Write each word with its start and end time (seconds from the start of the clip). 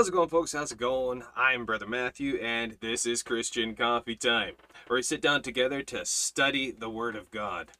How's 0.00 0.08
it 0.08 0.12
going, 0.12 0.30
folks? 0.30 0.52
How's 0.52 0.72
it 0.72 0.78
going? 0.78 1.24
I'm 1.36 1.66
Brother 1.66 1.86
Matthew, 1.86 2.36
and 2.36 2.78
this 2.80 3.04
is 3.04 3.22
Christian 3.22 3.74
Coffee 3.74 4.16
Time, 4.16 4.54
where 4.86 4.96
we 4.96 5.02
sit 5.02 5.20
down 5.20 5.42
together 5.42 5.82
to 5.82 6.06
study 6.06 6.70
the 6.70 6.88
Word 6.88 7.16
of 7.16 7.30
God. 7.30 7.72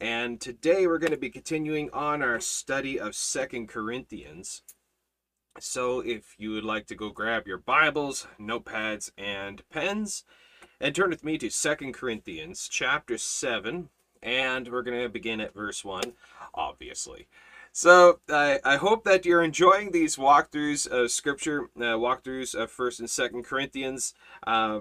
And 0.00 0.40
today 0.40 0.86
we're 0.86 0.96
going 0.96 1.10
to 1.10 1.18
be 1.18 1.28
continuing 1.28 1.90
on 1.92 2.22
our 2.22 2.40
study 2.40 2.98
of 2.98 3.14
Second 3.14 3.68
Corinthians. 3.68 4.62
So 5.60 6.00
if 6.00 6.34
you 6.38 6.52
would 6.52 6.64
like 6.64 6.86
to 6.86 6.94
go 6.94 7.10
grab 7.10 7.46
your 7.46 7.58
Bibles, 7.58 8.26
notepads, 8.40 9.10
and 9.18 9.60
pens, 9.68 10.24
and 10.80 10.94
turn 10.94 11.10
with 11.10 11.24
me 11.24 11.36
to 11.36 11.50
Second 11.50 11.92
Corinthians 11.92 12.70
chapter 12.72 13.18
7, 13.18 13.90
and 14.22 14.68
we're 14.72 14.80
going 14.80 15.02
to 15.02 15.10
begin 15.10 15.42
at 15.42 15.52
verse 15.52 15.84
1, 15.84 16.14
obviously. 16.54 17.28
So 17.76 18.20
I, 18.30 18.58
I 18.64 18.76
hope 18.76 19.04
that 19.04 19.26
you're 19.26 19.42
enjoying 19.42 19.90
these 19.90 20.16
walkthroughs 20.16 20.86
of 20.86 21.10
scripture, 21.10 21.64
uh, 21.76 22.00
walkthroughs 22.00 22.54
of 22.54 22.70
First 22.70 23.00
and 23.00 23.10
Second 23.10 23.44
Corinthians. 23.44 24.14
Uh, 24.46 24.80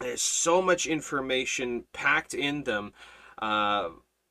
there's 0.00 0.20
so 0.20 0.60
much 0.60 0.88
information 0.88 1.84
packed 1.92 2.34
in 2.34 2.64
them. 2.64 2.94
Uh, 3.40 3.90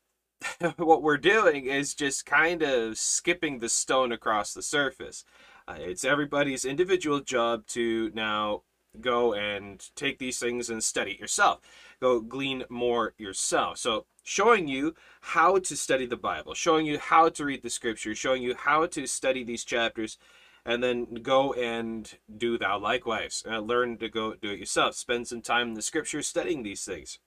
what 0.76 1.02
we're 1.02 1.16
doing 1.16 1.68
is 1.68 1.94
just 1.94 2.26
kind 2.26 2.64
of 2.64 2.98
skipping 2.98 3.60
the 3.60 3.70
stone 3.70 4.12
across 4.12 4.54
the 4.54 4.62
surface. 4.62 5.24
Uh, 5.66 5.78
it's 5.80 6.04
everybody's 6.04 6.66
individual 6.66 7.22
job 7.22 7.66
to 7.68 8.12
now 8.14 8.64
go 9.00 9.34
and 9.34 9.88
take 9.96 10.18
these 10.18 10.38
things 10.38 10.70
and 10.70 10.84
study 10.84 11.12
it 11.12 11.20
yourself. 11.22 11.62
Go 12.02 12.20
glean 12.20 12.66
more 12.70 13.14
yourself. 13.18 13.78
So 13.78 14.06
showing 14.30 14.68
you 14.68 14.94
how 15.22 15.58
to 15.58 15.76
study 15.76 16.06
the 16.06 16.16
Bible, 16.16 16.54
showing 16.54 16.86
you 16.86 17.00
how 17.00 17.30
to 17.30 17.44
read 17.44 17.64
the 17.64 17.70
scripture, 17.70 18.14
showing 18.14 18.44
you 18.44 18.54
how 18.54 18.86
to 18.86 19.08
study 19.08 19.44
these 19.44 19.64
chapters, 19.64 20.20
and 20.64 20.84
then 20.84 21.16
go 21.24 21.52
and 21.54 22.14
do 22.38 22.56
thou 22.56 22.78
likewise. 22.78 23.44
Uh, 23.50 23.58
learn 23.58 23.98
to 23.98 24.08
go 24.08 24.36
do 24.36 24.52
it 24.52 24.60
yourself. 24.60 24.94
Spend 24.94 25.28
some 25.28 25.42
time 25.42 25.70
in 25.70 25.74
the 25.74 25.82
scripture 25.82 26.22
studying 26.22 26.62
these 26.62 26.86
things. 26.86 27.18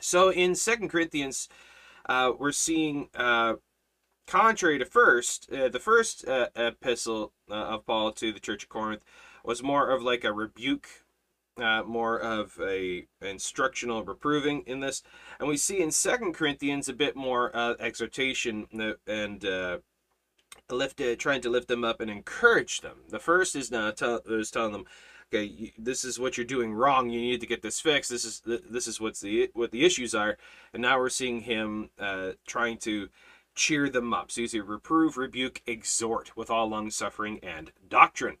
So 0.00 0.30
in 0.30 0.54
Second 0.54 0.88
Corinthians, 0.88 1.48
uh, 2.08 2.30
we're 2.38 2.52
seeing, 2.52 3.08
uh, 3.16 3.54
contrary 4.28 4.78
to 4.78 4.84
first, 4.84 5.50
uh, 5.52 5.68
the 5.68 5.80
first 5.80 6.28
uh, 6.28 6.46
epistle 6.54 7.32
uh, 7.50 7.54
of 7.54 7.86
Paul 7.86 8.12
to 8.12 8.32
the 8.32 8.38
Church 8.38 8.62
of 8.62 8.68
Corinth 8.68 9.02
was 9.44 9.64
more 9.64 9.90
of 9.90 10.00
like 10.00 10.22
a 10.22 10.32
rebuke 10.32 10.86
uh, 11.60 11.82
more 11.82 12.18
of 12.18 12.58
a 12.60 13.06
instructional 13.20 14.02
reproving 14.02 14.62
in 14.66 14.80
this, 14.80 15.02
and 15.40 15.48
we 15.48 15.56
see 15.56 15.80
in 15.80 15.90
Second 15.90 16.34
Corinthians 16.34 16.88
a 16.88 16.92
bit 16.92 17.16
more 17.16 17.50
uh, 17.56 17.74
exhortation 17.80 18.66
and 19.06 19.44
uh, 19.44 19.78
lift, 20.68 21.00
uh, 21.00 21.16
trying 21.16 21.40
to 21.40 21.48
lift 21.48 21.66
them 21.66 21.82
up 21.82 22.00
and 22.00 22.10
encourage 22.10 22.82
them. 22.82 22.98
The 23.08 23.18
first 23.18 23.56
is 23.56 23.70
now 23.70 23.90
tell, 23.90 24.20
is 24.26 24.50
telling 24.50 24.72
them, 24.72 24.84
okay, 25.32 25.44
you, 25.44 25.70
this 25.78 26.04
is 26.04 26.20
what 26.20 26.36
you're 26.36 26.44
doing 26.44 26.74
wrong. 26.74 27.08
You 27.08 27.22
need 27.22 27.40
to 27.40 27.46
get 27.46 27.62
this 27.62 27.80
fixed. 27.80 28.10
This 28.10 28.26
is 28.26 28.42
this 28.44 28.86
is 28.86 29.00
what's 29.00 29.20
the 29.20 29.50
what 29.54 29.70
the 29.70 29.84
issues 29.84 30.14
are, 30.14 30.36
and 30.74 30.82
now 30.82 30.98
we're 30.98 31.08
seeing 31.08 31.40
him 31.40 31.88
uh, 31.98 32.32
trying 32.46 32.76
to 32.78 33.08
cheer 33.54 33.88
them 33.88 34.12
up. 34.12 34.30
So 34.30 34.42
he's 34.42 34.54
a 34.54 34.62
reprove, 34.62 35.16
rebuke, 35.16 35.62
exhort 35.66 36.36
with 36.36 36.50
all 36.50 36.68
long 36.68 36.90
suffering 36.90 37.40
and 37.42 37.72
doctrine. 37.88 38.36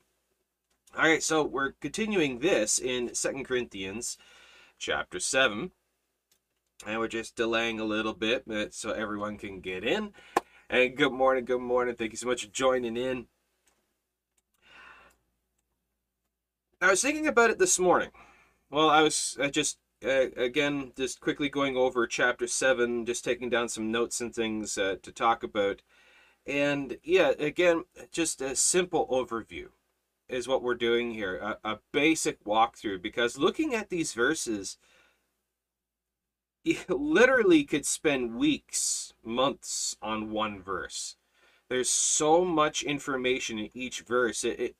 All 0.96 1.04
right, 1.04 1.22
so 1.22 1.44
we're 1.44 1.72
continuing 1.80 2.40
this 2.40 2.78
in 2.78 3.14
Second 3.14 3.44
Corinthians 3.44 4.18
chapter 4.78 5.18
7. 5.18 5.70
And 6.86 6.98
we're 6.98 7.08
just 7.08 7.36
delaying 7.36 7.78
a 7.78 7.84
little 7.84 8.14
bit 8.14 8.44
so 8.70 8.92
everyone 8.92 9.36
can 9.36 9.60
get 9.60 9.84
in. 9.84 10.12
And 10.68 10.96
good 10.96 11.12
morning, 11.12 11.44
good 11.44 11.60
morning. 11.60 11.94
Thank 11.94 12.12
you 12.12 12.16
so 12.16 12.28
much 12.28 12.44
for 12.44 12.50
joining 12.50 12.96
in. 12.96 13.26
I 16.80 16.90
was 16.90 17.02
thinking 17.02 17.26
about 17.26 17.50
it 17.50 17.58
this 17.58 17.78
morning. 17.78 18.10
Well, 18.70 18.88
I 18.88 19.02
was 19.02 19.36
I 19.40 19.50
just, 19.50 19.78
uh, 20.02 20.30
again, 20.36 20.92
just 20.96 21.20
quickly 21.20 21.50
going 21.50 21.76
over 21.76 22.06
chapter 22.06 22.46
7, 22.46 23.04
just 23.04 23.24
taking 23.24 23.50
down 23.50 23.68
some 23.68 23.92
notes 23.92 24.20
and 24.20 24.34
things 24.34 24.78
uh, 24.78 24.96
to 25.02 25.12
talk 25.12 25.42
about. 25.42 25.82
And 26.46 26.96
yeah, 27.02 27.32
again, 27.38 27.84
just 28.10 28.40
a 28.40 28.56
simple 28.56 29.06
overview 29.08 29.66
is 30.30 30.48
what 30.48 30.62
we're 30.62 30.74
doing 30.74 31.12
here 31.12 31.36
a, 31.36 31.58
a 31.64 31.78
basic 31.92 32.42
walkthrough 32.44 33.02
because 33.02 33.36
looking 33.36 33.74
at 33.74 33.90
these 33.90 34.14
verses 34.14 34.78
literally 36.88 37.64
could 37.64 37.86
spend 37.86 38.36
weeks 38.36 39.12
months 39.24 39.96
on 40.02 40.30
one 40.30 40.60
verse 40.62 41.16
there's 41.68 41.90
so 41.90 42.44
much 42.44 42.82
information 42.82 43.58
in 43.58 43.70
each 43.74 44.00
verse 44.00 44.44
it 44.44 44.60
it, 44.60 44.76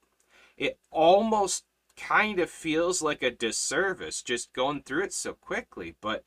it 0.56 0.78
almost 0.90 1.64
kind 1.96 2.38
of 2.38 2.48
feels 2.48 3.02
like 3.02 3.22
a 3.22 3.30
disservice 3.30 4.22
just 4.22 4.52
going 4.52 4.82
through 4.82 5.04
it 5.04 5.12
so 5.12 5.32
quickly 5.34 5.94
but 6.00 6.24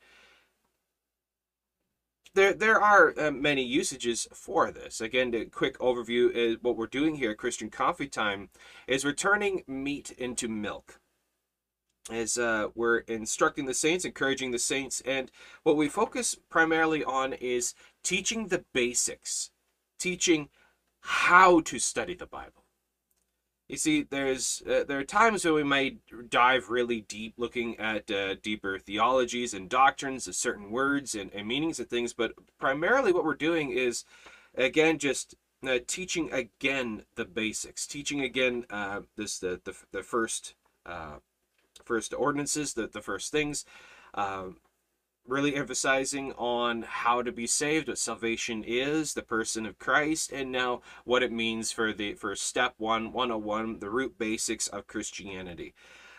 there 2.34 2.52
there 2.52 2.80
are 2.80 3.14
uh, 3.18 3.30
many 3.30 3.62
usages 3.62 4.26
for 4.32 4.70
this. 4.70 5.00
Again, 5.00 5.30
the 5.30 5.44
quick 5.46 5.78
overview 5.78 6.30
is 6.30 6.56
what 6.60 6.76
we're 6.76 6.86
doing 6.86 7.14
here 7.14 7.30
at 7.30 7.38
Christian 7.38 7.70
Coffee 7.70 8.08
Time 8.08 8.50
is 8.86 9.04
we're 9.04 9.12
turning 9.12 9.62
meat 9.66 10.10
into 10.12 10.48
milk. 10.48 11.00
As 12.10 12.36
uh, 12.36 12.68
we're 12.74 12.98
instructing 12.98 13.64
the 13.64 13.72
saints, 13.72 14.04
encouraging 14.04 14.50
the 14.50 14.58
saints, 14.58 15.02
and 15.06 15.30
what 15.62 15.76
we 15.76 15.88
focus 15.88 16.36
primarily 16.50 17.02
on 17.02 17.32
is 17.32 17.74
teaching 18.02 18.48
the 18.48 18.64
basics, 18.74 19.50
teaching 19.98 20.50
how 21.00 21.60
to 21.60 21.78
study 21.78 22.14
the 22.14 22.26
Bible. 22.26 22.64
You 23.68 23.78
see, 23.78 24.02
there's 24.02 24.62
uh, 24.68 24.84
there 24.86 24.98
are 24.98 25.04
times 25.04 25.44
where 25.44 25.54
we 25.54 25.62
might 25.62 25.98
dive 26.28 26.68
really 26.68 27.00
deep, 27.00 27.34
looking 27.38 27.78
at 27.78 28.10
uh, 28.10 28.34
deeper 28.34 28.78
theologies 28.78 29.54
and 29.54 29.70
doctrines 29.70 30.28
of 30.28 30.34
certain 30.34 30.70
words 30.70 31.14
and, 31.14 31.32
and, 31.32 31.48
meanings 31.48 31.80
of 31.80 31.88
things. 31.88 32.12
But 32.12 32.32
primarily, 32.58 33.10
what 33.12 33.24
we're 33.24 33.34
doing 33.34 33.70
is, 33.70 34.04
again, 34.54 34.98
just 34.98 35.34
uh, 35.66 35.78
teaching 35.86 36.30
again 36.30 37.04
the 37.14 37.24
basics, 37.24 37.86
teaching 37.86 38.20
again 38.20 38.66
uh, 38.68 39.00
this 39.16 39.38
the 39.38 39.60
the, 39.64 39.74
the 39.92 40.02
first 40.02 40.54
uh, 40.84 41.16
first 41.84 42.14
ordinances, 42.14 42.74
the 42.74 42.86
the 42.86 43.02
first 43.02 43.32
things. 43.32 43.64
Um, 44.14 44.56
really 45.26 45.56
emphasizing 45.56 46.32
on 46.32 46.82
how 46.82 47.22
to 47.22 47.32
be 47.32 47.46
saved, 47.46 47.88
what 47.88 47.98
salvation 47.98 48.62
is, 48.62 49.14
the 49.14 49.22
person 49.22 49.64
of 49.64 49.78
Christ, 49.78 50.30
and 50.32 50.52
now 50.52 50.82
what 51.04 51.22
it 51.22 51.32
means 51.32 51.72
for 51.72 51.92
the 51.92 52.14
for 52.14 52.36
step 52.36 52.74
one, 52.78 53.12
101, 53.12 53.78
the 53.78 53.90
root 53.90 54.18
basics 54.18 54.68
of 54.68 54.86
Christianity. 54.86 55.74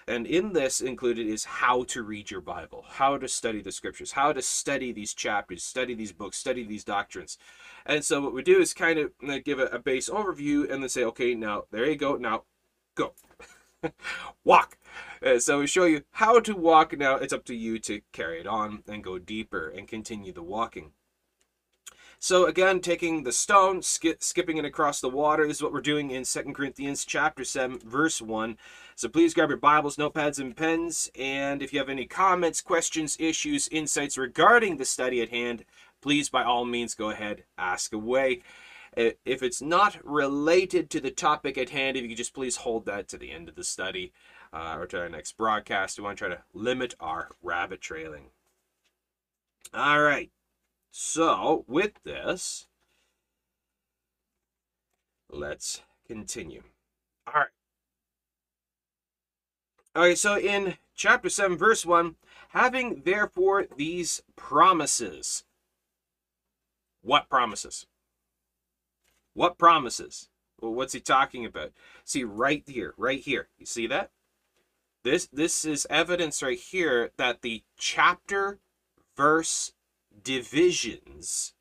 And 0.08 0.28
in 0.28 0.54
this 0.54 0.82
included 0.82 1.26
is 1.26 1.46
how 1.46 1.84
to 1.86 2.04
read 2.04 2.30
your 2.30 2.42
Bible, 2.42 2.86
how 2.88 3.18
to 3.18 3.28
study 3.28 3.62
the 3.62 3.72
scriptures, 3.72 4.12
how 4.12 4.34
to 4.34 4.42
study 4.42 4.92
these 4.92 5.16
chapters, 5.16 5.64
study 5.64 5.96
these 5.96 6.12
books, 6.12 6.38
study 6.38 6.64
these 6.64 6.84
doctrines. 6.84 7.40
And 7.88 8.06
so 8.06 8.22
what 8.22 8.34
we 8.34 8.44
do 8.44 8.60
is 8.60 8.74
kind 8.74 9.00
of 9.00 9.12
uh, 9.28 9.40
give 9.44 9.58
a, 9.58 9.66
a 9.66 9.80
base 9.80 10.08
overview 10.08 10.72
and 10.72 10.84
then 10.84 10.90
say, 10.90 11.04
okay, 11.06 11.34
now 11.34 11.64
there 11.72 11.90
you 11.90 11.96
go, 11.96 12.18
now 12.18 12.44
go. 12.94 13.14
Walk. 14.44 14.78
Uh, 15.26 15.40
so 15.40 15.60
we 15.60 15.68
show 15.68 15.86
you 15.86 16.04
how 16.12 16.40
to 16.40 16.56
walk. 16.56 16.98
Now 16.98 17.16
it's 17.16 17.34
up 17.34 17.46
to 17.46 17.56
you 17.56 17.80
to 17.80 18.02
carry 18.12 18.40
it 18.40 18.48
on 18.48 18.84
and 18.88 19.04
go 19.04 19.18
deeper 19.18 19.70
and 19.70 19.88
continue 19.88 20.32
the 20.32 20.44
walking. 20.44 20.92
So 22.20 22.46
again, 22.46 22.80
taking 22.80 23.24
the 23.24 23.32
stone, 23.32 23.82
skip, 23.82 24.24
skipping 24.24 24.58
it 24.58 24.66
across 24.66 25.02
the 25.02 25.10
water 25.10 25.44
is 25.46 25.62
what 25.62 25.74
we're 25.74 25.82
doing 25.82 26.12
in 26.12 26.26
Second 26.26 26.54
Corinthians 26.54 27.06
chapter 27.06 27.44
7, 27.44 27.80
verse 27.80 28.22
1. 28.22 28.58
So 28.96 29.10
please 29.10 29.34
grab 29.34 29.50
your 29.50 29.58
Bibles, 29.58 29.98
notepads, 29.98 30.40
and 30.40 30.56
pens. 30.56 31.10
And 31.20 31.62
if 31.62 31.74
you 31.74 31.80
have 31.80 31.90
any 31.90 32.06
comments, 32.06 32.62
questions, 32.62 33.18
issues, 33.20 33.68
insights 33.68 34.18
regarding 34.18 34.78
the 34.78 34.86
study 34.86 35.22
at 35.22 35.30
hand, 35.30 35.66
please 36.02 36.30
by 36.30 36.44
all 36.44 36.66
means 36.66 36.96
go 36.96 37.10
ahead, 37.10 37.44
ask 37.58 37.94
away. 37.94 38.42
If 38.96 39.44
it's 39.44 39.62
not 39.62 39.98
related 40.06 40.90
to 40.92 41.02
the 41.02 41.12
topic 41.12 41.58
at 41.58 41.70
hand, 41.70 41.98
if 41.98 42.04
you 42.04 42.10
could 42.10 42.18
just 42.18 42.34
please 42.34 42.58
hold 42.58 42.86
that 42.86 43.08
to 43.10 43.18
the 43.18 43.32
end 43.32 43.50
of 43.50 43.56
the 43.56 43.64
study 43.64 44.14
uh, 44.54 44.78
or 44.80 44.86
to 44.88 45.00
our 45.02 45.10
next 45.10 45.38
broadcast. 45.38 45.98
We 45.98 46.06
want 46.06 46.18
to 46.18 46.26
try 46.26 46.36
to 46.36 46.44
limit 46.54 46.96
our 47.00 47.32
rabbit 47.44 47.82
trailing. 47.82 48.28
All 49.74 50.02
right. 50.02 50.32
So, 50.92 51.66
with 51.68 52.02
this, 52.06 52.68
let's 55.30 55.82
continue. 56.08 56.64
All 57.28 57.34
right. 57.34 57.50
All 59.96 60.04
right, 60.04 60.18
so 60.18 60.38
in 60.38 60.76
chapter 60.94 61.30
7, 61.30 61.58
verse 61.58 61.86
1, 61.86 62.16
having 62.50 63.02
therefore 63.06 63.66
these 63.78 64.22
promises. 64.36 65.46
What 67.02 67.30
promises? 67.30 67.88
What 69.36 69.60
promises? 69.60 70.30
Well, 70.60 70.74
what's 70.74 70.94
he 70.94 71.02
talking 71.02 71.46
about? 71.46 71.74
See, 72.06 72.24
right 72.24 72.64
here, 72.66 72.94
right 72.98 73.20
here. 73.20 73.50
You 73.60 73.66
see 73.66 73.86
that? 73.88 74.10
This 75.04 75.28
this 75.28 75.66
is 75.66 75.86
evidence 75.90 76.42
right 76.42 76.58
here 76.58 77.12
that 77.18 77.44
the 77.44 77.64
chapter 77.78 78.60
verse 79.16 79.74
divisions 80.24 81.54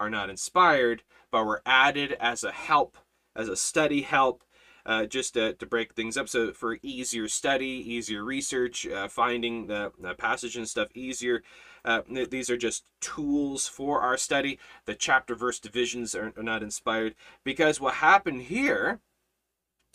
are 0.00 0.10
not 0.10 0.30
inspired, 0.30 1.02
but 1.30 1.44
were 1.44 1.62
added 1.64 2.16
as 2.18 2.42
a 2.42 2.50
help, 2.50 2.96
as 3.36 3.48
a 3.48 3.54
study 3.54 4.02
help, 4.02 4.42
uh, 4.84 5.04
just 5.04 5.34
to, 5.34 5.52
to 5.52 5.66
break 5.66 5.94
things 5.94 6.16
up. 6.16 6.28
So 6.28 6.52
for 6.52 6.78
easier 6.82 7.28
study, 7.28 7.84
easier 7.86 8.24
research, 8.24 8.86
uh, 8.86 9.08
finding 9.08 9.66
the, 9.66 9.92
the 10.00 10.14
passage 10.14 10.56
and 10.56 10.68
stuff 10.68 10.88
easier. 10.94 11.44
Uh, 11.84 12.02
these 12.30 12.48
are 12.48 12.56
just 12.56 12.84
tools 13.00 13.66
for 13.66 14.00
our 14.00 14.16
study. 14.16 14.58
The 14.84 14.94
chapter 14.94 15.34
verse 15.34 15.58
divisions 15.58 16.14
are, 16.14 16.32
are 16.36 16.42
not 16.42 16.62
inspired 16.62 17.14
because 17.44 17.80
what 17.80 17.94
happened 17.94 18.42
here 18.42 19.00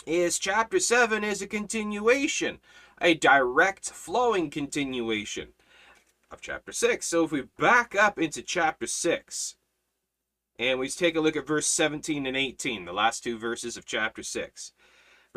is 0.05 0.39
chapter 0.39 0.79
7 0.79 1.23
is 1.23 1.41
a 1.41 1.47
continuation, 1.47 2.59
a 3.01 3.13
direct 3.13 3.89
flowing 3.89 4.49
continuation 4.49 5.49
of 6.31 6.41
chapter 6.41 6.71
6. 6.71 7.05
So 7.05 7.25
if 7.25 7.31
we 7.31 7.43
back 7.57 7.95
up 7.95 8.19
into 8.19 8.41
chapter 8.41 8.87
6, 8.87 9.55
and 10.59 10.79
we 10.79 10.89
take 10.89 11.15
a 11.15 11.21
look 11.21 11.35
at 11.35 11.45
verse 11.45 11.67
17 11.67 12.25
and 12.25 12.35
18, 12.35 12.85
the 12.85 12.93
last 12.93 13.23
two 13.23 13.37
verses 13.37 13.77
of 13.77 13.85
chapter 13.85 14.23
6. 14.23 14.71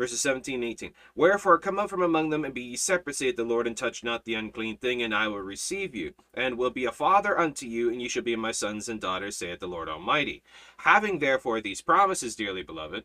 Verses 0.01 0.21
17 0.21 0.55
and 0.55 0.63
18. 0.63 0.93
Wherefore 1.13 1.59
come 1.59 1.77
up 1.77 1.87
from 1.87 2.01
among 2.01 2.31
them 2.31 2.43
and 2.43 2.55
be 2.55 2.63
ye 2.63 2.75
separate, 2.75 3.15
saith 3.15 3.35
the 3.35 3.43
Lord, 3.43 3.67
and 3.67 3.77
touch 3.77 4.03
not 4.03 4.25
the 4.25 4.33
unclean 4.33 4.77
thing, 4.77 5.03
and 5.03 5.13
I 5.13 5.27
will 5.27 5.41
receive 5.41 5.93
you, 5.93 6.15
and 6.33 6.57
will 6.57 6.71
be 6.71 6.85
a 6.85 6.91
father 6.91 7.37
unto 7.37 7.67
you, 7.67 7.91
and 7.91 8.01
ye 8.01 8.09
shall 8.09 8.23
be 8.23 8.35
my 8.35 8.51
sons 8.51 8.89
and 8.89 8.99
daughters, 8.99 9.37
saith 9.37 9.59
the 9.59 9.67
Lord 9.67 9.87
Almighty. 9.87 10.41
Having 10.77 11.19
therefore 11.19 11.61
these 11.61 11.81
promises, 11.81 12.35
dearly 12.35 12.63
beloved, 12.63 13.03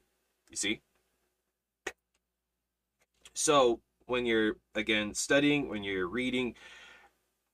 you 0.48 0.56
see? 0.56 0.80
So 3.34 3.80
when 4.06 4.24
you're, 4.24 4.56
again, 4.74 5.12
studying, 5.12 5.68
when 5.68 5.84
you're 5.84 6.08
reading, 6.08 6.54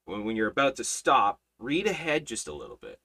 when, 0.04 0.24
when 0.24 0.36
you're 0.36 0.52
about 0.52 0.76
to 0.76 0.84
stop, 0.84 1.40
read 1.58 1.88
ahead 1.88 2.26
just 2.26 2.46
a 2.46 2.54
little 2.54 2.78
bit 2.80 3.00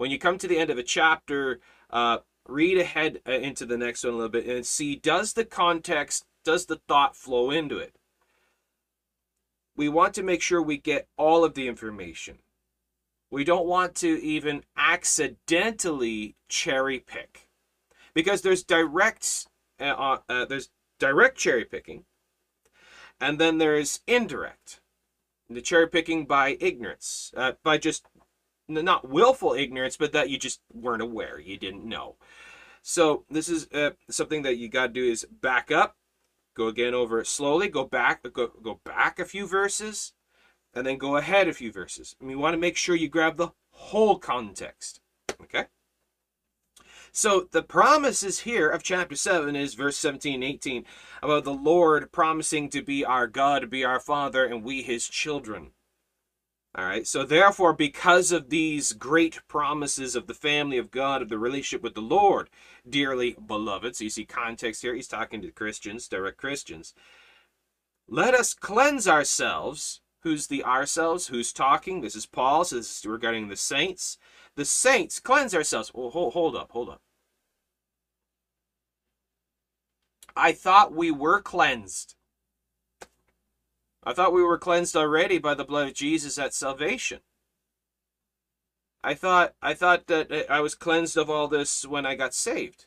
when 0.00 0.10
you 0.10 0.18
come 0.18 0.38
to 0.38 0.48
the 0.48 0.56
end 0.56 0.70
of 0.70 0.78
a 0.78 0.82
chapter, 0.82 1.60
uh, 1.90 2.16
read 2.50 2.78
ahead 2.78 3.20
uh, 3.26 3.32
into 3.32 3.64
the 3.66 3.76
next 3.76 4.04
one 4.04 4.14
a 4.14 4.16
little 4.16 4.30
bit 4.30 4.46
and 4.46 4.66
see 4.66 4.96
does 4.96 5.32
the 5.32 5.44
context, 5.44 6.26
does 6.44 6.66
the 6.66 6.80
thought 6.88 7.16
flow 7.16 7.50
into 7.50 7.78
it? 7.78 7.94
We 9.76 9.88
want 9.88 10.14
to 10.14 10.22
make 10.22 10.42
sure 10.42 10.60
we 10.60 10.78
get 10.78 11.08
all 11.16 11.44
of 11.44 11.54
the 11.54 11.68
information. 11.68 12.38
We 13.30 13.44
don't 13.44 13.66
want 13.66 13.94
to 13.96 14.22
even 14.22 14.64
accidentally 14.76 16.34
cherry 16.48 16.98
pick 16.98 17.48
because 18.12 18.42
there's 18.42 18.64
direct 18.64 19.46
uh, 19.80 19.84
uh, 19.84 20.18
uh 20.28 20.44
there's 20.44 20.70
direct 20.98 21.38
cherry 21.38 21.64
picking 21.64 22.04
and 23.20 23.38
then 23.38 23.58
there's 23.58 24.00
indirect 24.06 24.80
the 25.48 25.60
cherry 25.60 25.88
picking 25.88 26.26
by 26.26 26.56
ignorance 26.60 27.32
uh, 27.36 27.52
by 27.62 27.78
just 27.78 28.04
not 28.70 29.08
willful 29.08 29.52
ignorance, 29.52 29.96
but 29.96 30.12
that 30.12 30.30
you 30.30 30.38
just 30.38 30.60
weren't 30.72 31.02
aware, 31.02 31.38
you 31.40 31.56
didn't 31.56 31.84
know. 31.84 32.16
So 32.82 33.24
this 33.30 33.48
is 33.48 33.68
uh, 33.72 33.90
something 34.08 34.42
that 34.42 34.56
you 34.56 34.68
got 34.68 34.88
to 34.88 34.92
do 34.92 35.04
is 35.04 35.26
back 35.30 35.70
up, 35.70 35.96
go 36.54 36.68
again 36.68 36.94
over 36.94 37.20
it 37.20 37.26
slowly, 37.26 37.68
go 37.68 37.84
back, 37.84 38.22
go 38.32 38.48
go 38.62 38.80
back 38.84 39.18
a 39.18 39.24
few 39.24 39.46
verses, 39.46 40.12
and 40.74 40.86
then 40.86 40.98
go 40.98 41.16
ahead 41.16 41.48
a 41.48 41.52
few 41.52 41.72
verses. 41.72 42.16
And 42.20 42.30
you 42.30 42.38
want 42.38 42.54
to 42.54 42.60
make 42.60 42.76
sure 42.76 42.96
you 42.96 43.08
grab 43.08 43.36
the 43.36 43.50
whole 43.70 44.18
context. 44.18 45.00
Okay. 45.42 45.66
So 47.12 47.48
the 47.50 47.62
promises 47.62 48.40
here 48.40 48.68
of 48.68 48.84
chapter 48.84 49.16
7 49.16 49.56
is 49.56 49.74
verse 49.74 49.96
17 49.96 50.34
and 50.34 50.44
18 50.44 50.84
about 51.22 51.44
the 51.44 51.52
Lord 51.52 52.12
promising 52.12 52.68
to 52.70 52.82
be 52.82 53.04
our 53.04 53.26
God, 53.26 53.68
be 53.68 53.84
our 53.84 53.98
Father, 53.98 54.44
and 54.44 54.62
we 54.62 54.82
his 54.82 55.08
children. 55.08 55.72
All 56.74 56.84
right. 56.84 57.06
So 57.06 57.24
therefore, 57.24 57.72
because 57.72 58.30
of 58.30 58.48
these 58.48 58.92
great 58.92 59.40
promises 59.48 60.14
of 60.14 60.26
the 60.28 60.34
family 60.34 60.78
of 60.78 60.90
God, 60.90 61.20
of 61.20 61.28
the 61.28 61.38
relationship 61.38 61.82
with 61.82 61.94
the 61.94 62.00
Lord, 62.00 62.48
dearly 62.88 63.36
beloved, 63.44 63.96
so 63.96 64.04
you 64.04 64.10
see 64.10 64.24
context 64.24 64.82
here, 64.82 64.94
he's 64.94 65.08
talking 65.08 65.42
to 65.42 65.50
Christians, 65.50 66.06
direct 66.06 66.38
Christians. 66.38 66.94
Let 68.08 68.34
us 68.34 68.54
cleanse 68.54 69.08
ourselves. 69.08 70.00
Who's 70.22 70.46
the 70.46 70.62
ourselves? 70.64 71.28
Who's 71.28 71.52
talking? 71.52 72.02
This 72.02 72.14
is 72.14 72.26
Paul. 72.26 72.64
So 72.64 72.76
this 72.76 73.00
is 73.00 73.06
regarding 73.06 73.48
the 73.48 73.56
saints. 73.56 74.18
The 74.54 74.64
saints 74.64 75.18
cleanse 75.18 75.54
ourselves. 75.54 75.92
Well, 75.92 76.10
hold, 76.10 76.34
hold 76.34 76.54
up, 76.54 76.70
hold 76.70 76.88
up. 76.88 77.00
I 80.36 80.52
thought 80.52 80.94
we 80.94 81.10
were 81.10 81.40
cleansed. 81.40 82.14
I 84.02 84.12
thought 84.12 84.32
we 84.32 84.42
were 84.42 84.58
cleansed 84.58 84.96
already 84.96 85.38
by 85.38 85.54
the 85.54 85.64
blood 85.64 85.88
of 85.88 85.94
Jesus 85.94 86.38
at 86.38 86.54
salvation. 86.54 87.20
I 89.02 89.14
thought 89.14 89.54
I 89.62 89.74
thought 89.74 90.06
that 90.08 90.50
I 90.50 90.60
was 90.60 90.74
cleansed 90.74 91.16
of 91.16 91.30
all 91.30 91.48
this 91.48 91.86
when 91.86 92.04
I 92.06 92.14
got 92.14 92.34
saved. 92.34 92.86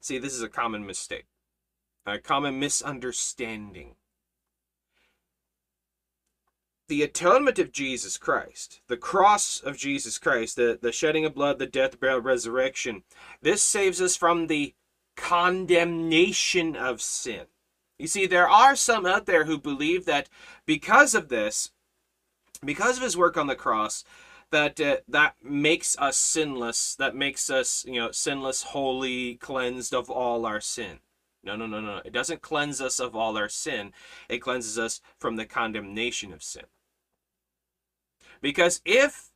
See, 0.00 0.18
this 0.18 0.34
is 0.34 0.42
a 0.42 0.48
common 0.48 0.86
mistake. 0.86 1.26
A 2.04 2.18
common 2.18 2.60
misunderstanding. 2.60 3.96
The 6.88 7.02
atonement 7.02 7.58
of 7.58 7.72
Jesus 7.72 8.16
Christ, 8.16 8.80
the 8.86 8.96
cross 8.96 9.58
of 9.58 9.76
Jesus 9.76 10.18
Christ, 10.18 10.54
the, 10.54 10.78
the 10.80 10.92
shedding 10.92 11.24
of 11.24 11.34
blood, 11.34 11.58
the 11.58 11.66
death, 11.66 11.98
burial, 11.98 12.20
resurrection, 12.20 13.02
this 13.42 13.60
saves 13.64 14.00
us 14.00 14.14
from 14.14 14.46
the 14.46 14.74
condemnation 15.16 16.76
of 16.76 17.02
sin. 17.02 17.46
You 17.98 18.06
see, 18.06 18.26
there 18.26 18.48
are 18.48 18.76
some 18.76 19.06
out 19.06 19.26
there 19.26 19.44
who 19.44 19.58
believe 19.58 20.04
that 20.04 20.28
because 20.66 21.14
of 21.14 21.28
this, 21.28 21.70
because 22.64 22.96
of 22.96 23.02
his 23.02 23.16
work 23.16 23.36
on 23.36 23.46
the 23.46 23.54
cross, 23.54 24.04
that 24.50 24.80
uh, 24.80 24.98
that 25.08 25.34
makes 25.42 25.96
us 25.98 26.16
sinless, 26.16 26.94
that 26.96 27.16
makes 27.16 27.50
us, 27.50 27.84
you 27.86 27.94
know, 27.94 28.10
sinless, 28.10 28.62
holy, 28.62 29.36
cleansed 29.36 29.94
of 29.94 30.10
all 30.10 30.46
our 30.46 30.60
sin. 30.60 31.00
No, 31.42 31.56
no, 31.56 31.66
no, 31.66 31.80
no. 31.80 32.00
It 32.04 32.12
doesn't 32.12 32.42
cleanse 32.42 32.80
us 32.80 32.98
of 32.98 33.14
all 33.14 33.36
our 33.38 33.48
sin. 33.48 33.92
It 34.28 34.38
cleanses 34.38 34.78
us 34.78 35.00
from 35.18 35.36
the 35.36 35.46
condemnation 35.46 36.32
of 36.32 36.42
sin. 36.42 36.64
Because 38.40 38.80
if 38.84 39.30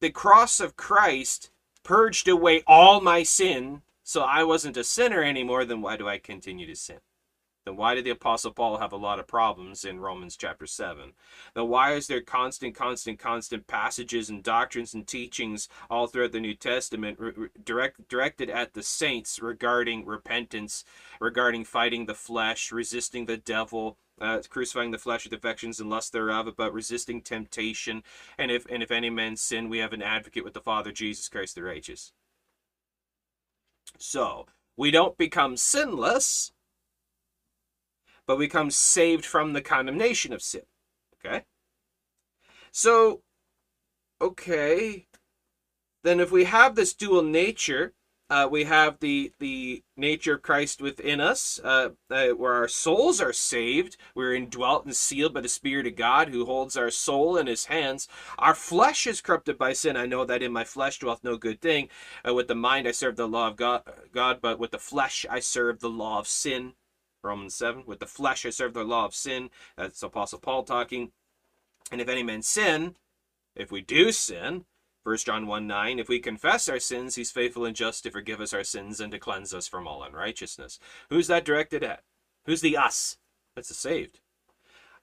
the 0.00 0.10
cross 0.10 0.60
of 0.60 0.76
Christ 0.76 1.50
purged 1.82 2.28
away 2.28 2.62
all 2.66 3.00
my 3.00 3.22
sin, 3.22 3.82
so 4.04 4.22
I 4.22 4.44
wasn't 4.44 4.76
a 4.76 4.84
sinner 4.84 5.22
anymore, 5.22 5.64
then 5.64 5.80
why 5.80 5.96
do 5.96 6.08
I 6.08 6.18
continue 6.18 6.66
to 6.66 6.76
sin? 6.76 6.98
Then 7.68 7.76
why 7.76 7.94
did 7.94 8.04
the 8.04 8.10
Apostle 8.10 8.52
Paul 8.52 8.78
have 8.78 8.92
a 8.92 8.96
lot 8.96 9.18
of 9.18 9.26
problems 9.26 9.84
in 9.84 10.00
Romans 10.00 10.38
chapter 10.38 10.66
7? 10.66 11.12
Then 11.54 11.68
why 11.68 11.92
is 11.92 12.06
there 12.06 12.22
constant, 12.22 12.74
constant, 12.74 13.18
constant 13.18 13.66
passages 13.66 14.30
and 14.30 14.42
doctrines 14.42 14.94
and 14.94 15.06
teachings 15.06 15.68
all 15.90 16.06
throughout 16.06 16.32
the 16.32 16.40
New 16.40 16.54
Testament 16.54 17.18
direct, 17.62 18.08
directed 18.08 18.48
at 18.48 18.72
the 18.72 18.82
saints 18.82 19.42
regarding 19.42 20.06
repentance, 20.06 20.82
regarding 21.20 21.66
fighting 21.66 22.06
the 22.06 22.14
flesh, 22.14 22.72
resisting 22.72 23.26
the 23.26 23.36
devil, 23.36 23.98
uh, 24.18 24.40
crucifying 24.48 24.90
the 24.90 24.96
flesh 24.96 25.24
with 25.24 25.34
affections 25.34 25.78
and 25.78 25.90
lust 25.90 26.14
thereof, 26.14 26.46
about 26.46 26.72
resisting 26.72 27.20
temptation, 27.20 28.02
and 28.38 28.50
if 28.50 28.64
and 28.70 28.82
if 28.82 28.90
any 28.90 29.10
man 29.10 29.36
sin, 29.36 29.68
we 29.68 29.76
have 29.76 29.92
an 29.92 30.02
advocate 30.02 30.42
with 30.42 30.54
the 30.54 30.60
Father, 30.62 30.90
Jesus 30.90 31.28
Christ 31.28 31.54
the 31.54 31.62
righteous. 31.62 32.12
So 33.98 34.46
we 34.74 34.90
don't 34.90 35.18
become 35.18 35.58
sinless 35.58 36.52
but 38.28 38.38
become 38.38 38.70
saved 38.70 39.24
from 39.24 39.54
the 39.54 39.62
condemnation 39.62 40.32
of 40.34 40.42
sin. 40.42 40.62
Okay? 41.14 41.44
So, 42.70 43.22
okay, 44.20 45.06
then 46.04 46.20
if 46.20 46.30
we 46.30 46.44
have 46.44 46.76
this 46.76 46.92
dual 46.92 47.22
nature, 47.22 47.94
uh, 48.30 48.46
we 48.50 48.64
have 48.64 49.00
the 49.00 49.32
the 49.38 49.82
nature 49.96 50.34
of 50.34 50.42
Christ 50.42 50.82
within 50.82 51.18
us, 51.18 51.58
uh, 51.64 51.90
uh, 52.10 52.28
where 52.28 52.52
our 52.52 52.68
souls 52.68 53.22
are 53.22 53.32
saved. 53.32 53.96
We're 54.14 54.34
indwelt 54.34 54.84
and 54.84 54.94
sealed 54.94 55.32
by 55.32 55.40
the 55.40 55.48
Spirit 55.48 55.86
of 55.86 55.96
God, 55.96 56.28
who 56.28 56.44
holds 56.44 56.76
our 56.76 56.90
soul 56.90 57.38
in 57.38 57.46
His 57.46 57.64
hands. 57.64 58.06
Our 58.38 58.54
flesh 58.54 59.06
is 59.06 59.22
corrupted 59.22 59.56
by 59.56 59.72
sin. 59.72 59.96
I 59.96 60.04
know 60.04 60.26
that 60.26 60.42
in 60.42 60.52
my 60.52 60.64
flesh 60.64 60.98
dwelleth 60.98 61.24
no 61.24 61.38
good 61.38 61.62
thing. 61.62 61.88
Uh, 62.26 62.34
with 62.34 62.48
the 62.48 62.54
mind 62.54 62.86
I 62.86 62.90
serve 62.90 63.16
the 63.16 63.26
law 63.26 63.48
of 63.48 63.56
God, 63.56 63.82
God, 64.12 64.40
but 64.42 64.58
with 64.58 64.72
the 64.72 64.78
flesh 64.78 65.24
I 65.30 65.40
serve 65.40 65.80
the 65.80 65.88
law 65.88 66.18
of 66.18 66.28
sin. 66.28 66.74
Romans 67.22 67.54
7. 67.54 67.84
With 67.86 68.00
the 68.00 68.06
flesh 68.06 68.46
I 68.46 68.50
serve 68.50 68.74
the 68.74 68.84
law 68.84 69.04
of 69.04 69.14
sin. 69.14 69.50
That's 69.76 70.02
Apostle 70.02 70.38
Paul 70.38 70.62
talking. 70.62 71.12
And 71.90 72.00
if 72.00 72.08
any 72.08 72.22
man 72.22 72.42
sin, 72.42 72.96
if 73.56 73.72
we 73.72 73.80
do 73.80 74.12
sin, 74.12 74.64
1 75.04 75.16
John 75.18 75.46
1 75.46 75.66
9, 75.66 75.98
if 75.98 76.08
we 76.08 76.18
confess 76.18 76.68
our 76.68 76.78
sins, 76.78 77.14
he's 77.14 77.30
faithful 77.30 77.64
and 77.64 77.74
just 77.74 78.02
to 78.02 78.10
forgive 78.10 78.40
us 78.40 78.52
our 78.52 78.64
sins 78.64 79.00
and 79.00 79.10
to 79.12 79.18
cleanse 79.18 79.54
us 79.54 79.66
from 79.66 79.86
all 79.86 80.02
unrighteousness. 80.02 80.78
Who's 81.08 81.28
that 81.28 81.44
directed 81.44 81.82
at? 81.82 82.02
Who's 82.44 82.60
the 82.60 82.76
us? 82.76 83.16
That's 83.54 83.68
the 83.68 83.74
saved. 83.74 84.20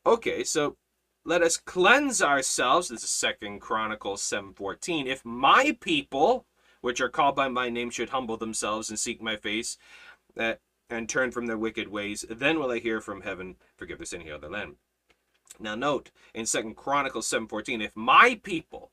Okay, 0.05 0.43
so 0.43 0.77
let 1.25 1.41
us 1.41 1.57
cleanse 1.57 2.22
ourselves. 2.22 2.89
This 2.89 3.03
is 3.03 3.10
Second 3.10 3.60
Chronicles 3.60 4.22
7:14. 4.22 5.07
If 5.07 5.25
my 5.25 5.75
people, 5.81 6.45
which 6.81 7.01
are 7.01 7.10
called 7.10 7.36
by 7.36 7.48
my 7.48 7.69
name, 7.69 7.89
should 7.89 8.10
humble 8.10 8.38
themselves 8.38 8.89
and 8.89 9.00
seek 9.00 9.22
my 9.22 9.36
face, 9.36 9.77
that 10.36 10.62
and 10.89 11.10
turn 11.10 11.32
from 11.32 11.48
their 11.48 11.58
wicked 11.58 11.88
ways. 11.88 12.25
Then 12.30 12.60
will 12.60 12.72
I 12.72 12.80
hear 12.80 13.01
from 13.01 13.22
heaven, 13.22 13.56
forgive 13.75 13.98
their 13.98 14.06
sin, 14.06 14.22
heal 14.22 14.39
their 14.39 14.50
land. 14.50 14.75
Now 15.60 15.75
note 15.75 16.12
in 16.34 16.46
Second 16.46 16.75
Chronicles 16.75 17.30
7.14, 17.30 17.84
if 17.84 17.96
my 17.96 18.39
people, 18.44 18.92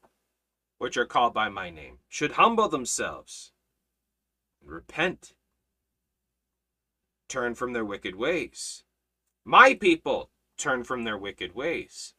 which 0.79 0.97
are 0.97 1.07
called 1.07 1.35
by 1.35 1.49
my 1.49 1.71
name, 1.71 1.99
should 2.09 2.33
humble 2.33 2.69
themselves 2.69 3.53
and 4.61 4.71
repent 4.71 5.35
turn 7.29 7.55
from 7.55 7.73
their 7.73 7.85
wicked 7.85 8.15
ways. 8.15 8.85
My 9.45 9.75
people 9.75 10.31
turn 10.57 10.85
from 10.85 11.05
their 11.05 11.19
wicked 11.19 11.55
ways. 11.55 12.15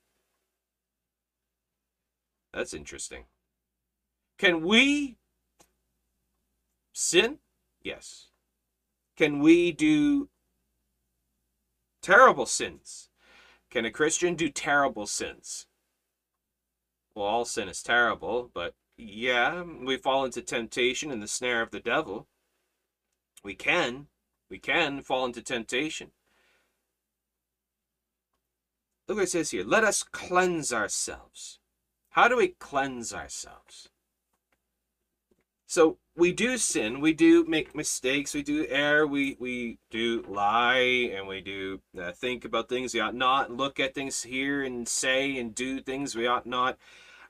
That's 2.53 2.73
interesting. 2.73 3.25
Can 4.37 4.61
we 4.61 5.17
sin? 6.91 7.39
Yes. 7.81 8.27
Can 9.23 9.39
we 9.39 9.71
do 9.71 10.27
terrible 12.01 12.45
sins? 12.45 13.07
Can 13.69 13.85
a 13.85 13.89
Christian 13.89 14.35
do 14.35 14.49
terrible 14.49 15.07
sins? 15.07 15.65
Well, 17.15 17.25
all 17.25 17.45
sin 17.45 17.69
is 17.69 17.81
terrible, 17.81 18.51
but 18.53 18.73
yeah, 18.97 19.63
we 19.63 19.95
fall 19.95 20.25
into 20.25 20.41
temptation 20.41 21.09
and 21.09 21.23
the 21.23 21.29
snare 21.29 21.61
of 21.61 21.71
the 21.71 21.79
devil. 21.79 22.27
We 23.45 23.55
can. 23.55 24.07
We 24.49 24.59
can 24.59 24.99
fall 24.99 25.23
into 25.23 25.41
temptation. 25.41 26.11
Look 29.07 29.19
what 29.19 29.23
it 29.23 29.29
says 29.29 29.51
here. 29.51 29.63
Let 29.63 29.85
us 29.85 30.03
cleanse 30.03 30.73
ourselves. 30.73 31.59
How 32.09 32.27
do 32.27 32.35
we 32.35 32.49
cleanse 32.59 33.13
ourselves? 33.13 33.87
So 35.65 35.99
we 36.15 36.31
do 36.31 36.57
sin, 36.57 37.01
we 37.01 37.13
do 37.13 37.43
make 37.45 37.75
mistakes, 37.75 38.33
we 38.33 38.43
do 38.43 38.67
err, 38.69 39.07
we 39.07 39.35
we 39.39 39.79
do 39.89 40.23
lie, 40.27 41.11
and 41.13 41.27
we 41.27 41.41
do 41.41 41.81
uh, 41.99 42.11
think 42.11 42.45
about 42.45 42.69
things 42.69 42.93
we 42.93 42.99
ought 42.99 43.15
not, 43.15 43.51
look 43.51 43.79
at 43.79 43.95
things 43.95 44.23
here 44.23 44.63
and 44.63 44.87
say 44.87 45.37
and 45.37 45.55
do 45.55 45.81
things 45.81 46.15
we 46.15 46.27
ought 46.27 46.45
not. 46.45 46.77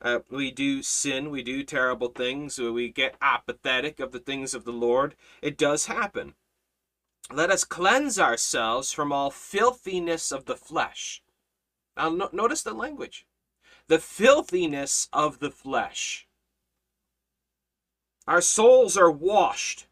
Uh, 0.01 0.19
we 0.29 0.51
do 0.51 0.83
sin, 0.83 1.29
we 1.29 1.41
do 1.41 1.63
terrible 1.63 2.09
things, 2.09 2.59
we 2.59 2.89
get 2.89 3.15
apathetic 3.21 4.01
of 4.01 4.11
the 4.11 4.19
things 4.19 4.53
of 4.53 4.65
the 4.65 4.73
Lord. 4.73 5.15
It 5.41 5.57
does 5.57 5.85
happen. 5.85 6.33
Let 7.31 7.49
us 7.49 7.63
cleanse 7.63 8.19
ourselves 8.19 8.91
from 8.91 9.13
all 9.13 9.31
filthiness 9.31 10.31
of 10.31 10.43
the 10.43 10.57
flesh. 10.57 11.23
Now, 11.95 12.09
no 12.09 12.29
notice 12.33 12.63
the 12.63 12.73
language. 12.73 13.25
The 13.87 13.99
filthiness 13.99 15.07
of 15.13 15.39
the 15.39 15.51
flesh. 15.51 16.27
Our 18.27 18.41
souls 18.41 18.95
are 18.97 19.11
washed, 19.11 19.87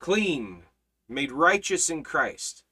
clean, 0.00 0.64
made 1.08 1.30
righteous 1.30 1.88
in 1.88 2.02
Christ. 2.02 2.64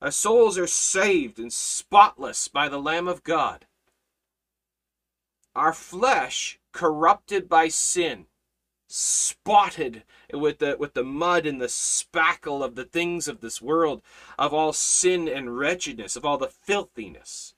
Our 0.00 0.12
souls 0.12 0.56
are 0.56 0.68
saved 0.68 1.38
and 1.38 1.52
spotless 1.52 2.46
by 2.48 2.68
the 2.68 2.78
Lamb 2.78 3.08
of 3.08 3.24
God. 3.24 3.66
Our 5.54 5.72
flesh 5.72 6.60
corrupted 6.72 7.48
by 7.48 7.68
sin, 7.68 8.26
spotted 8.86 10.04
with 10.32 10.58
the 10.58 10.76
with 10.78 10.94
the 10.94 11.04
mud 11.04 11.44
and 11.44 11.60
the 11.60 11.66
spackle 11.66 12.64
of 12.64 12.76
the 12.76 12.84
things 12.84 13.26
of 13.26 13.40
this 13.40 13.60
world, 13.60 14.00
of 14.38 14.54
all 14.54 14.72
sin 14.72 15.28
and 15.28 15.58
wretchedness, 15.58 16.14
of 16.14 16.24
all 16.24 16.38
the 16.38 16.48
filthiness. 16.48 17.54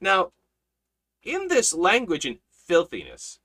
Now, 0.00 0.32
in 1.22 1.48
this 1.48 1.72
language 1.72 2.26
and 2.26 2.38
filthiness, 2.50 3.38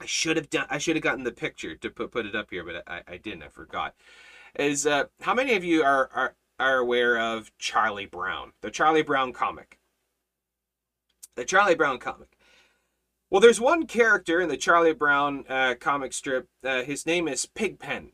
I 0.00 0.06
should 0.06 0.36
have 0.36 0.50
done. 0.50 0.66
I 0.68 0.78
should 0.78 0.96
have 0.96 1.02
gotten 1.02 1.24
the 1.24 1.32
picture 1.32 1.74
to 1.74 1.90
put 1.90 2.10
put 2.10 2.26
it 2.26 2.34
up 2.34 2.50
here, 2.50 2.64
but 2.64 2.82
I, 2.86 3.02
I 3.08 3.16
didn't. 3.16 3.42
I 3.42 3.48
forgot. 3.48 3.94
Is 4.58 4.86
uh, 4.86 5.04
how 5.20 5.34
many 5.34 5.54
of 5.54 5.64
you 5.64 5.82
are, 5.82 6.10
are 6.14 6.34
are 6.58 6.78
aware 6.78 7.18
of 7.18 7.50
Charlie 7.58 8.06
Brown, 8.06 8.52
the 8.60 8.70
Charlie 8.70 9.02
Brown 9.02 9.32
comic? 9.32 9.78
The 11.34 11.44
Charlie 11.44 11.74
Brown 11.74 11.98
comic. 11.98 12.36
Well, 13.28 13.40
there's 13.40 13.60
one 13.60 13.86
character 13.86 14.40
in 14.40 14.48
the 14.48 14.56
Charlie 14.56 14.94
Brown 14.94 15.44
uh, 15.48 15.74
comic 15.78 16.12
strip. 16.12 16.48
Uh, 16.64 16.82
his 16.82 17.06
name 17.06 17.26
is 17.26 17.44
Pigpen. 17.46 18.12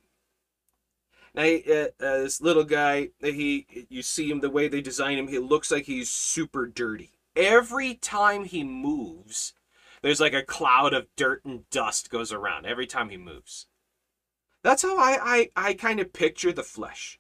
Now, 1.35 1.43
uh, 1.45 1.87
uh, 2.01 2.19
this 2.19 2.41
little 2.41 2.65
guy, 2.65 3.09
he 3.21 3.87
you 3.89 4.03
see 4.03 4.31
him 4.31 4.41
the 4.41 4.51
way 4.51 4.69
they 4.69 4.81
design 4.81 5.19
him. 5.19 5.29
He 5.29 5.39
looks 5.39 5.71
like 5.71 5.85
he's 5.85 6.11
super 6.11 6.67
dirty. 6.67 7.12
Every 7.35 7.95
time 7.95 8.45
he 8.45 8.62
moves, 8.62 9.55
there's 10.02 10.21
like 10.21 10.35
a 10.35 10.42
cloud 10.42 10.92
of 10.92 11.06
dirt 11.16 11.44
and 11.44 11.68
dust 11.71 12.11
goes 12.11 12.32
around 12.32 12.66
every 12.66 12.87
time 12.87 13.09
he 13.09 13.16
moves. 13.16 13.66
That's 14.62 14.82
how 14.82 14.97
I, 14.97 15.18
I, 15.23 15.50
I 15.56 15.75
kind 15.75 16.00
of 16.00 16.12
picture 16.12 16.52
the 16.52 16.62
flesh 16.62 17.18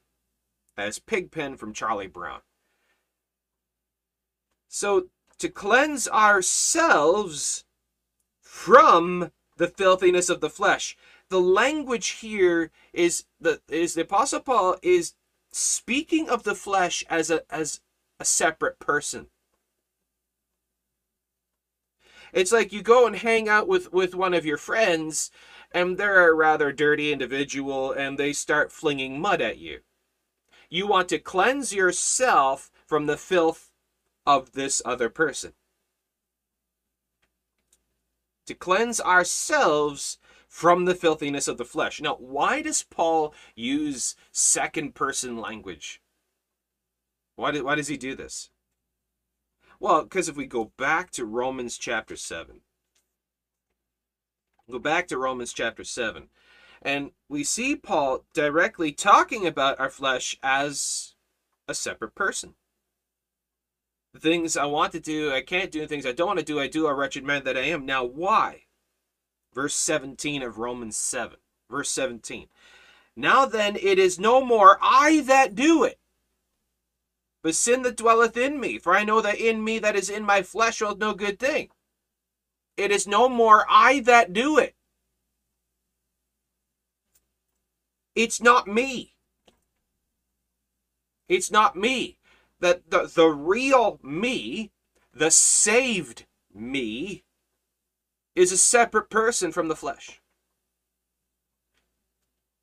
as 0.76 0.98
Pigpen 0.98 1.56
from 1.56 1.72
Charlie 1.72 2.06
Brown. 2.06 2.40
So 4.68 5.08
to 5.38 5.48
cleanse 5.48 6.06
ourselves 6.08 7.64
from 8.40 9.32
the 9.56 9.68
filthiness 9.68 10.28
of 10.28 10.40
the 10.40 10.50
flesh. 10.50 10.96
The 11.28 11.40
language 11.40 12.08
here 12.20 12.70
is 12.92 13.24
the 13.40 13.60
is 13.68 13.94
the 13.94 14.02
apostle 14.02 14.40
Paul 14.40 14.76
is 14.82 15.14
speaking 15.50 16.28
of 16.28 16.44
the 16.44 16.54
flesh 16.54 17.04
as 17.08 17.30
a 17.30 17.42
as 17.52 17.80
a 18.20 18.24
separate 18.24 18.78
person. 18.78 19.28
It's 22.32 22.52
like 22.52 22.72
you 22.72 22.82
go 22.82 23.06
and 23.06 23.16
hang 23.16 23.48
out 23.48 23.68
with, 23.68 23.92
with 23.92 24.14
one 24.14 24.32
of 24.32 24.46
your 24.46 24.56
friends, 24.56 25.30
and 25.70 25.98
they're 25.98 26.28
a 26.28 26.34
rather 26.34 26.72
dirty 26.72 27.12
individual, 27.12 27.92
and 27.92 28.18
they 28.18 28.32
start 28.32 28.72
flinging 28.72 29.20
mud 29.20 29.40
at 29.40 29.58
you. 29.58 29.80
You 30.70 30.86
want 30.86 31.10
to 31.10 31.18
cleanse 31.18 31.74
yourself 31.74 32.70
from 32.86 33.06
the 33.06 33.18
filth 33.18 33.70
of 34.26 34.52
this 34.52 34.80
other 34.84 35.10
person. 35.10 35.52
To 38.46 38.54
cleanse 38.54 39.00
ourselves 39.00 40.18
from 40.48 40.84
the 40.86 40.94
filthiness 40.94 41.48
of 41.48 41.58
the 41.58 41.64
flesh. 41.64 42.00
Now, 42.00 42.16
why 42.16 42.62
does 42.62 42.82
Paul 42.82 43.34
use 43.54 44.16
second 44.30 44.94
person 44.94 45.36
language? 45.36 46.00
Why, 47.36 47.50
do, 47.50 47.64
why 47.64 47.74
does 47.74 47.88
he 47.88 47.96
do 47.96 48.14
this? 48.14 48.50
Well, 49.82 50.04
because 50.04 50.28
if 50.28 50.36
we 50.36 50.46
go 50.46 50.70
back 50.78 51.10
to 51.10 51.24
Romans 51.24 51.76
chapter 51.76 52.14
7, 52.14 52.60
go 54.70 54.78
back 54.78 55.08
to 55.08 55.18
Romans 55.18 55.52
chapter 55.52 55.82
7, 55.82 56.28
and 56.82 57.10
we 57.28 57.42
see 57.42 57.74
Paul 57.74 58.24
directly 58.32 58.92
talking 58.92 59.44
about 59.44 59.80
our 59.80 59.90
flesh 59.90 60.38
as 60.40 61.16
a 61.66 61.74
separate 61.74 62.14
person. 62.14 62.54
The 64.14 64.20
things 64.20 64.56
I 64.56 64.66
want 64.66 64.92
to 64.92 65.00
do, 65.00 65.32
I 65.32 65.40
can't 65.40 65.72
do, 65.72 65.80
the 65.80 65.88
things 65.88 66.06
I 66.06 66.12
don't 66.12 66.28
want 66.28 66.38
to 66.38 66.44
do, 66.44 66.60
I 66.60 66.68
do, 66.68 66.86
a 66.86 66.94
wretched 66.94 67.24
man 67.24 67.42
that 67.42 67.56
I 67.56 67.62
am. 67.62 67.84
Now, 67.84 68.04
why? 68.04 68.66
Verse 69.52 69.74
17 69.74 70.44
of 70.44 70.58
Romans 70.58 70.96
7. 70.96 71.38
Verse 71.68 71.90
17. 71.90 72.46
Now 73.16 73.46
then, 73.46 73.74
it 73.74 73.98
is 73.98 74.16
no 74.16 74.44
more 74.44 74.78
I 74.80 75.22
that 75.22 75.56
do 75.56 75.82
it, 75.82 75.98
but 77.42 77.54
sin 77.54 77.82
that 77.82 77.96
dwelleth 77.96 78.36
in 78.36 78.60
me. 78.60 78.78
For 78.78 78.94
I 78.94 79.04
know 79.04 79.20
that 79.20 79.38
in 79.38 79.62
me 79.64 79.78
that 79.80 79.96
is 79.96 80.08
in 80.08 80.24
my 80.24 80.42
flesh 80.42 80.80
will 80.80 80.96
no 80.96 81.12
good 81.12 81.38
thing. 81.38 81.70
It 82.76 82.90
is 82.90 83.06
no 83.06 83.28
more 83.28 83.66
I 83.68 84.00
that 84.00 84.32
do 84.32 84.58
it. 84.58 84.74
It's 88.14 88.40
not 88.40 88.66
me. 88.68 89.14
It's 91.28 91.50
not 91.50 91.76
me. 91.76 92.18
That 92.60 92.90
the, 92.90 93.10
the 93.12 93.26
real 93.26 93.98
me, 94.02 94.70
the 95.12 95.30
saved 95.30 96.26
me, 96.54 97.24
is 98.34 98.52
a 98.52 98.56
separate 98.56 99.10
person 99.10 99.50
from 99.50 99.68
the 99.68 99.76
flesh. 99.76 100.20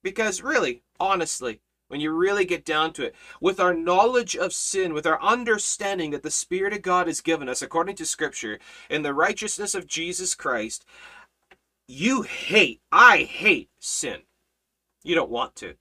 Because 0.02 0.42
really, 0.42 0.84
honestly, 1.00 1.62
when 1.90 2.00
you 2.00 2.12
really 2.12 2.46
get 2.46 2.64
down 2.64 2.94
to 2.94 3.04
it, 3.08 3.16
with 3.42 3.60
our 3.60 3.74
knowledge 3.74 4.36
of 4.36 4.54
sin, 4.54 4.94
with 4.94 5.06
our 5.06 5.22
understanding 5.22 6.12
that 6.12 6.24
the 6.24 6.32
Spirit 6.32 6.72
of 6.74 6.82
God 6.82 7.08
has 7.08 7.20
given 7.20 7.50
us, 7.50 7.62
according 7.62 7.98
to 7.98 8.06
Scripture, 8.06 8.60
in 8.90 9.02
the 9.02 9.14
righteousness 9.14 9.76
of 9.76 9.88
Jesus 9.88 10.34
Christ, 10.34 10.86
you 11.88 12.22
hate, 12.22 12.82
I 12.92 13.24
hate 13.24 13.70
sin. 13.80 14.22
You 15.04 15.16
don't 15.16 15.32
want 15.32 15.56
to. 15.58 15.74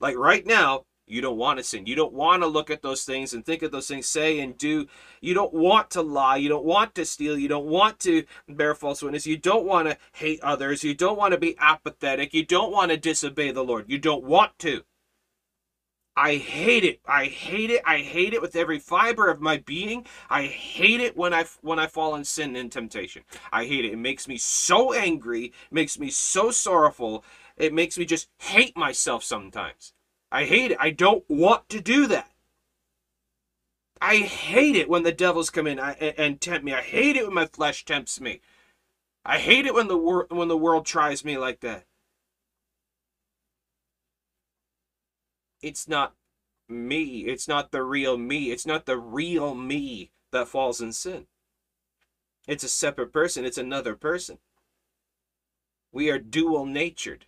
Like 0.00 0.16
right 0.16 0.46
now, 0.46 0.84
you 1.06 1.20
don't 1.20 1.38
want 1.38 1.58
to 1.58 1.64
sin. 1.64 1.86
You 1.86 1.94
don't 1.94 2.12
want 2.12 2.42
to 2.42 2.48
look 2.48 2.68
at 2.68 2.82
those 2.82 3.04
things 3.04 3.32
and 3.32 3.44
think 3.44 3.62
of 3.62 3.70
those 3.70 3.86
things, 3.86 4.06
say 4.06 4.40
and 4.40 4.58
do. 4.58 4.86
You 5.20 5.34
don't 5.34 5.54
want 5.54 5.90
to 5.92 6.02
lie. 6.02 6.36
You 6.36 6.48
don't 6.48 6.64
want 6.64 6.94
to 6.96 7.04
steal. 7.04 7.38
You 7.38 7.48
don't 7.48 7.66
want 7.66 8.00
to 8.00 8.24
bear 8.48 8.74
false 8.74 9.02
witness. 9.02 9.26
You 9.26 9.38
don't 9.38 9.64
want 9.64 9.88
to 9.88 9.96
hate 10.12 10.40
others. 10.42 10.82
You 10.82 10.94
don't 10.94 11.16
want 11.16 11.32
to 11.32 11.38
be 11.38 11.56
apathetic. 11.60 12.34
You 12.34 12.44
don't 12.44 12.72
want 12.72 12.90
to 12.90 12.96
disobey 12.96 13.52
the 13.52 13.64
Lord. 13.64 13.84
You 13.88 13.98
don't 13.98 14.24
want 14.24 14.58
to. 14.60 14.82
I 16.16 16.36
hate 16.36 16.82
it. 16.82 17.00
I 17.06 17.26
hate 17.26 17.70
it. 17.70 17.82
I 17.84 17.98
hate 17.98 18.32
it 18.32 18.40
with 18.40 18.56
every 18.56 18.78
fiber 18.78 19.28
of 19.28 19.40
my 19.42 19.58
being. 19.58 20.06
I 20.30 20.44
hate 20.44 21.00
it 21.00 21.14
when 21.14 21.34
I 21.34 21.44
when 21.60 21.78
I 21.78 21.86
fall 21.88 22.14
in 22.14 22.24
sin 22.24 22.56
and 22.56 22.72
temptation. 22.72 23.22
I 23.52 23.66
hate 23.66 23.84
it. 23.84 23.92
It 23.92 23.98
makes 23.98 24.26
me 24.26 24.38
so 24.38 24.94
angry, 24.94 25.52
makes 25.70 25.98
me 25.98 26.08
so 26.08 26.50
sorrowful. 26.50 27.22
It 27.58 27.74
makes 27.74 27.98
me 27.98 28.06
just 28.06 28.28
hate 28.38 28.76
myself 28.76 29.22
sometimes. 29.24 29.92
I 30.32 30.44
hate 30.46 30.70
it. 30.70 30.78
I 30.80 30.90
don't 30.90 31.24
want 31.28 31.68
to 31.68 31.80
do 31.80 32.06
that. 32.06 32.30
I 34.00 34.16
hate 34.16 34.76
it 34.76 34.88
when 34.88 35.02
the 35.02 35.12
devils 35.12 35.50
come 35.50 35.66
in 35.66 35.78
and 35.78 36.40
tempt 36.40 36.64
me. 36.64 36.72
I 36.72 36.82
hate 36.82 37.16
it 37.16 37.24
when 37.24 37.34
my 37.34 37.46
flesh 37.46 37.84
tempts 37.84 38.20
me. 38.20 38.40
I 39.24 39.38
hate 39.38 39.66
it 39.66 39.74
when 39.74 39.88
the 39.88 39.96
wor- 39.96 40.28
when 40.30 40.48
the 40.48 40.56
world 40.56 40.86
tries 40.86 41.24
me 41.24 41.36
like 41.36 41.60
that. 41.60 41.84
It's 45.66 45.88
not 45.88 46.14
me. 46.68 47.26
It's 47.26 47.48
not 47.48 47.72
the 47.72 47.82
real 47.82 48.16
me. 48.16 48.50
It's 48.52 48.66
not 48.66 48.86
the 48.86 48.96
real 48.96 49.54
me 49.54 50.10
that 50.30 50.48
falls 50.48 50.80
in 50.80 50.92
sin. 50.92 51.26
It's 52.46 52.64
a 52.64 52.68
separate 52.68 53.12
person. 53.12 53.44
It's 53.44 53.58
another 53.58 53.96
person. 53.96 54.38
We 55.92 56.10
are 56.10 56.18
dual 56.18 56.66
natured. 56.66 57.26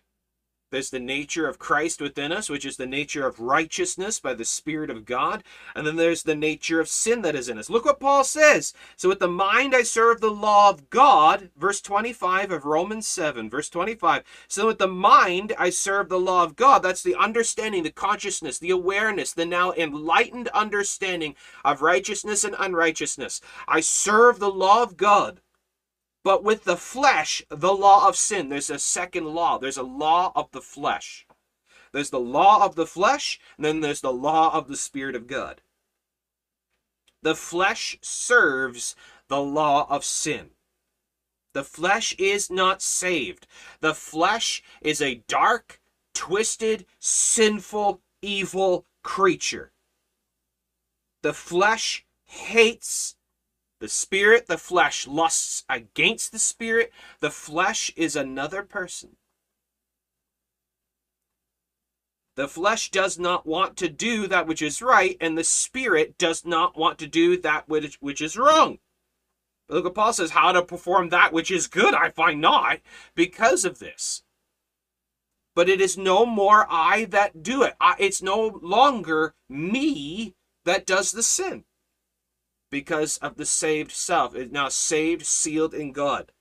There's 0.71 0.91
the 0.91 0.99
nature 0.99 1.47
of 1.47 1.57
Christ 1.57 1.99
within 1.99 2.31
us, 2.31 2.47
which 2.47 2.63
is 2.63 2.77
the 2.77 2.85
nature 2.85 3.25
of 3.25 3.39
righteousness 3.39 4.19
by 4.19 4.35
the 4.35 4.45
Spirit 4.45 4.91
of 4.91 5.03
God. 5.03 5.43
And 5.75 5.85
then 5.85 5.95
there's 5.95 6.21
the 6.21 6.35
nature 6.35 6.79
of 6.79 6.87
sin 6.87 7.23
that 7.23 7.35
is 7.35 7.49
in 7.49 7.57
us. 7.57 7.71
Look 7.71 7.85
what 7.85 7.99
Paul 7.99 8.23
says. 8.23 8.73
So 8.95 9.09
with 9.09 9.19
the 9.19 9.27
mind 9.27 9.73
I 9.73 9.81
serve 9.81 10.21
the 10.21 10.29
law 10.29 10.69
of 10.69 10.91
God, 10.91 11.49
verse 11.57 11.81
25 11.81 12.51
of 12.51 12.65
Romans 12.65 13.07
7, 13.07 13.49
verse 13.49 13.69
25. 13.69 14.23
So 14.47 14.67
with 14.67 14.77
the 14.77 14.87
mind 14.87 15.53
I 15.57 15.71
serve 15.71 16.07
the 16.07 16.19
law 16.19 16.43
of 16.43 16.55
God. 16.55 16.83
That's 16.83 17.01
the 17.01 17.15
understanding, 17.15 17.81
the 17.81 17.91
consciousness, 17.91 18.59
the 18.59 18.69
awareness, 18.69 19.33
the 19.33 19.47
now 19.47 19.73
enlightened 19.73 20.49
understanding 20.49 21.33
of 21.65 21.81
righteousness 21.81 22.43
and 22.43 22.55
unrighteousness. 22.59 23.41
I 23.67 23.79
serve 23.79 24.37
the 24.37 24.51
law 24.51 24.83
of 24.83 24.97
God 24.97 25.41
but 26.23 26.43
with 26.43 26.63
the 26.63 26.77
flesh, 26.77 27.43
the 27.49 27.73
law 27.73 28.07
of 28.07 28.15
sin. 28.15 28.49
There's 28.49 28.69
a 28.69 28.79
second 28.79 29.25
law. 29.25 29.57
There's 29.57 29.77
a 29.77 29.83
law 29.83 30.31
of 30.35 30.51
the 30.51 30.61
flesh. 30.61 31.25
There's 31.91 32.09
the 32.09 32.19
law 32.19 32.65
of 32.65 32.75
the 32.75 32.85
flesh, 32.85 33.39
and 33.57 33.65
then 33.65 33.79
there's 33.81 34.01
the 34.01 34.13
law 34.13 34.53
of 34.53 34.67
the 34.67 34.75
Spirit 34.75 35.15
of 35.15 35.27
God. 35.27 35.61
The 37.21 37.35
flesh 37.35 37.97
serves 38.01 38.95
the 39.27 39.41
law 39.41 39.87
of 39.89 40.03
sin. 40.05 40.51
The 41.53 41.63
flesh 41.63 42.15
is 42.19 42.49
not 42.49 42.81
saved. 42.81 43.47
The 43.81 43.95
flesh 43.95 44.61
is 44.81 45.01
a 45.01 45.23
dark, 45.27 45.81
twisted, 46.13 46.85
sinful, 46.99 48.01
evil 48.21 48.85
creature. 49.03 49.71
The 51.21 51.33
flesh 51.33 52.05
hates 52.25 53.15
the 53.79 53.87
spirit, 53.87 54.47
the 54.47 54.57
flesh 54.57 55.07
lusts 55.07 55.63
against 55.69 56.31
the 56.31 56.39
spirit. 56.39 56.91
The 57.21 57.31
flesh 57.31 57.91
is 57.95 58.15
another 58.15 58.63
person. 58.63 59.15
The 62.35 62.47
flesh 62.47 62.91
does 62.91 63.17
not 63.17 63.45
want 63.45 63.77
to 63.77 63.89
do 63.89 64.27
that 64.27 64.47
which 64.47 64.61
is 64.61 64.81
right, 64.81 65.17
and 65.19 65.37
the 65.37 65.43
spirit 65.43 66.17
does 66.17 66.45
not 66.45 66.77
want 66.77 66.97
to 66.99 67.07
do 67.07 67.37
that 67.41 67.67
which, 67.67 67.97
which 68.01 68.21
is 68.21 68.37
wrong. 68.37 68.79
But 69.67 69.75
look 69.75 69.83
what 69.85 69.95
Paul 69.95 70.13
says, 70.13 70.31
how 70.31 70.51
to 70.51 70.61
perform 70.61 71.09
that 71.09 71.33
which 71.33 71.51
is 71.51 71.67
good, 71.67 71.93
I 71.93 72.09
find 72.09 72.39
not, 72.39 72.79
because 73.15 73.65
of 73.65 73.79
this. 73.79 74.23
But 75.53 75.67
it 75.67 75.81
is 75.81 75.97
no 75.97 76.25
more 76.25 76.65
I 76.69 77.05
that 77.05 77.43
do 77.43 77.63
it. 77.63 77.75
I, 77.79 77.95
it's 77.99 78.21
no 78.21 78.59
longer 78.61 79.35
me 79.49 80.35
that 80.63 80.85
does 80.85 81.11
the 81.11 81.23
sin 81.23 81.65
because 82.69 83.17
of 83.17 83.35
the 83.35 83.45
saved 83.45 83.91
self. 83.91 84.35
It's 84.35 84.51
now 84.51 84.69
saved, 84.69 85.25
sealed 85.25 85.73
in 85.73 85.91
God. 85.91 86.31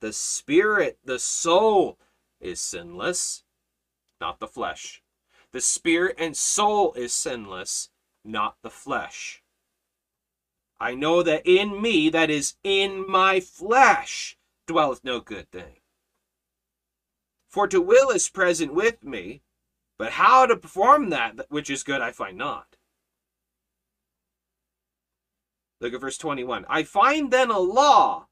The 0.00 0.12
spirit, 0.12 0.98
the 1.04 1.18
soul 1.18 1.98
is 2.40 2.60
sinless, 2.60 3.44
not 4.20 4.38
the 4.40 4.46
flesh. 4.46 5.02
The 5.52 5.60
spirit 5.60 6.16
and 6.18 6.36
soul 6.36 6.92
is 6.94 7.14
sinless, 7.14 7.90
not 8.24 8.56
the 8.62 8.70
flesh. 8.70 9.42
I 10.80 10.94
know 10.94 11.22
that 11.22 11.46
in 11.46 11.80
me, 11.80 12.10
that 12.10 12.28
is 12.30 12.54
in 12.64 13.08
my 13.08 13.40
flesh, 13.40 14.36
dwelleth 14.66 15.04
no 15.04 15.20
good 15.20 15.50
thing. 15.50 15.76
For 17.48 17.68
to 17.68 17.80
will 17.80 18.10
is 18.10 18.28
present 18.28 18.74
with 18.74 19.02
me, 19.04 19.42
but 19.96 20.12
how 20.12 20.44
to 20.44 20.56
perform 20.56 21.10
that 21.10 21.46
which 21.50 21.70
is 21.70 21.84
good 21.84 22.00
I 22.00 22.10
find 22.10 22.36
not. 22.36 22.76
Look 25.80 25.94
at 25.94 26.00
verse 26.00 26.18
21. 26.18 26.64
I 26.68 26.82
find 26.82 27.30
then 27.30 27.50
a 27.50 27.58
law 27.58 28.28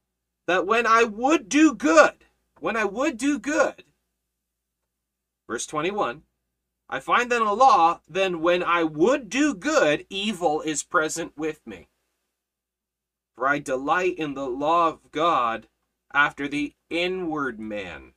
that 0.47 0.67
when 0.67 0.87
I 0.87 1.05
would 1.05 1.49
do 1.49 1.75
good, 1.75 2.25
when 2.61 2.77
I 2.77 2.85
would 2.85 3.19
do 3.19 3.39
good, 3.39 3.85
verse 5.49 5.67
21, 5.67 6.23
I 6.89 7.01
find 7.01 7.33
then 7.33 7.43
a 7.43 7.53
law, 7.55 8.01
then 8.09 8.41
when 8.41 8.63
I 8.63 8.85
would 8.85 9.31
do 9.31 9.55
good, 9.55 10.07
evil 10.11 10.61
is 10.61 10.83
present 10.83 11.33
with 11.37 11.67
me. 11.67 11.89
For 13.35 13.49
I 13.49 13.59
delight 13.59 14.19
in 14.19 14.35
the 14.35 14.47
law 14.47 14.89
of 14.89 15.11
God 15.11 15.69
after 16.13 16.47
the 16.47 16.75
inward 16.91 17.59
man. 17.59 18.13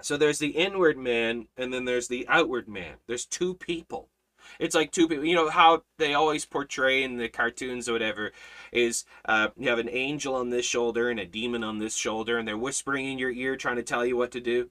So 0.00 0.16
there's 0.16 0.38
the 0.38 0.56
inward 0.56 0.96
man, 0.96 1.48
and 1.56 1.72
then 1.72 1.84
there's 1.84 2.08
the 2.08 2.26
outward 2.28 2.66
man. 2.66 2.96
There's 3.06 3.26
two 3.26 3.54
people 3.54 4.08
it's 4.58 4.74
like 4.74 4.90
two 4.90 5.08
people. 5.08 5.24
You 5.24 5.34
know 5.34 5.50
how 5.50 5.84
they 5.98 6.14
always 6.14 6.44
portray 6.44 7.02
in 7.02 7.16
the 7.16 7.28
cartoons 7.28 7.88
or 7.88 7.92
whatever 7.92 8.32
is 8.72 9.04
uh, 9.24 9.48
you 9.56 9.68
have 9.68 9.78
an 9.78 9.88
angel 9.88 10.34
on 10.34 10.50
this 10.50 10.66
shoulder 10.66 11.10
and 11.10 11.20
a 11.20 11.26
demon 11.26 11.64
on 11.64 11.78
this 11.78 11.96
shoulder, 11.96 12.38
and 12.38 12.46
they're 12.46 12.58
whispering 12.58 13.06
in 13.06 13.18
your 13.18 13.30
ear, 13.30 13.56
trying 13.56 13.76
to 13.76 13.82
tell 13.82 14.04
you 14.04 14.16
what 14.16 14.30
to 14.32 14.40
do. 14.40 14.70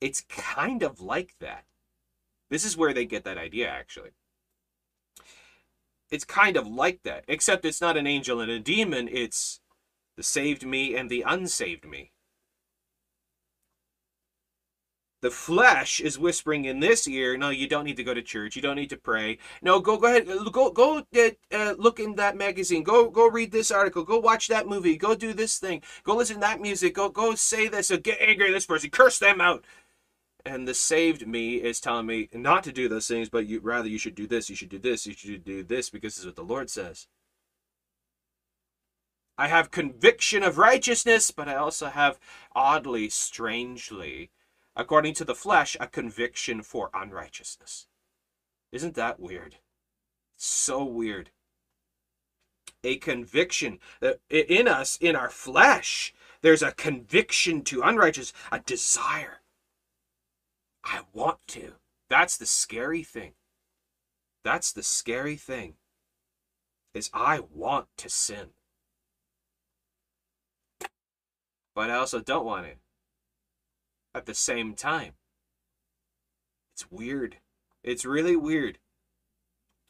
It's 0.00 0.22
kind 0.22 0.82
of 0.82 1.00
like 1.00 1.34
that. 1.40 1.64
This 2.48 2.64
is 2.64 2.76
where 2.76 2.92
they 2.92 3.04
get 3.04 3.24
that 3.24 3.38
idea, 3.38 3.68
actually. 3.68 4.10
It's 6.10 6.24
kind 6.24 6.56
of 6.56 6.66
like 6.66 7.02
that, 7.04 7.24
except 7.28 7.64
it's 7.64 7.80
not 7.80 7.96
an 7.96 8.06
angel 8.06 8.40
and 8.40 8.50
a 8.50 8.58
demon. 8.58 9.08
It's 9.08 9.60
the 10.16 10.22
saved 10.22 10.66
me 10.66 10.96
and 10.96 11.08
the 11.08 11.22
unsaved 11.22 11.86
me 11.86 12.12
the 15.22 15.30
flesh 15.30 16.00
is 16.00 16.18
whispering 16.18 16.64
in 16.64 16.80
this 16.80 17.06
ear 17.06 17.36
no 17.36 17.50
you 17.50 17.68
don't 17.68 17.84
need 17.84 17.96
to 17.96 18.04
go 18.04 18.14
to 18.14 18.22
church 18.22 18.56
you 18.56 18.62
don't 18.62 18.76
need 18.76 18.90
to 18.90 18.96
pray. 18.96 19.38
No 19.62 19.80
go 19.80 19.96
go 19.96 20.06
ahead 20.06 20.26
go 20.52 20.70
go 20.70 21.02
uh, 21.16 21.30
uh, 21.52 21.74
look 21.78 22.00
in 22.00 22.14
that 22.16 22.36
magazine 22.36 22.82
go 22.82 23.10
go 23.10 23.28
read 23.28 23.52
this 23.52 23.70
article 23.70 24.04
go 24.04 24.18
watch 24.18 24.48
that 24.48 24.66
movie 24.66 24.96
go 24.96 25.14
do 25.14 25.32
this 25.32 25.58
thing 25.58 25.82
go 26.04 26.16
listen 26.16 26.36
to 26.36 26.40
that 26.40 26.60
music 26.60 26.94
go 26.94 27.08
go 27.08 27.34
say 27.34 27.68
this 27.68 27.90
or 27.90 27.98
get 27.98 28.20
angry 28.20 28.48
at 28.48 28.52
this 28.52 28.66
person 28.66 28.90
curse 28.90 29.18
them 29.18 29.40
out. 29.40 29.64
And 30.46 30.66
the 30.66 30.72
saved 30.72 31.26
me 31.26 31.56
is 31.56 31.80
telling 31.80 32.06
me 32.06 32.30
not 32.32 32.64
to 32.64 32.72
do 32.72 32.88
those 32.88 33.06
things 33.06 33.28
but 33.28 33.46
you 33.46 33.60
rather 33.60 33.88
you 33.88 33.98
should 33.98 34.14
do 34.14 34.26
this 34.26 34.48
you 34.48 34.56
should 34.56 34.70
do 34.70 34.78
this 34.78 35.06
you 35.06 35.12
should 35.12 35.44
do 35.44 35.62
this 35.62 35.90
because 35.90 36.14
this 36.14 36.20
is 36.20 36.26
what 36.26 36.36
the 36.36 36.42
lord 36.42 36.70
says. 36.70 37.06
I 39.36 39.48
have 39.48 39.70
conviction 39.70 40.42
of 40.42 40.56
righteousness 40.58 41.30
but 41.30 41.48
i 41.48 41.54
also 41.54 41.86
have 41.88 42.18
oddly 42.54 43.08
strangely 43.10 44.30
according 44.76 45.14
to 45.14 45.24
the 45.24 45.34
flesh, 45.34 45.76
a 45.80 45.86
conviction 45.86 46.62
for 46.62 46.90
unrighteousness. 46.94 47.86
Isn't 48.72 48.94
that 48.94 49.18
weird? 49.18 49.56
So 50.36 50.84
weird. 50.84 51.30
A 52.82 52.96
conviction 52.96 53.78
uh, 54.00 54.12
that 54.30 54.50
in 54.50 54.66
us, 54.66 54.96
in 55.00 55.14
our 55.16 55.28
flesh, 55.28 56.14
there's 56.40 56.62
a 56.62 56.72
conviction 56.72 57.62
to 57.64 57.82
unrighteous, 57.82 58.32
a 58.50 58.60
desire. 58.60 59.40
I 60.84 61.00
want 61.12 61.38
to. 61.48 61.74
That's 62.08 62.36
the 62.36 62.46
scary 62.46 63.02
thing. 63.02 63.32
That's 64.44 64.72
the 64.72 64.82
scary 64.82 65.36
thing. 65.36 65.74
Is 66.94 67.10
I 67.12 67.40
want 67.54 67.86
to 67.98 68.08
sin. 68.08 68.48
But 71.74 71.90
I 71.90 71.94
also 71.94 72.20
don't 72.20 72.46
want 72.46 72.66
to 72.66 72.72
at 74.14 74.26
the 74.26 74.34
same 74.34 74.74
time. 74.74 75.12
It's 76.74 76.90
weird. 76.90 77.36
It's 77.82 78.04
really 78.04 78.36
weird. 78.36 78.78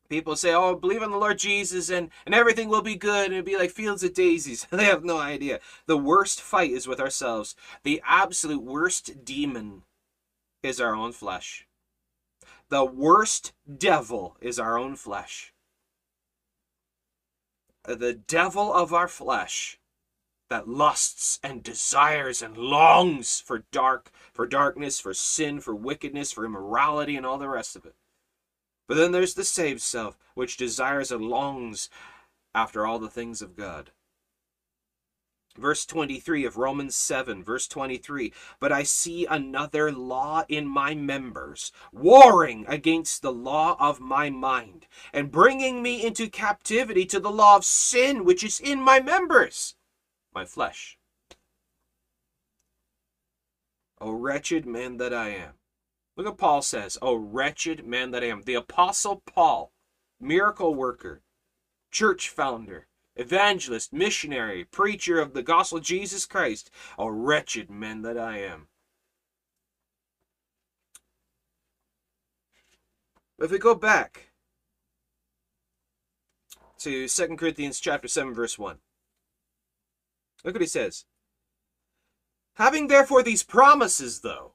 People 0.08 0.34
say, 0.34 0.52
oh, 0.52 0.74
believe 0.74 1.02
in 1.02 1.12
the 1.12 1.18
Lord 1.18 1.38
Jesus 1.38 1.88
and, 1.88 2.10
and 2.26 2.34
everything 2.34 2.68
will 2.68 2.82
be 2.82 2.96
good 2.96 3.26
and 3.26 3.34
it'll 3.34 3.44
be 3.44 3.56
like 3.56 3.70
fields 3.70 4.02
of 4.02 4.12
daisies. 4.12 4.66
they 4.70 4.84
have 4.84 5.04
no 5.04 5.18
idea. 5.18 5.60
The 5.86 5.96
worst 5.96 6.40
fight 6.40 6.72
is 6.72 6.88
with 6.88 7.00
ourselves. 7.00 7.54
The 7.84 8.02
absolute 8.04 8.62
worst 8.62 9.24
demon 9.24 9.82
is 10.64 10.80
our 10.80 10.94
own 10.96 11.12
flesh. 11.12 11.66
The 12.70 12.84
worst 12.84 13.52
devil 13.78 14.36
is 14.40 14.58
our 14.58 14.76
own 14.76 14.96
flesh. 14.96 15.52
The 17.84 18.14
devil 18.14 18.72
of 18.72 18.92
our 18.92 19.08
flesh 19.08 19.79
that 20.50 20.68
lusts 20.68 21.38
and 21.42 21.62
desires 21.62 22.42
and 22.42 22.58
longs 22.58 23.40
for 23.40 23.64
dark, 23.70 24.10
for 24.32 24.46
darkness, 24.46 25.00
for 25.00 25.14
sin, 25.14 25.60
for 25.60 25.74
wickedness, 25.74 26.32
for 26.32 26.44
immorality, 26.44 27.16
and 27.16 27.24
all 27.24 27.38
the 27.38 27.48
rest 27.48 27.76
of 27.76 27.86
it. 27.86 27.94
But 28.88 28.96
then 28.96 29.12
there's 29.12 29.34
the 29.34 29.44
saved 29.44 29.80
self, 29.80 30.18
which 30.34 30.56
desires 30.56 31.12
and 31.12 31.24
longs 31.24 31.88
after 32.52 32.84
all 32.84 32.98
the 32.98 33.08
things 33.08 33.40
of 33.40 33.56
God. 33.56 33.92
Verse 35.56 35.86
23 35.86 36.44
of 36.44 36.56
Romans 36.56 36.96
7, 36.96 37.44
verse 37.44 37.68
23 37.68 38.32
But 38.58 38.72
I 38.72 38.82
see 38.82 39.26
another 39.26 39.92
law 39.92 40.44
in 40.48 40.66
my 40.66 40.94
members, 40.94 41.70
warring 41.92 42.64
against 42.66 43.22
the 43.22 43.32
law 43.32 43.76
of 43.78 44.00
my 44.00 44.30
mind, 44.30 44.86
and 45.12 45.30
bringing 45.30 45.82
me 45.82 46.04
into 46.04 46.28
captivity 46.28 47.04
to 47.06 47.20
the 47.20 47.30
law 47.30 47.56
of 47.56 47.64
sin 47.64 48.24
which 48.24 48.42
is 48.42 48.58
in 48.58 48.80
my 48.80 49.00
members 49.00 49.74
my 50.34 50.44
flesh. 50.44 50.98
O 54.00 54.12
wretched 54.12 54.64
man 54.64 54.96
that 54.96 55.12
I 55.12 55.28
am. 55.30 55.54
Look 56.16 56.26
what 56.26 56.38
Paul 56.38 56.62
says. 56.62 56.96
O 57.02 57.14
wretched 57.14 57.86
man 57.86 58.10
that 58.12 58.22
I 58.22 58.28
am. 58.28 58.42
The 58.42 58.54
Apostle 58.54 59.22
Paul, 59.26 59.72
miracle 60.18 60.74
worker, 60.74 61.22
church 61.90 62.28
founder, 62.28 62.86
evangelist, 63.16 63.92
missionary, 63.92 64.64
preacher 64.64 65.20
of 65.20 65.34
the 65.34 65.42
gospel 65.42 65.78
of 65.78 65.84
Jesus 65.84 66.24
Christ. 66.26 66.70
O 66.98 67.08
wretched 67.08 67.70
man 67.70 68.02
that 68.02 68.18
I 68.18 68.38
am. 68.38 68.68
If 73.38 73.50
we 73.50 73.58
go 73.58 73.74
back 73.74 74.30
to 76.78 77.08
2 77.08 77.36
Corinthians 77.36 77.80
chapter 77.80 78.08
7 78.08 78.34
verse 78.34 78.58
1. 78.58 78.78
Look 80.44 80.54
what 80.54 80.62
he 80.62 80.66
says. 80.66 81.04
Having 82.54 82.88
therefore 82.88 83.22
these 83.22 83.42
promises 83.42 84.20
though, 84.20 84.52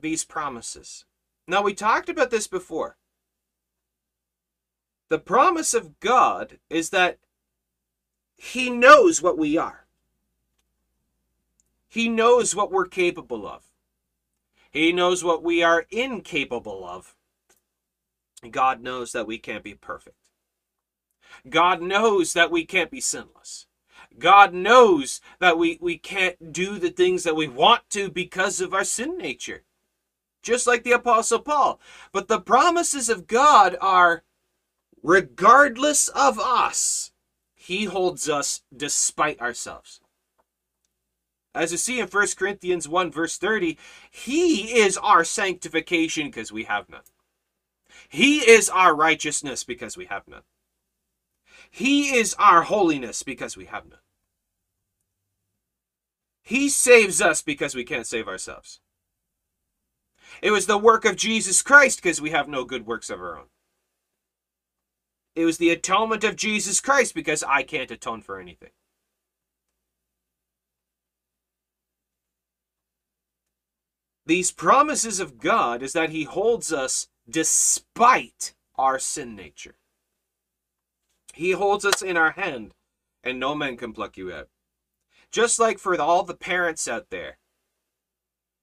these 0.00 0.24
promises. 0.24 1.04
Now 1.46 1.62
we 1.62 1.74
talked 1.74 2.08
about 2.08 2.30
this 2.30 2.46
before. 2.46 2.96
The 5.08 5.18
promise 5.18 5.72
of 5.72 5.98
God 6.00 6.58
is 6.68 6.90
that 6.90 7.18
he 8.36 8.70
knows 8.70 9.22
what 9.22 9.38
we 9.38 9.56
are. 9.56 9.86
He 11.88 12.08
knows 12.08 12.54
what 12.54 12.70
we're 12.70 12.86
capable 12.86 13.46
of. 13.46 13.64
He 14.70 14.92
knows 14.92 15.24
what 15.24 15.42
we 15.42 15.62
are 15.62 15.86
incapable 15.90 16.86
of. 16.86 17.14
God 18.50 18.82
knows 18.82 19.12
that 19.12 19.26
we 19.26 19.38
can't 19.38 19.64
be 19.64 19.74
perfect. 19.74 20.17
God 21.48 21.82
knows 21.82 22.32
that 22.32 22.50
we 22.50 22.64
can't 22.64 22.90
be 22.90 23.00
sinless. 23.00 23.66
God 24.18 24.52
knows 24.52 25.20
that 25.38 25.58
we, 25.58 25.78
we 25.80 25.98
can't 25.98 26.52
do 26.52 26.78
the 26.78 26.90
things 26.90 27.24
that 27.24 27.36
we 27.36 27.48
want 27.48 27.88
to 27.90 28.10
because 28.10 28.60
of 28.60 28.74
our 28.74 28.84
sin 28.84 29.16
nature. 29.16 29.64
Just 30.42 30.66
like 30.66 30.82
the 30.82 30.92
Apostle 30.92 31.40
Paul. 31.40 31.80
But 32.12 32.28
the 32.28 32.40
promises 32.40 33.08
of 33.08 33.26
God 33.26 33.76
are 33.80 34.24
regardless 35.02 36.08
of 36.08 36.38
us, 36.38 37.12
He 37.54 37.84
holds 37.84 38.28
us 38.28 38.62
despite 38.74 39.40
ourselves. 39.40 40.00
As 41.54 41.72
you 41.72 41.78
see 41.78 41.98
in 41.98 42.06
1 42.06 42.26
Corinthians 42.36 42.88
1, 42.88 43.10
verse 43.10 43.36
30, 43.36 43.78
He 44.10 44.78
is 44.78 44.96
our 44.96 45.24
sanctification 45.24 46.26
because 46.26 46.52
we 46.52 46.64
have 46.64 46.88
none. 46.88 47.02
He 48.08 48.38
is 48.38 48.68
our 48.68 48.94
righteousness 48.94 49.64
because 49.64 49.96
we 49.96 50.06
have 50.06 50.26
none. 50.28 50.42
He 51.70 52.16
is 52.16 52.34
our 52.38 52.62
holiness 52.62 53.22
because 53.22 53.56
we 53.56 53.66
have 53.66 53.88
none. 53.88 53.98
He 56.42 56.68
saves 56.68 57.20
us 57.20 57.42
because 57.42 57.74
we 57.74 57.84
can't 57.84 58.06
save 58.06 58.26
ourselves. 58.26 58.80
It 60.40 60.50
was 60.50 60.66
the 60.66 60.78
work 60.78 61.04
of 61.04 61.16
Jesus 61.16 61.62
Christ 61.62 62.02
because 62.02 62.20
we 62.20 62.30
have 62.30 62.48
no 62.48 62.64
good 62.64 62.86
works 62.86 63.10
of 63.10 63.20
our 63.20 63.36
own. 63.36 63.46
It 65.34 65.44
was 65.44 65.58
the 65.58 65.70
atonement 65.70 66.24
of 66.24 66.36
Jesus 66.36 66.80
Christ 66.80 67.14
because 67.14 67.44
I 67.44 67.62
can't 67.62 67.90
atone 67.90 68.22
for 68.22 68.40
anything. 68.40 68.70
These 74.26 74.52
promises 74.52 75.20
of 75.20 75.38
God 75.38 75.82
is 75.82 75.92
that 75.92 76.10
He 76.10 76.24
holds 76.24 76.72
us 76.72 77.08
despite 77.28 78.54
our 78.76 78.98
sin 78.98 79.34
nature. 79.34 79.76
He 81.38 81.52
holds 81.52 81.84
us 81.84 82.02
in 82.02 82.16
our 82.16 82.32
hand, 82.32 82.74
and 83.22 83.38
no 83.38 83.54
man 83.54 83.76
can 83.76 83.92
pluck 83.92 84.16
you 84.16 84.32
out. 84.32 84.48
Just 85.30 85.60
like 85.60 85.78
for 85.78 85.96
all 86.00 86.24
the 86.24 86.34
parents 86.34 86.88
out 86.88 87.10
there, 87.10 87.38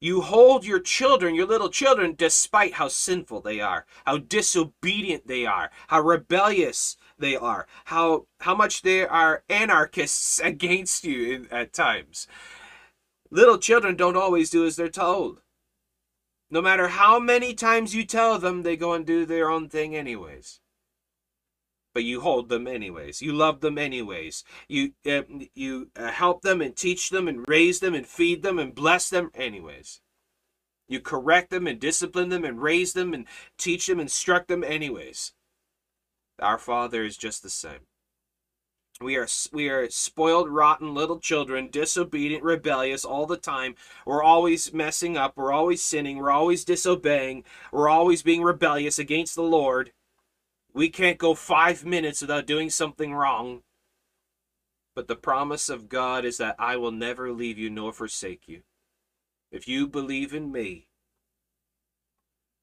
you 0.02 0.20
hold 0.20 0.66
your 0.66 0.82
children, 0.82 1.36
your 1.36 1.46
little 1.46 1.70
children, 1.70 2.16
despite 2.18 2.74
how 2.74 2.90
sinful 2.90 3.40
they 3.40 3.62
are, 3.62 3.86
how 4.06 4.18
disobedient 4.18 5.26
they 5.26 5.46
are, 5.46 5.72
how 5.88 6.02
rebellious 6.02 6.98
they 7.18 7.38
are, 7.38 7.66
how 7.86 8.28
how 8.42 8.54
much 8.54 8.82
they 8.82 9.08
are 9.08 9.46
anarchists 9.48 10.40
against 10.44 11.06
you 11.06 11.34
in, 11.34 11.48
at 11.52 11.72
times. 11.72 12.28
Little 13.32 13.58
children 13.58 13.96
don't 13.96 14.18
always 14.18 14.50
do 14.50 14.66
as 14.66 14.76
they're 14.76 14.90
told. 14.90 15.42
No 16.50 16.62
matter 16.62 16.90
how 16.90 17.20
many 17.20 17.54
times 17.54 17.96
you 17.96 18.06
tell 18.06 18.38
them, 18.38 18.64
they 18.64 18.76
go 18.76 18.92
and 18.92 19.06
do 19.06 19.26
their 19.26 19.50
own 19.50 19.70
thing 19.70 19.96
anyways. 19.96 20.60
But 21.96 22.04
you 22.04 22.22
hold 22.22 22.50
them 22.50 22.68
anyways. 22.68 23.22
You 23.22 23.34
love 23.34 23.62
them 23.62 23.78
anyways. 23.80 24.44
You 24.68 24.92
uh, 25.08 25.24
you 25.56 25.92
uh, 25.96 26.12
help 26.12 26.44
them 26.44 26.62
and 26.62 26.76
teach 26.76 27.10
them 27.10 27.28
and 27.30 27.48
raise 27.48 27.80
them 27.80 27.96
and 27.96 28.06
feed 28.06 28.44
them 28.44 28.60
and 28.60 28.76
bless 28.76 29.10
them 29.10 29.32
anyways. 29.34 30.02
You 30.90 31.00
correct 31.00 31.50
them 31.52 31.66
and 31.68 31.80
discipline 31.80 32.30
them 32.30 32.44
and 32.44 32.62
raise 32.62 32.94
them 32.94 33.14
and 33.14 33.26
teach 33.58 33.88
them, 33.88 34.02
instruct 34.02 34.50
them 34.50 34.64
anyways. 34.64 35.34
Our 36.42 36.58
Father 36.58 37.04
is 37.04 37.18
just 37.18 37.42
the 37.42 37.50
same. 37.50 37.88
We 39.02 39.16
are 39.16 39.28
we 39.54 39.70
are 39.70 39.90
spoiled, 39.90 40.50
rotten 40.50 40.94
little 40.94 41.20
children, 41.20 41.70
disobedient, 41.72 42.44
rebellious 42.44 43.06
all 43.06 43.26
the 43.26 43.38
time. 43.38 43.76
We're 44.06 44.24
always 44.24 44.74
messing 44.74 45.18
up. 45.18 45.38
We're 45.38 45.54
always 45.54 45.82
sinning. 45.82 46.18
We're 46.18 46.32
always 46.32 46.66
disobeying. 46.66 47.46
We're 47.72 47.90
always 47.90 48.22
being 48.22 48.44
rebellious 48.44 49.00
against 49.00 49.36
the 49.36 49.44
Lord. 49.44 49.92
We 50.76 50.90
can't 50.90 51.18
go 51.18 51.36
five 51.36 51.86
minutes 51.86 52.20
without 52.20 52.46
doing 52.46 52.70
something 52.70 53.14
wrong. 53.14 53.62
But 54.94 55.08
the 55.08 55.16
promise 55.16 55.70
of 55.70 55.88
God 55.88 56.26
is 56.26 56.38
that 56.38 56.58
I 56.60 56.76
will 56.76 56.92
never 56.92 57.32
leave 57.32 57.58
you 57.58 57.70
nor 57.70 57.94
forsake 57.94 58.50
you. 58.50 58.64
If 59.52 59.70
you 59.70 59.88
believe 59.88 60.34
in 60.34 60.52
me, 60.52 60.90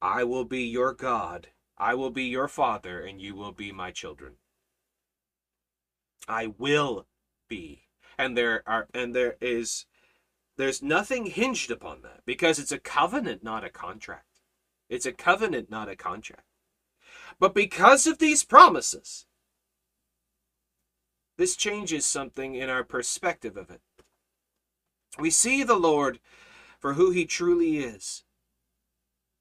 I 0.02 0.24
will 0.24 0.44
be 0.44 0.62
your 0.64 0.92
God. 0.92 1.48
I 1.78 1.94
will 1.94 2.10
be 2.10 2.24
your 2.24 2.48
Father, 2.48 3.00
and 3.00 3.18
you 3.18 3.34
will 3.34 3.52
be 3.52 3.72
my 3.72 3.90
children. 3.90 4.34
I 6.28 6.48
will 6.58 7.06
be. 7.48 7.84
And 8.18 8.36
there 8.36 8.62
are 8.66 8.88
and 8.92 9.14
there 9.14 9.36
is 9.40 9.86
there's 10.58 10.82
nothing 10.82 11.26
hinged 11.26 11.70
upon 11.70 12.02
that 12.02 12.20
because 12.26 12.58
it's 12.58 12.72
a 12.72 12.78
covenant, 12.78 13.42
not 13.42 13.64
a 13.64 13.70
contract. 13.70 14.42
It's 14.90 15.06
a 15.06 15.12
covenant, 15.12 15.70
not 15.70 15.88
a 15.88 15.96
contract. 15.96 16.51
But 17.42 17.54
because 17.54 18.06
of 18.06 18.18
these 18.18 18.44
promises, 18.44 19.26
this 21.38 21.56
changes 21.56 22.06
something 22.06 22.54
in 22.54 22.70
our 22.70 22.84
perspective 22.84 23.56
of 23.56 23.68
it. 23.68 23.80
We 25.18 25.30
see 25.30 25.64
the 25.64 25.74
Lord 25.74 26.20
for 26.78 26.92
who 26.92 27.10
he 27.10 27.26
truly 27.26 27.78
is. 27.78 28.22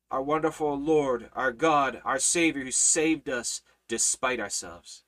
Our 0.09 0.23
wonderful 0.23 0.75
Lord, 0.79 1.29
our 1.33 1.51
God, 1.51 2.01
our 2.03 2.17
Savior 2.17 2.63
who 2.63 2.71
saved 2.71 3.29
us 3.29 3.61
despite 3.87 4.39
ourselves 4.39 5.03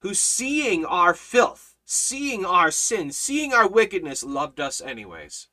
who 0.00 0.14
seeing 0.14 0.84
our 0.84 1.14
filth, 1.14 1.74
seeing 1.84 2.44
our 2.44 2.70
sin, 2.70 3.12
seeing 3.12 3.52
our 3.52 3.68
wickedness, 3.68 4.22
loved 4.22 4.60
us 4.60 4.80
anyways. 4.80 5.48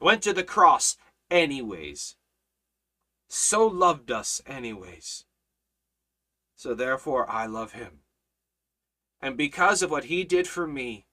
Went 0.00 0.22
to 0.22 0.32
the 0.32 0.44
cross 0.44 0.96
anyways. 1.30 2.16
So 3.28 3.66
loved 3.66 4.10
us 4.10 4.42
anyways. 4.46 5.24
So 6.56 6.74
therefore 6.74 7.30
I 7.30 7.46
love 7.46 7.72
him. 7.72 8.00
And 9.20 9.36
because 9.36 9.82
of 9.82 9.90
what 9.90 10.04
he 10.04 10.24
did 10.24 10.46
for 10.46 10.66
me, 10.66 11.06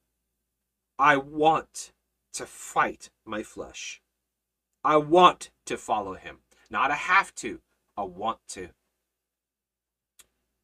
I 0.98 1.18
want 1.18 1.92
to 2.34 2.46
fight 2.46 3.10
my 3.26 3.44
flesh. 3.44 4.02
I 4.84 4.98
want 4.98 5.50
to 5.66 5.78
follow 5.78 6.14
him. 6.14 6.40
Not 6.70 6.92
a 6.92 6.96
have 6.96 7.34
to, 7.36 7.62
a 7.98 8.06
want 8.06 8.40
to 8.50 8.70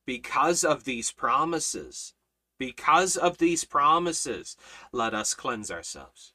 because 0.06 0.64
of 0.64 0.84
these 0.84 1.12
promises, 1.12 2.14
because 2.58 3.16
of 3.16 3.38
these 3.38 3.64
promises, 3.64 4.58
let 4.92 5.14
us 5.14 5.34
cleanse 5.34 5.72
ourselves. 5.72 6.34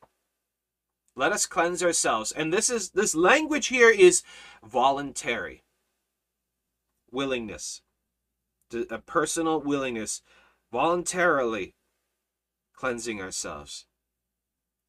Let 1.17 1.33
us 1.33 1.47
cleanse 1.47 1.83
ourselves. 1.83 2.31
And 2.31 2.53
this 2.53 2.71
is 2.71 2.91
this 2.91 3.15
language 3.15 3.69
here 3.69 3.91
is 3.91 4.23
voluntary. 4.63 5.65
Willingness. 7.11 7.83
A 8.91 8.99
personal 8.99 9.61
willingness 9.61 10.23
voluntarily 10.71 11.75
cleansing 12.75 13.21
ourselves. 13.21 13.87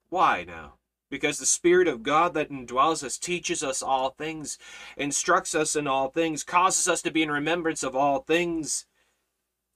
Why 0.09 0.43
now? 0.43 0.73
because 1.09 1.39
the 1.39 1.45
Spirit 1.45 1.87
of 1.87 2.03
God 2.03 2.33
that 2.33 2.49
indwells 2.49 3.03
us 3.03 3.17
teaches 3.17 3.63
us 3.63 3.81
all 3.81 4.11
things, 4.11 4.57
instructs 4.95 5.55
us 5.55 5.75
in 5.75 5.87
all 5.87 6.09
things, 6.09 6.43
causes 6.43 6.87
us 6.87 7.01
to 7.03 7.11
be 7.11 7.23
in 7.23 7.31
remembrance 7.31 7.83
of 7.83 7.95
all 7.95 8.19
things, 8.19 8.85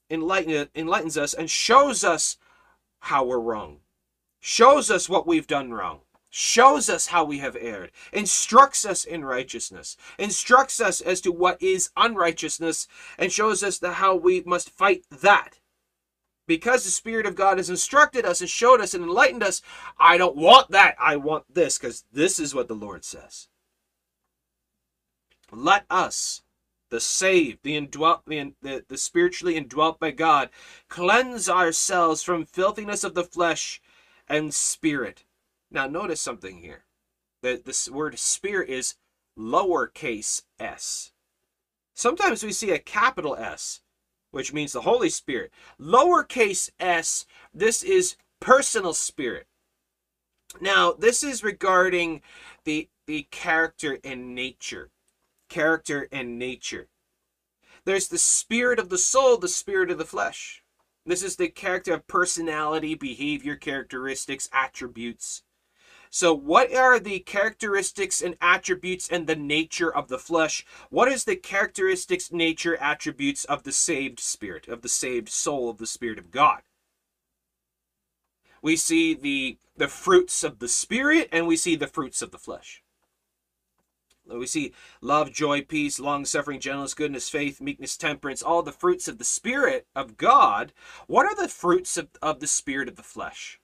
enlighten, 0.09 0.67
enlightens 0.75 1.17
us, 1.17 1.33
and 1.33 1.49
shows 1.49 2.03
us 2.03 2.37
how 2.99 3.23
we're 3.23 3.39
wrong, 3.39 3.77
shows 4.39 4.91
us 4.91 5.07
what 5.07 5.25
we've 5.25 5.47
done 5.47 5.71
wrong, 5.71 6.01
shows 6.31 6.89
us 6.89 7.07
how 7.07 7.23
we 7.23 7.37
have 7.37 7.55
erred, 7.59 7.91
instructs 8.11 8.85
us 8.85 9.03
in 9.03 9.23
righteousness, 9.23 9.95
instructs 10.17 10.81
us 10.81 10.99
as 11.01 11.21
to 11.21 11.31
what 11.31 11.61
is 11.61 11.91
unrighteousness, 11.95 12.87
and 13.19 13.31
shows 13.31 13.61
us 13.61 13.77
the 13.77 13.93
how 13.93 14.15
we 14.15 14.41
must 14.41 14.71
fight 14.71 15.05
that 15.11 15.59
because 16.51 16.83
the 16.83 16.91
Spirit 16.91 17.25
of 17.25 17.35
God 17.35 17.59
has 17.59 17.69
instructed 17.69 18.25
us 18.25 18.41
and 18.41 18.49
showed 18.49 18.81
us 18.81 18.93
and 18.93 19.03
enlightened 19.05 19.41
us, 19.41 19.61
I 19.97 20.17
don't 20.17 20.35
want 20.35 20.71
that. 20.71 20.95
I 20.99 21.15
want 21.15 21.45
this 21.53 21.77
because 21.77 22.03
this 22.11 22.39
is 22.39 22.53
what 22.53 22.67
the 22.67 22.73
Lord 22.73 23.05
says. 23.05 23.47
Let 25.49 25.85
us, 25.89 26.41
the 26.89 26.99
saved, 26.99 27.59
the 27.63 27.77
indwelt, 27.77 28.23
the, 28.25 28.53
the, 28.61 28.83
the 28.85 28.97
spiritually 28.97 29.55
indwelt 29.55 29.97
by 29.97 30.11
God, 30.11 30.49
cleanse 30.89 31.47
ourselves 31.47 32.21
from 32.21 32.45
filthiness 32.45 33.05
of 33.05 33.13
the 33.13 33.23
flesh 33.23 33.81
and 34.27 34.53
spirit. 34.53 35.23
Now, 35.71 35.87
notice 35.87 36.21
something 36.21 36.57
here. 36.57 36.83
The, 37.41 37.61
this 37.63 37.89
word 37.89 38.19
spirit 38.19 38.69
is 38.69 38.95
lowercase 39.39 40.43
s. 40.59 41.11
Sometimes 41.93 42.43
we 42.43 42.51
see 42.51 42.71
a 42.71 42.79
capital 42.79 43.35
S, 43.35 43.81
which 44.31 44.53
means 44.53 44.73
the 44.73 44.81
Holy 44.81 45.09
Spirit. 45.09 45.51
Lowercase 45.79 46.69
s, 46.79 47.25
this 47.53 47.83
is 47.83 48.15
personal 48.39 48.93
spirit. 48.93 49.47
Now, 50.59 50.91
this 50.91 51.23
is 51.23 51.43
regarding 51.43 52.21
the, 52.65 52.89
the 53.07 53.27
character 53.31 53.99
and 54.03 54.35
nature. 54.35 54.89
Character 55.49 56.07
and 56.11 56.37
nature. 56.37 56.89
There's 57.85 58.09
the 58.09 58.17
spirit 58.17 58.77
of 58.77 58.89
the 58.89 58.97
soul, 58.97 59.37
the 59.37 59.47
spirit 59.47 59.89
of 59.89 59.97
the 59.97 60.05
flesh. 60.05 60.63
This 61.05 61.23
is 61.23 61.35
the 61.35 61.47
character 61.47 61.93
of 61.93 62.07
personality, 62.07 62.93
behavior, 62.93 63.55
characteristics, 63.55 64.49
attributes. 64.53 65.43
So, 66.13 66.33
what 66.33 66.75
are 66.75 66.99
the 66.99 67.19
characteristics 67.19 68.21
and 68.21 68.35
attributes 68.41 69.07
and 69.07 69.27
the 69.27 69.35
nature 69.35 69.89
of 69.95 70.09
the 70.09 70.19
flesh? 70.19 70.65
What 70.89 71.09
is 71.09 71.23
the 71.23 71.37
characteristics, 71.37 72.33
nature, 72.33 72.75
attributes 72.75 73.45
of 73.45 73.63
the 73.63 73.71
saved 73.71 74.19
spirit, 74.19 74.67
of 74.67 74.81
the 74.81 74.89
saved 74.89 75.29
soul, 75.29 75.69
of 75.69 75.77
the 75.77 75.87
Spirit 75.87 76.19
of 76.19 76.29
God? 76.29 76.63
We 78.61 78.75
see 78.75 79.13
the, 79.13 79.57
the 79.77 79.87
fruits 79.87 80.43
of 80.43 80.59
the 80.59 80.67
Spirit 80.67 81.29
and 81.31 81.47
we 81.47 81.55
see 81.55 81.77
the 81.77 81.87
fruits 81.87 82.21
of 82.21 82.31
the 82.31 82.37
flesh. 82.37 82.83
We 84.25 84.47
see 84.47 84.73
love, 84.99 85.31
joy, 85.31 85.61
peace, 85.61 85.97
long 85.97 86.25
suffering, 86.25 86.59
gentleness, 86.59 86.93
goodness, 86.93 87.29
faith, 87.29 87.61
meekness, 87.61 87.95
temperance, 87.95 88.41
all 88.41 88.63
the 88.63 88.73
fruits 88.73 89.07
of 89.07 89.17
the 89.17 89.23
Spirit 89.23 89.87
of 89.95 90.17
God. 90.17 90.73
What 91.07 91.25
are 91.25 91.35
the 91.35 91.47
fruits 91.47 91.95
of, 91.95 92.09
of 92.21 92.41
the 92.41 92.47
Spirit 92.47 92.89
of 92.89 92.97
the 92.97 93.01
flesh? 93.01 93.60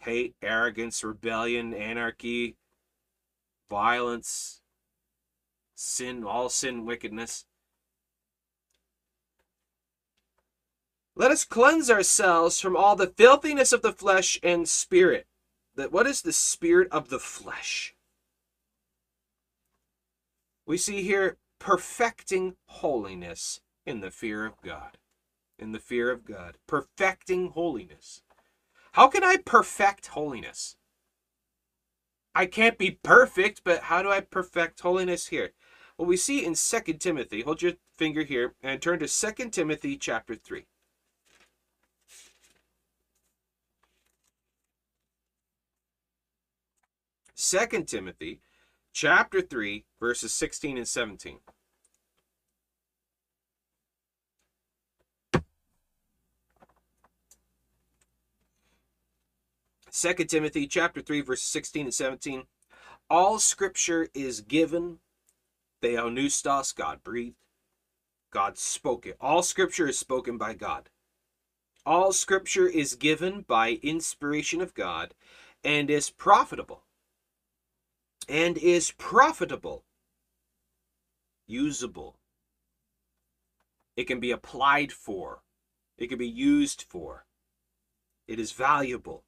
Hate, 0.00 0.34
arrogance, 0.42 1.04
rebellion, 1.04 1.72
anarchy, 1.74 2.56
violence, 3.68 4.60
sin, 5.74 6.24
all 6.24 6.48
sin, 6.48 6.84
wickedness. 6.84 7.44
Let 11.14 11.30
us 11.30 11.44
cleanse 11.44 11.90
ourselves 11.90 12.60
from 12.60 12.76
all 12.76 12.96
the 12.96 13.06
filthiness 13.06 13.72
of 13.72 13.82
the 13.82 13.92
flesh 13.92 14.38
and 14.42 14.68
spirit. 14.68 15.26
That 15.74 15.92
what 15.92 16.06
is 16.06 16.22
the 16.22 16.32
spirit 16.32 16.88
of 16.90 17.10
the 17.10 17.18
flesh? 17.18 17.94
We 20.66 20.76
see 20.78 21.02
here 21.02 21.36
perfecting 21.58 22.56
holiness 22.66 23.60
in 23.84 24.00
the 24.00 24.10
fear 24.10 24.46
of 24.46 24.60
God. 24.62 24.98
In 25.58 25.72
the 25.72 25.78
fear 25.78 26.10
of 26.10 26.24
God. 26.24 26.56
Perfecting 26.66 27.50
holiness. 27.50 28.22
How 28.92 29.08
can 29.08 29.22
I 29.22 29.36
perfect 29.36 30.08
holiness? 30.08 30.76
I 32.34 32.46
can't 32.46 32.78
be 32.78 32.92
perfect, 33.02 33.62
but 33.64 33.84
how 33.84 34.02
do 34.02 34.10
I 34.10 34.20
perfect 34.20 34.80
holiness 34.80 35.28
here? 35.28 35.50
Well, 35.96 36.08
we 36.08 36.16
see 36.16 36.44
in 36.44 36.54
2 36.54 36.80
Timothy, 36.94 37.42
hold 37.42 37.62
your 37.62 37.74
finger 37.96 38.22
here 38.22 38.54
and 38.62 38.80
turn 38.80 38.98
to 39.00 39.08
2 39.08 39.50
Timothy 39.50 39.96
chapter 39.96 40.34
3. 40.34 40.66
Second 47.34 47.88
Timothy 47.88 48.40
chapter 48.92 49.40
3 49.40 49.84
verses 49.98 50.32
16 50.32 50.76
and 50.76 50.86
17. 50.88 51.38
2 59.92 60.14
Timothy 60.24 60.66
chapter 60.66 61.00
3 61.00 61.20
verse 61.20 61.42
16 61.42 61.86
and 61.86 61.94
17 61.94 62.44
all 63.08 63.38
scripture 63.38 64.08
is 64.14 64.40
given 64.40 64.98
theopneustos 65.82 66.74
God 66.74 67.02
breathed 67.02 67.36
God 68.30 68.56
spoke 68.58 69.06
it. 69.06 69.16
All 69.20 69.42
scripture 69.42 69.88
is 69.88 69.98
spoken 69.98 70.38
by 70.38 70.54
God. 70.54 70.88
All 71.84 72.12
scripture 72.12 72.68
is 72.68 72.94
given 72.94 73.42
by 73.42 73.80
inspiration 73.82 74.60
of 74.60 74.74
God 74.74 75.14
and 75.64 75.90
is 75.90 76.10
profitable 76.10 76.84
and 78.28 78.56
is 78.56 78.92
profitable 78.92 79.84
usable. 81.46 82.16
It 83.96 84.04
can 84.04 84.20
be 84.20 84.30
applied 84.30 84.92
for 84.92 85.42
it 85.98 86.08
can 86.08 86.16
be 86.16 86.28
used 86.28 86.82
for. 86.88 87.26
It 88.26 88.38
is 88.38 88.52
valuable 88.52 89.24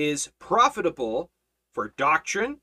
is 0.00 0.30
profitable 0.38 1.30
for 1.74 1.92
doctrine, 1.98 2.62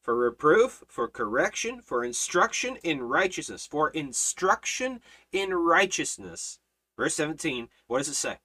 for 0.00 0.14
reproof, 0.14 0.84
for 0.86 1.08
correction, 1.08 1.80
for 1.80 2.04
instruction 2.04 2.78
in 2.84 3.02
righteousness. 3.02 3.66
For 3.66 3.90
instruction 3.90 5.00
in 5.32 5.52
righteousness. 5.52 6.60
Verse 6.96 7.16
17, 7.16 7.68
what 7.88 7.98
does 7.98 8.08
it 8.08 8.14
say? 8.14 8.38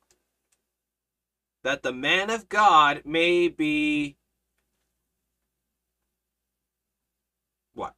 That 1.64 1.84
the 1.84 1.94
man 1.94 2.32
of 2.32 2.50
God 2.50 3.04
may 3.06 3.48
be. 3.48 4.16
What? 7.76 7.94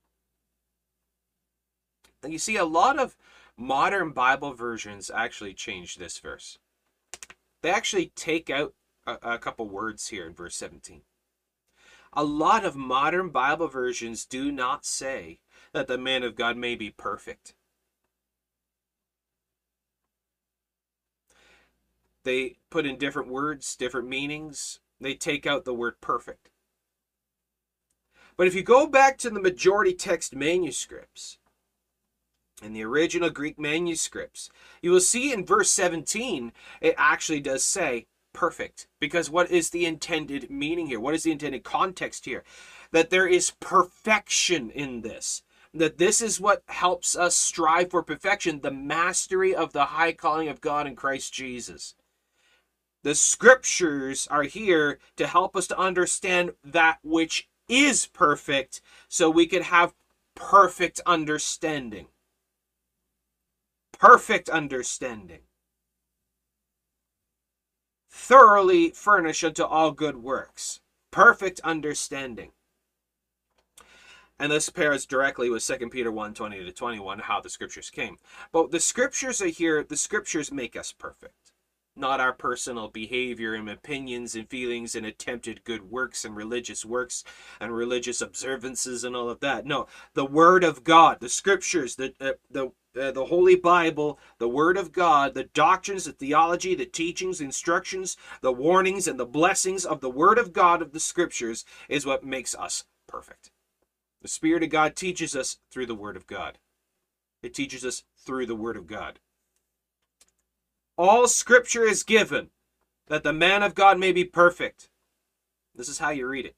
You 2.27 2.37
see, 2.37 2.57
a 2.57 2.65
lot 2.65 2.99
of 2.99 3.15
modern 3.55 4.11
Bible 4.11 4.53
versions 4.53 5.09
actually 5.09 5.53
change 5.53 5.95
this 5.95 6.19
verse. 6.19 6.57
They 7.61 7.69
actually 7.69 8.11
take 8.15 8.49
out 8.49 8.73
a, 9.05 9.37
couple 9.39 9.67
words 9.67 10.09
here 10.09 10.27
in 10.27 10.33
verse 10.33 10.55
17. 10.55 11.01
A 12.13 12.23
lot 12.23 12.65
of 12.65 12.75
modern 12.75 13.29
Bible 13.29 13.67
versions 13.67 14.25
do 14.25 14.51
not 14.51 14.85
say 14.85 15.39
that 15.73 15.87
the 15.87 15.97
man 15.97 16.23
of 16.23 16.35
God 16.35 16.57
may 16.57 16.75
be 16.75 16.89
perfect. 16.89 17.53
They 22.23 22.57
put 22.69 22.85
in 22.85 22.97
different 22.97 23.29
words, 23.29 23.75
different 23.75 24.07
meanings. 24.07 24.79
They 24.99 25.15
take 25.15 25.47
out 25.47 25.65
the 25.65 25.73
word 25.73 26.01
perfect. 26.01 26.49
But 28.37 28.47
if 28.47 28.53
you 28.53 28.63
go 28.63 28.87
back 28.87 29.17
to 29.19 29.29
the 29.29 29.39
majority 29.39 29.93
text 29.93 30.35
manuscripts, 30.35 31.37
in 32.61 32.73
the 32.73 32.83
original 32.83 33.29
Greek 33.29 33.59
manuscripts, 33.59 34.49
you 34.81 34.91
will 34.91 34.99
see 34.99 35.33
in 35.33 35.45
verse 35.45 35.71
17, 35.71 36.51
it 36.79 36.93
actually 36.97 37.39
does 37.39 37.63
say, 37.63 38.05
perfect. 38.33 38.87
Because 38.99 39.29
what 39.29 39.51
is 39.51 39.69
the 39.69 39.85
intended 39.85 40.49
meaning 40.49 40.87
here? 40.87 40.99
What 40.99 41.13
is 41.13 41.23
the 41.23 41.31
intended 41.31 41.63
context 41.63 42.25
here? 42.25 42.43
That 42.91 43.09
there 43.09 43.27
is 43.27 43.53
perfection 43.59 44.69
in 44.69 45.01
this. 45.01 45.43
That 45.73 45.97
this 45.97 46.21
is 46.21 46.39
what 46.39 46.63
helps 46.67 47.15
us 47.15 47.35
strive 47.35 47.91
for 47.91 48.03
perfection, 48.03 48.61
the 48.61 48.71
mastery 48.71 49.55
of 49.55 49.73
the 49.73 49.85
high 49.85 50.11
calling 50.11 50.49
of 50.49 50.61
God 50.61 50.87
in 50.87 50.95
Christ 50.95 51.33
Jesus. 51.33 51.95
The 53.03 53.15
scriptures 53.15 54.27
are 54.27 54.43
here 54.43 54.99
to 55.15 55.27
help 55.27 55.55
us 55.55 55.67
to 55.67 55.79
understand 55.79 56.51
that 56.63 56.99
which 57.03 57.49
is 57.67 58.05
perfect 58.05 58.81
so 59.07 59.29
we 59.29 59.47
can 59.47 59.63
have 59.63 59.93
perfect 60.35 60.99
understanding. 61.05 62.07
Perfect 63.93 64.49
understanding 64.49 65.39
thoroughly 68.11 68.91
furnished 68.91 69.43
unto 69.43 69.63
all 69.63 69.91
good 69.91 70.17
works. 70.17 70.81
Perfect 71.11 71.59
understanding. 71.61 72.51
And 74.37 74.51
this 74.51 74.69
pairs 74.69 75.05
directly 75.05 75.49
with 75.49 75.65
2 75.65 75.89
Peter 75.89 76.11
1 76.11 76.33
20 76.33 76.63
to 76.63 76.71
21, 76.71 77.19
how 77.19 77.41
the 77.41 77.49
scriptures 77.49 77.89
came. 77.89 78.17
But 78.51 78.71
the 78.71 78.79
scriptures 78.79 79.41
are 79.41 79.47
here, 79.47 79.83
the 79.83 79.97
scriptures 79.97 80.51
make 80.51 80.75
us 80.75 80.91
perfect. 80.91 81.50
Not 81.95 82.21
our 82.21 82.33
personal 82.33 82.87
behavior 82.87 83.53
and 83.53 83.69
opinions 83.69 84.33
and 84.35 84.49
feelings 84.49 84.95
and 84.95 85.05
attempted 85.05 85.63
good 85.65 85.91
works 85.91 86.23
and 86.23 86.35
religious 86.35 86.85
works 86.85 87.23
and 87.59 87.75
religious 87.75 88.21
observances 88.21 89.03
and 89.03 89.15
all 89.15 89.29
of 89.29 89.41
that. 89.41 89.65
No, 89.65 89.87
the 90.13 90.25
Word 90.25 90.63
of 90.63 90.83
God, 90.83 91.19
the 91.19 91.29
scriptures, 91.29 91.97
the, 91.97 92.13
uh, 92.19 92.33
the 92.49 92.71
uh, 92.99 93.11
the 93.11 93.25
Holy 93.25 93.55
Bible, 93.55 94.19
the 94.37 94.49
Word 94.49 94.75
of 94.77 94.91
God, 94.91 95.33
the 95.33 95.45
doctrines, 95.45 96.03
the 96.03 96.11
theology, 96.11 96.75
the 96.75 96.85
teachings, 96.85 97.37
the 97.37 97.45
instructions, 97.45 98.17
the 98.41 98.51
warnings, 98.51 99.07
and 99.07 99.17
the 99.17 99.25
blessings 99.25 99.85
of 99.85 100.01
the 100.01 100.09
Word 100.09 100.37
of 100.37 100.51
God 100.51 100.81
of 100.81 100.91
the 100.91 100.99
Scriptures 100.99 101.63
is 101.87 102.05
what 102.05 102.25
makes 102.25 102.53
us 102.53 102.83
perfect. 103.07 103.51
The 104.21 104.27
Spirit 104.27 104.63
of 104.63 104.69
God 104.69 104.95
teaches 104.95 105.35
us 105.35 105.57
through 105.71 105.85
the 105.85 105.95
Word 105.95 106.17
of 106.17 106.27
God. 106.27 106.57
It 107.41 107.53
teaches 107.53 107.85
us 107.85 108.03
through 108.17 108.45
the 108.45 108.55
Word 108.55 108.75
of 108.75 108.87
God. 108.87 109.19
All 111.01 111.27
scripture 111.27 111.83
is 111.83 112.03
given 112.03 112.51
that 113.07 113.23
the 113.23 113.33
man 113.33 113.63
of 113.63 113.73
God 113.73 113.97
may 113.97 114.11
be 114.11 114.23
perfect. 114.23 114.91
This 115.73 115.89
is 115.89 115.97
how 115.97 116.11
you 116.11 116.27
read 116.27 116.45
it. 116.45 116.55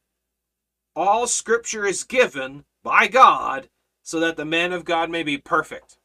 All 0.97 1.27
scripture 1.27 1.85
is 1.85 2.03
given 2.03 2.65
by 2.83 3.07
God 3.07 3.69
so 4.01 4.19
that 4.19 4.35
the 4.35 4.43
man 4.43 4.73
of 4.73 4.83
God 4.83 5.09
may 5.09 5.23
be 5.23 5.37
perfect. 5.37 5.97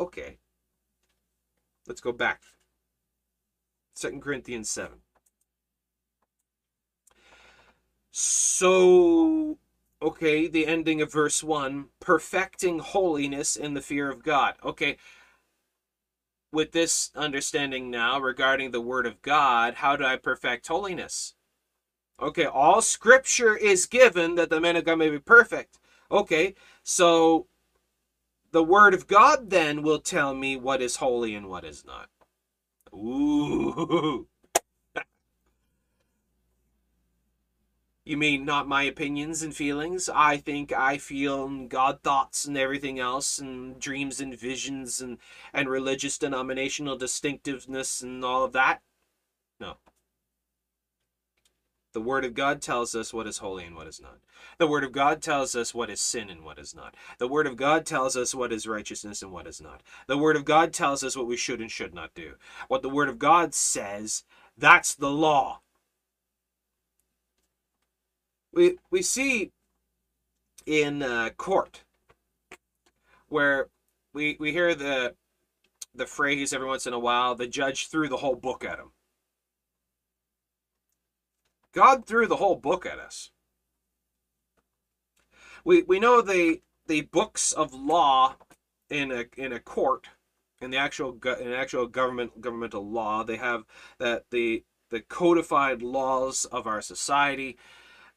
Okay. 0.00 0.38
Let's 1.86 2.00
go 2.00 2.10
back. 2.10 2.40
2 3.96 4.18
Corinthians 4.20 4.70
7. 4.70 5.00
So, 8.10 9.58
okay, 10.00 10.46
the 10.46 10.66
ending 10.66 11.02
of 11.02 11.12
verse 11.12 11.44
1 11.44 11.88
perfecting 12.00 12.78
holiness 12.78 13.56
in 13.56 13.74
the 13.74 13.82
fear 13.82 14.10
of 14.10 14.22
God. 14.22 14.54
Okay, 14.64 14.96
with 16.52 16.72
this 16.72 17.10
understanding 17.16 17.90
now 17.90 18.20
regarding 18.20 18.70
the 18.70 18.80
Word 18.80 19.06
of 19.06 19.22
God, 19.22 19.74
how 19.74 19.96
do 19.96 20.04
I 20.04 20.16
perfect 20.16 20.68
holiness? 20.68 21.34
Okay, 22.20 22.44
all 22.44 22.82
scripture 22.82 23.56
is 23.56 23.86
given 23.86 24.36
that 24.36 24.50
the 24.50 24.60
man 24.60 24.76
of 24.76 24.84
God 24.84 24.96
may 24.96 25.10
be 25.10 25.18
perfect. 25.18 25.78
Okay, 26.10 26.54
so 26.82 27.46
the 28.52 28.62
Word 28.62 28.94
of 28.94 29.06
God 29.06 29.50
then 29.50 29.82
will 29.82 29.98
tell 29.98 30.34
me 30.34 30.56
what 30.56 30.82
is 30.82 30.96
holy 30.96 31.34
and 31.34 31.48
what 31.48 31.64
is 31.64 31.84
not. 31.84 32.08
Ooh. 32.94 34.28
You 38.12 38.18
mean 38.18 38.44
not 38.44 38.68
my 38.68 38.82
opinions 38.82 39.42
and 39.42 39.56
feelings? 39.56 40.10
I 40.14 40.36
think 40.36 40.70
I 40.70 40.98
feel 40.98 41.48
God 41.64 42.02
thoughts 42.02 42.44
and 42.44 42.58
everything 42.58 42.98
else 42.98 43.38
and 43.38 43.80
dreams 43.80 44.20
and 44.20 44.38
visions 44.38 45.00
and, 45.00 45.16
and 45.54 45.66
religious 45.66 46.18
denominational 46.18 46.98
distinctiveness 46.98 48.02
and 48.02 48.22
all 48.22 48.44
of 48.44 48.52
that? 48.52 48.82
No. 49.58 49.78
The 51.94 52.02
Word 52.02 52.26
of 52.26 52.34
God 52.34 52.60
tells 52.60 52.94
us 52.94 53.14
what 53.14 53.26
is 53.26 53.38
holy 53.38 53.64
and 53.64 53.74
what 53.74 53.86
is 53.86 53.98
not. 53.98 54.18
The 54.58 54.66
Word 54.66 54.84
of 54.84 54.92
God 54.92 55.22
tells 55.22 55.56
us 55.56 55.74
what 55.74 55.88
is 55.88 56.02
sin 56.02 56.28
and 56.28 56.44
what 56.44 56.58
is 56.58 56.74
not. 56.74 56.94
The 57.16 57.28
Word 57.28 57.46
of 57.46 57.56
God 57.56 57.86
tells 57.86 58.14
us 58.14 58.34
what 58.34 58.52
is 58.52 58.66
righteousness 58.66 59.22
and 59.22 59.32
what 59.32 59.46
is 59.46 59.58
not. 59.58 59.82
The 60.06 60.18
Word 60.18 60.36
of 60.36 60.44
God 60.44 60.74
tells 60.74 61.02
us 61.02 61.16
what 61.16 61.26
we 61.26 61.38
should 61.38 61.62
and 61.62 61.70
should 61.70 61.94
not 61.94 62.12
do. 62.12 62.34
What 62.68 62.82
the 62.82 62.90
Word 62.90 63.08
of 63.08 63.18
God 63.18 63.54
says, 63.54 64.24
that's 64.58 64.94
the 64.94 65.10
law 65.10 65.62
we 68.52 68.78
we 68.90 69.02
see 69.02 69.50
in 70.66 71.02
uh, 71.02 71.30
court 71.36 71.84
where 73.28 73.68
we 74.12 74.36
we 74.38 74.52
hear 74.52 74.74
the 74.74 75.14
the 75.94 76.06
phrase 76.06 76.52
every 76.52 76.66
once 76.66 76.86
in 76.86 76.92
a 76.92 76.98
while 76.98 77.34
the 77.34 77.46
judge 77.46 77.88
threw 77.88 78.08
the 78.08 78.18
whole 78.18 78.36
book 78.36 78.64
at 78.64 78.78
him. 78.78 78.92
God 81.72 82.06
threw 82.06 82.26
the 82.26 82.36
whole 82.36 82.56
book 82.56 82.84
at 82.84 82.98
us. 82.98 83.30
We 85.64 85.82
we 85.82 85.98
know 85.98 86.20
the 86.20 86.60
the 86.86 87.02
books 87.02 87.52
of 87.52 87.72
law 87.72 88.36
in 88.90 89.10
a 89.10 89.24
in 89.36 89.52
a 89.52 89.60
court 89.60 90.08
in 90.60 90.70
the 90.70 90.76
actual 90.76 91.18
in 91.40 91.52
actual 91.52 91.86
government 91.86 92.40
governmental 92.40 92.88
law 92.88 93.24
they 93.24 93.36
have 93.36 93.64
that 93.98 94.24
the 94.30 94.64
the 94.90 95.00
codified 95.00 95.80
laws 95.80 96.44
of 96.46 96.66
our 96.66 96.82
society 96.82 97.56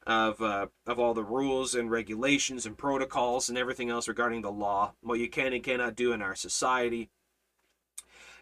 of 0.06 0.40
uh, 0.40 0.66
of 0.86 0.98
all 0.98 1.14
the 1.14 1.24
rules 1.24 1.74
and 1.74 1.90
regulations 1.90 2.64
and 2.64 2.78
protocols 2.78 3.48
and 3.48 3.58
everything 3.58 3.90
else 3.90 4.08
regarding 4.08 4.42
the 4.42 4.52
law, 4.52 4.94
what 5.00 5.18
you 5.18 5.28
can 5.28 5.52
and 5.52 5.64
cannot 5.64 5.96
do 5.96 6.12
in 6.12 6.22
our 6.22 6.34
society. 6.34 7.10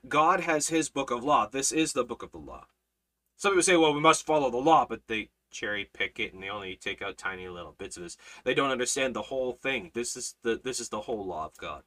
God 0.07 0.41
has 0.41 0.69
His 0.69 0.91
book 0.91 1.11
of 1.11 1.25
law. 1.25 1.47
This 1.47 1.73
is 1.73 1.93
the 1.93 2.05
book 2.05 2.23
of 2.23 2.33
the 2.33 2.39
law. 2.39 2.67
Some 3.37 3.53
people 3.53 3.63
say, 3.63 3.77
"Well, 3.77 3.95
we 3.95 4.01
must 4.01 4.27
follow 4.27 4.51
the 4.51 4.59
law," 4.59 4.87
but 4.87 5.07
they 5.07 5.31
cherry 5.51 5.89
pick 5.95 6.19
it 6.19 6.35
and 6.35 6.43
they 6.43 6.51
only 6.51 6.77
take 6.77 7.01
out 7.01 7.17
tiny 7.17 7.49
little 7.49 7.75
bits 7.79 7.97
of 7.97 8.03
this. 8.03 8.17
They 8.43 8.55
don't 8.55 8.73
understand 8.73 9.15
the 9.15 9.23
whole 9.23 9.53
thing. 9.53 9.91
This 9.95 10.17
is 10.17 10.35
the 10.43 10.61
this 10.63 10.81
is 10.81 10.91
the 10.91 11.03
whole 11.03 11.25
law 11.25 11.47
of 11.47 11.57
God, 11.57 11.85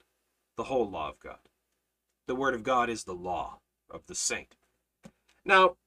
the 0.55 0.63
whole 0.63 0.89
law 0.89 1.09
of 1.09 1.19
God. 1.19 1.39
The 2.25 2.35
Word 2.35 2.55
of 2.55 2.63
God 2.63 2.89
is 2.89 3.03
the 3.03 3.13
law 3.13 3.59
of 3.89 4.05
the 4.07 4.15
saint. 4.15 4.55
Now, 5.45 5.77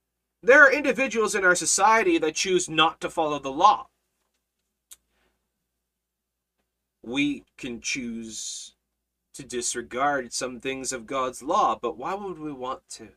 there 0.43 0.63
are 0.65 0.73
individuals 0.73 1.35
in 1.35 1.45
our 1.45 1.55
society 1.55 2.19
that 2.19 2.35
choose 2.35 2.69
not 2.69 3.01
to 3.01 3.11
follow 3.11 3.39
the 3.39 3.51
law. 3.51 3.89
We 7.03 7.45
can 7.57 7.81
choose 7.81 8.75
to 9.35 9.43
disregard 9.43 10.33
some 10.33 10.61
things 10.61 10.93
of 10.93 11.07
God's 11.07 11.43
law, 11.43 11.79
but 11.81 11.97
why 11.97 12.15
would 12.15 12.39
we 12.39 12.53
want 12.53 12.83
to? 12.91 13.09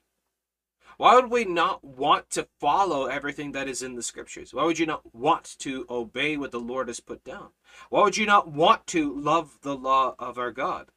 Why 0.98 1.16
would 1.16 1.32
we 1.32 1.44
not 1.44 1.84
want 1.84 2.30
to 2.32 2.48
follow 2.60 3.08
everything 3.08 3.52
that 3.54 3.68
is 3.68 3.82
in 3.82 3.96
the 3.96 4.04
scriptures? 4.04 4.54
Why 4.54 4.64
would 4.64 4.80
you 4.80 4.86
not 4.86 5.14
want 5.14 5.56
to 5.60 5.86
obey 5.90 6.38
what 6.38 6.52
the 6.52 6.60
Lord 6.60 6.88
has 6.88 7.00
put 7.00 7.24
down? 7.24 7.50
Why 7.90 8.04
would 8.04 8.18
you 8.18 8.26
not 8.26 8.52
want 8.52 8.86
to 8.88 9.14
love 9.14 9.58
the 9.64 9.76
law 9.76 10.16
of 10.20 10.38
our 10.38 10.52
God? 10.52 10.90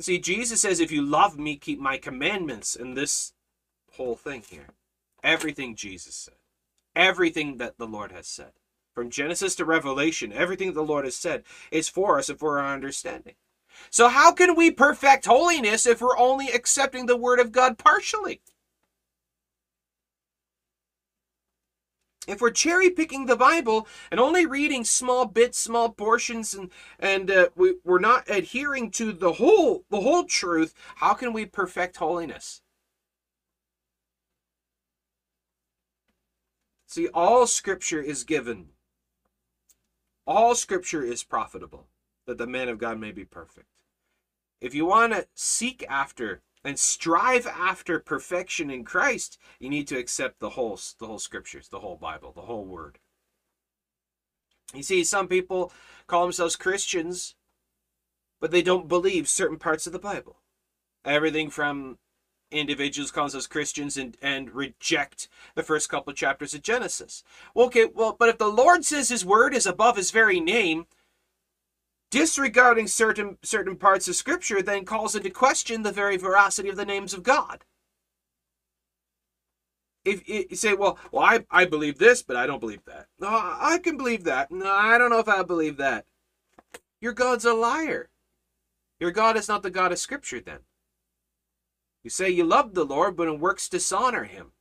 See, 0.00 0.18
Jesus 0.18 0.60
says, 0.60 0.80
if 0.80 0.90
you 0.90 1.02
love 1.02 1.38
me, 1.38 1.56
keep 1.56 1.78
my 1.78 1.98
commandments. 1.98 2.74
And 2.74 2.96
this 2.96 3.32
whole 3.96 4.16
thing 4.16 4.42
here. 4.48 4.68
Everything 5.22 5.74
Jesus 5.74 6.14
said. 6.14 6.34
Everything 6.94 7.56
that 7.58 7.78
the 7.78 7.86
Lord 7.86 8.12
has 8.12 8.26
said. 8.26 8.52
From 8.94 9.10
Genesis 9.10 9.54
to 9.56 9.64
Revelation, 9.64 10.32
everything 10.32 10.72
the 10.72 10.82
Lord 10.82 11.04
has 11.04 11.16
said 11.16 11.44
is 11.70 11.88
for 11.88 12.18
us 12.18 12.28
and 12.28 12.38
for 12.38 12.58
our 12.58 12.72
understanding. 12.72 13.34
So 13.90 14.08
how 14.08 14.32
can 14.32 14.56
we 14.56 14.70
perfect 14.70 15.26
holiness 15.26 15.86
if 15.86 16.00
we're 16.00 16.16
only 16.16 16.48
accepting 16.48 17.06
the 17.06 17.16
word 17.16 17.38
of 17.38 17.52
God 17.52 17.76
partially? 17.76 18.40
if 22.26 22.40
we're 22.40 22.50
cherry 22.50 22.90
picking 22.90 23.26
the 23.26 23.36
Bible 23.36 23.86
and 24.10 24.18
only 24.18 24.46
reading 24.46 24.84
small 24.84 25.26
bits, 25.26 25.58
small 25.58 25.90
portions, 25.90 26.54
and 26.54 26.70
and 26.98 27.30
uh, 27.30 27.48
we, 27.54 27.76
we're 27.84 27.98
not 27.98 28.28
adhering 28.28 28.90
to 28.92 29.12
the 29.12 29.34
whole 29.34 29.84
the 29.90 30.00
whole 30.00 30.24
truth, 30.24 30.74
how 30.96 31.14
can 31.14 31.32
we 31.32 31.46
perfect 31.46 31.96
holiness? 31.96 32.62
See, 36.96 37.08
all 37.08 37.46
scripture 37.46 38.00
is 38.00 38.24
given. 38.24 38.68
All 40.26 40.54
scripture 40.54 41.02
is 41.04 41.22
profitable, 41.24 41.88
that 42.26 42.38
the 42.38 42.46
man 42.46 42.70
of 42.70 42.78
God 42.78 42.98
may 42.98 43.12
be 43.12 43.26
perfect. 43.26 43.66
If 44.62 44.74
you 44.74 44.86
want 44.86 45.12
to 45.12 45.26
seek 45.34 45.84
after 45.90 46.40
and 46.64 46.78
strive 46.78 47.46
after 47.46 48.00
perfection 48.00 48.70
in 48.70 48.82
Christ, 48.82 49.36
you 49.60 49.68
need 49.68 49.86
to 49.88 49.98
accept 49.98 50.40
the 50.40 50.48
whole 50.48 50.80
the 50.98 51.06
whole 51.06 51.18
scriptures, 51.18 51.68
the 51.68 51.80
whole 51.80 51.96
Bible, 51.96 52.32
the 52.32 52.40
whole 52.40 52.64
word. 52.64 52.98
You 54.72 54.82
see, 54.82 55.04
some 55.04 55.28
people 55.28 55.74
call 56.06 56.22
themselves 56.22 56.56
Christians, 56.56 57.34
but 58.40 58.50
they 58.50 58.62
don't 58.62 58.88
believe 58.88 59.28
certain 59.28 59.58
parts 59.58 59.86
of 59.86 59.92
the 59.92 59.98
Bible. 59.98 60.38
Everything 61.04 61.50
from 61.50 61.98
individuals 62.50 63.10
call 63.10 63.24
themselves 63.24 63.46
Christians 63.46 63.96
and, 63.96 64.16
and 64.22 64.54
reject 64.54 65.28
the 65.54 65.62
first 65.62 65.88
couple 65.88 66.10
of 66.10 66.16
chapters 66.16 66.54
of 66.54 66.62
Genesis. 66.62 67.24
Okay, 67.56 67.86
well, 67.92 68.16
but 68.18 68.28
if 68.28 68.38
the 68.38 68.48
Lord 68.48 68.84
says 68.84 69.08
his 69.08 69.24
word 69.24 69.54
is 69.54 69.66
above 69.66 69.96
his 69.96 70.10
very 70.10 70.40
name, 70.40 70.86
disregarding 72.10 72.86
certain 72.86 73.36
certain 73.42 73.76
parts 73.76 74.06
of 74.08 74.14
scripture 74.14 74.62
then 74.62 74.84
calls 74.84 75.16
into 75.16 75.28
question 75.28 75.82
the 75.82 75.92
very 75.92 76.16
veracity 76.16 76.68
of 76.68 76.76
the 76.76 76.84
names 76.84 77.12
of 77.12 77.22
God. 77.22 77.64
If, 80.04 80.22
if 80.28 80.50
you 80.50 80.56
say, 80.56 80.74
well, 80.74 80.98
well, 81.10 81.24
I, 81.24 81.44
I 81.50 81.64
believe 81.64 81.98
this, 81.98 82.22
but 82.22 82.36
I 82.36 82.46
don't 82.46 82.60
believe 82.60 82.84
that. 82.84 83.08
No, 83.18 83.28
I 83.28 83.80
can 83.82 83.96
believe 83.96 84.22
that. 84.22 84.52
No, 84.52 84.70
I 84.70 84.98
don't 84.98 85.10
know 85.10 85.18
if 85.18 85.28
I 85.28 85.42
believe 85.42 85.78
that. 85.78 86.04
Your 87.00 87.12
God's 87.12 87.44
a 87.44 87.52
liar. 87.52 88.08
Your 89.00 89.10
God 89.10 89.36
is 89.36 89.48
not 89.48 89.64
the 89.64 89.70
God 89.70 89.90
of 89.90 89.98
scripture 89.98 90.40
then. 90.40 90.60
You 92.06 92.10
say 92.10 92.30
you 92.30 92.44
love 92.44 92.74
the 92.74 92.84
Lord, 92.84 93.16
but 93.16 93.26
in 93.26 93.40
works 93.40 93.68
dishonor 93.68 94.22
him. 94.22 94.52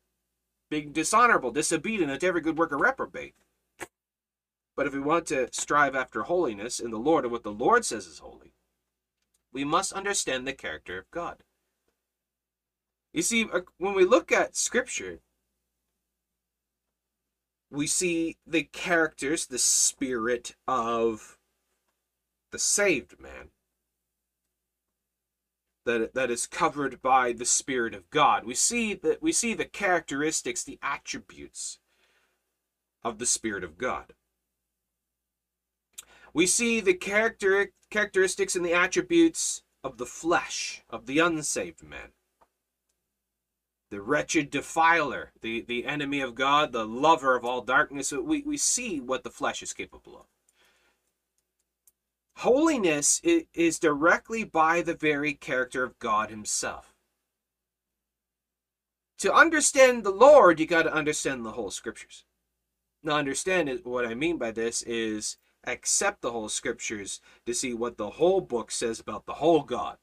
Being 0.72 0.92
dishonorable, 0.92 1.52
disobedient 1.52 2.12
unto 2.12 2.26
every 2.26 2.42
good 2.42 2.58
work 2.58 2.72
a 2.72 2.76
reprobate. 2.76 3.36
But 4.76 4.88
if 4.88 4.96
we 4.96 5.00
want 5.00 5.28
to 5.28 5.50
strive 5.52 5.96
after 5.96 6.24
holiness 6.24 6.80
in 6.80 6.90
the 6.90 6.98
Lord 6.98 7.24
and 7.24 7.32
what 7.32 7.44
the 7.44 7.52
Lord 7.52 7.86
says 7.86 8.08
is 8.08 8.18
holy, 8.18 8.56
we 9.54 9.64
must 9.64 9.94
understand 9.94 10.48
the 10.48 10.54
character 10.54 10.98
of 10.98 11.12
God. 11.12 11.44
You 13.14 13.22
see, 13.22 13.48
uh, 13.54 13.62
when 13.78 13.94
we 13.94 14.06
look 14.06 14.32
at 14.32 14.56
Scripture, 14.56 15.20
we 17.70 17.86
see 17.86 18.38
the 18.48 18.64
characters, 18.64 19.46
the 19.46 19.60
spirit 19.60 20.56
of 20.68 21.38
the 22.52 22.58
saved 22.58 23.20
man 23.22 23.52
that 25.86 26.14
that 26.14 26.32
is 26.32 26.48
covered 26.48 27.02
by 27.02 27.32
the 27.32 27.46
spirit 27.46 27.94
of 27.94 28.10
God. 28.10 28.46
We 28.46 28.56
see 28.56 28.94
that 28.96 29.22
we 29.22 29.32
see 29.32 29.54
the 29.54 29.66
characteristics, 29.66 30.64
the 30.64 30.80
attributes 30.82 31.80
of 33.04 33.20
the 33.20 33.26
spirit 33.26 33.64
of 33.64 33.78
God. 33.78 34.14
We 36.34 36.48
see 36.48 36.82
the 36.82 36.94
character 36.94 37.72
characteristics 37.90 38.56
and 38.56 38.66
the 38.66 38.74
attributes 38.74 39.64
of 39.84 39.98
the 39.98 40.06
flesh, 40.06 40.84
of 40.90 41.06
the 41.06 41.20
unsaved 41.20 41.84
man. 41.84 42.10
The 43.92 44.02
wretched 44.02 44.50
defiler, 44.50 45.32
the, 45.42 45.62
the 45.62 45.86
enemy 45.86 46.20
of 46.20 46.34
God, 46.34 46.72
the 46.72 46.86
lover 46.86 47.36
of 47.36 47.46
all 47.46 47.62
darkness, 47.62 48.12
we, 48.12 48.42
we 48.42 48.58
see 48.58 49.00
what 49.00 49.24
the 49.24 49.30
flesh 49.30 49.62
is 49.62 49.74
capable 49.74 50.18
of. 50.18 50.26
Holiness 52.38 53.22
is 53.24 53.80
directly 53.80 54.44
by 54.44 54.82
the 54.82 54.94
very 54.94 55.34
character 55.34 55.84
of 55.84 55.98
God 56.00 56.30
Himself. 56.30 56.94
To 59.20 59.34
understand 59.34 60.04
the 60.04 60.12
Lord, 60.12 60.60
you 60.60 60.68
got 60.68 60.84
to 60.84 60.94
understand 60.94 61.46
the 61.46 61.52
whole 61.52 61.72
scriptures. 61.72 62.26
Now, 63.02 63.16
understand 63.16 63.70
what 63.84 64.06
I 64.06 64.16
mean 64.16 64.38
by 64.38 64.52
this 64.52 64.82
is 64.82 65.38
accept 65.66 66.22
the 66.22 66.32
whole 66.32 66.50
scriptures 66.50 67.22
to 67.46 67.54
see 67.54 67.74
what 67.74 67.98
the 67.98 68.12
whole 68.12 68.42
book 68.42 68.72
says 68.72 69.00
about 69.00 69.26
the 69.26 69.34
whole 69.34 69.62
God. 69.62 69.98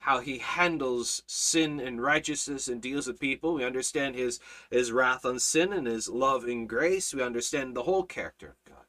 How 0.00 0.20
he 0.20 0.38
handles 0.38 1.22
sin 1.26 1.80
and 1.80 2.00
righteousness 2.00 2.68
and 2.68 2.80
deals 2.80 3.06
with 3.06 3.20
people. 3.20 3.54
We 3.54 3.64
understand 3.64 4.14
his, 4.14 4.40
his 4.70 4.90
wrath 4.90 5.26
on 5.26 5.38
sin 5.38 5.72
and 5.72 5.86
his 5.86 6.08
love 6.08 6.44
and 6.44 6.68
grace. 6.68 7.12
We 7.12 7.22
understand 7.22 7.76
the 7.76 7.82
whole 7.82 8.04
character 8.04 8.48
of 8.48 8.64
God. 8.64 8.87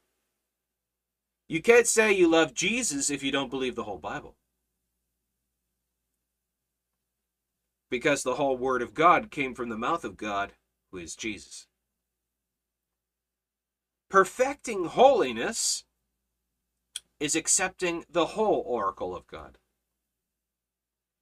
You 1.50 1.60
can't 1.60 1.88
say 1.88 2.12
you 2.12 2.28
love 2.28 2.54
Jesus 2.54 3.10
if 3.10 3.24
you 3.24 3.32
don't 3.32 3.50
believe 3.50 3.74
the 3.74 3.82
whole 3.82 3.98
Bible. 3.98 4.36
Because 7.90 8.22
the 8.22 8.36
whole 8.36 8.56
Word 8.56 8.82
of 8.82 8.94
God 8.94 9.32
came 9.32 9.56
from 9.56 9.68
the 9.68 9.76
mouth 9.76 10.04
of 10.04 10.16
God, 10.16 10.52
who 10.92 10.98
is 10.98 11.16
Jesus. 11.16 11.66
Perfecting 14.08 14.84
holiness 14.84 15.82
is 17.18 17.34
accepting 17.34 18.04
the 18.08 18.26
whole 18.26 18.62
oracle 18.64 19.16
of 19.16 19.26
God, 19.26 19.58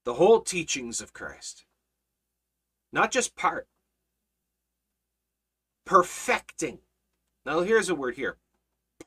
the 0.05 0.15
whole 0.15 0.43
teachings 0.43 1.01
of 1.01 1.15
Christ, 1.15 1.65
not 2.93 3.11
just 3.11 3.35
part. 3.35 3.67
Perfecting. 5.87 6.81
Now, 7.47 7.61
here's 7.61 7.89
a 7.89 7.95
word 7.95 8.17
here 8.17 8.37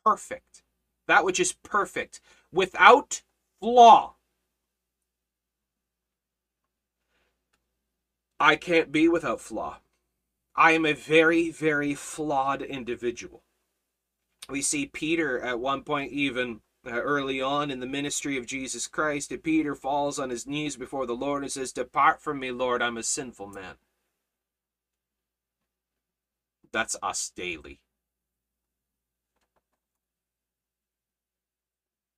perfect 0.04 0.64
that 1.12 1.26
which 1.26 1.42
is 1.42 1.52
perfect, 1.52 2.22
without 2.54 3.22
flaw. 3.60 4.16
I 8.40 8.56
can't 8.56 8.94
be 8.94 9.10
without 9.10 9.42
flaw. 9.42 9.80
I 10.56 10.72
am 10.72 10.86
a 10.86 10.94
very, 10.94 11.52
very 11.52 11.96
flawed 11.96 12.62
individual. 12.62 13.44
We 14.50 14.62
see 14.62 14.86
Peter 14.86 15.38
at 15.42 15.60
one 15.60 15.84
point, 15.84 16.14
even 16.14 16.62
uh, 16.88 16.92
early 16.92 17.42
on 17.42 17.70
in 17.72 17.82
the 17.82 17.86
ministry 17.86 18.38
of 18.38 18.46
Jesus 18.46 18.88
Christ, 18.88 19.34
and 19.34 19.44
Peter 19.44 19.76
falls 19.76 20.18
on 20.18 20.30
his 20.30 20.48
knees 20.48 20.78
before 20.78 21.06
the 21.06 21.14
Lord 21.14 21.44
and 21.44 21.52
says, 21.52 21.74
Depart 21.74 22.22
from 22.22 22.40
me, 22.40 22.52
Lord, 22.52 22.82
I'm 22.82 22.98
a 22.98 23.04
sinful 23.04 23.48
man. 23.48 23.76
That's 26.72 26.96
us 27.04 27.34
daily. 27.36 27.82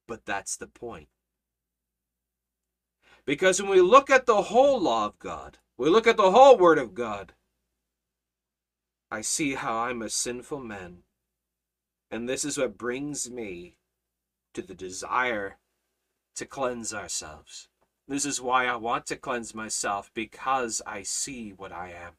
But 0.08 0.26
that's 0.26 0.58
the 0.58 0.68
point. 0.68 1.08
Because 3.26 3.62
when 3.62 3.72
we 3.72 3.82
look 3.82 4.10
at 4.10 4.26
the 4.26 4.44
whole 4.44 4.82
law 4.82 5.06
of 5.06 5.18
God, 5.20 5.60
we 5.78 5.90
look 5.90 6.08
at 6.08 6.18
the 6.18 6.32
whole 6.32 6.58
Word 6.58 6.78
of 6.78 6.94
God, 6.94 7.34
I 9.10 9.22
see 9.22 9.56
how 9.56 9.78
I'm 9.78 10.02
a 10.02 10.10
sinful 10.10 10.60
man. 10.60 11.04
And 12.12 12.28
this 12.28 12.44
is 12.44 12.58
what 12.58 12.78
brings 12.78 13.30
me 13.30 13.78
to 14.54 14.62
the 14.62 14.76
desire 14.76 15.58
to 16.36 16.46
cleanse 16.46 16.94
ourselves. 16.94 17.70
This 18.08 18.26
is 18.26 18.42
why 18.42 18.66
I 18.66 18.76
want 18.76 19.06
to 19.08 19.16
cleanse 19.16 19.56
myself 19.56 20.12
because 20.14 20.82
I 20.86 21.04
see 21.04 21.52
what 21.52 21.72
I 21.72 21.90
am. 21.90 22.14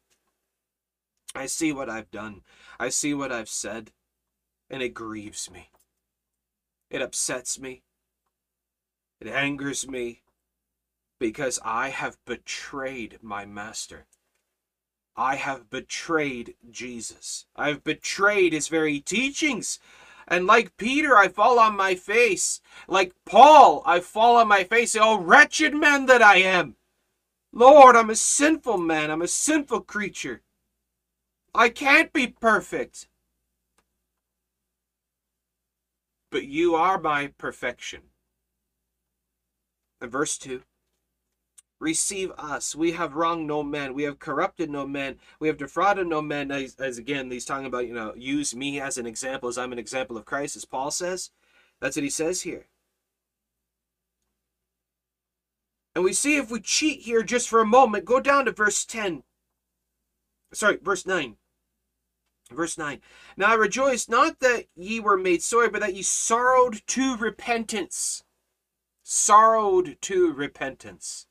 I 1.35 1.47
see 1.47 1.73
what 1.73 1.91
I've 1.91 2.11
done. 2.11 2.43
I 2.79 2.89
see 2.89 3.13
what 3.13 3.33
I've 3.33 3.49
said, 3.49 3.93
and 4.71 4.83
it 4.83 4.95
grieves 4.95 5.51
me. 5.51 5.71
It 6.95 7.03
upsets 7.03 7.59
me. 7.59 7.83
It 9.21 9.27
angers 9.27 9.89
me 9.89 10.23
because 11.19 11.59
I 11.65 11.89
have 11.89 12.25
betrayed 12.25 13.19
my 13.21 13.45
master. 13.45 14.07
I 15.17 15.35
have 15.35 15.69
betrayed 15.71 16.55
Jesus. 16.71 17.47
I've 17.57 17.83
betrayed 17.83 18.53
his 18.53 18.69
very 18.69 19.01
teachings. 19.01 19.81
And 20.29 20.47
like 20.47 20.77
Peter, 20.77 21.17
I 21.17 21.27
fall 21.27 21.59
on 21.59 21.77
my 21.77 21.97
face. 21.97 22.61
Like 22.87 23.13
Paul, 23.25 23.83
I 23.85 23.99
fall 23.99 24.37
on 24.37 24.47
my 24.47 24.63
face. 24.63 24.95
Oh, 24.95 25.19
wretched 25.19 25.75
man 25.75 26.07
that 26.07 26.23
I 26.23 26.37
am. 26.37 26.77
Lord, 27.51 27.97
I'm 27.97 28.11
a 28.11 28.15
sinful 28.15 28.79
man. 28.79 29.11
I'm 29.11 29.23
a 29.23 29.27
sinful 29.27 29.81
creature. 29.81 30.43
I 31.53 31.71
can't 31.71 32.13
be 32.13 32.29
perfect. 32.29 33.09
But 36.35 36.49
you 36.49 36.75
are 36.75 37.01
my 37.01 37.29
perfection. 37.39 38.01
And 40.01 40.11
verse 40.11 40.37
2 40.37 40.63
Receive 41.79 42.33
us. 42.33 42.75
We 42.75 42.91
have 42.91 43.15
wronged 43.15 43.47
no 43.47 43.63
man. 43.63 43.95
We 43.95 44.03
have 44.03 44.19
corrupted 44.19 44.69
no 44.69 44.85
man. 44.85 45.19
We 45.39 45.47
have 45.47 45.59
defrauded 45.59 46.09
no 46.09 46.21
man. 46.21 46.51
As, 46.51 46.75
as 46.81 46.99
again, 46.99 47.31
he's 47.31 47.45
talking 47.45 47.67
about, 47.67 47.87
you 47.87 47.95
know, 47.95 48.15
use 48.17 48.53
me 48.53 48.81
as 48.81 48.99
an 48.99 49.07
example, 49.07 49.49
as 49.49 49.57
I'm 49.57 49.73
an 49.73 49.79
example 49.79 50.17
of 50.17 50.25
Christ, 50.25 50.57
as 50.57 50.65
Paul 50.65 50.91
says. 50.91 51.31
That's 51.81 51.97
what 51.97 52.03
he 52.03 52.11
says 52.11 52.43
here. 52.43 52.67
And 55.95 56.03
we 56.03 56.13
see 56.13 56.37
if 56.37 56.51
we 56.51 56.59
cheat 56.59 57.03
here 57.03 57.23
just 57.23 57.49
for 57.49 57.61
a 57.61 57.67
moment, 57.67 58.07
go 58.07 58.19
down 58.19 58.47
to 58.47 58.51
verse 58.51 58.85
10. 58.85 59.23
Sorry, 60.53 60.79
verse 60.83 61.07
9. 61.07 61.37
Verse 62.55 62.79
9 62.79 63.01
Now 63.37 63.51
I 63.51 63.55
rejoice 63.55 64.09
not 64.09 64.41
that 64.41 64.67
ye 64.75 65.01
were 65.01 65.17
made 65.17 65.43
sorry, 65.43 65.69
but 65.69 65.81
that 65.81 65.95
ye 65.95 66.03
sorrowed 66.03 66.83
to 66.89 67.17
repentance. 67.17 68.25
Sorrowed 69.03 69.99
to 70.03 70.33
repentance. 70.33 71.27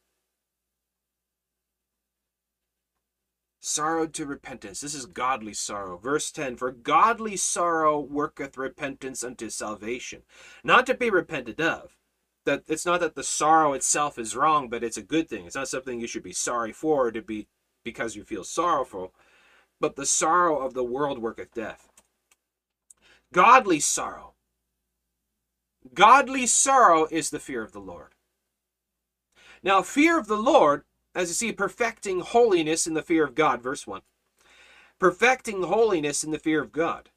Sorrowed 3.60 4.14
to 4.16 4.26
repentance. 4.26 4.82
This 4.82 4.94
is 4.94 5.06
godly 5.06 5.54
sorrow. 5.54 5.98
Verse 5.98 6.32
10 6.32 6.58
For 6.58 6.72
godly 6.72 7.38
sorrow 7.38 8.00
worketh 8.00 8.58
repentance 8.58 9.24
unto 9.24 9.50
salvation. 9.50 10.24
Not 10.64 10.86
to 10.88 10.94
be 10.94 11.10
repented 11.10 11.62
of. 11.62 11.98
That 12.46 12.64
it's 12.68 12.86
not 12.86 13.00
that 13.00 13.16
the 13.16 13.24
sorrow 13.24 13.72
itself 13.72 14.20
is 14.20 14.36
wrong, 14.36 14.68
but 14.68 14.84
it's 14.84 14.98
a 14.98 15.02
good 15.02 15.30
thing. 15.30 15.46
It's 15.46 15.56
not 15.56 15.70
something 15.70 16.02
you 16.02 16.08
should 16.08 16.24
be 16.24 16.34
sorry 16.34 16.74
for 16.74 17.10
to 17.10 17.22
be 17.22 17.48
because 17.84 18.18
you 18.18 18.24
feel 18.24 18.44
sorrowful 18.44 19.14
but 19.84 19.98
the 19.98 20.06
sorrow 20.06 20.60
of 20.60 20.74
the 20.74 20.84
world 20.84 21.20
worketh 21.20 21.54
death. 21.54 21.92
Godly 23.34 23.82
sorrow. 23.82 24.34
Godly 25.94 26.48
sorrow 26.48 27.06
is 27.12 27.30
the 27.30 27.40
fear 27.40 27.62
of 27.62 27.74
the 27.74 27.82
Lord. 27.82 28.14
Now, 29.62 29.82
fear 29.82 30.18
of 30.18 30.28
the 30.28 30.38
Lord, 30.38 30.86
as 31.14 31.28
you 31.28 31.34
see, 31.34 31.52
perfecting 31.52 32.22
holiness 32.22 32.88
in 32.88 32.94
the 32.94 33.02
fear 33.02 33.26
of 33.26 33.36
God, 33.36 33.62
verse 33.62 33.86
1. 33.86 34.00
Perfecting 35.00 35.64
holiness 35.64 36.24
in 36.24 36.32
the 36.32 36.40
fear 36.40 36.62
of 36.62 36.72
God. 36.72 37.10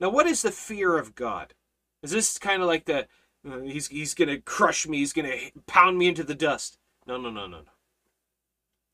Now, 0.00 0.08
what 0.08 0.26
is 0.26 0.42
the 0.42 0.50
fear 0.50 0.98
of 0.98 1.14
God? 1.14 1.54
Is 2.02 2.10
this 2.10 2.38
kind 2.38 2.60
of 2.60 2.66
like 2.66 2.86
the, 2.86 3.06
uh, 3.48 3.60
he's, 3.60 3.86
he's 3.86 4.14
going 4.14 4.30
to 4.30 4.40
crush 4.40 4.88
me, 4.88 4.98
he's 4.98 5.12
going 5.12 5.30
to 5.30 5.52
pound 5.68 5.96
me 5.96 6.08
into 6.08 6.24
the 6.24 6.34
dust? 6.34 6.76
No, 7.06 7.18
no, 7.18 7.30
no, 7.30 7.46
no, 7.46 7.58
no. 7.58 7.70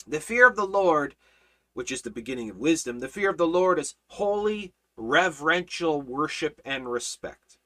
The 0.06 0.20
fear 0.20 0.46
of 0.46 0.54
the 0.54 0.66
Lord 0.66 1.14
which 1.74 1.92
is 1.92 2.02
the 2.02 2.10
beginning 2.10 2.50
of 2.50 2.56
wisdom. 2.56 2.98
The 2.98 3.08
fear 3.08 3.30
of 3.30 3.38
the 3.38 3.46
Lord 3.46 3.78
is 3.78 3.94
holy, 4.08 4.72
reverential 4.96 6.02
worship 6.02 6.60
and 6.64 6.90
respect. 6.90 7.58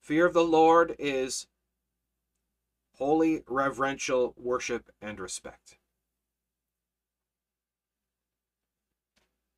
Fear 0.00 0.26
of 0.26 0.34
the 0.34 0.44
Lord 0.44 0.96
is 0.98 1.46
holy, 2.94 3.42
reverential 3.46 4.34
worship 4.36 4.90
and 5.00 5.20
respect. 5.20 5.78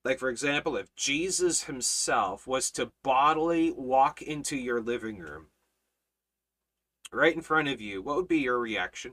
Like, 0.04 0.18
for 0.18 0.30
example, 0.30 0.76
if 0.76 0.94
Jesus 0.94 1.64
himself 1.64 2.46
was 2.46 2.70
to 2.72 2.92
bodily 3.02 3.70
walk 3.70 4.22
into 4.22 4.56
your 4.56 4.80
living 4.80 5.18
room 5.18 5.48
right 7.12 7.34
in 7.34 7.42
front 7.42 7.68
of 7.68 7.80
you, 7.80 8.00
what 8.00 8.16
would 8.16 8.28
be 8.28 8.38
your 8.38 8.58
reaction? 8.58 9.12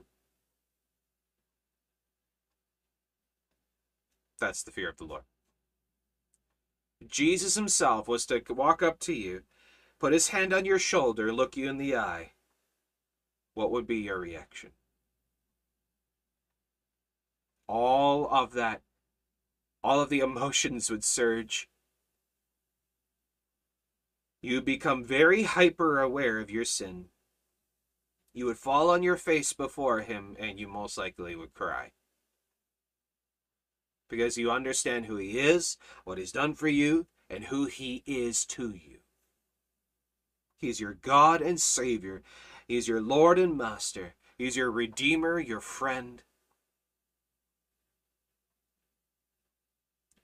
That's 4.38 4.62
the 4.62 4.70
fear 4.70 4.88
of 4.88 4.96
the 4.96 5.04
Lord. 5.04 5.24
Jesus 7.06 7.54
himself 7.54 8.08
was 8.08 8.26
to 8.26 8.42
walk 8.50 8.82
up 8.82 8.98
to 9.00 9.12
you, 9.12 9.42
put 9.98 10.12
his 10.12 10.28
hand 10.28 10.52
on 10.52 10.64
your 10.64 10.78
shoulder, 10.78 11.32
look 11.32 11.56
you 11.56 11.68
in 11.68 11.78
the 11.78 11.96
eye. 11.96 12.32
What 13.54 13.70
would 13.70 13.86
be 13.86 13.98
your 13.98 14.18
reaction? 14.18 14.70
All 17.68 18.28
of 18.30 18.52
that, 18.54 18.82
all 19.82 20.00
of 20.00 20.08
the 20.08 20.20
emotions 20.20 20.90
would 20.90 21.04
surge. 21.04 21.68
you 24.40 24.60
become 24.60 25.04
very 25.04 25.42
hyper 25.42 26.00
aware 26.00 26.38
of 26.38 26.50
your 26.50 26.64
sin. 26.64 27.06
You 28.32 28.46
would 28.46 28.58
fall 28.58 28.90
on 28.90 29.02
your 29.02 29.16
face 29.16 29.52
before 29.52 30.00
Him 30.00 30.36
and 30.38 30.60
you 30.60 30.68
most 30.68 30.96
likely 30.96 31.34
would 31.34 31.54
cry. 31.54 31.90
Because 34.08 34.38
you 34.38 34.50
understand 34.50 35.06
who 35.06 35.16
He 35.16 35.38
is, 35.38 35.76
what 36.04 36.18
He's 36.18 36.32
done 36.32 36.54
for 36.54 36.68
you, 36.68 37.06
and 37.28 37.44
who 37.44 37.66
He 37.66 38.02
is 38.06 38.44
to 38.46 38.70
you. 38.70 38.98
He's 40.56 40.80
your 40.80 40.94
God 40.94 41.40
and 41.40 41.60
Savior. 41.60 42.22
He's 42.66 42.88
your 42.88 43.00
Lord 43.00 43.38
and 43.38 43.56
Master. 43.56 44.14
He's 44.36 44.56
your 44.56 44.70
Redeemer, 44.70 45.38
your 45.38 45.60
friend. 45.60 46.22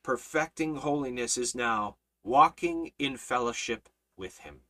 Perfecting 0.03 0.76
holiness 0.76 1.39
is 1.39 1.55
now 1.55 1.97
walking 2.22 2.93
in 2.99 3.16
fellowship 3.16 3.89
with 4.16 4.39
Him, 4.39 4.61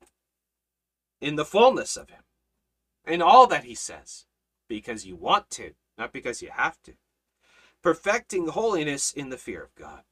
in 1.20 1.36
the 1.36 1.44
fullness 1.44 1.96
of 1.96 2.10
Him, 2.10 2.22
in 3.06 3.20
all 3.20 3.46
that 3.46 3.64
He 3.64 3.74
says, 3.74 4.26
because 4.68 5.06
you 5.06 5.16
want 5.16 5.50
to, 5.50 5.72
not 5.98 6.12
because 6.12 6.42
you 6.42 6.50
have 6.52 6.80
to. 6.82 6.94
Perfecting 7.84 8.48
holiness 8.48 9.12
in 9.12 9.28
the 9.28 9.36
fear 9.36 9.62
of 9.62 9.74
God. 9.74 10.04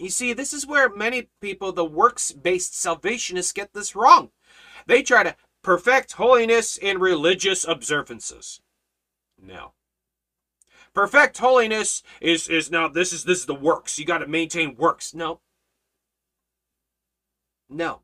You 0.00 0.10
see, 0.10 0.32
this 0.32 0.52
is 0.52 0.66
where 0.66 0.88
many 0.88 1.28
people, 1.40 1.70
the 1.72 1.84
works 1.84 2.32
based 2.32 2.74
salvationists, 2.74 3.52
get 3.52 3.72
this 3.72 3.94
wrong. 3.94 4.30
They 4.86 5.04
try 5.04 5.22
to 5.22 5.36
perfect 5.62 6.12
holiness 6.12 6.76
in 6.76 6.98
religious 6.98 7.64
observances. 7.64 8.60
No. 9.40 9.74
Perfect 10.92 11.38
holiness 11.38 12.02
is 12.20 12.48
is 12.48 12.68
now 12.68 12.88
this 12.88 13.12
is 13.12 13.22
this 13.22 13.38
is 13.38 13.46
the 13.46 13.54
works. 13.54 13.96
You 13.96 14.04
got 14.04 14.18
to 14.18 14.26
maintain 14.26 14.74
works. 14.74 15.14
No. 15.14 15.40
No. 17.68 18.00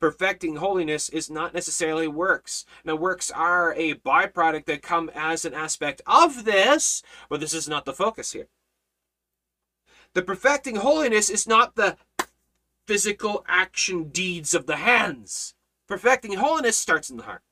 Perfecting 0.00 0.56
holiness 0.56 1.10
is 1.10 1.28
not 1.28 1.52
necessarily 1.52 2.08
works. 2.08 2.64
Now, 2.84 2.96
works 2.96 3.30
are 3.30 3.74
a 3.74 3.94
byproduct 3.94 4.64
that 4.64 4.80
come 4.80 5.10
as 5.14 5.44
an 5.44 5.52
aspect 5.52 6.00
of 6.06 6.44
this, 6.46 7.02
but 7.28 7.40
this 7.40 7.52
is 7.52 7.68
not 7.68 7.84
the 7.84 7.92
focus 7.92 8.32
here. 8.32 8.48
The 10.14 10.22
perfecting 10.22 10.76
holiness 10.76 11.28
is 11.28 11.46
not 11.46 11.76
the 11.76 11.98
physical 12.86 13.44
action 13.46 14.08
deeds 14.08 14.54
of 14.54 14.66
the 14.66 14.76
hands. 14.76 15.54
Perfecting 15.86 16.34
holiness 16.34 16.78
starts 16.78 17.10
in 17.10 17.18
the 17.18 17.24
heart. 17.24 17.42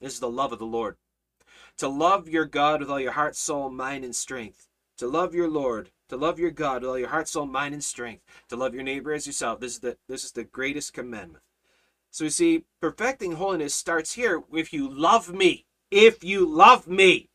This 0.00 0.14
is 0.14 0.20
the 0.20 0.30
love 0.30 0.52
of 0.52 0.58
the 0.58 0.64
Lord. 0.64 0.96
To 1.76 1.88
love 1.88 2.28
your 2.28 2.46
God 2.46 2.80
with 2.80 2.90
all 2.90 2.98
your 2.98 3.12
heart, 3.12 3.36
soul, 3.36 3.70
mind, 3.70 4.04
and 4.04 4.16
strength. 4.16 4.66
To 4.96 5.06
love 5.06 5.34
your 5.34 5.48
Lord, 5.48 5.90
to 6.10 6.16
love 6.16 6.38
your 6.38 6.50
God 6.50 6.82
with 6.82 6.90
all 6.90 6.98
your 6.98 7.08
heart, 7.08 7.28
soul, 7.28 7.46
mind, 7.46 7.72
and 7.72 7.82
strength. 7.82 8.22
To 8.48 8.56
love 8.56 8.74
your 8.74 8.82
neighbor 8.82 9.12
as 9.12 9.26
yourself. 9.26 9.60
This 9.60 9.74
is 9.74 9.80
the 9.80 9.96
this 10.08 10.24
is 10.24 10.32
the 10.32 10.44
greatest 10.44 10.92
commandment. 10.92 11.42
So 12.10 12.24
you 12.24 12.30
see, 12.30 12.64
perfecting 12.80 13.32
holiness 13.32 13.74
starts 13.74 14.14
here. 14.14 14.42
If 14.52 14.72
you 14.72 14.88
love 14.88 15.32
me, 15.32 15.66
if 15.90 16.22
you 16.24 16.44
love 16.44 16.88
me. 16.88 17.30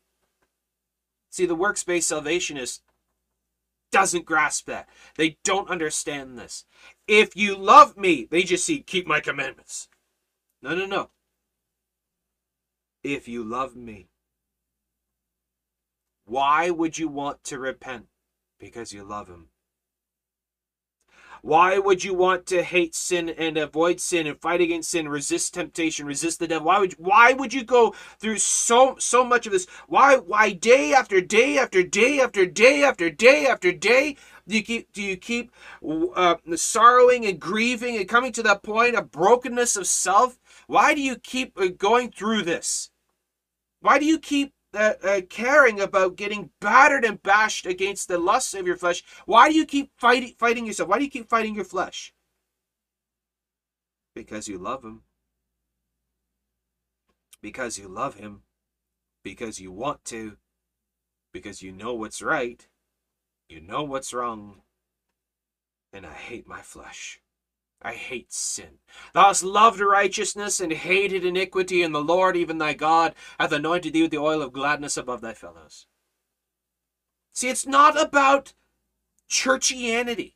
See, 1.30 1.46
the 1.46 1.54
works-based 1.54 2.10
salvationist 2.10 2.80
doesn't 3.90 4.26
grasp 4.26 4.66
that. 4.66 4.88
They 5.16 5.38
don't 5.42 5.70
understand 5.70 6.38
this. 6.38 6.64
If 7.08 7.34
you 7.34 7.56
love 7.56 7.96
me, 7.96 8.28
they 8.30 8.42
just 8.42 8.64
see, 8.64 8.80
keep 8.80 9.06
my 9.06 9.20
commandments. 9.20 9.88
No, 10.60 10.74
no, 10.74 10.86
no. 10.86 11.10
If 13.02 13.28
you 13.28 13.42
love 13.42 13.76
me, 13.76 14.08
why 16.26 16.70
would 16.70 16.98
you 16.98 17.08
want 17.08 17.44
to 17.44 17.58
repent? 17.58 18.06
Because 18.58 18.92
you 18.92 19.04
love 19.04 19.28
him. 19.28 19.50
Why 21.42 21.78
would 21.78 22.02
you 22.02 22.14
want 22.14 22.46
to 22.46 22.62
hate 22.62 22.94
sin 22.94 23.28
and 23.28 23.56
avoid 23.56 24.00
sin 24.00 24.26
and 24.26 24.40
fight 24.40 24.60
against 24.60 24.90
sin, 24.90 25.08
resist 25.08 25.54
temptation, 25.54 26.06
resist 26.06 26.38
the 26.38 26.48
devil? 26.48 26.66
Why 26.66 26.80
would 26.80 26.92
why 26.94 27.32
would 27.34 27.54
you 27.54 27.62
go 27.62 27.94
through 28.18 28.38
so 28.38 28.96
so 28.98 29.22
much 29.22 29.46
of 29.46 29.52
this? 29.52 29.66
Why 29.86 30.16
why 30.16 30.52
day 30.52 30.92
after 30.92 31.20
day 31.20 31.58
after 31.58 31.82
day 31.82 32.20
after 32.20 32.46
day 32.46 32.82
after 32.82 33.10
day 33.10 33.46
after 33.46 33.70
day 33.70 34.16
do 34.48 34.56
you 34.56 34.62
keep 34.62 34.92
do 34.92 35.02
you 35.02 35.16
keep 35.16 35.52
uh, 35.84 36.36
sorrowing 36.54 37.26
and 37.26 37.40
grieving 37.40 37.96
and 37.96 38.08
coming 38.08 38.32
to 38.32 38.42
that 38.44 38.62
point 38.62 38.96
of 38.96 39.10
brokenness 39.10 39.76
of 39.76 39.86
self? 39.86 40.38
Why 40.66 40.94
do 40.94 41.00
you 41.00 41.16
keep 41.16 41.58
uh, 41.58 41.68
going 41.68 42.10
through 42.10 42.42
this? 42.42 42.90
Why 43.80 43.98
do 43.98 44.04
you 44.04 44.18
keep 44.18 44.52
uh, 44.74 44.92
uh, 45.02 45.20
caring 45.28 45.80
about 45.80 46.16
getting 46.16 46.50
battered 46.60 47.04
and 47.04 47.22
bashed 47.22 47.66
against 47.66 48.08
the 48.08 48.18
lusts 48.18 48.54
of 48.54 48.66
your 48.66 48.76
flesh, 48.76 49.02
why 49.24 49.48
do 49.48 49.54
you 49.54 49.66
keep 49.66 49.90
fighting 49.98 50.34
fighting 50.38 50.66
yourself? 50.66 50.88
Why 50.88 50.98
do 50.98 51.04
you 51.04 51.10
keep 51.10 51.28
fighting 51.28 51.54
your 51.54 51.64
flesh? 51.64 52.12
Because 54.14 54.48
you 54.48 54.58
love 54.58 54.82
him. 54.82 55.02
Because 57.42 57.78
you 57.78 57.88
love 57.88 58.14
him. 58.14 58.42
Because 59.22 59.60
you 59.60 59.70
want 59.70 60.04
to. 60.06 60.38
Because 61.32 61.62
you 61.62 61.70
know 61.70 61.94
what's 61.94 62.22
right. 62.22 62.66
You 63.48 63.60
know 63.60 63.84
what's 63.84 64.14
wrong. 64.14 64.62
And 65.92 66.06
I 66.06 66.12
hate 66.12 66.48
my 66.48 66.60
flesh. 66.62 67.20
I 67.86 67.92
hate 67.92 68.32
sin. 68.32 68.80
Thou 69.12 69.28
hast 69.28 69.44
loved 69.44 69.78
righteousness 69.78 70.58
and 70.58 70.72
hated 70.72 71.24
iniquity, 71.24 71.84
and 71.84 71.94
the 71.94 72.02
Lord, 72.02 72.36
even 72.36 72.58
thy 72.58 72.74
God, 72.74 73.14
hath 73.38 73.52
anointed 73.52 73.92
thee 73.92 74.02
with 74.02 74.10
the 74.10 74.18
oil 74.18 74.42
of 74.42 74.52
gladness 74.52 74.96
above 74.96 75.20
thy 75.20 75.34
fellows. 75.34 75.86
See, 77.32 77.48
it's 77.48 77.64
not 77.64 77.96
about 77.96 78.54
churchianity. 79.30 80.32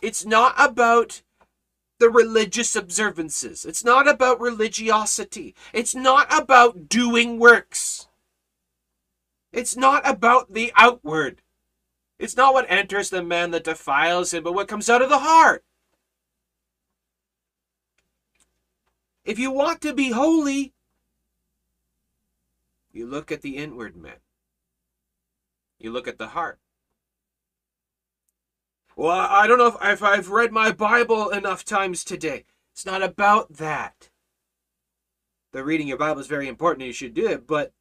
It's 0.00 0.24
not 0.24 0.54
about 0.56 1.20
the 1.98 2.08
religious 2.08 2.74
observances. 2.74 3.66
It's 3.66 3.84
not 3.84 4.08
about 4.08 4.40
religiosity. 4.40 5.54
It's 5.74 5.94
not 5.94 6.28
about 6.32 6.88
doing 6.88 7.38
works. 7.38 8.08
It's 9.52 9.76
not 9.76 10.08
about 10.08 10.54
the 10.54 10.72
outward. 10.76 11.42
It's 12.18 12.36
not 12.36 12.52
what 12.52 12.66
enters 12.68 13.10
the 13.10 13.22
man 13.22 13.52
that 13.52 13.64
defiles 13.64 14.34
him, 14.34 14.42
but 14.42 14.54
what 14.54 14.68
comes 14.68 14.90
out 14.90 15.02
of 15.02 15.08
the 15.08 15.18
heart. 15.18 15.64
If 19.24 19.38
you 19.38 19.50
want 19.50 19.80
to 19.82 19.92
be 19.92 20.10
holy, 20.10 20.72
you 22.92 23.06
look 23.06 23.30
at 23.30 23.42
the 23.42 23.56
inward 23.56 23.96
man. 23.96 24.16
You 25.78 25.92
look 25.92 26.08
at 26.08 26.18
the 26.18 26.28
heart. 26.28 26.58
Well, 28.96 29.10
I 29.10 29.46
don't 29.46 29.58
know 29.58 29.76
if, 29.80 30.02
I've 30.02 30.30
read 30.30 30.50
my 30.50 30.72
Bible 30.72 31.28
enough 31.28 31.64
times 31.64 32.02
today. 32.02 32.44
It's 32.72 32.84
not 32.84 33.02
about 33.02 33.58
that. 33.58 34.10
The 35.52 35.62
reading 35.62 35.86
your 35.86 35.98
Bible 35.98 36.20
is 36.20 36.26
very 36.26 36.48
important 36.48 36.82
and 36.82 36.88
you 36.88 36.92
should 36.92 37.14
do 37.14 37.28
it, 37.28 37.46
but 37.46 37.72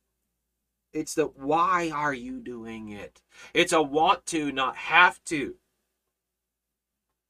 it's 0.94 1.14
the 1.14 1.26
why 1.26 1.92
are 1.94 2.14
you 2.14 2.40
doing 2.40 2.90
it? 2.90 3.22
It's 3.54 3.74
a 3.74 3.82
want 3.82 4.26
to, 4.28 4.52
not 4.52 4.76
have 4.76 5.24
to. 5.26 5.56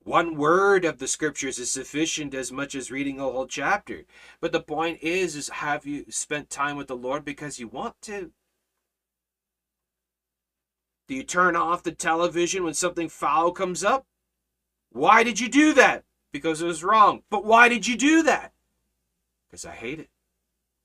One 0.03 0.37
word 0.37 0.85
of 0.85 0.99
the 0.99 1.07
scriptures 1.07 1.59
is 1.59 1.69
sufficient 1.69 2.33
as 2.33 2.51
much 2.51 2.75
as 2.75 2.91
reading 2.91 3.19
a 3.19 3.23
whole 3.23 3.45
chapter. 3.45 4.05
But 4.39 4.53
the 4.53 4.61
point 4.61 4.99
is, 5.01 5.35
is 5.35 5.49
have 5.49 5.85
you 5.85 6.05
spent 6.09 6.49
time 6.49 6.77
with 6.77 6.87
the 6.87 6.95
Lord 6.95 7.25
because 7.25 7.59
you 7.59 7.67
want 7.67 7.95
to? 8.03 8.31
Do 11.09 11.15
you 11.15 11.23
turn 11.23 11.55
off 11.55 11.83
the 11.83 11.91
television 11.91 12.63
when 12.63 12.73
something 12.73 13.09
foul 13.09 13.51
comes 13.51 13.83
up? 13.83 14.05
Why 14.91 15.23
did 15.23 15.39
you 15.41 15.49
do 15.49 15.73
that? 15.73 16.05
Because 16.31 16.61
it 16.61 16.65
was 16.65 16.83
wrong. 16.83 17.23
But 17.29 17.43
why 17.43 17.67
did 17.67 17.85
you 17.85 17.97
do 17.97 18.23
that? 18.23 18.53
Because 19.49 19.65
I 19.65 19.71
hate 19.71 19.99
it. 19.99 20.09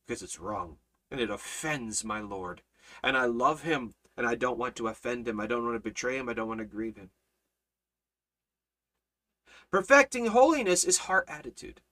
Because 0.07 0.23
it's 0.23 0.41
wrong 0.41 0.79
and 1.13 1.21
it 1.21 1.31
offends 1.31 2.03
my 2.03 2.21
Lord. 2.21 2.63
And 3.03 3.17
I 3.17 3.27
love 3.27 3.63
him, 3.63 3.95
and 4.17 4.27
I 4.27 4.35
don't 4.35 4.59
want 4.59 4.75
to 4.77 4.89
offend 4.89 5.29
him. 5.29 5.39
I 5.39 5.47
don't 5.47 5.65
want 5.65 5.77
to 5.77 5.81
betray 5.81 6.17
him. 6.17 6.29
I 6.29 6.33
don't 6.33 6.49
want 6.49 6.61
to 6.61 6.65
grieve 6.65 6.97
him. 6.97 7.11
Perfecting 9.71 10.27
holiness 10.27 10.85
is 10.85 10.99
heart 10.99 11.27
attitude. 11.29 11.83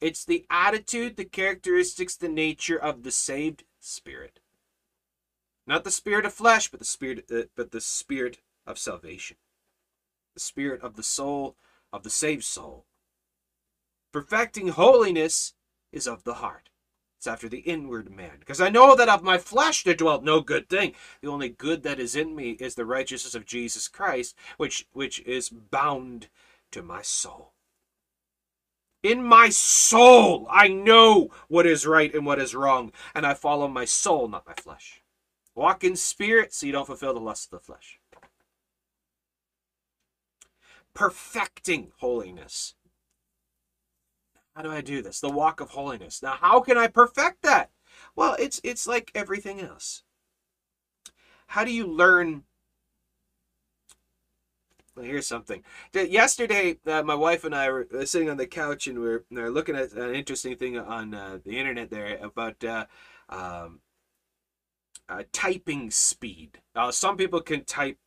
It's 0.00 0.24
the 0.24 0.46
attitude, 0.50 1.16
the 1.16 1.24
characteristics, 1.24 2.16
the 2.16 2.28
nature 2.28 2.78
of 2.78 3.02
the 3.02 3.12
saved 3.12 3.64
spirit. 3.78 4.40
Not 5.66 5.84
the 5.84 5.90
spirit 5.90 6.24
of 6.24 6.32
flesh, 6.32 6.68
but 6.68 6.80
the 6.80 6.86
spirit, 6.86 7.26
uh, 7.30 7.42
but 7.54 7.70
the 7.70 7.80
spirit 7.80 8.38
of 8.66 8.78
salvation. 8.78 9.36
The 10.34 10.40
spirit 10.40 10.80
of 10.80 10.96
the 10.96 11.02
soul, 11.02 11.56
of 11.92 12.02
the 12.02 12.10
saved 12.10 12.44
soul. 12.44 12.86
Perfecting 14.12 14.68
holiness 14.68 15.54
is 15.92 16.08
of 16.08 16.24
the 16.24 16.34
heart. 16.34 16.70
It's 17.22 17.28
after 17.28 17.48
the 17.48 17.60
inward 17.60 18.10
man. 18.10 18.38
Because 18.40 18.60
I 18.60 18.68
know 18.68 18.96
that 18.96 19.08
of 19.08 19.22
my 19.22 19.38
flesh 19.38 19.84
there 19.84 19.94
dwelt 19.94 20.24
no 20.24 20.40
good 20.40 20.68
thing. 20.68 20.92
The 21.20 21.28
only 21.28 21.50
good 21.50 21.84
that 21.84 22.00
is 22.00 22.16
in 22.16 22.34
me 22.34 22.56
is 22.58 22.74
the 22.74 22.84
righteousness 22.84 23.36
of 23.36 23.46
Jesus 23.46 23.86
Christ, 23.86 24.34
which, 24.56 24.88
which 24.92 25.20
is 25.20 25.48
bound 25.48 26.26
to 26.72 26.82
my 26.82 27.00
soul. 27.00 27.52
In 29.04 29.22
my 29.22 29.50
soul, 29.50 30.48
I 30.50 30.66
know 30.66 31.30
what 31.46 31.64
is 31.64 31.86
right 31.86 32.12
and 32.12 32.26
what 32.26 32.40
is 32.40 32.56
wrong, 32.56 32.90
and 33.14 33.24
I 33.24 33.34
follow 33.34 33.68
my 33.68 33.84
soul, 33.84 34.26
not 34.26 34.44
my 34.44 34.54
flesh. 34.54 35.00
Walk 35.54 35.84
in 35.84 35.94
spirit 35.94 36.52
so 36.52 36.66
you 36.66 36.72
don't 36.72 36.86
fulfill 36.86 37.14
the 37.14 37.20
lust 37.20 37.52
of 37.52 37.60
the 37.60 37.64
flesh. 37.64 38.00
perfecting 40.94 41.92
holiness. 41.98 42.74
How 44.54 44.62
do 44.62 44.70
I 44.70 44.82
do 44.82 45.00
this? 45.00 45.20
The 45.20 45.30
walk 45.30 45.60
of 45.60 45.70
holiness. 45.70 46.22
Now, 46.22 46.36
how 46.40 46.60
can 46.60 46.76
I 46.76 46.86
perfect 46.86 47.42
that? 47.42 47.70
Well, 48.14 48.36
it's 48.38 48.60
it's 48.62 48.86
like 48.86 49.10
everything 49.14 49.60
else. 49.60 50.02
How 51.48 51.64
do 51.64 51.72
you 51.72 51.86
learn? 51.86 52.44
Well, 54.94 55.06
here's 55.06 55.26
something. 55.26 55.62
Yesterday, 55.94 56.76
uh, 56.86 57.02
my 57.02 57.14
wife 57.14 57.44
and 57.44 57.54
I 57.54 57.70
were 57.70 57.86
sitting 58.04 58.28
on 58.28 58.36
the 58.36 58.46
couch 58.46 58.86
and 58.86 58.98
we 58.98 59.06
are 59.08 59.24
we 59.30 59.48
looking 59.48 59.76
at 59.76 59.92
an 59.92 60.14
interesting 60.14 60.56
thing 60.56 60.78
on 60.78 61.14
uh, 61.14 61.38
the 61.44 61.58
internet 61.58 61.90
there 61.90 62.18
about 62.22 62.62
uh, 62.62 62.86
um, 63.30 63.80
uh, 65.08 65.22
typing 65.32 65.90
speed. 65.90 66.60
some 66.90 67.16
people 67.16 67.40
can 67.40 67.64
type 67.64 67.98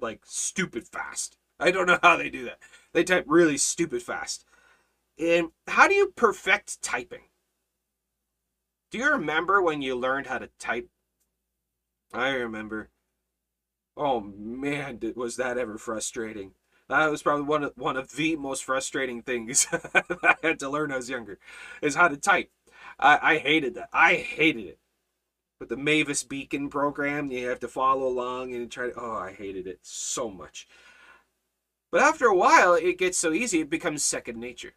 like 0.00 0.22
stupid 0.24 0.88
fast. 0.88 1.38
I 1.58 1.70
don't 1.70 1.86
know 1.86 1.98
how 2.02 2.16
they 2.16 2.28
do 2.28 2.44
that. 2.46 2.58
They 2.92 3.04
type 3.04 3.24
really 3.28 3.56
stupid 3.56 4.02
fast. 4.02 4.44
And 5.18 5.48
how 5.66 5.88
do 5.88 5.94
you 5.94 6.12
perfect 6.14 6.82
typing? 6.82 7.28
Do 8.90 8.98
you 8.98 9.10
remember 9.12 9.62
when 9.62 9.82
you 9.82 9.96
learned 9.96 10.26
how 10.26 10.38
to 10.38 10.50
type? 10.58 10.88
I 12.12 12.30
remember. 12.30 12.90
Oh 13.96 14.20
man, 14.20 15.00
was 15.16 15.36
that 15.36 15.58
ever 15.58 15.78
frustrating. 15.78 16.52
That 16.88 17.10
was 17.10 17.22
probably 17.22 17.44
one 17.44 17.64
of 17.64 17.72
one 17.76 17.96
of 17.96 18.12
the 18.12 18.36
most 18.36 18.64
frustrating 18.64 19.22
things 19.22 19.66
I 20.22 20.36
had 20.42 20.60
to 20.60 20.68
learn 20.68 20.92
I 20.92 20.96
was 20.96 21.10
younger, 21.10 21.38
is 21.82 21.94
how 21.94 22.08
to 22.08 22.16
type. 22.16 22.50
I, 22.98 23.18
I 23.34 23.38
hated 23.38 23.74
that. 23.74 23.88
I 23.92 24.14
hated 24.14 24.66
it. 24.66 24.78
With 25.58 25.70
the 25.70 25.76
Mavis 25.76 26.22
Beacon 26.22 26.68
program, 26.68 27.30
you 27.30 27.48
have 27.48 27.60
to 27.60 27.68
follow 27.68 28.06
along 28.06 28.54
and 28.54 28.70
try 28.70 28.90
to. 28.90 29.00
Oh, 29.00 29.16
I 29.16 29.32
hated 29.32 29.66
it 29.66 29.80
so 29.82 30.30
much. 30.30 30.68
But 31.90 32.02
after 32.02 32.26
a 32.26 32.36
while, 32.36 32.74
it 32.74 32.98
gets 32.98 33.18
so 33.18 33.32
easy, 33.32 33.60
it 33.60 33.70
becomes 33.70 34.04
second 34.04 34.38
nature. 34.38 34.74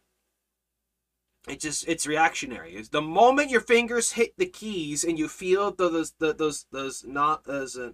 It 1.48 1.60
just 1.60 1.88
it's 1.88 2.06
reactionary. 2.06 2.74
It's 2.74 2.90
the 2.90 3.00
moment 3.00 3.50
your 3.50 3.62
fingers 3.62 4.12
hit 4.12 4.34
the 4.36 4.46
keys 4.46 5.04
and 5.04 5.18
you 5.18 5.28
feel 5.28 5.72
those 5.72 6.12
those 6.18 6.36
those 6.36 6.66
those 6.70 7.04
not 7.04 7.44
those 7.44 7.76
uh, 7.78 7.92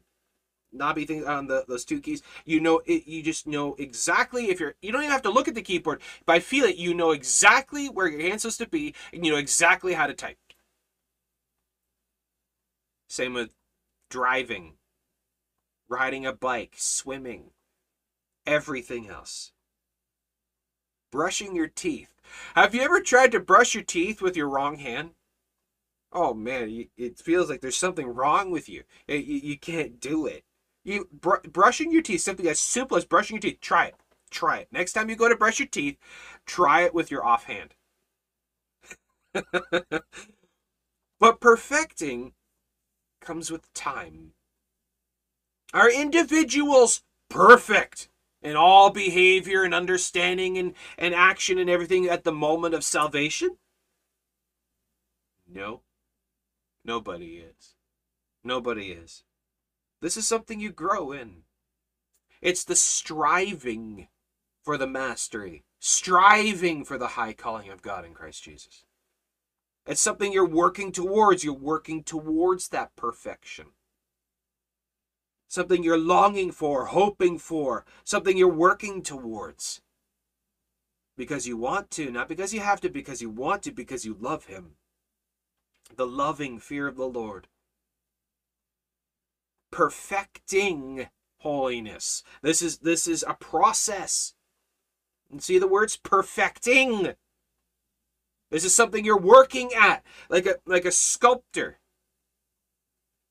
knobby 0.73 1.05
things 1.05 1.25
on 1.25 1.47
the 1.47 1.65
those 1.69 1.85
two 1.85 2.01
keys, 2.01 2.23
you 2.45 2.61
know 2.61 2.83
it. 2.87 3.07
You 3.07 3.23
just 3.23 3.47
know 3.47 3.75
exactly 3.79 4.51
if 4.51 4.61
you're. 4.61 4.75
You 4.83 4.93
don't 4.93 5.03
even 5.03 5.13
have 5.13 5.23
to 5.23 5.31
look 5.31 5.49
at 5.49 5.55
the 5.55 5.63
keyboard. 5.63 6.01
I 6.27 6.41
feel 6.41 6.65
it, 6.65 6.77
you 6.77 6.95
know 6.95 7.13
exactly 7.13 7.87
where 7.87 8.09
your 8.09 8.21
hand's 8.21 8.43
supposed 8.43 8.59
to 8.59 8.69
be, 8.69 8.95
and 9.13 9.25
you 9.25 9.33
know 9.33 9.39
exactly 9.39 9.95
how 9.95 10.07
to 10.07 10.15
type. 10.15 10.39
Same 13.09 13.35
with 13.35 13.51
driving, 14.11 14.75
riding 15.89 16.27
a 16.27 16.33
bike, 16.33 16.75
swimming, 16.77 17.51
everything 18.45 19.09
else. 19.09 19.53
Brushing 21.13 21.55
your 21.55 21.69
teeth. 21.69 22.16
Have 22.55 22.75
you 22.75 22.83
ever 22.83 23.01
tried 23.01 23.33
to 23.33 23.41
brush 23.41 23.75
your 23.75 23.85
teeth 23.85 24.21
with 24.23 24.37
your 24.37 24.49
wrong 24.49 24.79
hand? 24.79 25.11
Oh 26.13 26.33
man, 26.35 26.87
it 26.97 27.19
feels 27.19 27.51
like 27.51 27.61
there's 27.61 27.77
something 27.77 28.07
wrong 28.07 28.51
with 28.51 28.69
you. 28.69 28.85
You, 29.09 29.59
can't 29.59 30.01
do 30.01 30.27
it. 30.27 30.45
You 30.85 31.09
br- 31.13 31.47
brushing 31.51 31.91
your 31.93 32.03
teeth, 32.03 32.23
something 32.23 32.47
as 32.47 32.59
simple 32.61 32.97
as 32.97 33.05
brushing 33.05 33.37
your 33.37 33.43
teeth. 33.43 33.61
Try 33.61 33.87
it. 33.87 33.97
Try 34.31 34.59
it. 34.59 34.69
Next 34.73 34.93
time 34.93 35.11
you 35.11 35.17
go 35.17 35.29
to 35.29 35.37
brush 35.37 35.59
your 35.59 35.69
teeth, 35.69 35.99
try 36.47 36.83
it 36.83 36.95
with 36.95 37.11
your 37.11 37.25
offhand. 37.25 37.75
but 41.21 41.41
perfecting 41.41 42.33
comes 43.21 43.51
with 43.51 43.73
time. 43.75 44.33
Are 45.75 45.91
individuals 45.91 47.03
perfect? 47.29 48.09
In 48.47 48.55
all 48.55 48.91
behavior 48.91 49.65
and 49.65 49.75
understanding 49.75 50.57
and, 50.57 50.75
and 50.97 51.13
action 51.13 51.59
and 51.59 51.69
everything 51.69 52.07
at 52.07 52.23
the 52.23 52.31
moment 52.31 52.75
of 52.75 52.85
salvation? 52.85 53.57
No. 55.53 55.81
Nobody 56.85 57.39
is. 57.39 57.75
Nobody 58.45 58.93
is. 58.93 59.25
This 60.01 60.17
is 60.17 60.29
something 60.29 60.61
you 60.61 60.71
grow 60.71 61.11
in. 61.11 61.43
It's 62.41 62.63
the 62.63 62.77
striving 62.77 64.07
for 64.63 64.79
the 64.79 64.87
mastery, 64.87 65.65
striving 65.81 66.85
for 66.85 66.99
the 66.99 67.09
high 67.09 67.33
calling 67.33 67.71
of 67.71 67.83
God 67.83 68.05
in 68.05 68.15
Christ 68.15 68.45
Jesus. 68.45 68.85
It's 69.87 70.01
something 70.01 70.33
you're 70.33 70.47
working 70.47 70.93
towards. 70.93 71.43
You're 71.43 71.55
working 71.55 72.05
towards 72.05 72.69
that 72.69 72.95
perfection 72.95 73.67
something 75.49 75.83
you're 75.83 75.99
longing 75.99 76.51
for, 76.51 76.87
hoping 76.87 77.39
for, 77.39 77.85
something 78.05 78.37
you're 78.37 78.49
working 78.49 79.03
towards. 79.03 79.81
Because 81.17 81.47
you 81.47 81.57
want 81.57 81.91
to, 81.93 82.11
not 82.11 82.29
because 82.29 82.53
you 82.53 82.61
have 82.61 82.81
to, 82.83 82.91
because 82.91 83.23
you 83.23 83.31
want 83.31 83.63
to, 83.63 83.73
because 83.73 84.05
you 84.05 84.17
love 84.21 84.47
Him. 84.47 84.73
The 85.95 86.07
loving 86.07 86.59
fear 86.59 86.87
of 86.87 86.97
the 86.97 87.09
Lord. 87.09 87.49
Perfecting 89.71 91.09
holiness. 91.39 92.23
This 92.43 92.61
is 92.61 92.79
this 92.79 93.07
is 93.07 93.25
a 93.27 93.35
process. 93.35 94.35
And 95.31 95.43
see 95.43 95.59
the 95.59 95.67
words 95.67 95.97
perfecting. 95.97 97.15
This 98.51 98.65
is 98.65 98.75
something 98.75 99.05
you're 99.05 99.19
working 99.19 99.71
at, 99.77 100.05
like 100.29 100.47
a 100.47 100.57
like 100.67 100.85
a 100.85 100.93
sculptor. 100.93 101.79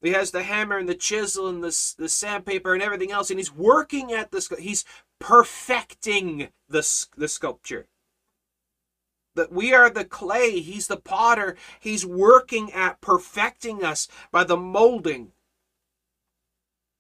He 0.02 0.12
has 0.12 0.32
the 0.32 0.44
hammer 0.44 0.78
and 0.78 0.88
the 0.88 0.96
chisel 0.96 1.48
and 1.48 1.64
the, 1.64 1.94
the 1.98 2.10
sandpaper 2.10 2.74
and 2.74 2.84
everything 2.84 3.12
else, 3.12 3.30
and 3.30 3.40
he's 3.40 3.54
working 3.54 4.12
at 4.12 4.32
this. 4.32 4.50
He's 4.60 4.86
perfecting 5.20 6.50
the, 6.70 7.06
the 7.18 7.28
sculpture. 7.28 7.88
That 9.36 9.52
we 9.52 9.74
are 9.74 9.90
the 9.90 10.06
clay, 10.06 10.60
he's 10.60 10.88
the 10.88 10.98
potter. 10.98 11.58
He's 11.80 12.06
working 12.06 12.72
at 12.72 13.02
perfecting 13.02 13.84
us 13.84 14.08
by 14.32 14.44
the 14.44 14.58
molding. 14.58 15.32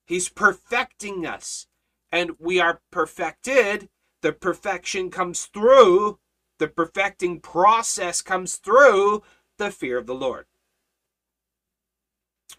He's 0.06 0.30
perfecting 0.30 1.26
us. 1.26 1.68
And 2.12 2.32
we 2.39 2.60
are 2.60 2.82
perfected. 2.91 3.89
The 4.22 4.34
perfection 4.34 5.12
comes 5.12 5.46
through, 5.46 6.18
the 6.58 6.68
perfecting 6.68 7.39
process 7.41 8.22
comes 8.22 8.56
through 8.56 9.22
the 9.58 9.70
fear 9.70 10.00
of 10.00 10.08
the 10.08 10.16
Lord. 10.16 10.48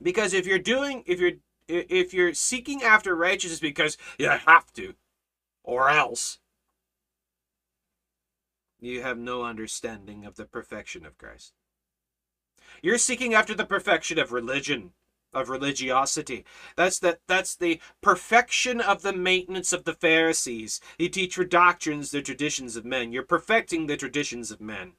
Because 0.02 0.34
if 0.34 0.46
you're 0.46 0.58
doing, 0.58 1.02
if 1.06 1.20
you're, 1.20 1.32
if 1.68 2.12
you're 2.12 2.34
seeking 2.34 2.82
after 2.82 3.14
righteousness 3.14 3.60
because 3.60 3.96
you 4.18 4.28
have 4.28 4.72
to, 4.74 4.94
or 5.64 5.88
else, 5.88 6.38
you 8.80 9.02
have 9.02 9.18
no 9.18 9.42
understanding 9.42 10.24
of 10.24 10.36
the 10.36 10.44
perfection 10.44 11.06
of 11.06 11.18
Christ. 11.18 11.52
You're 12.82 12.98
seeking 12.98 13.34
after 13.34 13.54
the 13.54 13.64
perfection 13.64 14.18
of 14.18 14.32
religion, 14.32 14.92
of 15.32 15.48
religiosity. 15.48 16.44
That's 16.76 16.98
that 17.00 17.20
that's 17.26 17.56
the 17.56 17.80
perfection 18.02 18.80
of 18.80 19.02
the 19.02 19.12
maintenance 19.12 19.72
of 19.72 19.84
the 19.84 19.94
Pharisees. 19.94 20.80
You 20.98 21.08
teach 21.08 21.34
for 21.34 21.44
doctrines 21.44 22.10
the 22.10 22.22
traditions 22.22 22.76
of 22.76 22.84
men. 22.84 23.12
You're 23.12 23.22
perfecting 23.22 23.86
the 23.86 23.96
traditions 23.96 24.50
of 24.50 24.60
men. 24.60 24.92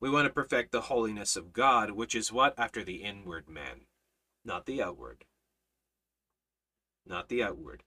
We 0.00 0.10
want 0.10 0.26
to 0.26 0.32
perfect 0.32 0.72
the 0.72 0.82
holiness 0.82 1.34
of 1.34 1.52
God, 1.52 1.90
which 1.90 2.14
is 2.14 2.32
what? 2.32 2.54
After 2.58 2.84
the 2.84 3.02
inward 3.02 3.48
man, 3.48 3.82
not 4.44 4.66
the 4.66 4.82
outward. 4.82 5.24
Not 7.04 7.28
the 7.28 7.42
outward. 7.42 7.82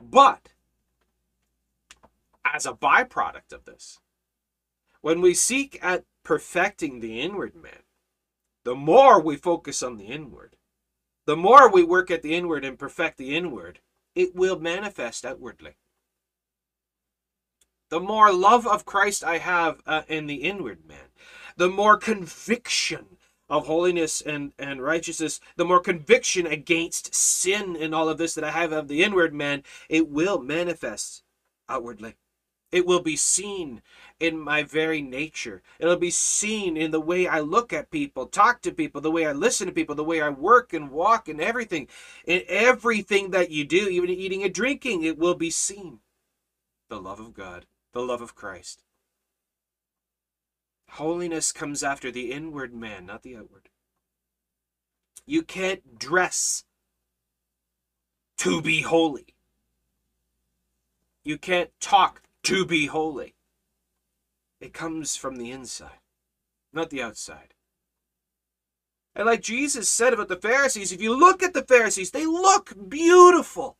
But, 0.00 0.50
as 2.44 2.66
a 2.66 2.72
byproduct 2.72 3.52
of 3.52 3.64
this, 3.64 3.98
when 5.00 5.20
we 5.20 5.32
seek 5.32 5.78
at 5.82 6.04
perfecting 6.22 7.00
the 7.00 7.20
inward 7.20 7.54
man, 7.54 7.82
the 8.64 8.74
more 8.74 9.20
we 9.20 9.36
focus 9.36 9.82
on 9.82 9.96
the 9.96 10.06
inward, 10.06 10.56
the 11.26 11.36
more 11.36 11.70
we 11.70 11.82
work 11.82 12.10
at 12.10 12.22
the 12.22 12.34
inward 12.34 12.64
and 12.64 12.78
perfect 12.78 13.16
the 13.16 13.34
inward, 13.34 13.80
it 14.14 14.34
will 14.34 14.58
manifest 14.58 15.24
outwardly. 15.24 15.76
The 17.90 18.00
more 18.00 18.32
love 18.32 18.66
of 18.66 18.84
Christ 18.84 19.22
I 19.22 19.38
have 19.38 19.80
uh, 19.86 20.02
in 20.08 20.26
the 20.26 20.42
inward 20.42 20.84
man, 20.86 21.08
the 21.56 21.68
more 21.68 21.96
conviction 21.96 23.16
of 23.48 23.66
holiness 23.66 24.20
and, 24.20 24.52
and 24.58 24.82
righteousness, 24.82 25.40
the 25.56 25.64
more 25.64 25.80
conviction 25.80 26.46
against 26.46 27.14
sin 27.14 27.76
and 27.78 27.94
all 27.94 28.08
of 28.08 28.18
this 28.18 28.34
that 28.34 28.44
I 28.44 28.50
have 28.50 28.72
of 28.72 28.88
the 28.88 29.02
inward 29.02 29.34
man, 29.34 29.62
it 29.88 30.08
will 30.08 30.40
manifest 30.40 31.22
outwardly. 31.68 32.14
It 32.72 32.86
will 32.86 33.02
be 33.02 33.14
seen 33.14 33.82
in 34.18 34.36
my 34.36 34.64
very 34.64 35.00
nature. 35.00 35.62
It'll 35.78 35.96
be 35.96 36.10
seen 36.10 36.76
in 36.76 36.90
the 36.90 37.00
way 37.00 37.28
I 37.28 37.38
look 37.38 37.72
at 37.72 37.90
people, 37.90 38.26
talk 38.26 38.62
to 38.62 38.72
people, 38.72 39.00
the 39.00 39.12
way 39.12 39.26
I 39.26 39.32
listen 39.32 39.68
to 39.68 39.72
people, 39.72 39.94
the 39.94 40.02
way 40.02 40.20
I 40.20 40.30
work 40.30 40.72
and 40.72 40.90
walk 40.90 41.28
and 41.28 41.40
everything. 41.40 41.86
In 42.26 42.42
everything 42.48 43.30
that 43.30 43.52
you 43.52 43.64
do, 43.64 43.88
even 43.88 44.10
eating 44.10 44.42
and 44.42 44.52
drinking, 44.52 45.04
it 45.04 45.18
will 45.18 45.36
be 45.36 45.50
seen. 45.50 46.00
The 46.88 47.00
love 47.00 47.20
of 47.20 47.32
God, 47.32 47.66
the 47.92 48.02
love 48.02 48.20
of 48.20 48.34
Christ. 48.34 48.82
Holiness 50.94 51.50
comes 51.50 51.82
after 51.82 52.12
the 52.12 52.30
inward 52.30 52.72
man, 52.72 53.06
not 53.06 53.22
the 53.22 53.36
outward. 53.36 53.68
You 55.26 55.42
can't 55.42 55.98
dress 55.98 56.64
to 58.38 58.62
be 58.62 58.82
holy. 58.82 59.34
you 61.24 61.38
can't 61.38 61.70
talk 61.80 62.22
to 62.44 62.64
be 62.66 62.86
holy. 62.86 63.34
It 64.60 64.72
comes 64.72 65.16
from 65.16 65.36
the 65.36 65.50
inside, 65.50 65.98
not 66.72 66.90
the 66.90 67.02
outside. 67.02 67.54
And 69.16 69.26
like 69.26 69.42
Jesus 69.42 69.88
said 69.88 70.12
about 70.12 70.28
the 70.28 70.36
Pharisees, 70.36 70.92
if 70.92 71.00
you 71.00 71.18
look 71.18 71.42
at 71.42 71.54
the 71.54 71.62
Pharisees, 71.62 72.10
they 72.10 72.26
look 72.26 72.74
beautiful. 72.88 73.78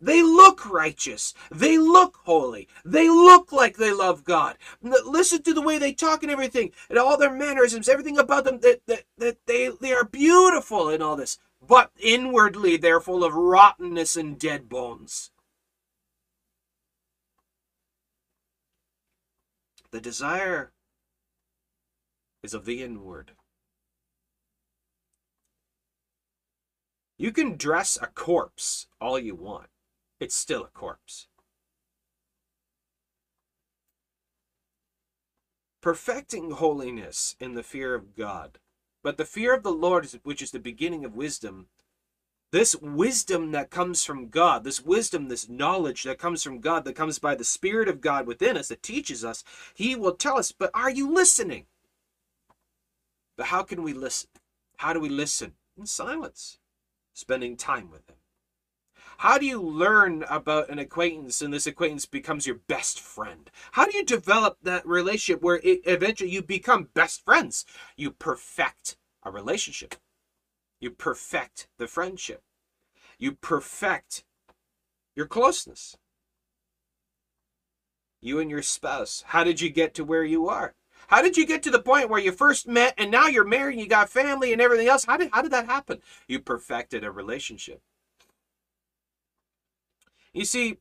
They 0.00 0.22
look 0.22 0.68
righteous. 0.68 1.32
They 1.50 1.78
look 1.78 2.18
holy. 2.24 2.68
They 2.84 3.08
look 3.08 3.50
like 3.50 3.76
they 3.76 3.92
love 3.92 4.24
God. 4.24 4.58
Listen 4.82 5.42
to 5.42 5.54
the 5.54 5.62
way 5.62 5.78
they 5.78 5.94
talk 5.94 6.22
and 6.22 6.30
everything, 6.30 6.72
and 6.90 6.98
all 6.98 7.16
their 7.16 7.32
mannerisms, 7.32 7.88
everything 7.88 8.18
about 8.18 8.44
them, 8.44 8.60
that, 8.60 8.82
that, 8.86 9.04
that 9.16 9.38
they, 9.46 9.70
they 9.80 9.92
are 9.92 10.04
beautiful 10.04 10.90
in 10.90 11.00
all 11.00 11.16
this. 11.16 11.38
But 11.66 11.92
inwardly, 11.98 12.76
they're 12.76 13.00
full 13.00 13.24
of 13.24 13.34
rottenness 13.34 14.16
and 14.16 14.38
dead 14.38 14.68
bones. 14.68 15.30
The 19.92 20.00
desire 20.00 20.72
is 22.42 22.52
of 22.52 22.66
the 22.66 22.82
inward. 22.82 23.32
You 27.16 27.32
can 27.32 27.56
dress 27.56 27.96
a 28.00 28.08
corpse 28.08 28.88
all 29.00 29.18
you 29.18 29.34
want 29.34 29.68
it's 30.20 30.34
still 30.34 30.64
a 30.64 30.68
corpse. 30.68 31.28
Perfecting 35.80 36.52
holiness 36.52 37.36
in 37.38 37.54
the 37.54 37.62
fear 37.62 37.94
of 37.94 38.16
God. 38.16 38.58
But 39.02 39.18
the 39.18 39.24
fear 39.24 39.54
of 39.54 39.62
the 39.62 39.70
Lord, 39.70 40.08
which 40.24 40.42
is 40.42 40.50
the 40.50 40.58
beginning 40.58 41.04
of 41.04 41.14
wisdom, 41.14 41.68
this 42.52 42.74
wisdom 42.76 43.52
that 43.52 43.70
comes 43.70 44.04
from 44.04 44.28
God, 44.28 44.64
this 44.64 44.84
wisdom, 44.84 45.28
this 45.28 45.48
knowledge 45.48 46.04
that 46.04 46.18
comes 46.18 46.42
from 46.42 46.60
God, 46.60 46.84
that 46.84 46.94
comes 46.96 47.18
by 47.18 47.34
the 47.34 47.44
Spirit 47.44 47.88
of 47.88 48.00
God 48.00 48.26
within 48.26 48.56
us, 48.56 48.68
that 48.68 48.82
teaches 48.82 49.24
us, 49.24 49.44
He 49.74 49.94
will 49.94 50.14
tell 50.14 50.38
us, 50.38 50.52
but 50.52 50.70
are 50.72 50.90
you 50.90 51.12
listening? 51.12 51.66
But 53.36 53.46
how 53.46 53.62
can 53.62 53.82
we 53.82 53.92
listen? 53.92 54.30
How 54.78 54.92
do 54.92 55.00
we 55.00 55.08
listen? 55.08 55.52
In 55.78 55.86
silence, 55.86 56.58
spending 57.12 57.56
time 57.56 57.90
with 57.90 58.08
Him. 58.08 58.15
How 59.18 59.38
do 59.38 59.46
you 59.46 59.60
learn 59.60 60.24
about 60.28 60.68
an 60.68 60.78
acquaintance 60.78 61.40
and 61.40 61.52
this 61.52 61.66
acquaintance 61.66 62.04
becomes 62.06 62.46
your 62.46 62.60
best 62.68 63.00
friend? 63.00 63.50
How 63.72 63.86
do 63.86 63.96
you 63.96 64.04
develop 64.04 64.58
that 64.62 64.86
relationship 64.86 65.42
where 65.42 65.60
it, 65.62 65.80
eventually 65.84 66.30
you 66.30 66.42
become 66.42 66.88
best 66.94 67.24
friends? 67.24 67.64
You 67.96 68.10
perfect 68.10 68.96
a 69.22 69.30
relationship. 69.30 69.96
You 70.80 70.90
perfect 70.90 71.68
the 71.78 71.86
friendship. 71.86 72.42
You 73.18 73.32
perfect 73.32 74.24
your 75.14 75.26
closeness. 75.26 75.96
You 78.20 78.38
and 78.38 78.50
your 78.50 78.62
spouse. 78.62 79.24
How 79.28 79.44
did 79.44 79.60
you 79.60 79.70
get 79.70 79.94
to 79.94 80.04
where 80.04 80.24
you 80.24 80.48
are? 80.48 80.74
How 81.08 81.22
did 81.22 81.36
you 81.36 81.46
get 81.46 81.62
to 81.62 81.70
the 81.70 81.78
point 81.78 82.10
where 82.10 82.20
you 82.20 82.32
first 82.32 82.66
met 82.66 82.94
and 82.98 83.10
now 83.10 83.28
you're 83.28 83.44
married 83.44 83.74
and 83.74 83.80
you 83.80 83.88
got 83.88 84.10
family 84.10 84.52
and 84.52 84.60
everything 84.60 84.88
else? 84.88 85.04
How 85.04 85.16
did, 85.16 85.30
how 85.32 85.42
did 85.42 85.52
that 85.52 85.66
happen? 85.66 86.00
You 86.26 86.40
perfected 86.40 87.04
a 87.04 87.10
relationship. 87.10 87.80
You 90.36 90.44
see, 90.44 90.76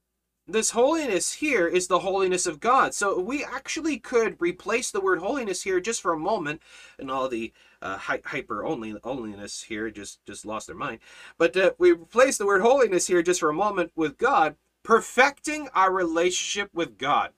this 0.45 0.72
holiness 0.72 1.32
here 1.32 1.66
is 1.66 1.88
the 1.88 1.99
holiness 1.99 2.45
of 2.45 2.60
God. 2.60 2.93
So 2.93 3.18
we 3.18 3.41
actually 3.41 3.97
could 3.97 4.36
replace 4.39 4.91
the 4.91 4.99
word 4.99 5.20
holiness 5.20 5.64
here 5.64 5.80
just 5.80 6.01
for 6.01 6.12
a 6.12 6.20
moment, 6.20 6.62
and 6.99 7.10
all 7.10 7.30
the 7.30 7.53
uh, 7.82 7.97
hyper 7.97 8.66
only 8.66 8.93
holiness 9.01 9.64
here 9.64 9.89
just 9.89 10.20
just 10.26 10.45
lost 10.45 10.68
their 10.68 10.76
mind. 10.76 10.99
But 11.38 11.56
uh, 11.56 11.72
we 11.78 11.93
replace 11.93 12.38
the 12.38 12.45
word 12.45 12.64
holiness 12.64 13.08
here 13.08 13.24
just 13.24 13.39
for 13.39 13.49
a 13.49 13.53
moment 13.53 13.93
with 13.95 14.18
God, 14.18 14.58
perfecting 14.84 15.70
our 15.74 15.91
relationship 15.91 16.70
with 16.74 16.97
God. 16.97 17.32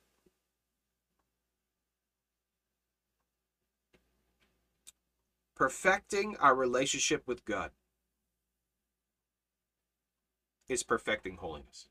Perfecting 5.56 6.36
our 6.38 6.56
relationship 6.56 7.28
with 7.28 7.46
God 7.46 7.70
is 10.68 10.82
perfecting 10.82 11.38
holiness. 11.38 11.90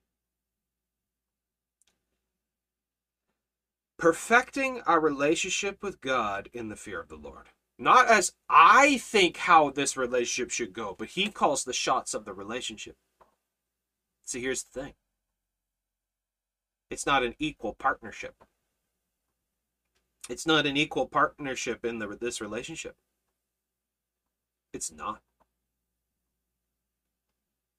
Perfecting 3.98 4.80
our 4.82 5.00
relationship 5.00 5.82
with 5.82 6.00
God 6.00 6.48
in 6.52 6.68
the 6.68 6.76
fear 6.76 7.00
of 7.00 7.08
the 7.08 7.16
Lord. 7.16 7.48
Not 7.78 8.08
as 8.08 8.32
I 8.48 8.98
think 8.98 9.36
how 9.36 9.70
this 9.70 9.96
relationship 9.96 10.50
should 10.50 10.72
go, 10.72 10.94
but 10.98 11.08
He 11.08 11.28
calls 11.28 11.64
the 11.64 11.72
shots 11.72 12.14
of 12.14 12.24
the 12.24 12.32
relationship. 12.32 12.96
See, 14.24 14.40
here's 14.40 14.62
the 14.62 14.80
thing 14.80 14.94
it's 16.90 17.06
not 17.06 17.22
an 17.22 17.34
equal 17.38 17.74
partnership. 17.74 18.34
It's 20.28 20.46
not 20.46 20.66
an 20.66 20.76
equal 20.76 21.06
partnership 21.06 21.84
in 21.84 21.98
the, 21.98 22.08
this 22.20 22.40
relationship. 22.40 22.96
It's 24.72 24.90
not. 24.90 25.20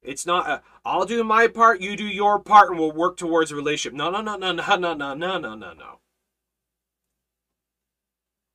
It's 0.02 0.26
not 0.26 0.50
a, 0.50 0.62
I'll 0.86 1.06
do 1.06 1.24
my 1.24 1.48
part, 1.48 1.82
you 1.82 1.98
do 1.98 2.06
your 2.06 2.40
part, 2.40 2.70
and 2.70 2.80
we'll 2.80 2.94
work 2.94 3.18
towards 3.18 3.52
a 3.52 3.56
relationship. 3.56 3.98
No, 3.98 4.10
no, 4.10 4.22
no, 4.22 4.38
no, 4.38 4.54
no, 4.54 4.76
no, 4.76 4.94
no, 4.94 5.14
no, 5.14 5.38
no, 5.38 5.56
no, 5.56 5.74
no. 5.74 6.00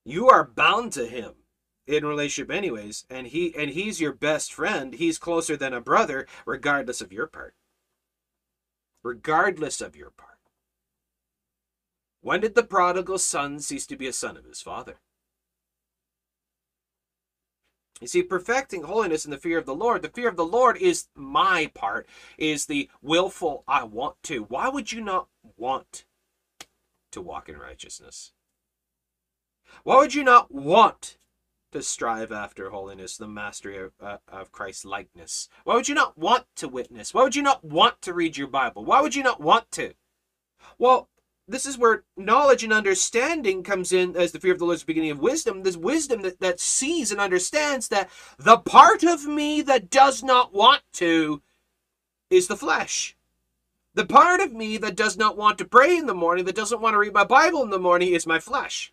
You 0.04 0.28
are 0.28 0.44
bound 0.44 0.92
to 0.94 1.06
him 1.06 1.34
in 1.86 2.04
relationship 2.04 2.50
anyways, 2.50 3.04
and 3.08 3.28
he 3.28 3.54
and 3.56 3.70
he's 3.70 4.00
your 4.00 4.12
best 4.12 4.52
friend. 4.52 4.94
He's 4.94 5.18
closer 5.18 5.56
than 5.56 5.72
a 5.72 5.80
brother, 5.80 6.26
regardless 6.46 7.00
of 7.00 7.12
your 7.12 7.26
part. 7.26 7.54
Regardless 9.02 9.80
of 9.80 9.96
your 9.96 10.10
part. 10.10 10.38
When 12.20 12.40
did 12.40 12.54
the 12.54 12.62
prodigal 12.62 13.18
son 13.18 13.58
cease 13.58 13.86
to 13.88 13.96
be 13.96 14.06
a 14.06 14.12
son 14.12 14.36
of 14.36 14.44
his 14.44 14.62
father? 14.62 15.00
You 18.00 18.08
see, 18.08 18.22
perfecting 18.22 18.82
holiness 18.82 19.24
in 19.24 19.30
the 19.30 19.38
fear 19.38 19.58
of 19.58 19.66
the 19.66 19.74
Lord, 19.74 20.02
the 20.02 20.08
fear 20.08 20.28
of 20.28 20.36
the 20.36 20.44
Lord 20.44 20.76
is 20.76 21.06
my 21.14 21.70
part, 21.72 22.08
is 22.36 22.66
the 22.66 22.90
willful 23.00 23.62
I 23.68 23.84
want 23.84 24.16
to. 24.24 24.42
Why 24.44 24.68
would 24.68 24.90
you 24.90 25.00
not 25.00 25.28
want 25.56 26.04
to 27.12 27.20
walk 27.20 27.48
in 27.48 27.56
righteousness? 27.56 28.32
Why 29.84 29.96
would 29.96 30.14
you 30.14 30.24
not 30.24 30.52
want 30.52 31.16
to 31.72 31.82
strive 31.82 32.30
after 32.30 32.70
holiness, 32.70 33.16
the 33.16 33.26
mastery 33.26 33.78
of, 33.78 33.92
uh, 34.00 34.18
of 34.28 34.52
Christ's 34.52 34.84
likeness? 34.84 35.48
Why 35.64 35.74
would 35.74 35.88
you 35.88 35.94
not 35.94 36.16
want 36.16 36.44
to 36.56 36.68
witness? 36.68 37.12
Why 37.14 37.22
would 37.22 37.36
you 37.36 37.42
not 37.42 37.64
want 37.64 38.00
to 38.02 38.14
read 38.14 38.36
your 38.36 38.48
Bible? 38.48 38.84
Why 38.84 39.00
would 39.00 39.14
you 39.14 39.22
not 39.22 39.40
want 39.40 39.70
to? 39.72 39.94
Well, 40.78 41.08
this 41.48 41.66
is 41.66 41.76
where 41.76 42.04
knowledge 42.16 42.62
and 42.62 42.72
understanding 42.72 43.62
comes 43.62 43.92
in 43.92 44.16
as 44.16 44.32
the 44.32 44.40
fear 44.40 44.52
of 44.52 44.58
the 44.58 44.64
Lord 44.64 44.76
is 44.76 44.82
the 44.82 44.86
beginning 44.86 45.10
of 45.10 45.18
wisdom. 45.18 45.62
This 45.62 45.76
wisdom 45.76 46.22
that, 46.22 46.40
that 46.40 46.60
sees 46.60 47.10
and 47.10 47.20
understands 47.20 47.88
that 47.88 48.10
the 48.38 48.58
part 48.58 49.02
of 49.02 49.26
me 49.26 49.60
that 49.62 49.90
does 49.90 50.22
not 50.22 50.54
want 50.54 50.82
to 50.94 51.42
is 52.30 52.46
the 52.46 52.56
flesh. 52.56 53.16
The 53.94 54.06
part 54.06 54.40
of 54.40 54.52
me 54.52 54.78
that 54.78 54.96
does 54.96 55.18
not 55.18 55.36
want 55.36 55.58
to 55.58 55.66
pray 55.66 55.96
in 55.96 56.06
the 56.06 56.14
morning, 56.14 56.44
that 56.46 56.56
doesn't 56.56 56.80
want 56.80 56.94
to 56.94 56.98
read 56.98 57.12
my 57.12 57.24
Bible 57.24 57.62
in 57.62 57.70
the 57.70 57.78
morning, 57.78 58.12
is 58.12 58.26
my 58.26 58.38
flesh. 58.38 58.92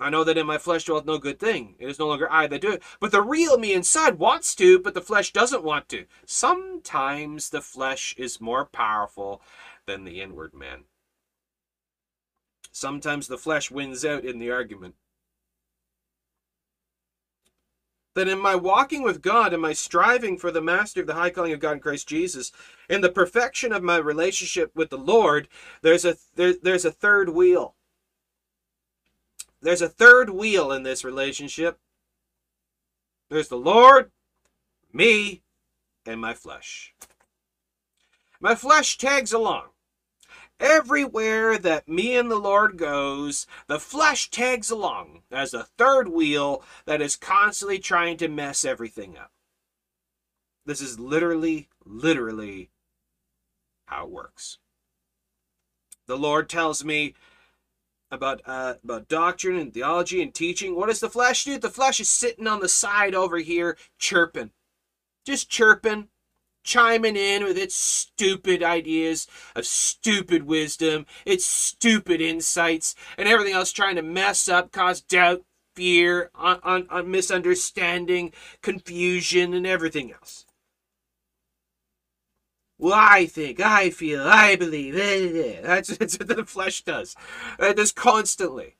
I 0.00 0.10
know 0.10 0.24
that 0.24 0.36
in 0.36 0.46
my 0.46 0.58
flesh 0.58 0.84
dwelleth 0.84 1.06
no 1.06 1.18
good 1.18 1.38
thing. 1.38 1.76
It 1.78 1.88
is 1.88 1.98
no 1.98 2.08
longer 2.08 2.30
I 2.30 2.46
that 2.48 2.60
do 2.60 2.72
it. 2.72 2.82
But 2.98 3.12
the 3.12 3.22
real 3.22 3.58
me 3.58 3.72
inside 3.72 4.18
wants 4.18 4.54
to, 4.56 4.78
but 4.80 4.94
the 4.94 5.00
flesh 5.00 5.32
doesn't 5.32 5.62
want 5.62 5.88
to. 5.90 6.06
Sometimes 6.26 7.50
the 7.50 7.60
flesh 7.60 8.14
is 8.18 8.40
more 8.40 8.64
powerful 8.64 9.40
than 9.86 10.04
the 10.04 10.20
inward 10.20 10.52
man. 10.52 10.84
Sometimes 12.72 13.28
the 13.28 13.38
flesh 13.38 13.70
wins 13.70 14.04
out 14.04 14.24
in 14.24 14.40
the 14.40 14.50
argument. 14.50 14.96
That 18.16 18.28
in 18.28 18.40
my 18.40 18.56
walking 18.56 19.02
with 19.02 19.22
God 19.22 19.52
and 19.52 19.62
my 19.62 19.72
striving 19.72 20.38
for 20.38 20.50
the 20.50 20.60
mastery 20.60 21.02
of 21.02 21.06
the 21.06 21.14
high 21.14 21.30
calling 21.30 21.52
of 21.52 21.60
God 21.60 21.72
in 21.72 21.80
Christ 21.80 22.08
Jesus, 22.08 22.50
in 22.88 23.00
the 23.00 23.08
perfection 23.08 23.72
of 23.72 23.82
my 23.82 23.96
relationship 23.96 24.72
with 24.74 24.90
the 24.90 24.98
Lord, 24.98 25.48
there's 25.82 26.04
a 26.04 26.16
there, 26.34 26.54
there's 26.60 26.84
a 26.84 26.92
third 26.92 27.28
wheel. 27.28 27.74
There's 29.64 29.80
a 29.80 29.88
third 29.88 30.28
wheel 30.28 30.70
in 30.70 30.82
this 30.82 31.04
relationship. 31.04 31.78
There's 33.30 33.48
the 33.48 33.56
Lord, 33.56 34.10
me, 34.92 35.42
and 36.04 36.20
my 36.20 36.34
flesh. 36.34 36.94
My 38.40 38.54
flesh 38.54 38.98
tags 38.98 39.32
along. 39.32 39.68
Everywhere 40.60 41.56
that 41.56 41.88
me 41.88 42.14
and 42.14 42.30
the 42.30 42.38
Lord 42.38 42.76
goes, 42.76 43.46
the 43.66 43.80
flesh 43.80 44.28
tags 44.28 44.70
along 44.70 45.22
as 45.32 45.54
a 45.54 45.64
third 45.78 46.08
wheel 46.08 46.62
that 46.84 47.00
is 47.00 47.16
constantly 47.16 47.78
trying 47.78 48.18
to 48.18 48.28
mess 48.28 48.66
everything 48.66 49.16
up. 49.16 49.32
This 50.66 50.82
is 50.82 51.00
literally, 51.00 51.70
literally 51.86 52.68
how 53.86 54.04
it 54.04 54.10
works. 54.10 54.58
The 56.06 56.18
Lord 56.18 56.50
tells 56.50 56.84
me 56.84 57.14
about 58.10 58.40
uh, 58.46 58.74
about 58.84 59.08
doctrine 59.08 59.56
and 59.56 59.72
theology 59.72 60.22
and 60.22 60.34
teaching. 60.34 60.76
What 60.76 60.88
does 60.88 61.00
the 61.00 61.10
flesh 61.10 61.44
do? 61.44 61.58
The 61.58 61.70
flesh 61.70 62.00
is 62.00 62.08
sitting 62.08 62.46
on 62.46 62.60
the 62.60 62.68
side 62.68 63.14
over 63.14 63.38
here 63.38 63.76
chirping, 63.98 64.50
just 65.26 65.50
chirping, 65.50 66.08
chiming 66.64 67.16
in 67.16 67.44
with 67.44 67.58
its 67.58 67.76
stupid 67.76 68.62
ideas 68.62 69.26
of 69.54 69.66
stupid 69.66 70.44
wisdom, 70.44 71.06
its 71.24 71.44
stupid 71.44 72.20
insights, 72.20 72.94
and 73.16 73.28
everything 73.28 73.54
else 73.54 73.72
trying 73.72 73.96
to 73.96 74.02
mess 74.02 74.48
up, 74.48 74.72
cause 74.72 75.00
doubt, 75.00 75.42
fear, 75.76 76.30
on, 76.34 76.58
on, 76.62 76.86
on 76.90 77.10
misunderstanding, 77.10 78.32
confusion, 78.62 79.54
and 79.54 79.66
everything 79.66 80.12
else. 80.12 80.43
Well, 82.84 82.92
I 82.92 83.24
think, 83.24 83.60
I 83.60 83.88
feel, 83.88 84.20
I 84.28 84.56
believe. 84.56 84.94
Eh, 84.94 85.00
eh, 85.00 85.38
eh. 85.38 85.60
That's, 85.62 85.88
that's 85.96 86.18
what 86.18 86.28
the 86.28 86.44
flesh 86.44 86.82
does. 86.82 87.16
It 87.58 87.78
does 87.78 87.92
constantly 87.92 88.76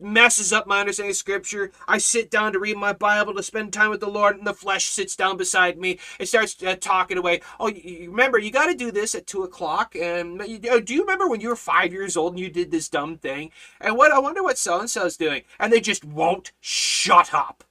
messes 0.00 0.52
up 0.52 0.66
my 0.66 0.80
understanding 0.80 1.12
of 1.12 1.16
scripture. 1.16 1.70
I 1.86 1.98
sit 1.98 2.32
down 2.32 2.52
to 2.54 2.58
read 2.58 2.76
my 2.76 2.92
Bible 2.92 3.32
to 3.32 3.44
spend 3.44 3.72
time 3.72 3.90
with 3.90 4.00
the 4.00 4.08
Lord, 4.08 4.36
and 4.36 4.44
the 4.44 4.54
flesh 4.54 4.86
sits 4.86 5.14
down 5.14 5.36
beside 5.36 5.78
me. 5.78 6.00
It 6.18 6.26
starts 6.26 6.60
uh, 6.64 6.74
talking 6.80 7.16
away. 7.16 7.42
Oh, 7.60 7.68
you, 7.68 8.10
remember, 8.10 8.40
you 8.40 8.50
got 8.50 8.66
to 8.66 8.74
do 8.74 8.90
this 8.90 9.14
at 9.14 9.28
two 9.28 9.44
o'clock. 9.44 9.94
And 9.94 10.40
uh, 10.40 10.44
you, 10.46 10.58
oh, 10.72 10.80
do 10.80 10.92
you 10.92 11.02
remember 11.02 11.28
when 11.28 11.40
you 11.40 11.50
were 11.50 11.54
five 11.54 11.92
years 11.92 12.16
old 12.16 12.32
and 12.32 12.40
you 12.40 12.50
did 12.50 12.72
this 12.72 12.88
dumb 12.88 13.18
thing? 13.18 13.52
And 13.80 13.96
what 13.96 14.10
I 14.10 14.18
wonder 14.18 14.42
what 14.42 14.58
so 14.58 14.80
and 14.80 14.90
so's 14.90 15.16
doing, 15.16 15.42
and 15.60 15.72
they 15.72 15.80
just 15.80 16.04
won't 16.04 16.50
shut 16.60 17.32
up. 17.32 17.62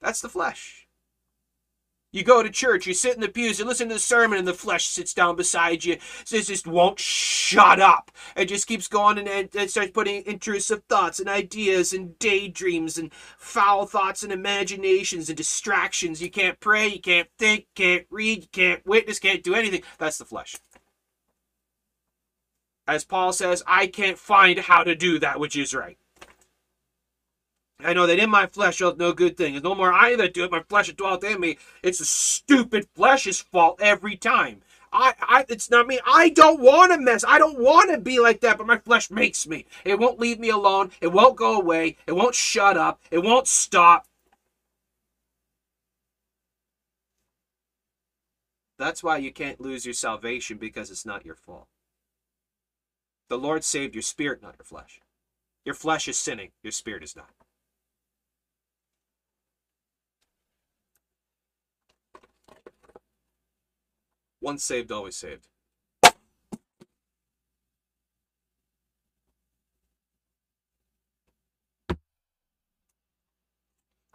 That's 0.00 0.22
the 0.22 0.30
flesh. 0.30 0.85
You 2.16 2.24
go 2.24 2.42
to 2.42 2.48
church, 2.48 2.86
you 2.86 2.94
sit 2.94 3.14
in 3.14 3.20
the 3.20 3.28
pews, 3.28 3.58
you 3.58 3.66
listen 3.66 3.88
to 3.88 3.94
the 3.96 4.00
sermon, 4.00 4.38
and 4.38 4.48
the 4.48 4.54
flesh 4.54 4.86
sits 4.86 5.12
down 5.12 5.36
beside 5.36 5.84
you. 5.84 5.98
It 6.32 6.46
just 6.46 6.66
won't 6.66 6.98
shut 6.98 7.78
up. 7.78 8.10
It 8.34 8.46
just 8.46 8.66
keeps 8.66 8.88
going 8.88 9.18
and, 9.18 9.28
it 9.28 9.70
starts 9.70 9.90
putting 9.90 10.24
intrusive 10.24 10.82
thoughts 10.88 11.20
and 11.20 11.28
ideas 11.28 11.92
and 11.92 12.18
daydreams 12.18 12.96
and 12.96 13.12
foul 13.12 13.84
thoughts 13.84 14.22
and 14.22 14.32
imaginations 14.32 15.28
and 15.28 15.36
distractions. 15.36 16.22
You 16.22 16.30
can't 16.30 16.58
pray, 16.58 16.88
you 16.88 17.00
can't 17.02 17.28
think, 17.38 17.66
can't 17.74 18.06
read, 18.08 18.44
you 18.44 18.48
can't 18.50 18.86
witness, 18.86 19.18
can't 19.18 19.42
do 19.42 19.54
anything. 19.54 19.82
That's 19.98 20.16
the 20.16 20.24
flesh. 20.24 20.56
As 22.88 23.04
Paul 23.04 23.34
says, 23.34 23.62
I 23.66 23.88
can't 23.88 24.18
find 24.18 24.60
how 24.60 24.84
to 24.84 24.94
do 24.94 25.18
that 25.18 25.38
which 25.38 25.54
is 25.54 25.74
right. 25.74 25.98
I 27.80 27.92
know 27.92 28.06
that 28.06 28.18
in 28.18 28.30
my 28.30 28.46
flesh 28.46 28.80
is 28.80 28.96
no 28.96 29.12
good 29.12 29.36
thing. 29.36 29.52
There's 29.52 29.62
no 29.62 29.74
more 29.74 29.92
I 29.92 30.16
that 30.16 30.34
do 30.34 30.44
it, 30.44 30.50
my 30.50 30.62
flesh 30.62 30.86
that 30.86 30.96
dwelleth 30.96 31.24
in 31.24 31.40
me. 31.40 31.58
It's 31.82 31.98
the 31.98 32.04
stupid 32.04 32.88
flesh's 32.94 33.40
fault 33.40 33.80
every 33.80 34.16
time. 34.16 34.62
I, 34.92 35.14
I, 35.20 35.44
it's 35.48 35.70
not 35.70 35.86
me. 35.86 36.00
I 36.06 36.30
don't 36.30 36.60
want 36.60 36.92
to 36.92 36.98
mess. 36.98 37.22
I 37.26 37.38
don't 37.38 37.58
want 37.58 37.90
to 37.90 37.98
be 37.98 38.18
like 38.18 38.40
that, 38.40 38.56
but 38.56 38.66
my 38.66 38.78
flesh 38.78 39.10
makes 39.10 39.46
me. 39.46 39.66
It 39.84 39.98
won't 39.98 40.18
leave 40.18 40.38
me 40.38 40.48
alone. 40.48 40.90
It 41.00 41.12
won't 41.12 41.36
go 41.36 41.60
away. 41.60 41.96
It 42.06 42.12
won't 42.12 42.34
shut 42.34 42.78
up. 42.78 43.00
It 43.10 43.22
won't 43.22 43.46
stop. 43.46 44.06
That's 48.78 49.02
why 49.02 49.18
you 49.18 49.32
can't 49.32 49.60
lose 49.60 49.84
your 49.84 49.94
salvation 49.94 50.56
because 50.56 50.90
it's 50.90 51.06
not 51.06 51.26
your 51.26 51.34
fault. 51.34 51.66
The 53.28 53.38
Lord 53.38 53.64
saved 53.64 53.94
your 53.94 54.02
spirit, 54.02 54.42
not 54.42 54.54
your 54.58 54.64
flesh. 54.64 55.00
Your 55.64 55.74
flesh 55.74 56.08
is 56.08 56.16
sinning, 56.16 56.52
your 56.62 56.72
spirit 56.72 57.02
is 57.02 57.16
not. 57.16 57.30
Once 64.46 64.62
saved, 64.62 64.92
always 64.92 65.16
saved. 65.16 65.48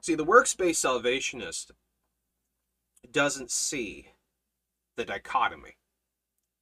See, 0.01 0.15
the 0.15 0.23
works-based 0.23 0.81
salvationist 0.81 1.71
doesn't 3.11 3.51
see 3.51 4.13
the 4.95 5.03
dichotomy 5.03 5.75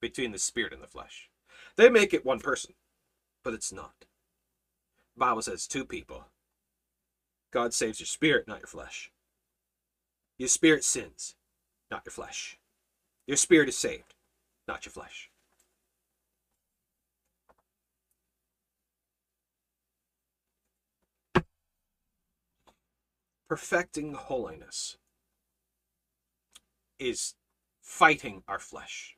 between 0.01 0.31
the 0.31 0.39
spirit 0.39 0.73
and 0.73 0.81
the 0.81 0.87
flesh. 0.87 1.29
They 1.75 1.91
make 1.91 2.11
it 2.11 2.25
one 2.25 2.39
person, 2.39 2.73
but 3.43 3.53
it's 3.53 3.71
not. 3.71 3.93
The 5.13 5.19
Bible 5.19 5.43
says 5.43 5.67
two 5.67 5.85
people. 5.85 6.25
God 7.51 7.75
saves 7.75 7.99
your 7.99 8.07
spirit, 8.07 8.47
not 8.47 8.61
your 8.61 8.67
flesh. 8.67 9.11
Your 10.39 10.49
spirit 10.49 10.83
sins, 10.83 11.35
not 11.91 12.01
your 12.03 12.13
flesh. 12.13 12.57
Your 13.29 13.37
spirit 13.37 13.69
is 13.69 13.77
saved, 13.77 14.15
not 14.67 14.87
your 14.87 14.91
flesh. 14.91 15.29
Perfecting 23.47 24.15
holiness 24.15 24.97
is 26.97 27.35
fighting 27.83 28.41
our 28.47 28.57
flesh. 28.57 29.15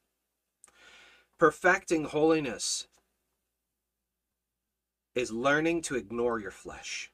Perfecting 1.40 2.04
holiness 2.04 2.90
is 5.16 5.32
learning 5.32 5.84
to 5.84 5.96
ignore 5.96 6.38
your 6.38 6.52
flesh 6.52 7.11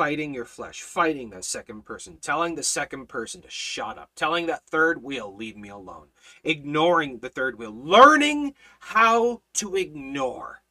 fighting 0.00 0.32
your 0.32 0.46
flesh, 0.46 0.80
fighting 0.80 1.28
that 1.28 1.44
second 1.44 1.84
person, 1.84 2.16
telling 2.22 2.54
the 2.54 2.62
second 2.62 3.06
person 3.06 3.42
to 3.42 3.50
shut 3.50 3.98
up, 3.98 4.08
telling 4.16 4.46
that 4.46 4.64
third 4.64 5.02
wheel, 5.02 5.36
leave 5.36 5.58
me 5.58 5.68
alone, 5.68 6.06
ignoring 6.42 7.18
the 7.18 7.28
third 7.28 7.58
wheel, 7.58 7.70
learning 7.70 8.54
how 8.78 9.42
to 9.52 9.76
ignore, 9.76 10.62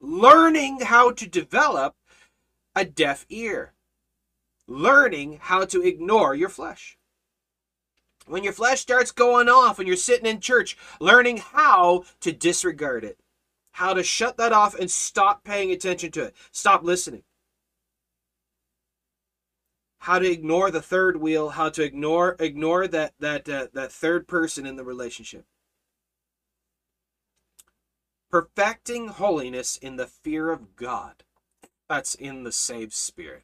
learning 0.00 0.80
how 0.80 1.10
to 1.10 1.28
develop 1.28 1.94
a 2.74 2.86
deaf 2.86 3.26
ear, 3.28 3.74
learning 4.66 5.38
how 5.42 5.66
to 5.66 5.82
ignore 5.82 6.34
your 6.34 6.48
flesh. 6.48 6.96
When 8.26 8.42
your 8.42 8.54
flesh 8.54 8.80
starts 8.80 9.10
going 9.10 9.50
off 9.50 9.78
and 9.78 9.86
you're 9.86 9.98
sitting 9.98 10.24
in 10.24 10.40
church, 10.40 10.78
learning 11.00 11.36
how 11.36 12.04
to 12.20 12.32
disregard 12.32 13.04
it, 13.04 13.20
how 13.72 13.92
to 13.92 14.02
shut 14.02 14.38
that 14.38 14.54
off 14.54 14.74
and 14.74 14.90
stop 14.90 15.44
paying 15.44 15.70
attention 15.70 16.10
to 16.12 16.22
it, 16.22 16.34
stop 16.50 16.82
listening 16.82 17.24
how 20.06 20.20
to 20.20 20.30
ignore 20.30 20.70
the 20.70 20.80
third 20.80 21.16
wheel, 21.16 21.48
how 21.48 21.68
to 21.68 21.82
ignore 21.82 22.36
ignore 22.38 22.86
that 22.86 23.12
that 23.18 23.48
uh, 23.48 23.66
that 23.72 23.90
third 23.90 24.28
person 24.28 24.64
in 24.64 24.76
the 24.76 24.84
relationship. 24.84 25.44
Perfecting 28.30 29.08
holiness 29.08 29.76
in 29.76 29.96
the 29.96 30.06
fear 30.06 30.50
of 30.52 30.76
God. 30.76 31.24
That's 31.88 32.14
in 32.14 32.44
the 32.44 32.52
saved 32.52 32.92
spirit, 32.92 33.42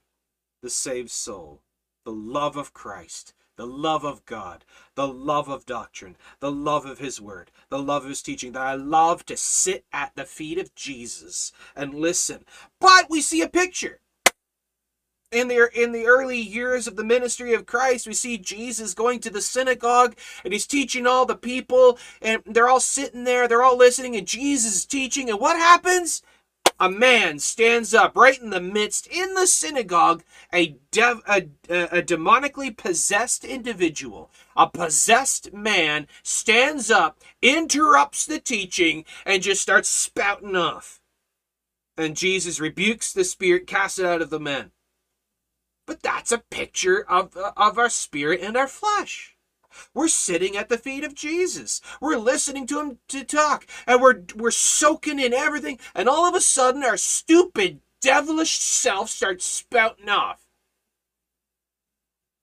the 0.62 0.70
saved 0.70 1.10
soul, 1.10 1.62
the 2.04 2.12
love 2.12 2.56
of 2.56 2.72
Christ, 2.72 3.34
the 3.56 3.66
love 3.66 4.04
of 4.04 4.24
God, 4.24 4.64
the 4.94 5.08
love 5.08 5.48
of 5.48 5.66
doctrine, 5.66 6.16
the 6.38 6.52
love 6.52 6.86
of 6.86 7.00
His 7.00 7.20
Word, 7.20 7.50
the 7.70 7.82
love 7.82 8.04
of 8.04 8.10
His 8.10 8.22
teaching, 8.22 8.52
that 8.52 8.62
I 8.62 8.74
love 8.74 9.26
to 9.26 9.36
sit 9.36 9.84
at 9.92 10.12
the 10.14 10.24
feet 10.24 10.58
of 10.58 10.76
Jesus 10.76 11.50
and 11.74 11.92
listen. 11.92 12.44
But 12.78 13.10
we 13.10 13.20
see 13.20 13.42
a 13.42 13.48
picture 13.48 13.98
in 15.32 15.48
the 15.48 15.68
in 15.74 15.92
the 15.92 16.06
early 16.06 16.38
years 16.38 16.86
of 16.86 16.96
the 16.96 17.04
ministry 17.04 17.54
of 17.54 17.66
Christ, 17.66 18.06
we 18.06 18.12
see 18.12 18.38
Jesus 18.38 18.94
going 18.94 19.20
to 19.20 19.30
the 19.30 19.40
synagogue 19.40 20.16
and 20.44 20.52
he's 20.52 20.66
teaching 20.66 21.06
all 21.06 21.26
the 21.26 21.36
people, 21.36 21.98
and 22.20 22.42
they're 22.46 22.68
all 22.68 22.80
sitting 22.80 23.24
there, 23.24 23.48
they're 23.48 23.62
all 23.62 23.76
listening, 23.76 24.16
and 24.16 24.26
Jesus 24.26 24.76
is 24.76 24.86
teaching, 24.86 25.30
and 25.30 25.40
what 25.40 25.56
happens? 25.56 26.22
A 26.80 26.90
man 26.90 27.38
stands 27.38 27.94
up 27.94 28.16
right 28.16 28.40
in 28.40 28.50
the 28.50 28.60
midst 28.60 29.06
in 29.06 29.34
the 29.34 29.46
synagogue, 29.46 30.24
a, 30.52 30.76
dev, 30.90 31.20
a, 31.28 31.46
a 31.68 32.02
demonically 32.02 32.76
possessed 32.76 33.44
individual, 33.44 34.30
a 34.56 34.68
possessed 34.68 35.52
man 35.52 36.08
stands 36.24 36.90
up, 36.90 37.20
interrupts 37.40 38.26
the 38.26 38.40
teaching, 38.40 39.04
and 39.24 39.42
just 39.42 39.62
starts 39.62 39.88
spouting 39.88 40.56
off. 40.56 41.00
And 41.96 42.16
Jesus 42.16 42.58
rebukes 42.58 43.12
the 43.12 43.22
spirit, 43.22 43.66
casts 43.66 43.98
it 43.98 44.06
out 44.06 44.22
of 44.22 44.30
the 44.30 44.40
man. 44.40 44.72
But 45.86 46.02
that's 46.02 46.32
a 46.32 46.38
picture 46.38 47.04
of, 47.08 47.36
uh, 47.36 47.52
of 47.56 47.78
our 47.78 47.90
spirit 47.90 48.40
and 48.40 48.56
our 48.56 48.68
flesh. 48.68 49.36
We're 49.94 50.08
sitting 50.08 50.56
at 50.56 50.68
the 50.68 50.78
feet 50.78 51.02
of 51.02 51.14
Jesus. 51.14 51.80
We're 52.00 52.16
listening 52.16 52.66
to 52.68 52.80
him 52.80 52.98
to 53.08 53.24
talk, 53.24 53.66
and 53.86 54.02
we're 54.02 54.22
we're 54.36 54.50
soaking 54.50 55.18
in 55.18 55.32
everything, 55.32 55.78
and 55.94 56.10
all 56.10 56.26
of 56.26 56.34
a 56.34 56.42
sudden 56.42 56.84
our 56.84 56.98
stupid, 56.98 57.80
devilish 58.02 58.58
self 58.58 59.08
starts 59.08 59.46
spouting 59.46 60.10
off. 60.10 60.46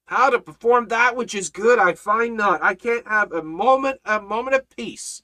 How 0.06 0.28
to 0.30 0.40
perform 0.40 0.88
that 0.88 1.14
which 1.14 1.36
is 1.36 1.50
good, 1.50 1.78
I 1.78 1.94
find 1.94 2.36
not. 2.36 2.64
I 2.64 2.74
can't 2.74 3.06
have 3.06 3.30
a 3.30 3.44
moment, 3.44 4.00
a 4.04 4.20
moment 4.20 4.56
of 4.56 4.68
peace 4.68 5.22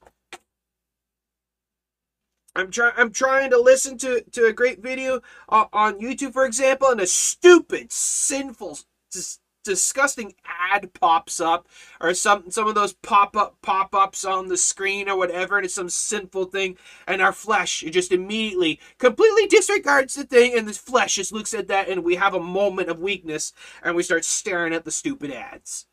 I'm 2.56 2.70
trying. 2.70 2.92
I'm 2.96 3.12
trying 3.12 3.50
to 3.50 3.60
listen 3.60 3.98
to 3.98 4.22
to 4.32 4.46
a 4.46 4.52
great 4.52 4.82
video 4.82 5.20
uh, 5.48 5.66
on 5.72 6.00
YouTube, 6.00 6.32
for 6.32 6.46
example, 6.46 6.88
and 6.88 7.00
a 7.00 7.06
stupid, 7.06 7.92
sinful, 7.92 8.78
dis- 9.12 9.40
disgusting 9.62 10.34
ad 10.46 10.94
pops 10.94 11.38
up, 11.38 11.68
or 12.00 12.14
some 12.14 12.50
some 12.50 12.66
of 12.66 12.74
those 12.74 12.94
pop 12.94 13.36
up 13.36 13.56
pop 13.62 13.94
ups 13.94 14.24
on 14.24 14.48
the 14.48 14.56
screen 14.56 15.08
or 15.08 15.18
whatever, 15.18 15.56
and 15.58 15.66
it's 15.66 15.74
some 15.74 15.90
sinful 15.90 16.46
thing, 16.46 16.78
and 17.06 17.20
our 17.20 17.32
flesh 17.32 17.82
it 17.82 17.90
just 17.90 18.10
immediately 18.12 18.80
completely 18.98 19.46
disregards 19.46 20.14
the 20.14 20.24
thing, 20.24 20.56
and 20.56 20.66
the 20.66 20.72
flesh 20.72 21.16
just 21.16 21.32
looks 21.32 21.52
at 21.52 21.68
that, 21.68 21.88
and 21.90 22.04
we 22.04 22.14
have 22.16 22.34
a 22.34 22.40
moment 22.40 22.88
of 22.88 23.00
weakness, 23.00 23.52
and 23.82 23.94
we 23.94 24.02
start 24.02 24.24
staring 24.24 24.72
at 24.72 24.84
the 24.84 24.90
stupid 24.90 25.30
ads. 25.30 25.86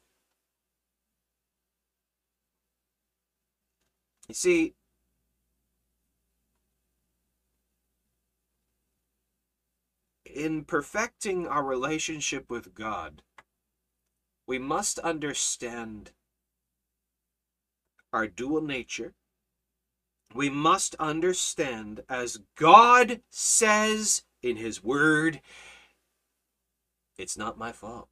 You 4.28 4.36
see, 4.36 4.74
in 10.34 10.66
perfecting 10.66 11.48
our 11.48 11.64
relationship 11.64 12.50
with 12.50 12.74
God, 12.74 13.22
we 14.48 14.60
must 14.60 15.00
understand 15.00 16.12
our 18.12 18.28
dual 18.28 18.62
nature. 18.62 19.14
We 20.34 20.50
must 20.50 20.96
understand, 20.96 22.04
as 22.10 22.40
God 22.56 23.22
says 23.30 24.24
in 24.42 24.58
His 24.58 24.84
Word, 24.84 25.42
it's 27.18 27.38
not 27.38 27.58
my 27.58 27.72
fault. 27.72 28.10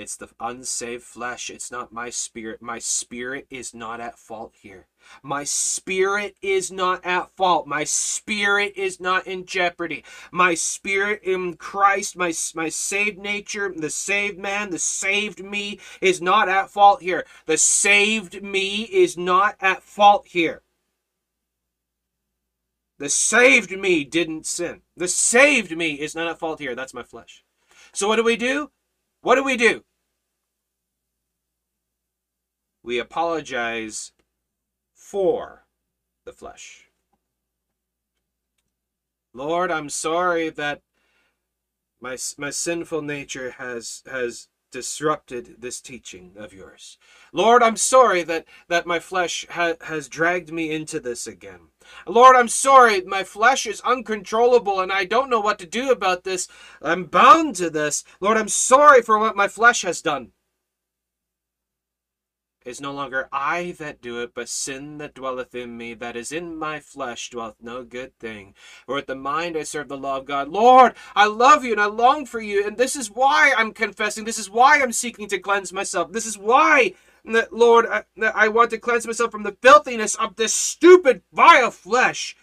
It's 0.00 0.16
the 0.16 0.30
unsaved 0.40 1.02
flesh. 1.02 1.50
It's 1.50 1.70
not 1.70 1.92
my 1.92 2.08
spirit. 2.08 2.62
My 2.62 2.78
spirit 2.78 3.46
is 3.50 3.74
not 3.74 4.00
at 4.00 4.18
fault 4.18 4.54
here. 4.58 4.86
My 5.22 5.44
spirit 5.44 6.36
is 6.40 6.72
not 6.72 7.04
at 7.04 7.30
fault. 7.32 7.66
My 7.66 7.84
spirit 7.84 8.72
is 8.76 8.98
not 8.98 9.26
in 9.26 9.44
jeopardy. 9.44 10.02
My 10.32 10.54
spirit 10.54 11.22
in 11.22 11.54
Christ, 11.56 12.16
my, 12.16 12.32
my 12.54 12.70
saved 12.70 13.18
nature, 13.18 13.70
the 13.76 13.90
saved 13.90 14.38
man, 14.38 14.70
the 14.70 14.78
saved 14.78 15.44
me 15.44 15.78
is 16.00 16.22
not 16.22 16.48
at 16.48 16.70
fault 16.70 17.02
here. 17.02 17.26
The 17.44 17.58
saved 17.58 18.42
me 18.42 18.84
is 18.84 19.18
not 19.18 19.56
at 19.60 19.82
fault 19.82 20.28
here. 20.28 20.62
The 22.98 23.10
saved 23.10 23.78
me 23.78 24.04
didn't 24.04 24.46
sin. 24.46 24.80
The 24.96 25.08
saved 25.08 25.76
me 25.76 25.92
is 25.92 26.14
not 26.14 26.26
at 26.26 26.38
fault 26.38 26.58
here. 26.58 26.74
That's 26.74 26.94
my 26.94 27.02
flesh. 27.02 27.44
So 27.92 28.08
what 28.08 28.16
do 28.16 28.24
we 28.24 28.36
do? 28.36 28.70
What 29.20 29.34
do 29.34 29.44
we 29.44 29.58
do? 29.58 29.84
We 32.82 32.98
apologize 32.98 34.12
for 34.94 35.66
the 36.24 36.32
flesh. 36.32 36.86
Lord, 39.32 39.70
I'm 39.70 39.88
sorry 39.88 40.50
that 40.50 40.82
my, 42.00 42.16
my 42.38 42.50
sinful 42.50 43.02
nature 43.02 43.52
has 43.58 44.02
has 44.10 44.48
disrupted 44.70 45.56
this 45.58 45.80
teaching 45.80 46.32
of 46.36 46.52
yours. 46.52 46.96
Lord, 47.32 47.62
I'm 47.62 47.76
sorry 47.76 48.22
that, 48.24 48.46
that 48.68 48.86
my 48.86 48.98
flesh 48.98 49.44
ha- 49.50 49.74
has 49.82 50.08
dragged 50.08 50.52
me 50.52 50.70
into 50.70 51.00
this 51.00 51.26
again. 51.26 51.68
Lord, 52.06 52.36
I'm 52.36 52.48
sorry, 52.48 53.02
my 53.02 53.24
flesh 53.24 53.66
is 53.66 53.80
uncontrollable 53.80 54.80
and 54.80 54.92
I 54.92 55.04
don't 55.04 55.30
know 55.30 55.40
what 55.40 55.58
to 55.58 55.66
do 55.66 55.90
about 55.90 56.24
this. 56.24 56.48
I'm 56.80 57.04
bound 57.04 57.56
to 57.56 57.68
this. 57.68 58.04
Lord, 58.20 58.36
I'm 58.36 58.48
sorry 58.48 59.02
for 59.02 59.18
what 59.18 59.36
my 59.36 59.48
flesh 59.48 59.82
has 59.82 60.00
done 60.00 60.32
is 62.64 62.80
no 62.80 62.92
longer 62.92 63.28
I 63.32 63.74
that 63.78 64.02
do 64.02 64.20
it, 64.22 64.32
but 64.34 64.48
sin 64.48 64.98
that 64.98 65.14
dwelleth 65.14 65.54
in 65.54 65.76
me, 65.76 65.94
that 65.94 66.16
is 66.16 66.30
in 66.30 66.56
my 66.56 66.80
flesh 66.80 67.30
dwelleth 67.30 67.62
no 67.62 67.84
good 67.84 68.18
thing. 68.18 68.54
For 68.86 68.96
with 68.96 69.06
the 69.06 69.14
mind 69.14 69.56
I 69.56 69.62
serve 69.62 69.88
the 69.88 69.96
law 69.96 70.18
of 70.18 70.26
God. 70.26 70.48
Lord, 70.48 70.94
I 71.14 71.26
love 71.26 71.64
you 71.64 71.72
and 71.72 71.80
I 71.80 71.86
long 71.86 72.26
for 72.26 72.40
you, 72.40 72.66
and 72.66 72.76
this 72.76 72.96
is 72.96 73.10
why 73.10 73.52
I'm 73.56 73.72
confessing. 73.72 74.24
This 74.24 74.38
is 74.38 74.50
why 74.50 74.80
I'm 74.80 74.92
seeking 74.92 75.28
to 75.28 75.38
cleanse 75.38 75.72
myself. 75.72 76.12
This 76.12 76.26
is 76.26 76.36
why, 76.36 76.94
Lord, 77.24 77.86
I, 77.86 78.04
I 78.34 78.48
want 78.48 78.70
to 78.70 78.78
cleanse 78.78 79.06
myself 79.06 79.30
from 79.30 79.42
the 79.42 79.56
filthiness 79.62 80.14
of 80.14 80.36
this 80.36 80.52
stupid, 80.52 81.22
vile 81.32 81.70
flesh. 81.70 82.36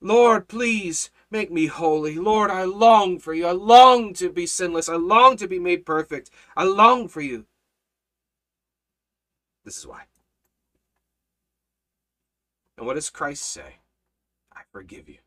Lord, 0.00 0.48
please 0.48 1.10
make 1.30 1.50
me 1.50 1.66
holy. 1.66 2.16
Lord, 2.16 2.50
I 2.50 2.64
long 2.64 3.18
for 3.18 3.32
you. 3.32 3.46
I 3.46 3.52
long 3.52 4.12
to 4.14 4.28
be 4.30 4.46
sinless. 4.46 4.88
I 4.88 4.96
long 4.96 5.38
to 5.38 5.48
be 5.48 5.58
made 5.58 5.86
perfect. 5.86 6.30
I 6.54 6.64
long 6.64 7.08
for 7.08 7.22
you. 7.22 7.46
This 9.64 9.78
is 9.78 9.86
why. 9.86 10.02
And 12.76 12.86
what 12.86 12.94
does 12.94 13.10
Christ 13.10 13.44
say? 13.44 13.76
I 14.52 14.60
forgive 14.72 15.08
you. 15.08 15.18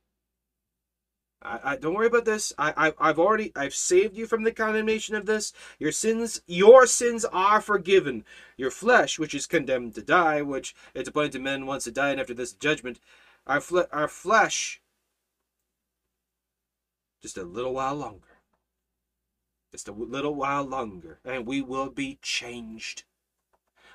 I, 1.42 1.60
I 1.64 1.76
don't 1.78 1.94
worry 1.94 2.08
about 2.08 2.26
this. 2.26 2.54
I, 2.58 2.74
I 2.78 3.10
I've 3.10 3.20
already 3.20 3.52
I've 3.56 3.76
saved 3.76 4.18
you 4.18 4.26
from 4.26 4.44
the 4.44 4.52
condemnation 4.52 5.16
of 5.16 5.26
this. 5.26 5.54
Your 5.80 5.92
sins 5.92 6.42
your 6.48 6.86
sins 6.86 7.26
are 7.26 7.62
forgiven. 7.62 8.26
Your 8.58 8.72
flesh, 8.72 9.20
which 9.20 9.34
is 9.36 9.46
condemned 9.46 9.96
to 9.96 10.02
die, 10.02 10.42
which 10.42 10.76
it's 10.94 11.10
appointed 11.10 11.34
to 11.34 11.40
men 11.40 11.66
once 11.66 11.86
to 11.86 11.92
die, 11.92 12.12
and 12.12 12.20
after 12.20 12.34
this 12.34 12.54
judgment, 12.54 13.00
our 13.46 13.62
fle- 13.62 13.90
our 13.92 14.08
flesh 14.08 14.82
just 17.22 17.38
a 17.38 17.44
little 17.44 17.74
while 17.74 17.96
longer. 17.96 18.22
Just 19.72 19.88
a 19.88 19.92
little 19.92 20.34
while 20.34 20.64
longer, 20.64 21.20
and 21.26 21.46
we 21.46 21.62
will 21.62 21.90
be 21.90 22.20
changed. 22.22 23.04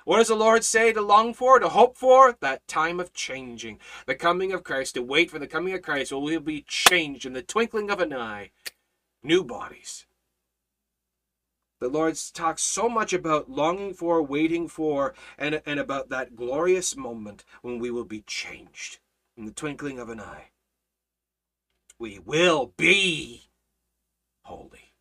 What 0.05 0.17
does 0.17 0.27
the 0.27 0.35
Lord 0.35 0.63
say 0.63 0.91
to 0.91 1.01
long 1.01 1.33
for, 1.33 1.59
to 1.59 1.69
hope 1.69 1.97
for? 1.97 2.35
That 2.41 2.67
time 2.67 2.99
of 2.99 3.13
changing. 3.13 3.79
The 4.05 4.15
coming 4.15 4.51
of 4.51 4.63
Christ, 4.63 4.95
to 4.95 5.01
wait 5.01 5.31
for 5.31 5.39
the 5.39 5.47
coming 5.47 5.73
of 5.73 5.81
Christ, 5.81 6.11
where 6.11 6.21
we 6.21 6.33
will 6.33 6.43
be 6.43 6.65
changed 6.67 7.25
in 7.25 7.33
the 7.33 7.41
twinkling 7.41 7.89
of 7.89 7.99
an 7.99 8.13
eye. 8.13 8.51
New 9.23 9.43
bodies. 9.43 10.05
The 11.79 11.89
Lord 11.89 12.17
talks 12.33 12.63
so 12.63 12.87
much 12.87 13.11
about 13.11 13.49
longing 13.49 13.93
for, 13.93 14.21
waiting 14.21 14.67
for, 14.67 15.13
and, 15.37 15.61
and 15.65 15.79
about 15.79 16.09
that 16.09 16.35
glorious 16.35 16.95
moment 16.95 17.43
when 17.61 17.79
we 17.79 17.91
will 17.91 18.05
be 18.05 18.21
changed 18.21 18.99
in 19.35 19.45
the 19.45 19.51
twinkling 19.51 19.99
of 19.99 20.09
an 20.09 20.19
eye. 20.19 20.51
We 21.99 22.19
will 22.19 22.73
be 22.77 23.49
holy. 24.43 24.93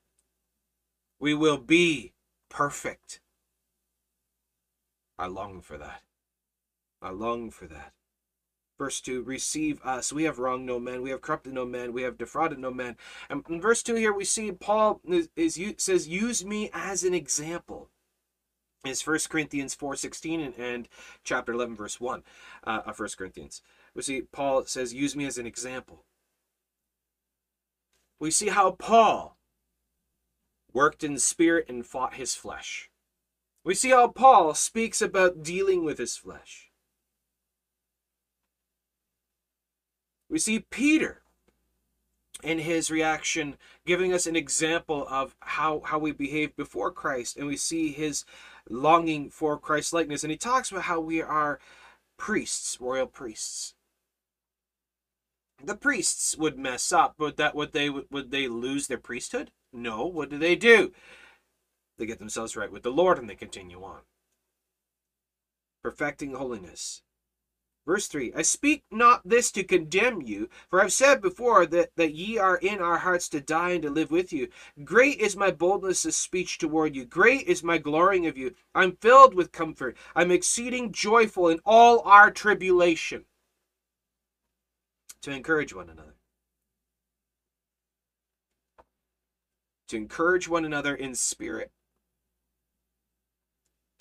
We 1.18 1.34
will 1.34 1.59
be 1.59 2.12
perfect. 2.48 3.20
I 5.23 5.27
long 5.27 5.61
for 5.61 5.79
that. 5.79 6.03
I 7.01 7.11
long 7.11 7.51
for 7.51 7.68
that. 7.68 7.93
Verse 8.77 9.01
2 9.01 9.23
Receive 9.23 9.81
us. 9.83 10.12
We 10.12 10.25
have 10.25 10.41
wronged 10.41 10.66
no 10.66 10.81
man. 10.81 11.01
We 11.01 11.11
have 11.11 11.20
corrupted 11.20 11.53
no 11.53 11.64
man. 11.64 11.93
We 11.93 12.03
have 12.03 12.18
defrauded 12.18 12.59
no 12.59 12.73
man. 12.73 12.97
And 13.31 13.45
in 13.49 13.61
verse 13.61 13.85
2 13.85 13.95
here, 13.95 14.12
we 14.12 14.25
see 14.25 14.51
Paul 14.51 15.01
is, 15.07 15.29
is 15.37 15.61
says, 15.79 16.09
Use 16.09 16.45
me 16.45 16.70
as 16.73 17.05
an 17.05 17.14
example. 17.14 17.89
Is 18.85 19.07
1 19.07 19.16
Corinthians 19.29 19.77
4.16 19.77 20.45
and, 20.45 20.59
and 20.59 20.89
chapter 21.23 21.53
11, 21.53 21.77
verse 21.77 22.01
1 22.01 22.25
uh, 22.64 22.81
of 22.85 22.99
1 22.99 23.11
Corinthians. 23.16 23.62
We 23.95 24.03
see 24.03 24.23
Paul 24.23 24.64
says, 24.64 24.93
Use 24.93 25.14
me 25.14 25.25
as 25.27 25.39
an 25.39 25.47
example. 25.47 26.05
We 28.18 28.33
see 28.33 28.49
how 28.49 28.73
Paul 28.73 29.37
worked 30.73 31.05
in 31.05 31.16
spirit 31.18 31.66
and 31.68 31.87
fought 31.87 32.14
his 32.14 32.35
flesh. 32.35 32.91
We 33.65 33.75
see 33.75 33.91
how 33.91 34.09
Paul 34.09 34.55
speaks 34.55 35.01
about 35.01 35.43
dealing 35.43 35.85
with 35.85 35.99
his 35.99 36.17
flesh. 36.17 36.71
We 40.29 40.39
see 40.39 40.61
Peter 40.61 41.23
in 42.43 42.59
his 42.59 42.91
reaction 42.91 43.57
giving 43.87 44.13
us 44.13 44.27
an 44.27 44.35
example 44.35 45.07
of 45.09 45.37
how, 45.41 45.83
how 45.85 45.99
we 45.99 46.11
behave 46.11 46.57
before 46.57 46.91
Christ, 46.91 47.37
and 47.37 47.47
we 47.47 47.57
see 47.57 47.93
his 47.93 48.25
longing 48.69 49.31
for 49.31 49.59
Christ 49.59 49.93
likeness. 49.93 50.25
And 50.25 50.31
he 50.31 50.37
talks 50.37 50.71
about 50.71 50.85
how 50.85 51.01
we 51.01 51.23
are 51.23 51.61
priests, 52.17 52.81
royal 52.81 53.07
priests. 53.07 53.75
The 55.65 55.77
priests 55.77 56.37
would 56.37 56.59
mess 56.59 56.93
up, 56.93 57.15
but 57.17 57.37
that 57.37 57.55
would 57.55 57.73
they 57.73 57.89
would 57.89 58.33
they 58.33 58.49
lose 58.49 58.89
their 58.89 58.99
priesthood? 58.99 59.53
No. 59.73 60.07
What 60.07 60.29
do 60.29 60.39
they 60.39 60.57
do? 60.57 60.93
They 61.99 62.07
get 62.07 62.18
themselves 62.18 62.57
right 62.57 62.72
with 62.72 62.82
the 62.82 62.90
Lord 62.90 63.18
and 63.18 63.28
they 63.28 63.34
continue 63.34 63.82
on. 63.82 64.01
Perfecting 65.82 66.34
holiness. 66.34 67.03
Verse 67.84 68.07
3 68.07 68.32
I 68.34 68.43
speak 68.43 68.84
not 68.90 69.22
this 69.24 69.51
to 69.53 69.64
condemn 69.64 70.22
you, 70.22 70.49
for 70.70 70.80
I've 70.80 70.93
said 70.93 71.20
before 71.20 71.66
that, 71.66 71.90
that 71.97 72.14
ye 72.14 72.38
are 72.38 72.57
in 72.57 72.80
our 72.80 72.99
hearts 72.99 73.28
to 73.30 73.40
die 73.40 73.70
and 73.70 73.82
to 73.82 73.90
live 73.90 74.11
with 74.11 74.32
you. 74.32 74.49
Great 74.84 75.18
is 75.18 75.36
my 75.36 75.51
boldness 75.51 76.05
of 76.05 76.14
speech 76.14 76.59
toward 76.59 76.95
you. 76.95 77.05
Great 77.05 77.47
is 77.49 77.64
my 77.64 77.78
glorying 77.78 78.26
of 78.26 78.38
you. 78.38 78.55
I'm 78.74 78.97
filled 78.97 79.34
with 79.34 79.51
comfort. 79.51 79.97
I'm 80.14 80.30
exceeding 80.30 80.93
joyful 80.93 81.49
in 81.49 81.61
all 81.66 82.01
our 82.01 82.30
tribulation. 82.30 83.24
To 85.22 85.32
encourage 85.32 85.74
one 85.74 85.88
another. 85.88 86.14
To 89.88 89.97
encourage 89.97 90.49
one 90.49 90.64
another 90.64 90.95
in 90.95 91.14
spirit 91.14 91.72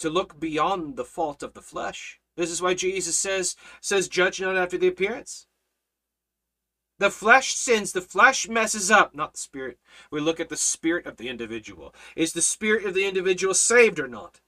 to 0.02 0.10
look 0.10 0.40
beyond 0.40 0.96
the 0.96 1.06
fault 1.06 1.42
of 1.42 1.54
the 1.54 1.62
flesh. 1.62 2.20
This 2.36 2.52
is 2.52 2.62
why 2.62 2.74
Jesus 2.74 3.18
says, 3.18 3.56
says, 3.82 4.08
judge 4.08 4.42
not 4.42 4.58
after 4.58 4.78
the 4.78 4.88
appearance. 4.88 5.48
The 7.00 7.10
flesh 7.10 7.54
sins, 7.54 7.94
the 7.94 8.02
flesh 8.02 8.48
messes 8.48 8.92
up, 8.92 9.16
not 9.16 9.34
the 9.34 9.40
spirit. 9.40 9.80
We 10.12 10.20
look 10.20 10.40
at 10.40 10.50
the 10.50 10.58
spirit 10.58 11.08
of 11.08 11.18
the 11.18 11.30
individual. 11.30 11.96
Is 12.16 12.34
the 12.34 12.42
spirit 12.42 12.86
of 12.86 12.94
the 12.94 13.08
individual 13.08 13.54
saved 13.54 14.00
or 14.00 14.08
not? 14.08 14.40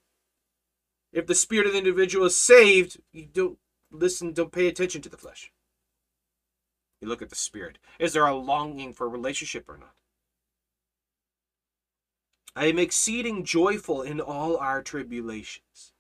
If 1.12 1.26
the 1.26 1.36
spirit 1.36 1.66
of 1.66 1.74
the 1.74 1.80
individual 1.80 2.28
is 2.28 2.38
saved, 2.38 3.00
you 3.12 3.26
don't 3.26 3.58
listen, 3.92 4.34
don't 4.34 4.52
pay 4.52 4.68
attention 4.68 5.02
to 5.02 5.10
the 5.10 5.18
flesh. 5.18 5.52
You 7.02 7.08
look 7.08 7.22
at 7.22 7.30
the 7.30 7.36
spirit. 7.36 7.80
Is 8.00 8.14
there 8.14 8.26
a 8.26 8.36
longing 8.36 8.94
for 8.94 9.06
a 9.06 9.10
relationship 9.10 9.68
or 9.68 9.78
not? 9.78 9.94
I 12.56 12.66
am 12.68 12.80
exceeding 12.80 13.44
joyful 13.44 14.02
in 14.02 14.20
all 14.22 14.58
our 14.58 14.82
tribulations. 14.82 15.94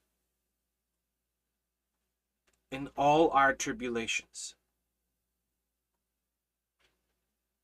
in 2.74 2.90
all 2.98 3.30
our 3.30 3.54
tribulations. 3.54 4.56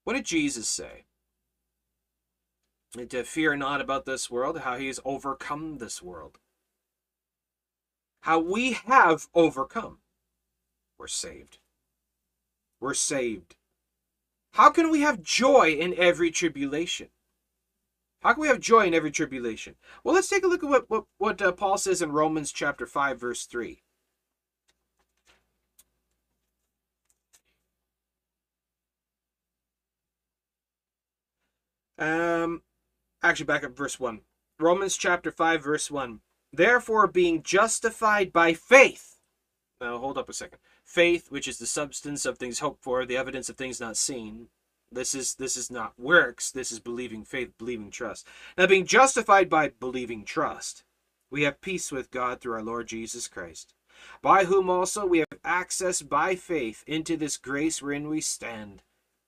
What 0.04 0.14
did 0.14 0.26
Jesus 0.26 0.70
say? 0.70 1.06
to 3.10 3.24
fear 3.24 3.56
not 3.56 3.82
about 3.82 4.06
this 4.06 4.32
world, 4.32 4.62
how 4.62 4.76
he 4.76 4.88
has 4.88 5.00
overcome 5.06 5.78
this 5.78 6.02
world. 6.02 6.40
How 8.22 8.40
we 8.40 8.72
have 8.72 9.28
overcome. 9.36 10.00
We're 10.98 11.06
saved. 11.06 11.60
We're 12.80 12.96
saved. 12.96 13.56
How 14.54 14.72
can 14.72 14.90
we 14.90 15.02
have 15.02 15.22
joy 15.22 15.74
in 15.80 15.94
every 16.00 16.32
tribulation? 16.32 17.10
How 18.22 18.34
can 18.34 18.42
we 18.42 18.48
have 18.50 18.60
joy 18.60 18.86
in 18.86 18.94
every 18.94 19.12
tribulation? 19.12 19.76
Well, 20.04 20.14
let's 20.14 20.28
take 20.28 20.44
a 20.44 20.48
look 20.48 20.64
at 20.64 20.70
what, 20.70 20.90
what, 20.90 21.06
what 21.18 21.42
uh, 21.42 21.54
Paul 21.54 21.78
says 21.78 22.02
in 22.02 22.12
Romans 22.12 22.52
chapter 22.52 22.86
5, 22.86 23.20
verse 23.20 23.46
3. 23.46 23.82
Um, 31.98 32.64
actually, 33.24 33.46
back 33.46 33.64
up 33.64 33.76
verse 33.76 34.00
1. 34.00 34.22
Romans 34.60 34.98
chapter 34.98 35.32
5, 35.32 35.64
verse 35.64 35.90
1. 35.90 36.20
Therefore, 36.52 37.08
being 37.08 37.42
justified 37.42 38.34
by 38.34 38.54
faith. 38.54 39.18
Now, 39.80 39.98
hold 39.98 40.18
up 40.18 40.28
a 40.28 40.34
second. 40.34 40.60
Faith, 40.84 41.32
which 41.32 41.48
is 41.48 41.58
the 41.58 41.66
substance 41.66 42.26
of 42.26 42.38
things 42.38 42.60
hoped 42.60 42.84
for, 42.84 43.06
the 43.06 43.16
evidence 43.16 43.48
of 43.48 43.56
things 43.56 43.80
not 43.80 43.96
seen. 43.96 44.48
This 44.92 45.14
is 45.14 45.36
this 45.36 45.56
is 45.56 45.70
not 45.70 46.00
works. 46.00 46.52
This 46.52 46.72
is 46.72 46.80
believing 46.80 47.24
faith, 47.24 47.52
believing 47.58 47.92
trust. 47.92 48.28
Now, 48.58 48.66
being 48.66 48.86
justified 48.86 49.50
by 49.50 49.70
believing 49.80 50.26
trust, 50.26 50.84
we 51.30 51.44
have 51.44 51.62
peace 51.62 51.92
with 51.92 52.10
God 52.10 52.42
through 52.42 52.54
our 52.54 52.64
Lord 52.64 52.88
Jesus 52.88 53.28
Christ, 53.28 53.76
by 54.22 54.46
whom 54.46 54.70
also 54.70 55.06
we 55.06 55.20
have 55.20 55.40
access 55.44 56.02
by 56.02 56.36
faith 56.36 56.84
into 56.88 57.16
this 57.18 57.38
grace 57.38 57.82
wherein 57.82 58.10
we 58.10 58.20
stand 58.20 58.82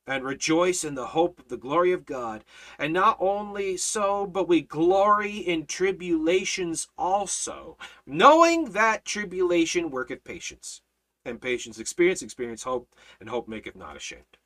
and 0.07 0.23
rejoice 0.23 0.83
in 0.83 0.95
the 0.95 1.07
hope 1.07 1.39
of 1.39 1.47
the 1.49 1.57
glory 1.57 1.91
of 1.91 2.07
God. 2.07 2.43
And 2.79 2.91
not 2.91 3.17
only 3.19 3.77
so, 3.77 4.25
but 4.25 4.47
we 4.47 4.61
glory 4.61 5.37
in 5.37 5.67
tribulations 5.67 6.87
also, 6.97 7.77
knowing 8.05 8.71
that 8.71 9.05
tribulation 9.05 9.91
worketh 9.91 10.23
patience, 10.23 10.81
and 11.23 11.39
patience 11.39 11.79
experience, 11.79 12.23
experience 12.23 12.63
hope, 12.63 12.89
and 13.19 13.29
hope 13.29 13.47
maketh 13.47 13.75
not 13.75 13.95
ashamed. 13.95 14.37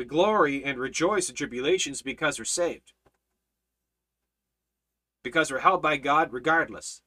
We 0.00 0.06
glory 0.06 0.64
and 0.64 0.78
rejoice 0.78 1.28
in 1.28 1.36
tribulations 1.36 2.00
because 2.00 2.38
we're 2.38 2.46
saved. 2.46 2.94
Because 5.22 5.52
we're 5.52 5.58
held 5.58 5.82
by 5.82 5.98
God 5.98 6.32
regardless. 6.32 7.02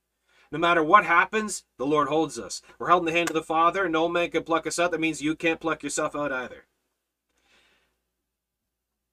No 0.51 0.59
matter 0.59 0.83
what 0.83 1.03
happens, 1.03 1.63
the 1.79 1.87
Lord 1.87 2.07
holds 2.07 2.37
us. 2.37 2.61
We're 2.77 2.89
held 2.89 3.01
in 3.01 3.05
the 3.07 3.17
hand 3.17 3.31
of 3.31 3.33
the 3.33 3.41
Father, 3.41 3.89
no 3.89 4.07
man 4.07 4.29
can 4.29 4.43
pluck 4.43 4.67
us 4.67 4.77
out. 4.77 4.91
That 4.91 4.99
means 4.99 5.23
you 5.23 5.35
can't 5.35 5.59
pluck 5.59 5.81
yourself 5.81 6.15
out 6.15 6.31
either. 6.31 6.67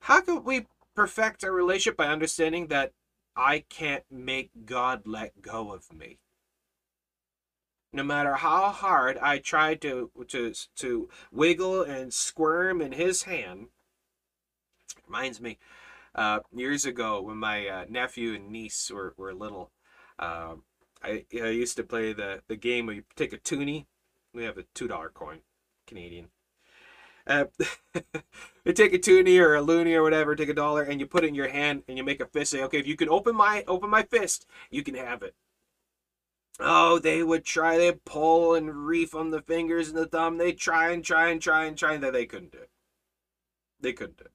How 0.00 0.20
can 0.20 0.44
we 0.44 0.66
perfect 0.94 1.42
our 1.42 1.50
relationship 1.50 1.96
by 1.96 2.08
understanding 2.08 2.66
that 2.66 2.92
I 3.34 3.64
can't 3.70 4.04
make 4.10 4.50
God 4.66 5.06
let 5.06 5.40
go 5.40 5.72
of 5.72 5.90
me? 5.90 6.18
No 7.92 8.02
matter 8.02 8.34
how 8.34 8.70
hard 8.70 9.18
I 9.18 9.38
try 9.38 9.74
to 9.76 10.10
to 10.28 10.54
to 10.76 11.08
wiggle 11.30 11.82
and 11.82 12.12
squirm 12.12 12.80
in 12.80 12.92
His 12.92 13.24
hand, 13.24 13.68
reminds 15.06 15.40
me 15.40 15.58
uh, 16.14 16.40
years 16.52 16.84
ago 16.84 17.20
when 17.22 17.36
my 17.36 17.66
uh, 17.66 17.84
nephew 17.88 18.34
and 18.34 18.50
niece 18.50 18.90
were, 18.90 19.14
were 19.16 19.34
little. 19.34 19.70
Uh, 20.18 20.56
I, 21.02 21.24
I 21.34 21.48
used 21.48 21.76
to 21.76 21.82
play 21.84 22.12
the, 22.12 22.42
the 22.48 22.56
game 22.56 22.86
where 22.86 22.96
you 22.96 23.04
take 23.16 23.32
a 23.32 23.38
toonie. 23.38 23.86
We 24.34 24.44
have 24.44 24.58
a 24.58 24.64
two 24.74 24.88
dollar 24.88 25.10
coin, 25.10 25.40
Canadian. 25.86 26.28
Uh, 27.26 27.46
you 28.64 28.72
take 28.72 28.92
a 28.92 28.98
toonie 28.98 29.38
or 29.38 29.56
a 29.56 29.62
loonie 29.62 29.94
or 29.94 30.02
whatever, 30.02 30.34
take 30.34 30.48
a 30.48 30.54
dollar, 30.54 30.82
and 30.82 31.00
you 31.00 31.06
put 31.06 31.24
it 31.24 31.28
in 31.28 31.34
your 31.34 31.48
hand, 31.48 31.82
and 31.88 31.96
you 31.96 32.04
make 32.04 32.20
a 32.20 32.26
fist. 32.26 32.52
Say, 32.52 32.62
okay, 32.64 32.78
if 32.78 32.86
you 32.86 32.96
can 32.96 33.08
open 33.08 33.34
my 33.36 33.64
open 33.66 33.90
my 33.90 34.02
fist, 34.02 34.46
you 34.70 34.82
can 34.82 34.94
have 34.94 35.22
it. 35.22 35.34
Oh, 36.62 36.98
they 36.98 37.22
would 37.22 37.44
try. 37.44 37.78
They 37.78 37.92
pull 37.92 38.54
and 38.54 38.86
reef 38.86 39.14
on 39.14 39.30
the 39.30 39.40
fingers 39.42 39.88
and 39.88 39.96
the 39.96 40.06
thumb. 40.06 40.38
They 40.38 40.52
try 40.52 40.90
and 40.90 41.04
try 41.04 41.28
and 41.30 41.40
try 41.40 41.64
and 41.64 41.76
try, 41.76 41.94
and 41.94 42.02
they 42.02 42.26
couldn't 42.26 42.52
do 42.52 42.58
it. 42.58 42.70
They 43.80 43.92
couldn't 43.92 44.18
do 44.18 44.24
it. 44.24 44.32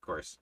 Of 0.00 0.06
course, 0.06 0.38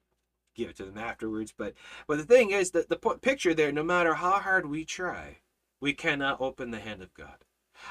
give 0.55 0.69
it 0.69 0.77
to 0.77 0.85
them 0.85 0.99
afterwards. 0.99 1.53
But 1.57 1.75
but 2.07 2.19
the 2.19 2.25
thing 2.25 2.51
is 2.51 2.73
that 2.73 2.89
the 2.89 2.97
picture 2.97 3.55
there, 3.55 3.73
no 3.73 3.83
matter 3.83 4.15
how 4.15 4.41
hard 4.41 4.67
we 4.67 4.85
try, 4.85 5.39
we 5.81 5.93
cannot 5.93 6.41
open 6.41 6.71
the 6.71 6.81
hand 6.81 7.03
of 7.03 7.15
God. 7.15 7.39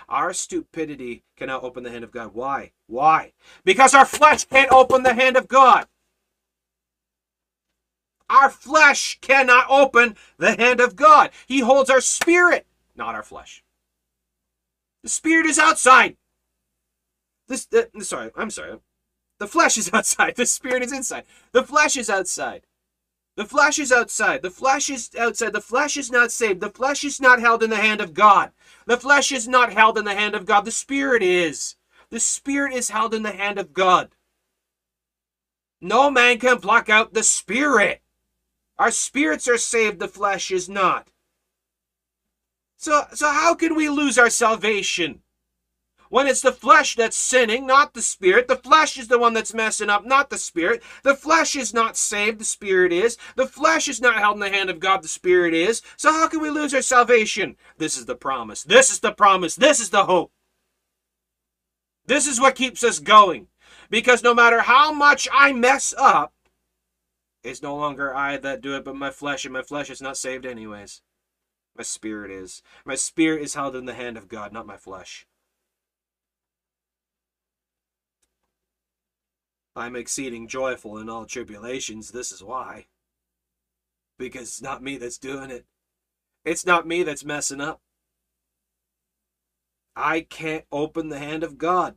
Our 0.10 0.34
stupidity 0.34 1.24
cannot 1.36 1.64
open 1.64 1.84
the 1.84 1.92
hand 1.92 2.04
of 2.04 2.12
God. 2.12 2.34
Why? 2.34 2.72
Why? 2.88 3.34
Because 3.64 3.94
our 3.94 4.06
flesh 4.06 4.46
can't 4.46 4.72
open 4.72 5.04
the 5.04 5.14
hand 5.14 5.38
of 5.38 5.48
God. 5.48 5.88
Our 8.30 8.50
flesh 8.50 9.20
cannot 9.22 9.68
open 9.70 10.16
the 10.38 10.56
hand 10.56 10.80
of 10.80 10.96
God. 10.96 11.32
He 11.46 11.60
holds 11.60 11.90
our 11.90 12.02
spirit, 12.02 12.66
not 12.96 13.16
our 13.16 13.24
flesh. 13.24 13.64
The 15.04 15.10
spirit 15.10 15.46
is 15.46 15.60
outside. 15.60 16.18
This, 17.48 17.68
uh, 17.74 17.84
sorry, 18.02 18.32
I'm 18.36 18.50
sorry. 18.50 18.80
The 19.40 19.48
flesh 19.48 19.78
is 19.78 19.90
outside. 19.94 20.36
The 20.36 20.46
spirit 20.46 20.84
is 20.84 20.92
inside. 20.92 21.26
The 21.52 21.64
flesh 21.64 21.96
is 21.96 22.10
outside. 22.10 22.64
The 23.36 23.46
flesh 23.46 23.80
is 23.80 23.92
outside. 23.92 24.42
The 24.42 24.50
flesh 24.50 24.90
is 24.90 25.12
outside. 25.16 25.54
The 25.54 25.62
flesh 25.62 25.98
is 25.98 26.10
not 26.10 26.32
saved. 26.32 26.62
The 26.62 26.70
flesh 26.70 27.04
is 27.04 27.20
not 27.20 27.42
held 27.42 27.64
in 27.64 27.70
the 27.70 27.76
hand 27.76 28.00
of 28.00 28.14
God. 28.14 28.52
The 28.86 28.98
flesh 28.98 29.32
is 29.32 29.48
not 29.48 29.74
held 29.74 29.98
in 29.98 30.06
the 30.06 30.16
hand 30.16 30.36
of 30.36 30.46
God. 30.46 30.64
The 30.64 30.72
spirit 30.72 31.22
is. 31.22 31.76
The 32.10 32.20
spirit 32.20 32.74
is 32.74 32.90
held 32.90 33.14
in 33.14 33.24
the 33.24 33.32
hand 33.34 33.60
of 33.60 33.74
God. 33.74 34.10
No 35.82 36.10
man 36.10 36.40
can 36.40 36.60
pluck 36.60 36.90
out 36.90 37.14
the 37.14 37.24
spirit. 37.24 38.02
Our 38.78 38.92
spirits 38.92 39.48
are 39.48 39.58
saved, 39.58 40.00
the 40.00 40.08
flesh 40.08 40.52
is 40.52 40.68
not. 40.68 41.10
So, 42.78 43.06
so 43.14 43.30
how 43.30 43.56
can 43.56 43.76
we 43.76 43.90
lose 43.90 44.18
our 44.18 44.30
salvation? 44.30 45.22
when 46.10 46.28
it's 46.28 46.42
the 46.42 46.52
flesh 46.52 46.96
that's 46.96 47.18
sinning, 47.18 47.66
not 47.66 47.94
the 47.94 48.02
spirit. 48.02 48.48
The 48.48 48.56
flesh 48.56 48.98
is 48.98 49.08
the 49.08 49.20
one 49.20 49.34
that's 49.34 49.54
messing 49.54 49.90
up, 49.90 50.06
not 50.06 50.30
the 50.30 50.38
spirit. 50.38 50.84
The 51.04 51.16
flesh 51.16 51.56
is 51.56 51.74
not 51.74 51.98
saved, 51.98 52.40
the 52.40 52.46
spirit 52.46 52.94
is. 52.94 53.18
The 53.36 53.48
flesh 53.48 53.88
is 53.88 54.02
not 54.02 54.18
held 54.18 54.36
in 54.36 54.40
the 54.40 54.50
hand 54.50 54.70
of 54.70 54.80
God, 54.80 55.04
the 55.04 55.08
spirit 55.08 55.54
is. 55.54 55.82
So 55.98 56.12
how 56.12 56.28
can 56.28 56.42
we 56.42 56.50
lose 56.50 56.74
our 56.74 56.82
salvation? 56.82 57.58
This 57.78 57.98
is 57.98 58.06
the 58.06 58.16
promise. 58.16 58.64
This 58.64 58.90
is 58.92 59.00
the 59.00 59.12
promise. 59.12 59.56
This 59.56 59.80
is 59.80 59.90
the 59.90 60.06
hope. 60.06 60.32
This 62.06 62.28
is 62.28 62.40
what 62.40 62.56
keeps 62.56 62.84
us 62.84 63.00
going. 63.00 63.48
Because 63.90 64.24
no 64.24 64.34
matter 64.34 64.62
how 64.62 64.94
much 64.94 65.28
I 65.34 65.54
mess 65.54 65.94
up, 65.98 66.34
it's 67.46 67.62
no 67.62 67.76
longer 67.76 68.14
I 68.14 68.38
that 68.38 68.62
do 68.62 68.76
it, 68.76 68.84
but 68.84 68.96
my 68.96 69.12
flesh, 69.12 69.46
and 69.46 69.54
my 69.54 69.62
flesh 69.62 69.90
is 69.90 70.02
not 70.02 70.18
saved 70.18 70.46
anyways. 70.46 71.02
My 71.78 71.84
spirit 71.84 72.32
is. 72.32 72.64
My 72.86 72.96
spirit 72.96 73.42
is 73.42 73.54
held 73.54 73.76
in 73.76 73.86
the 73.86 73.94
hand 73.94 74.18
of 74.18 74.28
God, 74.28 74.52
not 74.52 74.66
my 74.66 74.78
flesh. 74.78 75.28
I'm 79.76 79.96
exceeding 79.96 80.48
joyful 80.48 80.98
in 80.98 81.10
all 81.10 81.26
tribulations. 81.26 82.12
This 82.12 82.32
is 82.32 82.42
why. 82.42 82.86
Because 84.18 84.44
it's 84.44 84.62
not 84.62 84.82
me 84.82 84.98
that's 84.98 85.18
doing 85.18 85.52
it. 85.52 85.66
It's 86.46 86.66
not 86.66 86.88
me 86.88 87.04
that's 87.04 87.26
messing 87.26 87.60
up. 87.60 87.82
I 89.96 90.22
can't 90.22 90.66
open 90.72 91.10
the 91.10 91.20
hand 91.20 91.44
of 91.44 91.58
God. 91.58 91.96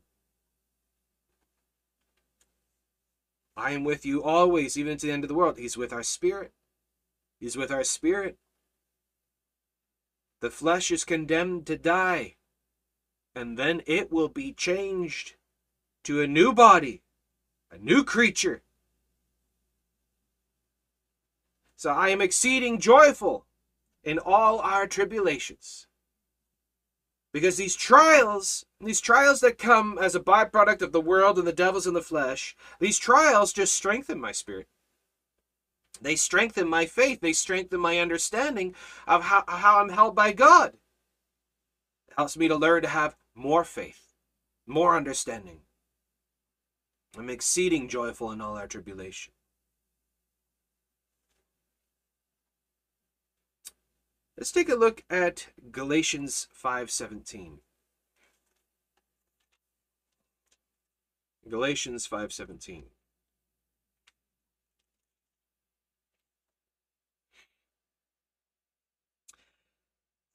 I 3.58 3.72
am 3.72 3.84
with 3.84 4.06
you 4.06 4.22
always, 4.22 4.78
even 4.78 4.96
to 4.96 5.06
the 5.06 5.12
end 5.12 5.24
of 5.24 5.28
the 5.28 5.34
world. 5.34 5.58
He's 5.58 5.76
with 5.76 5.92
our 5.92 6.02
spirit. 6.02 6.52
He's 7.40 7.56
with 7.56 7.70
our 7.70 7.84
spirit. 7.84 8.38
The 10.40 10.50
flesh 10.50 10.90
is 10.90 11.04
condemned 11.04 11.66
to 11.66 11.76
die, 11.76 12.36
and 13.34 13.58
then 13.58 13.82
it 13.86 14.12
will 14.12 14.28
be 14.28 14.52
changed 14.52 15.34
to 16.04 16.22
a 16.22 16.26
new 16.26 16.52
body 16.52 17.02
a 17.70 17.78
new 17.78 18.04
creature. 18.04 18.62
So 21.76 21.90
I 21.90 22.08
am 22.10 22.20
exceeding 22.20 22.78
joyful 22.78 23.46
in 24.02 24.18
all 24.18 24.60
our 24.60 24.86
tribulations. 24.86 25.87
Because 27.32 27.56
these 27.56 27.76
trials, 27.76 28.64
these 28.80 29.00
trials 29.00 29.40
that 29.40 29.58
come 29.58 29.98
as 30.00 30.14
a 30.14 30.20
byproduct 30.20 30.82
of 30.82 30.92
the 30.92 31.00
world 31.00 31.38
and 31.38 31.46
the 31.46 31.52
devils 31.52 31.86
in 31.86 31.94
the 31.94 32.02
flesh, 32.02 32.56
these 32.80 32.98
trials 32.98 33.52
just 33.52 33.74
strengthen 33.74 34.20
my 34.20 34.32
spirit. 34.32 34.66
They 36.00 36.16
strengthen 36.16 36.68
my 36.68 36.86
faith. 36.86 37.20
They 37.20 37.32
strengthen 37.32 37.80
my 37.80 37.98
understanding 37.98 38.74
of 39.06 39.24
how, 39.24 39.44
how 39.46 39.80
I'm 39.80 39.90
held 39.90 40.14
by 40.14 40.32
God. 40.32 40.74
It 42.08 42.14
helps 42.16 42.36
me 42.36 42.48
to 42.48 42.56
learn 42.56 42.82
to 42.82 42.88
have 42.88 43.16
more 43.34 43.64
faith, 43.64 44.14
more 44.66 44.96
understanding, 44.96 45.60
I'm 47.16 47.30
exceeding 47.30 47.88
joyful 47.88 48.32
in 48.32 48.40
all 48.40 48.56
our 48.56 48.66
tribulation. 48.66 49.32
Let's 54.38 54.52
take 54.52 54.68
a 54.68 54.76
look 54.76 55.02
at 55.10 55.48
Galatians 55.72 56.46
5:17. 56.52 57.58
Galatians 61.48 62.06
5:17. 62.06 62.84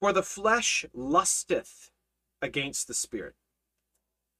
For 0.00 0.12
the 0.12 0.22
flesh 0.22 0.84
lusteth 0.92 1.90
against 2.42 2.86
the 2.86 2.92
spirit. 2.92 3.36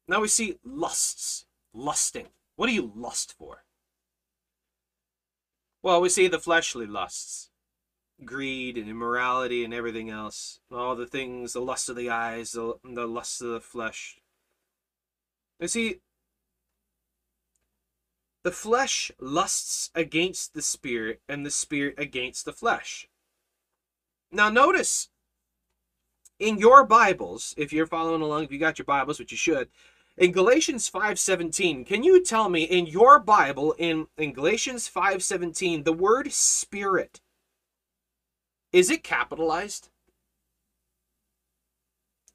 Now 0.06 0.20
we 0.20 0.28
see 0.28 0.58
lusts, 0.62 1.46
lusting. 1.72 2.34
What 2.56 2.66
do 2.66 2.74
you 2.74 2.92
lust 2.94 3.32
for? 3.32 3.64
Well, 5.80 6.02
we 6.02 6.10
see 6.10 6.28
the 6.28 6.38
fleshly 6.38 6.86
lusts 6.86 7.48
greed 8.24 8.76
and 8.76 8.88
immorality 8.88 9.64
and 9.64 9.72
everything 9.72 10.10
else. 10.10 10.60
All 10.70 10.94
the 10.94 11.06
things, 11.06 11.52
the 11.52 11.60
lust 11.60 11.88
of 11.88 11.96
the 11.96 12.10
eyes, 12.10 12.52
the, 12.52 12.74
the 12.84 13.06
lust 13.06 13.40
of 13.40 13.48
the 13.48 13.60
flesh. 13.60 14.18
You 15.60 15.68
see, 15.68 16.00
the 18.42 18.52
flesh 18.52 19.10
lusts 19.18 19.90
against 19.94 20.52
the 20.52 20.62
spirit, 20.62 21.22
and 21.28 21.46
the 21.46 21.50
spirit 21.50 21.94
against 21.96 22.44
the 22.44 22.52
flesh. 22.52 23.08
Now, 24.30 24.50
notice 24.50 25.08
in 26.38 26.58
your 26.58 26.84
Bibles, 26.84 27.54
if 27.56 27.72
you're 27.72 27.86
following 27.86 28.20
along, 28.20 28.44
if 28.44 28.52
you 28.52 28.58
got 28.58 28.78
your 28.78 28.84
Bibles, 28.84 29.18
which 29.18 29.32
you 29.32 29.38
should, 29.38 29.68
in 30.16 30.30
Galatians 30.30 30.88
5:17, 30.90 31.84
can 31.84 32.04
you 32.04 32.22
tell 32.22 32.48
me 32.48 32.64
in 32.64 32.86
your 32.86 33.18
Bible 33.18 33.72
in, 33.78 34.06
in 34.16 34.32
Galatians 34.32 34.88
5:17 34.88 35.84
the 35.84 35.92
word 35.92 36.32
spirit 36.32 37.20
is 38.74 38.90
it 38.90 39.04
capitalized? 39.04 39.88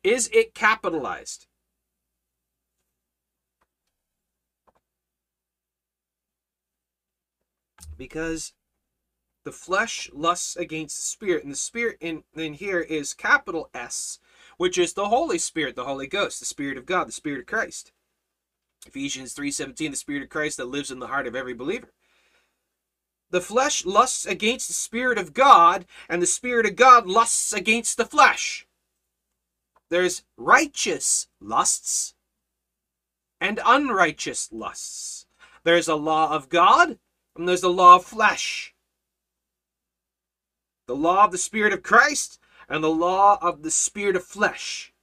Is 0.06 0.30
it 0.32 0.56
capitalized? 0.56 1.48
Because 7.98 8.54
the 9.44 9.52
flesh 9.52 10.10
lusts 10.14 10.56
against 10.56 10.96
the 10.96 11.02
spirit, 11.02 11.44
and 11.44 11.52
the 11.52 11.58
spirit 11.58 11.98
in, 12.00 12.24
in 12.34 12.54
here 12.54 12.80
is 12.80 13.14
capital 13.14 13.70
S, 13.74 14.20
which 14.56 14.78
is 14.78 14.94
the 14.94 15.10
Holy 15.10 15.38
Spirit, 15.38 15.76
the 15.76 15.84
Holy 15.84 16.08
Ghost, 16.08 16.40
the 16.40 16.46
Spirit 16.46 16.78
of 16.78 16.86
God, 16.86 17.10
the 17.10 17.12
Spirit 17.12 17.42
of 17.42 17.48
Christ. 17.48 17.92
Ephesians 18.88 19.34
3:17, 19.34 19.92
the 19.92 19.98
Spirit 19.98 20.24
of 20.24 20.30
Christ 20.30 20.56
that 20.56 20.70
lives 20.70 20.90
in 20.90 21.00
the 21.00 21.08
heart 21.08 21.28
of 21.28 21.36
every 21.36 21.54
believer. 21.54 21.92
The 23.32 23.42
flesh 23.42 23.86
lusts 23.86 24.26
against 24.26 24.68
the 24.68 24.74
Spirit 24.74 25.18
of 25.18 25.34
God, 25.34 25.86
and 26.08 26.22
the 26.22 26.28
Spirit 26.28 26.66
of 26.66 26.76
God 26.76 27.06
lusts 27.06 27.54
against 27.54 27.98
the 27.98 28.06
flesh. 28.06 28.68
There's 29.90 30.24
righteous 30.38 31.28
lusts 31.40 32.16
and 33.40 33.60
unrighteous 33.64 34.50
lusts. 34.52 35.26
There's 35.64 35.88
a 35.88 35.96
law 35.96 36.34
of 36.34 36.50
God, 36.50 37.00
and 37.36 37.48
there's 37.48 37.62
the 37.62 37.70
law 37.70 37.96
of 37.96 38.06
flesh. 38.06 38.74
The 40.88 40.96
law 40.96 41.26
of 41.26 41.32
the 41.32 41.38
Spirit 41.38 41.74
of 41.74 41.84
Christ 41.84 42.40
and 42.68 42.84
the 42.84 42.90
law 42.90 43.38
of 43.42 43.62
the 43.62 43.72
Spirit 43.72 44.16
of 44.16 44.24
flesh. 44.24 44.94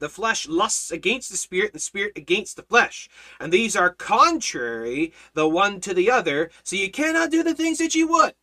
The 0.00 0.08
flesh 0.08 0.48
lusts 0.48 0.90
against 0.90 1.30
the 1.30 1.36
spirit, 1.36 1.66
and 1.66 1.74
the 1.74 1.80
spirit 1.80 2.16
against 2.16 2.56
the 2.56 2.62
flesh. 2.62 3.08
And 3.38 3.52
these 3.52 3.76
are 3.76 3.90
contrary 3.90 5.12
the 5.34 5.46
one 5.46 5.80
to 5.82 5.94
the 5.94 6.10
other, 6.10 6.50
so 6.64 6.74
you 6.74 6.90
cannot 6.90 7.30
do 7.30 7.42
the 7.42 7.54
things 7.54 7.76
that 7.78 7.94
you 7.94 8.08
would. 8.08 8.34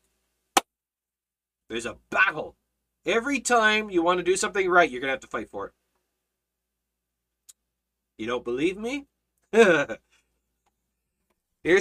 There's 1.67 1.87
a 1.87 1.97
battle. 2.11 2.55
Every 3.05 3.39
time 3.39 3.89
you 3.89 4.03
want 4.03 4.19
to 4.19 4.23
do 4.23 4.37
something 4.37 4.69
right, 4.69 4.89
you're 4.89 5.01
going 5.01 5.09
to 5.09 5.13
have 5.13 5.19
to 5.21 5.27
fight 5.27 5.49
for 5.49 5.67
it. 5.67 5.73
You 8.17 8.27
don't 8.27 8.45
believe 8.45 8.77
me? 8.77 9.07
Here's 9.51 9.97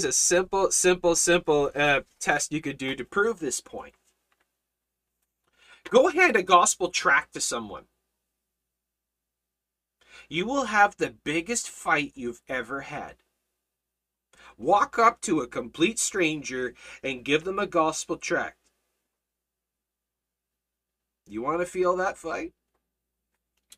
a 0.04 0.12
simple, 0.12 0.70
simple, 0.70 1.14
simple 1.14 1.70
uh, 1.74 2.00
test 2.18 2.52
you 2.52 2.62
could 2.62 2.78
do 2.78 2.96
to 2.96 3.04
prove 3.04 3.38
this 3.38 3.60
point. 3.60 3.94
Go 5.90 6.08
hand 6.08 6.34
a 6.34 6.42
gospel 6.42 6.88
tract 6.88 7.34
to 7.34 7.40
someone 7.40 7.84
you 10.28 10.46
will 10.46 10.66
have 10.66 10.96
the 10.96 11.14
biggest 11.24 11.68
fight 11.68 12.12
you've 12.14 12.42
ever 12.48 12.82
had. 12.82 13.16
Walk 14.58 14.98
up 14.98 15.20
to 15.22 15.40
a 15.40 15.46
complete 15.46 15.98
stranger 15.98 16.74
and 17.02 17.24
give 17.24 17.44
them 17.44 17.58
a 17.58 17.66
gospel 17.66 18.16
tract. 18.16 18.56
You 21.26 21.42
want 21.42 21.60
to 21.60 21.66
feel 21.66 21.96
that 21.96 22.16
fight? 22.16 22.52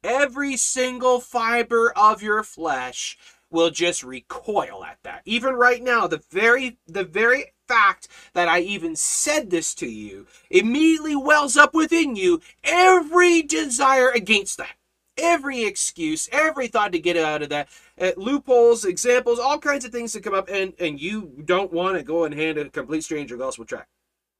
Every 0.04 0.56
single 0.56 1.20
fiber 1.20 1.92
of 1.96 2.22
your 2.22 2.42
flesh 2.42 3.18
will 3.50 3.70
just 3.70 4.04
recoil 4.04 4.84
at 4.84 4.98
that. 5.02 5.22
Even 5.24 5.54
right 5.54 5.82
now, 5.82 6.06
the 6.06 6.22
very 6.30 6.78
the 6.86 7.04
very 7.04 7.52
fact 7.66 8.08
that 8.34 8.48
I 8.48 8.60
even 8.60 8.96
said 8.96 9.50
this 9.50 9.74
to 9.76 9.86
you 9.86 10.26
immediately 10.50 11.16
wells 11.16 11.56
up 11.56 11.74
within 11.74 12.16
you 12.16 12.40
every 12.64 13.42
desire 13.42 14.10
against 14.10 14.56
that 14.58 14.77
every 15.18 15.64
excuse, 15.64 16.28
every 16.32 16.68
thought 16.68 16.92
to 16.92 16.98
get 16.98 17.16
out 17.16 17.42
of 17.42 17.48
that. 17.50 17.68
Uh, 18.00 18.12
loopholes, 18.16 18.84
examples, 18.84 19.38
all 19.38 19.58
kinds 19.58 19.84
of 19.84 19.92
things 19.92 20.12
that 20.12 20.22
come 20.22 20.34
up, 20.34 20.48
and 20.48 20.72
and 20.78 21.00
you 21.00 21.42
don't 21.44 21.72
want 21.72 21.96
to 21.96 22.02
go 22.02 22.24
and 22.24 22.34
hand 22.34 22.58
a 22.58 22.68
complete 22.70 23.04
stranger 23.04 23.36
gospel 23.36 23.64
tract. 23.64 23.88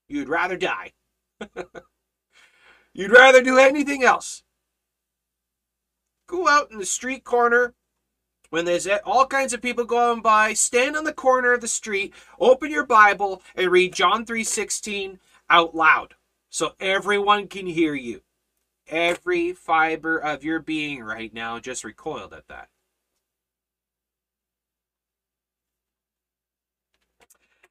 You'd 0.09 0.28
rather 0.28 0.56
die. 0.56 0.92
You'd 2.94 3.12
rather 3.12 3.42
do 3.42 3.59
anything 3.59 4.02
else. 4.02 4.42
Go 6.26 6.48
out 6.48 6.70
in 6.70 6.78
the 6.78 6.86
street 6.86 7.24
corner 7.24 7.74
when 8.50 8.64
there's 8.64 8.88
all 9.05 9.26
kinds 9.26 9.52
of 9.52 9.62
people 9.62 9.84
going 9.84 10.22
by, 10.22 10.55
stand 10.55 10.96
on 10.96 11.05
the 11.05 11.12
corner 11.12 11.52
of 11.52 11.60
the 11.60 11.68
street, 11.68 12.14
open 12.40 12.70
your 12.70 12.86
Bible, 12.86 13.42
and 13.55 13.70
read 13.70 13.92
John 13.92 14.24
3:16 14.24 15.20
out 15.50 15.74
loud 15.74 16.14
so 16.48 16.74
everyone 16.80 17.48
can 17.48 17.66
hear 17.66 17.94
you. 17.94 18.22
Every 18.89 19.52
fiber 19.52 20.19
of 20.19 20.43
your 20.43 20.60
being 20.60 21.02
right 21.02 21.32
now 21.32 21.59
just 21.59 21.85
recoiled 21.85 22.32
at 22.32 22.48
that. 22.48 22.69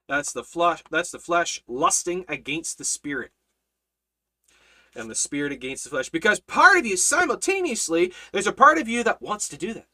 That's 0.07 0.31
the 0.31 0.43
flesh, 0.43 0.83
that's 0.89 1.11
the 1.11 1.19
flesh 1.19 1.61
lusting 1.67 2.23
against 2.29 2.77
the 2.77 2.85
spirit. 2.85 3.31
And 4.95 5.09
the 5.09 5.15
spirit 5.15 5.51
against 5.51 5.83
the 5.83 5.89
flesh. 5.89 6.09
Because 6.09 6.39
part 6.39 6.77
of 6.77 6.85
you 6.85 6.97
simultaneously, 6.97 8.13
there's 8.31 8.47
a 8.47 8.53
part 8.53 8.77
of 8.77 8.87
you 8.87 9.03
that 9.03 9.21
wants 9.21 9.49
to 9.49 9.57
do 9.57 9.73
that. 9.73 9.87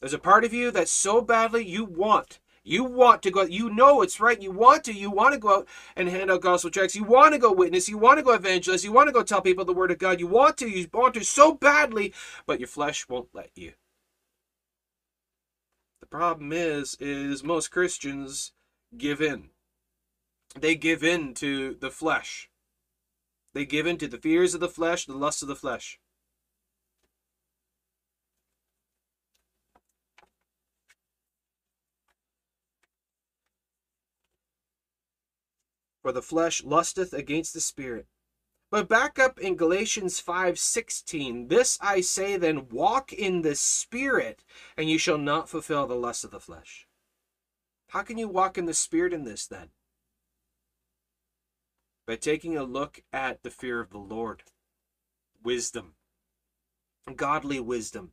There's 0.00 0.14
a 0.14 0.18
part 0.18 0.44
of 0.44 0.54
you 0.54 0.70
that 0.70 0.88
so 0.88 1.20
badly 1.20 1.64
you 1.64 1.84
want 1.84 2.40
you 2.62 2.84
want 2.84 3.22
to 3.22 3.30
go, 3.30 3.42
you 3.42 3.70
know 3.70 4.02
it's 4.02 4.20
right. 4.20 4.40
You 4.40 4.50
want 4.50 4.84
to, 4.84 4.92
you 4.92 5.10
want 5.10 5.32
to 5.32 5.40
go 5.40 5.58
out 5.58 5.68
and 5.96 6.08
hand 6.08 6.30
out 6.30 6.42
gospel 6.42 6.70
tracts. 6.70 6.94
You 6.94 7.04
want 7.04 7.32
to 7.32 7.38
go 7.38 7.52
witness. 7.52 7.88
You 7.88 7.98
want 7.98 8.18
to 8.18 8.22
go 8.22 8.34
evangelize. 8.34 8.84
You 8.84 8.92
want 8.92 9.08
to 9.08 9.12
go 9.12 9.22
tell 9.22 9.40
people 9.40 9.64
the 9.64 9.72
word 9.72 9.90
of 9.90 9.98
God. 9.98 10.20
You 10.20 10.26
want 10.26 10.58
to, 10.58 10.68
you 10.68 10.86
want 10.92 11.14
to 11.14 11.24
so 11.24 11.54
badly, 11.54 12.12
but 12.46 12.60
your 12.60 12.68
flesh 12.68 13.08
won't 13.08 13.28
let 13.32 13.50
you. 13.54 13.72
The 16.00 16.06
problem 16.06 16.52
is, 16.52 16.96
is 17.00 17.42
most 17.42 17.70
Christians 17.70 18.52
give 18.96 19.22
in. 19.22 19.50
They 20.58 20.74
give 20.74 21.02
in 21.02 21.34
to 21.34 21.74
the 21.74 21.90
flesh. 21.90 22.50
They 23.54 23.64
give 23.64 23.86
in 23.86 23.96
to 23.98 24.08
the 24.08 24.18
fears 24.18 24.54
of 24.54 24.60
the 24.60 24.68
flesh, 24.68 25.06
the 25.06 25.14
lusts 25.14 25.42
of 25.42 25.48
the 25.48 25.56
flesh. 25.56 25.98
For 36.10 36.14
the 36.14 36.22
flesh 36.22 36.64
lusteth 36.64 37.12
against 37.12 37.54
the 37.54 37.60
spirit. 37.60 38.08
But 38.68 38.88
back 38.88 39.20
up 39.20 39.38
in 39.38 39.54
Galatians 39.54 40.18
5:16, 40.18 41.46
this 41.46 41.78
I 41.80 42.00
say 42.00 42.36
then, 42.36 42.68
walk 42.68 43.12
in 43.12 43.42
the 43.42 43.54
spirit, 43.54 44.42
and 44.76 44.90
you 44.90 44.98
shall 44.98 45.18
not 45.18 45.48
fulfill 45.48 45.86
the 45.86 45.94
lust 45.94 46.24
of 46.24 46.32
the 46.32 46.40
flesh. 46.40 46.88
How 47.90 48.02
can 48.02 48.18
you 48.18 48.26
walk 48.26 48.58
in 48.58 48.66
the 48.66 48.74
spirit 48.74 49.12
in 49.12 49.22
this 49.22 49.46
then? 49.46 49.70
By 52.06 52.16
taking 52.16 52.56
a 52.56 52.64
look 52.64 53.04
at 53.12 53.44
the 53.44 53.50
fear 53.52 53.78
of 53.78 53.90
the 53.90 53.98
Lord, 53.98 54.42
wisdom, 55.44 55.94
godly 57.14 57.60
wisdom. 57.60 58.10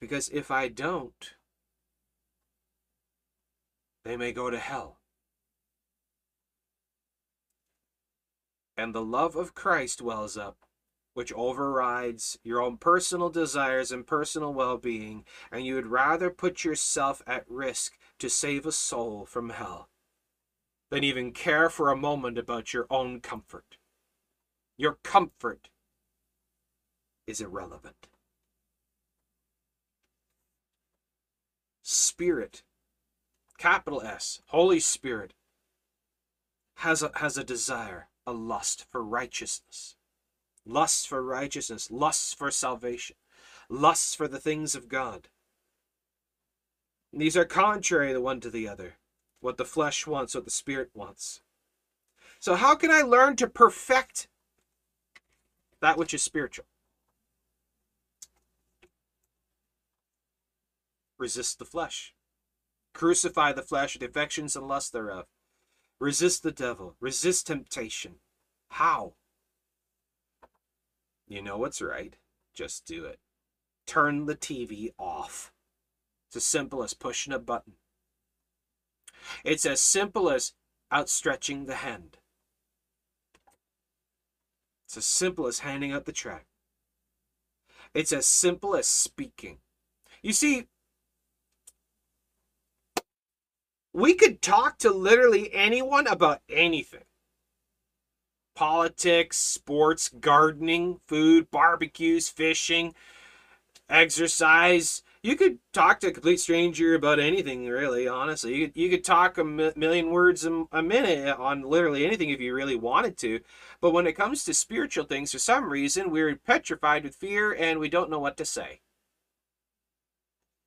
Because 0.00 0.30
if 0.30 0.50
I 0.50 0.68
don't, 0.68 1.34
they 4.04 4.16
may 4.16 4.32
go 4.32 4.50
to 4.50 4.58
hell. 4.58 4.98
And 8.76 8.94
the 8.94 9.02
love 9.04 9.36
of 9.36 9.54
Christ 9.54 10.02
wells 10.02 10.36
up, 10.36 10.56
which 11.14 11.32
overrides 11.34 12.38
your 12.42 12.60
own 12.60 12.78
personal 12.78 13.28
desires 13.30 13.92
and 13.92 14.06
personal 14.06 14.52
well 14.54 14.78
being, 14.78 15.24
and 15.50 15.64
you 15.66 15.74
would 15.74 15.86
rather 15.86 16.30
put 16.30 16.64
yourself 16.64 17.22
at 17.26 17.44
risk 17.48 17.98
to 18.18 18.28
save 18.30 18.66
a 18.66 18.72
soul 18.72 19.26
from 19.26 19.50
hell. 19.50 19.88
than 20.90 21.04
even 21.04 21.32
care 21.32 21.70
for 21.70 21.90
a 21.90 21.96
moment 21.96 22.36
about 22.38 22.74
your 22.74 22.86
own 22.90 23.20
comfort. 23.20 23.78
Your 24.76 24.98
comfort 25.02 25.70
is 27.26 27.40
irrelevant. 27.40 28.08
Spirit, 31.82 32.62
capital 33.62 34.02
S, 34.02 34.42
Holy 34.48 34.80
Spirit, 34.80 35.34
has 36.78 37.00
a, 37.00 37.12
has 37.14 37.38
a 37.38 37.44
desire, 37.44 38.08
a 38.26 38.32
lust 38.32 38.86
for 38.90 39.04
righteousness. 39.04 39.94
Lust 40.66 41.06
for 41.06 41.22
righteousness, 41.22 41.88
lust 41.88 42.36
for 42.36 42.50
salvation, 42.50 43.14
lust 43.68 44.16
for 44.16 44.26
the 44.26 44.40
things 44.40 44.74
of 44.74 44.88
God. 44.88 45.28
These 47.12 47.36
are 47.36 47.44
contrary 47.44 48.12
the 48.12 48.20
one 48.20 48.40
to 48.40 48.50
the 48.50 48.66
other. 48.66 48.94
What 49.38 49.58
the 49.58 49.64
flesh 49.64 50.08
wants, 50.08 50.34
what 50.34 50.44
the 50.44 50.50
spirit 50.50 50.90
wants. 50.92 51.40
So, 52.40 52.56
how 52.56 52.74
can 52.74 52.90
I 52.90 53.02
learn 53.02 53.36
to 53.36 53.46
perfect 53.46 54.26
that 55.80 55.96
which 55.96 56.12
is 56.14 56.22
spiritual? 56.22 56.64
Resist 61.16 61.60
the 61.60 61.64
flesh. 61.64 62.12
Crucify 62.94 63.52
the 63.52 63.62
flesh, 63.62 63.96
the 63.98 64.06
affections 64.06 64.56
and 64.56 64.68
lust 64.68 64.92
thereof. 64.92 65.26
Resist 65.98 66.42
the 66.42 66.52
devil. 66.52 66.96
Resist 67.00 67.46
temptation. 67.46 68.16
How? 68.70 69.14
You 71.26 71.42
know 71.42 71.58
what's 71.58 71.80
right. 71.80 72.16
Just 72.54 72.84
do 72.86 73.04
it. 73.04 73.18
Turn 73.86 74.26
the 74.26 74.36
TV 74.36 74.92
off. 74.98 75.52
It's 76.28 76.36
as 76.36 76.44
simple 76.44 76.82
as 76.82 76.94
pushing 76.94 77.32
a 77.32 77.38
button. 77.38 77.74
It's 79.44 79.66
as 79.66 79.80
simple 79.80 80.30
as 80.30 80.52
outstretching 80.92 81.66
the 81.66 81.76
hand. 81.76 82.18
It's 84.86 84.96
as 84.96 85.06
simple 85.06 85.46
as 85.46 85.60
handing 85.60 85.92
out 85.92 86.04
the 86.04 86.12
tract. 86.12 86.46
It's 87.94 88.12
as 88.12 88.26
simple 88.26 88.74
as 88.74 88.86
speaking. 88.86 89.58
You 90.22 90.32
see, 90.32 90.66
we 93.92 94.14
could 94.14 94.40
talk 94.40 94.78
to 94.78 94.90
literally 94.90 95.52
anyone 95.52 96.06
about 96.06 96.40
anything 96.48 97.04
politics, 98.54 99.38
sports, 99.38 100.08
gardening, 100.08 101.00
food, 101.06 101.50
barbecues, 101.50 102.28
fishing, 102.28 102.94
exercise. 103.88 105.02
You 105.22 105.36
could 105.36 105.58
talk 105.72 106.00
to 106.00 106.08
a 106.08 106.12
complete 106.12 106.38
stranger 106.38 106.94
about 106.94 107.18
anything, 107.18 107.66
really, 107.66 108.06
honestly. 108.06 108.54
You 108.54 108.66
could, 108.66 108.76
you 108.76 108.90
could 108.90 109.04
talk 109.04 109.38
a 109.38 109.44
million 109.44 110.10
words 110.10 110.44
a 110.44 110.82
minute 110.82 111.38
on 111.38 111.62
literally 111.62 112.04
anything 112.04 112.30
if 112.30 112.40
you 112.40 112.54
really 112.54 112.76
wanted 112.76 113.16
to. 113.18 113.40
But 113.80 113.92
when 113.92 114.06
it 114.06 114.16
comes 114.16 114.44
to 114.44 114.54
spiritual 114.54 115.04
things, 115.04 115.32
for 115.32 115.38
some 115.38 115.70
reason, 115.70 116.10
we're 116.10 116.36
petrified 116.36 117.04
with 117.04 117.16
fear 117.16 117.54
and 117.54 117.78
we 117.78 117.88
don't 117.88 118.10
know 118.10 118.20
what 118.20 118.36
to 118.36 118.44
say 118.44 118.80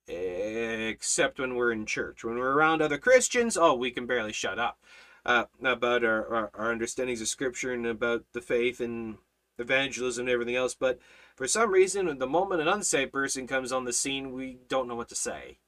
except 0.08 1.38
when 1.38 1.54
we're 1.54 1.72
in 1.72 1.86
church. 1.86 2.24
When 2.24 2.36
we're 2.36 2.52
around 2.52 2.80
other 2.80 2.98
Christians, 2.98 3.56
oh, 3.56 3.74
we 3.74 3.90
can 3.90 4.06
barely 4.06 4.32
shut 4.32 4.58
up 4.58 4.78
uh, 5.24 5.44
about 5.62 6.04
our, 6.04 6.26
our, 6.32 6.50
our, 6.54 6.70
understandings 6.70 7.20
of 7.20 7.28
Scripture 7.28 7.72
and 7.72 7.86
about 7.86 8.24
the 8.32 8.40
faith 8.40 8.80
and 8.80 9.16
evangelism 9.58 10.22
and 10.22 10.30
everything 10.30 10.54
else. 10.54 10.74
But 10.74 11.00
for 11.34 11.48
some 11.48 11.72
reason, 11.72 12.18
the 12.18 12.26
moment 12.26 12.60
an 12.60 12.68
unsaved 12.68 13.12
person 13.12 13.46
comes 13.46 13.72
on 13.72 13.84
the 13.84 13.92
scene, 13.92 14.32
we 14.32 14.58
don't 14.68 14.86
know 14.86 14.94
what 14.94 15.08
to 15.08 15.16
say. 15.16 15.58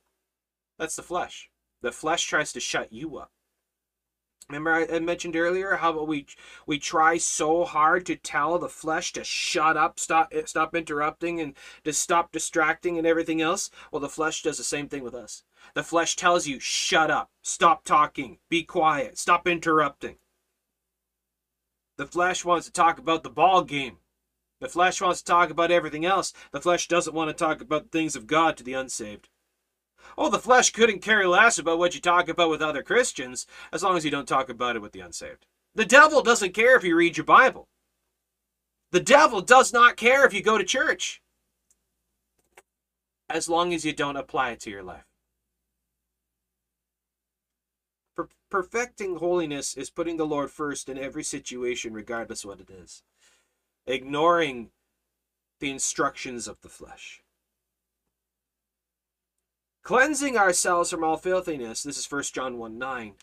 That's 0.78 0.97
the 0.97 1.02
flesh. 1.02 1.51
The 1.82 1.93
flesh 1.93 2.24
tries 2.24 2.52
to 2.52 2.60
shut 2.60 2.93
you 2.93 3.19
up. 3.19 3.32
Remember 4.49 4.87
I 4.91 4.99
mentioned 5.01 5.37
earlier 5.37 5.77
how 5.77 6.03
we 6.05 6.27
we 6.65 6.79
try 6.79 7.19
so 7.19 7.66
hard 7.66 8.07
to 8.07 8.16
tell 8.16 8.59
the 8.59 8.70
flesh 8.70 9.12
to 9.12 9.23
shut 9.23 9.77
up, 9.77 10.01
stop 10.01 10.33
eh, 10.33 10.45
stop 10.47 10.75
interrupting 10.75 11.39
and 11.39 11.55
to 11.85 11.93
stop 11.93 12.33
distracting 12.33 12.97
and 12.97 13.07
everything 13.07 13.43
else. 13.43 13.70
Well, 13.93 14.01
the 14.01 14.09
flesh 14.09 14.43
does 14.43 14.57
the 14.57 14.65
same 14.65 14.89
thing 14.89 15.03
with 15.03 15.15
us. 15.15 15.45
The 15.75 15.83
flesh 15.83 16.16
tells 16.16 16.47
you 16.47 16.61
shut 16.61 17.11
up, 17.11 17.31
stop 17.43 17.85
talking, 17.85 18.39
be 18.49 18.62
quiet, 18.62 19.19
stop 19.19 19.47
interrupting. 19.47 20.16
The 21.99 22.07
flesh 22.07 22.43
wants 22.43 22.65
to 22.66 22.73
talk 22.73 22.99
about 22.99 23.25
the 23.25 23.31
ball 23.31 23.65
game. 23.65 23.99
The 24.61 24.69
flesh 24.69 25.03
wants 25.03 25.20
to 25.20 25.31
talk 25.31 25.51
about 25.51 25.70
everything 25.70 26.07
else. 26.07 26.33
The 26.53 26.61
flesh 26.61 26.89
doesn't 26.89 27.15
want 27.15 27.29
to 27.29 27.35
talk 27.35 27.61
about 27.61 27.83
the 27.85 27.99
things 27.99 28.16
of 28.16 28.27
God 28.27 28.57
to 28.57 28.65
the 28.65 28.73
unsaved. 28.73 29.29
Oh, 30.16 30.31
the 30.31 30.39
flesh 30.39 30.70
couldn't 30.70 31.01
care 31.01 31.27
less 31.29 31.59
about 31.59 31.79
what 31.79 31.95
you 31.95 32.01
talk 32.01 32.29
about 32.29 32.51
with 32.51 32.62
other 32.62 32.83
Christians 32.83 33.47
as 33.73 33.83
long 33.83 33.97
as 33.97 34.05
you 34.05 34.11
don't 34.11 34.29
talk 34.29 34.49
about 34.49 34.77
it 34.77 34.83
with 34.83 34.93
the 34.93 35.01
unsaved. 35.01 35.47
The 35.75 35.85
devil 35.85 36.23
doesn't 36.23 36.55
care 36.55 36.77
if 36.77 36.85
you 36.85 36.97
read 36.97 37.16
your 37.16 37.25
Bible. 37.25 37.69
The 38.91 39.01
devil 39.01 39.41
does 39.41 39.73
not 39.73 39.97
care 39.97 40.27
if 40.27 40.33
you 40.33 40.43
go 40.43 40.59
to 40.59 40.65
church 40.65 41.23
as 43.29 43.49
long 43.49 43.75
as 43.75 43.85
you 43.85 43.93
don't 43.93 44.16
apply 44.16 44.51
it 44.51 44.61
to 44.61 44.70
your 44.70 44.83
life. 44.83 45.05
Per- 48.16 48.31
perfecting 48.51 49.16
holiness 49.16 49.77
is 49.77 49.91
putting 49.91 50.16
the 50.16 50.27
Lord 50.27 50.51
first 50.51 50.89
in 50.89 50.99
every 50.99 51.23
situation, 51.23 51.93
regardless 51.93 52.45
what 52.45 52.61
it 52.61 52.70
is, 52.70 53.03
ignoring 53.87 54.70
the 55.61 55.70
instructions 55.70 56.49
of 56.49 56.61
the 56.62 56.69
flesh. 56.69 57.23
Cleansing 59.89 60.36
ourselves 60.36 60.90
from 60.90 61.02
all 61.02 61.16
filthiness. 61.16 61.82
This 61.82 61.97
is 61.97 62.12
1 62.12 62.24
John 62.24 62.59
1 62.59 62.77
9. 62.77 63.15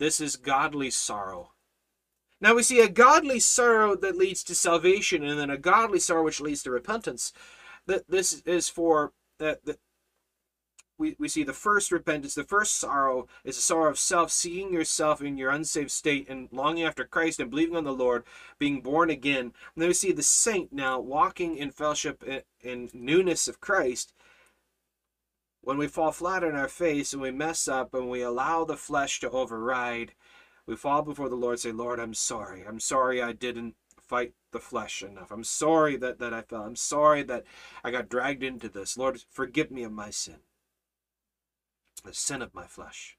This 0.00 0.20
is 0.20 0.34
godly 0.34 0.90
sorrow. 0.90 1.52
Now 2.40 2.56
we 2.56 2.64
see 2.64 2.80
a 2.80 2.88
godly 2.88 3.38
sorrow 3.38 3.94
that 3.94 4.16
leads 4.16 4.42
to 4.42 4.56
salvation, 4.56 5.22
and 5.22 5.38
then 5.38 5.48
a 5.48 5.56
godly 5.56 6.00
sorrow 6.00 6.24
which 6.24 6.40
leads 6.40 6.64
to 6.64 6.72
repentance. 6.72 7.32
That 7.86 8.10
this 8.10 8.42
is 8.44 8.68
for 8.68 9.12
that. 9.38 9.64
that 9.64 9.78
we, 10.98 11.14
we 11.20 11.28
see 11.28 11.44
the 11.44 11.52
first 11.52 11.92
repentance, 11.92 12.34
the 12.34 12.42
first 12.42 12.78
sorrow 12.78 13.28
is 13.44 13.56
a 13.56 13.60
sorrow 13.60 13.88
of 13.88 13.96
self, 13.96 14.32
seeing 14.32 14.72
yourself 14.72 15.22
in 15.22 15.38
your 15.38 15.52
unsaved 15.52 15.92
state 15.92 16.28
and 16.28 16.48
longing 16.50 16.82
after 16.82 17.04
Christ 17.04 17.38
and 17.38 17.48
believing 17.48 17.76
on 17.76 17.84
the 17.84 17.92
Lord, 17.92 18.24
being 18.58 18.80
born 18.80 19.08
again. 19.08 19.52
And 19.74 19.76
then 19.76 19.88
we 19.88 19.94
see 19.94 20.10
the 20.10 20.24
saint 20.24 20.72
now 20.72 20.98
walking 20.98 21.56
in 21.56 21.70
fellowship 21.70 22.24
in, 22.24 22.42
in 22.60 22.90
newness 22.92 23.46
of 23.46 23.60
Christ 23.60 24.12
when 25.62 25.78
we 25.78 25.86
fall 25.86 26.12
flat 26.12 26.44
on 26.44 26.56
our 26.56 26.68
face 26.68 27.12
and 27.12 27.22
we 27.22 27.30
mess 27.30 27.68
up 27.68 27.94
and 27.94 28.10
we 28.10 28.20
allow 28.20 28.64
the 28.64 28.76
flesh 28.76 29.20
to 29.20 29.30
override, 29.30 30.12
we 30.66 30.76
fall 30.76 31.02
before 31.02 31.28
the 31.28 31.36
Lord 31.36 31.60
say, 31.60 31.72
Lord, 31.72 32.00
I'm 32.00 32.14
sorry. 32.14 32.64
I'm 32.66 32.80
sorry 32.80 33.22
I 33.22 33.32
didn't 33.32 33.76
fight 34.00 34.34
the 34.50 34.58
flesh 34.58 35.02
enough. 35.02 35.30
I'm 35.30 35.44
sorry 35.44 35.96
that, 35.96 36.18
that 36.18 36.34
I 36.34 36.42
fell. 36.42 36.62
I'm 36.62 36.76
sorry 36.76 37.22
that 37.24 37.44
I 37.84 37.92
got 37.92 38.08
dragged 38.08 38.42
into 38.42 38.68
this. 38.68 38.98
Lord, 38.98 39.22
forgive 39.30 39.70
me 39.70 39.84
of 39.84 39.92
my 39.92 40.10
sin, 40.10 40.40
the 42.04 42.12
sin 42.12 42.42
of 42.42 42.54
my 42.54 42.66
flesh. 42.66 43.16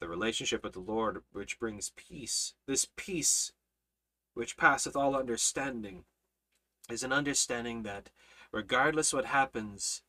The 0.00 0.08
relationship 0.08 0.62
with 0.62 0.74
the 0.74 0.80
Lord, 0.80 1.22
which 1.32 1.58
brings 1.58 1.92
peace, 1.96 2.54
this 2.66 2.86
peace 2.96 3.52
which 4.34 4.56
passeth 4.56 4.94
all 4.94 5.16
understanding, 5.16 6.04
is 6.90 7.02
an 7.02 7.12
understanding 7.12 7.82
that 7.82 8.10
regardless 8.52 9.12
what 9.12 9.26
happens, 9.26 10.02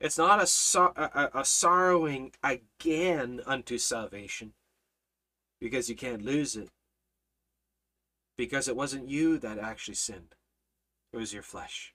it's 0.00 0.18
not 0.18 0.42
a, 0.42 0.46
sor- 0.46 0.94
a, 0.96 1.30
a 1.34 1.44
sorrowing 1.44 2.32
again 2.42 3.40
unto 3.46 3.78
salvation 3.78 4.52
because 5.60 5.88
you 5.88 5.94
can't 5.94 6.22
lose 6.22 6.56
it. 6.56 6.70
Because 8.36 8.66
it 8.66 8.76
wasn't 8.76 9.08
you 9.08 9.38
that 9.38 9.58
actually 9.58 9.94
sinned, 9.94 10.34
it 11.12 11.18
was 11.18 11.32
your 11.32 11.42
flesh. 11.42 11.94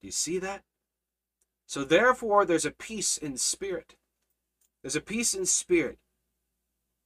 Do 0.00 0.08
you 0.08 0.12
see 0.12 0.38
that? 0.40 0.62
So, 1.66 1.84
therefore, 1.84 2.44
there's 2.44 2.66
a 2.66 2.72
peace 2.72 3.16
in 3.16 3.38
spirit. 3.38 3.94
There's 4.82 4.96
a 4.96 5.00
peace 5.00 5.32
in 5.32 5.46
spirit 5.46 5.98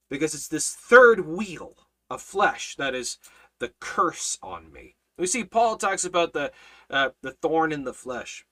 because 0.09 0.33
it's 0.33 0.47
this 0.47 0.73
third 0.73 1.25
wheel 1.25 1.86
of 2.09 2.21
flesh 2.21 2.75
that 2.75 2.95
is 2.95 3.17
the 3.59 3.73
curse 3.79 4.37
on 4.41 4.71
me. 4.71 4.95
We 5.17 5.27
see 5.27 5.43
Paul 5.43 5.77
talks 5.77 6.05
about 6.05 6.33
the 6.33 6.51
uh, 6.89 7.09
the 7.21 7.31
thorn 7.31 7.71
in 7.71 7.83
the 7.83 7.93
flesh, 7.93 8.45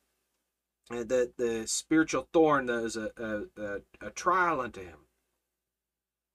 uh, 0.92 1.04
the 1.04 1.32
the 1.38 1.68
spiritual 1.68 2.28
thorn 2.34 2.66
that 2.66 2.84
is 2.84 2.98
a, 2.98 3.12
a, 3.18 3.62
a, 3.62 4.08
a 4.08 4.10
trial 4.12 4.60
unto 4.60 4.82
him. 4.82 5.06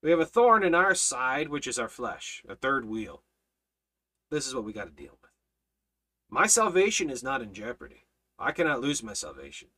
We 0.02 0.10
have 0.10 0.20
a 0.20 0.26
thorn 0.26 0.62
in 0.62 0.74
our 0.74 0.94
side, 0.94 1.48
which 1.48 1.66
is 1.66 1.78
our 1.78 1.88
flesh, 1.88 2.42
a 2.48 2.54
third 2.54 2.86
wheel. 2.86 3.22
This 4.30 4.46
is 4.46 4.54
what 4.54 4.64
we 4.64 4.72
got 4.72 4.84
to 4.84 4.90
deal 4.90 5.18
with. 5.20 5.30
My 6.30 6.46
salvation 6.46 7.10
is 7.10 7.22
not 7.22 7.42
in 7.42 7.52
jeopardy. 7.52 8.06
I 8.38 8.52
cannot 8.52 8.80
lose 8.80 9.02
my 9.02 9.12
salvation. 9.12 9.68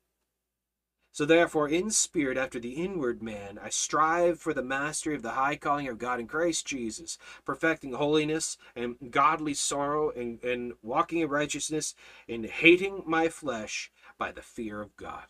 So 1.15 1.27
therefore, 1.27 1.69
in 1.69 1.91
spirit, 1.91 2.39
after 2.39 2.59
the 2.59 2.73
inward 2.73 3.23
man, 3.23 3.59
I 3.63 3.69
strive 3.69 4.41
for 4.41 4.55
the 4.55 4.63
mastery 4.63 5.15
of 5.15 5.21
the 5.21 5.33
high 5.33 5.57
calling 5.57 5.87
of 5.89 5.99
God 5.99 6.19
in 6.19 6.27
Christ 6.27 6.67
Jesus, 6.67 7.19
perfecting 7.45 7.93
holiness 7.93 8.57
and 8.75 8.97
godly 9.11 9.53
sorrow, 9.53 10.11
and, 10.11 10.43
and 10.43 10.73
walking 10.83 11.19
in 11.19 11.29
righteousness, 11.29 11.95
and 12.27 12.47
hating 12.47 13.03
my 13.07 13.29
flesh 13.29 13.93
by 14.17 14.33
the 14.33 14.41
fear 14.41 14.81
of 14.81 14.97
God. 14.97 15.25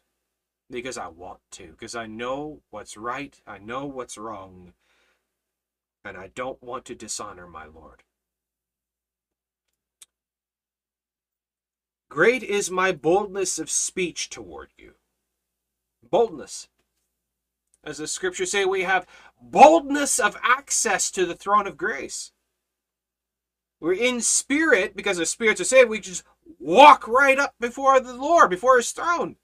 Because 0.71 0.97
I 0.97 1.09
want 1.09 1.41
to, 1.53 1.73
because 1.73 1.97
I 1.97 2.07
know 2.07 2.61
what's 2.71 2.97
right, 2.97 3.39
I 3.45 3.59
know 3.59 3.85
what's 3.85 4.17
wrong, 4.17 4.75
and 6.05 6.17
I 6.17 6.29
don't 6.29 6.63
want 6.63 6.85
to 6.87 6.95
dishonor 6.95 7.49
my 7.49 7.67
Lord. 7.67 8.05
Great 12.09 12.45
is 12.45 12.71
my 12.71 12.93
boldness 12.93 13.59
of 13.59 13.69
speech 13.69 14.31
toward 14.31 14.69
you 14.79 14.95
boldness. 16.03 16.69
As 17.85 17.99
the 17.99 18.07
scriptures 18.07 18.53
say, 18.53 18.65
we 18.65 18.83
have 18.83 19.07
boldness 19.41 20.19
of 20.19 20.37
access 20.43 21.11
to 21.11 21.27
the 21.27 21.35
throne 21.35 21.67
of 21.67 21.77
grace. 21.77 22.33
We're 23.81 23.95
in 23.95 24.21
spirit 24.21 24.95
because 24.95 25.17
the 25.17 25.27
spirits 25.27 25.61
are 25.61 25.65
saved. 25.65 25.91
We 25.91 25.99
just 25.99 26.23
walk 26.61 27.09
right 27.09 27.39
up 27.39 27.55
before 27.59 27.99
the 27.99 28.15
Lord, 28.15 28.51
before 28.51 28.77
his 28.77 28.93
throne. 28.93 29.37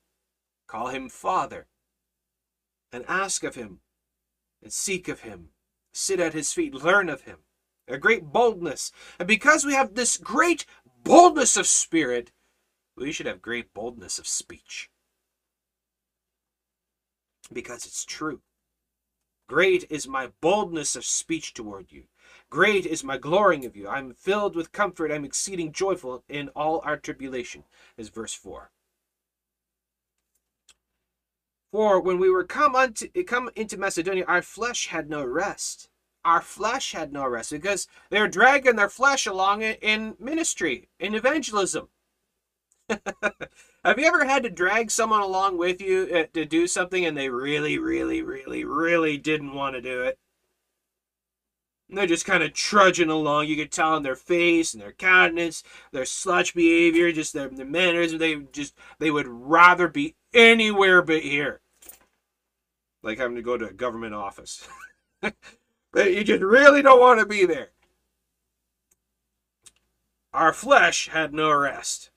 Call 0.68 0.88
him 0.88 1.08
Father 1.08 1.66
and 2.92 3.04
ask 3.08 3.42
of 3.42 3.56
him 3.56 3.80
and 4.62 4.72
seek 4.72 5.08
of 5.08 5.20
him. 5.20 5.48
Sit 5.92 6.20
at 6.20 6.34
his 6.34 6.52
feet, 6.52 6.74
learn 6.74 7.08
of 7.08 7.22
him. 7.22 7.38
A 7.88 7.98
great 7.98 8.26
boldness. 8.26 8.92
And 9.18 9.26
because 9.26 9.64
we 9.64 9.72
have 9.72 9.94
this 9.94 10.16
great 10.16 10.64
boldness 11.02 11.56
of 11.56 11.66
spirit, 11.66 12.30
we 12.96 13.10
should 13.10 13.26
have 13.26 13.42
great 13.42 13.74
boldness 13.74 14.18
of 14.20 14.28
speech 14.28 14.90
because 17.52 17.86
it's 17.86 18.04
true. 18.04 18.40
Great 19.48 19.86
is 19.88 20.06
my 20.06 20.28
boldness 20.40 20.94
of 20.94 21.04
speech 21.04 21.54
toward 21.54 21.90
you. 21.90 22.04
Great 22.50 22.84
is 22.84 23.02
my 23.02 23.16
glorying 23.16 23.64
of 23.64 23.76
you. 23.76 23.88
I 23.88 23.98
am 23.98 24.12
filled 24.12 24.54
with 24.54 24.72
comfort. 24.72 25.10
I 25.10 25.14
am 25.14 25.24
exceeding 25.24 25.72
joyful 25.72 26.22
in 26.28 26.50
all 26.50 26.82
our 26.84 26.96
tribulation, 26.96 27.64
is 27.96 28.10
verse 28.10 28.34
4. 28.34 28.70
For 31.72 32.00
when 32.00 32.18
we 32.18 32.30
were 32.30 32.44
come 32.44 32.74
unto 32.74 33.08
come 33.24 33.50
into 33.54 33.76
Macedonia, 33.76 34.24
our 34.26 34.42
flesh 34.42 34.88
had 34.88 35.10
no 35.10 35.24
rest. 35.24 35.90
Our 36.24 36.40
flesh 36.40 36.92
had 36.92 37.12
no 37.12 37.26
rest 37.26 37.50
because 37.50 37.86
they're 38.10 38.28
dragging 38.28 38.76
their 38.76 38.88
flesh 38.88 39.26
along 39.26 39.62
in 39.62 40.16
ministry, 40.18 40.88
in 40.98 41.14
evangelism. 41.14 41.88
Have 43.84 43.98
you 43.98 44.06
ever 44.06 44.24
had 44.24 44.42
to 44.42 44.50
drag 44.50 44.90
someone 44.90 45.20
along 45.20 45.58
with 45.58 45.80
you 45.80 46.08
uh, 46.14 46.24
to 46.34 46.44
do 46.44 46.66
something 46.66 47.04
and 47.04 47.16
they 47.16 47.28
really, 47.28 47.78
really, 47.78 48.22
really, 48.22 48.64
really 48.64 49.16
didn't 49.18 49.54
want 49.54 49.74
to 49.76 49.80
do 49.80 50.02
it? 50.02 50.18
And 51.88 51.96
they're 51.96 52.06
just 52.06 52.26
kind 52.26 52.42
of 52.42 52.52
trudging 52.52 53.08
along. 53.08 53.46
You 53.46 53.56
can 53.56 53.68
tell 53.68 53.96
in 53.96 54.02
their 54.02 54.16
face 54.16 54.74
and 54.74 54.82
their 54.82 54.92
countenance, 54.92 55.62
their 55.92 56.04
slouch 56.04 56.54
behavior, 56.54 57.12
just 57.12 57.32
their, 57.32 57.48
their 57.48 57.64
manners. 57.64 58.12
They 58.12 58.36
just 58.36 58.74
they 58.98 59.10
would 59.10 59.26
rather 59.26 59.88
be 59.88 60.14
anywhere 60.34 61.00
but 61.00 61.22
here. 61.22 61.60
Like 63.02 63.18
having 63.18 63.36
to 63.36 63.42
go 63.42 63.56
to 63.56 63.68
a 63.68 63.72
government 63.72 64.14
office. 64.14 64.68
but 65.20 65.34
you 65.94 66.24
just 66.24 66.42
really 66.42 66.82
don't 66.82 67.00
want 67.00 67.20
to 67.20 67.26
be 67.26 67.46
there. 67.46 67.70
Our 70.34 70.52
flesh 70.52 71.08
had 71.08 71.32
no 71.32 71.50
rest. 71.50 72.10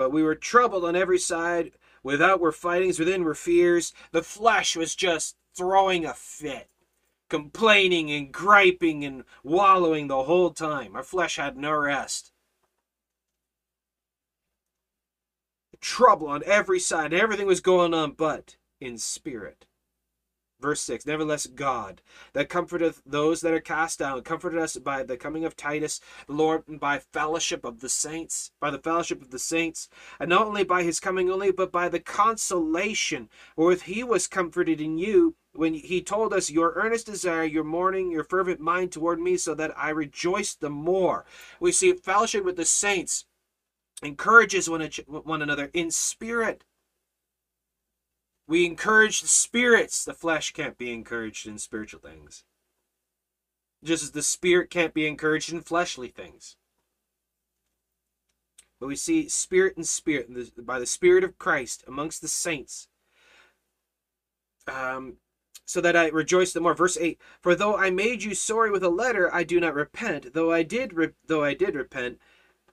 But 0.00 0.12
we 0.12 0.22
were 0.22 0.34
troubled 0.34 0.86
on 0.86 0.96
every 0.96 1.18
side. 1.18 1.72
Without 2.02 2.40
were 2.40 2.52
fightings, 2.52 2.98
within 2.98 3.22
were 3.22 3.34
fears. 3.34 3.92
The 4.12 4.22
flesh 4.22 4.74
was 4.74 4.94
just 4.94 5.36
throwing 5.54 6.06
a 6.06 6.14
fit, 6.14 6.70
complaining 7.28 8.10
and 8.10 8.32
griping 8.32 9.04
and 9.04 9.24
wallowing 9.44 10.06
the 10.06 10.22
whole 10.22 10.52
time. 10.52 10.96
Our 10.96 11.02
flesh 11.02 11.36
had 11.36 11.58
no 11.58 11.72
rest. 11.72 12.32
Trouble 15.82 16.28
on 16.28 16.42
every 16.46 16.80
side. 16.80 17.12
Everything 17.12 17.46
was 17.46 17.60
going 17.60 17.92
on, 17.92 18.12
but 18.12 18.56
in 18.80 18.96
spirit. 18.96 19.66
Verse 20.60 20.80
6 20.82 21.06
Nevertheless, 21.06 21.46
God, 21.46 22.02
that 22.34 22.48
comforteth 22.48 23.02
those 23.06 23.40
that 23.40 23.52
are 23.52 23.60
cast 23.60 23.98
down, 23.98 24.20
comforted 24.22 24.60
us 24.60 24.76
by 24.76 25.02
the 25.02 25.16
coming 25.16 25.44
of 25.44 25.56
Titus, 25.56 26.00
the 26.26 26.34
Lord, 26.34 26.64
and 26.68 26.78
by 26.78 26.98
fellowship 26.98 27.64
of 27.64 27.80
the 27.80 27.88
saints, 27.88 28.50
by 28.60 28.70
the 28.70 28.78
fellowship 28.78 29.22
of 29.22 29.30
the 29.30 29.38
saints, 29.38 29.88
and 30.18 30.28
not 30.28 30.46
only 30.46 30.64
by 30.64 30.82
his 30.82 31.00
coming 31.00 31.30
only, 31.30 31.50
but 31.50 31.72
by 31.72 31.88
the 31.88 32.00
consolation 32.00 33.28
wherewith 33.56 33.82
he 33.82 34.04
was 34.04 34.26
comforted 34.26 34.80
in 34.80 34.98
you, 34.98 35.34
when 35.52 35.74
he 35.74 36.02
told 36.02 36.32
us, 36.32 36.50
Your 36.50 36.74
earnest 36.76 37.06
desire, 37.06 37.44
your 37.44 37.64
mourning, 37.64 38.10
your 38.10 38.24
fervent 38.24 38.60
mind 38.60 38.92
toward 38.92 39.18
me, 39.18 39.36
so 39.36 39.54
that 39.54 39.76
I 39.76 39.90
rejoice 39.90 40.54
the 40.54 40.70
more. 40.70 41.24
We 41.58 41.72
see 41.72 41.92
fellowship 41.92 42.44
with 42.44 42.56
the 42.56 42.64
saints 42.64 43.24
encourages 44.02 44.68
one, 44.68 44.88
one 45.06 45.42
another 45.42 45.70
in 45.74 45.90
spirit 45.90 46.64
we 48.50 48.66
encourage 48.66 49.22
the 49.22 49.28
spirits. 49.28 50.04
The 50.04 50.12
flesh 50.12 50.52
can't 50.52 50.76
be 50.76 50.92
encouraged 50.92 51.46
in 51.46 51.56
spiritual 51.56 52.00
things. 52.00 52.42
Just 53.84 54.02
as 54.02 54.10
the 54.10 54.22
spirit 54.22 54.70
can't 54.70 54.92
be 54.92 55.06
encouraged 55.06 55.52
in 55.52 55.60
fleshly 55.60 56.08
things. 56.08 56.56
But 58.80 58.88
we 58.88 58.96
see 58.96 59.28
spirit 59.28 59.76
and 59.76 59.86
spirit 59.86 60.28
by 60.66 60.80
the 60.80 60.86
Spirit 60.86 61.22
of 61.22 61.38
Christ 61.38 61.84
amongst 61.86 62.22
the 62.22 62.28
saints. 62.28 62.88
Um, 64.66 65.18
so 65.64 65.80
that 65.80 65.94
I 65.94 66.08
rejoice 66.08 66.52
the 66.52 66.60
more. 66.60 66.74
Verse 66.74 66.98
eight: 67.00 67.20
For 67.40 67.54
though 67.54 67.76
I 67.76 67.90
made 67.90 68.24
you 68.24 68.34
sorry 68.34 68.72
with 68.72 68.82
a 68.82 68.88
letter, 68.88 69.32
I 69.32 69.44
do 69.44 69.60
not 69.60 69.74
repent. 69.74 70.34
Though 70.34 70.50
I 70.50 70.64
did, 70.64 70.92
re- 70.94 71.14
though 71.24 71.44
I 71.44 71.54
did 71.54 71.76
repent, 71.76 72.18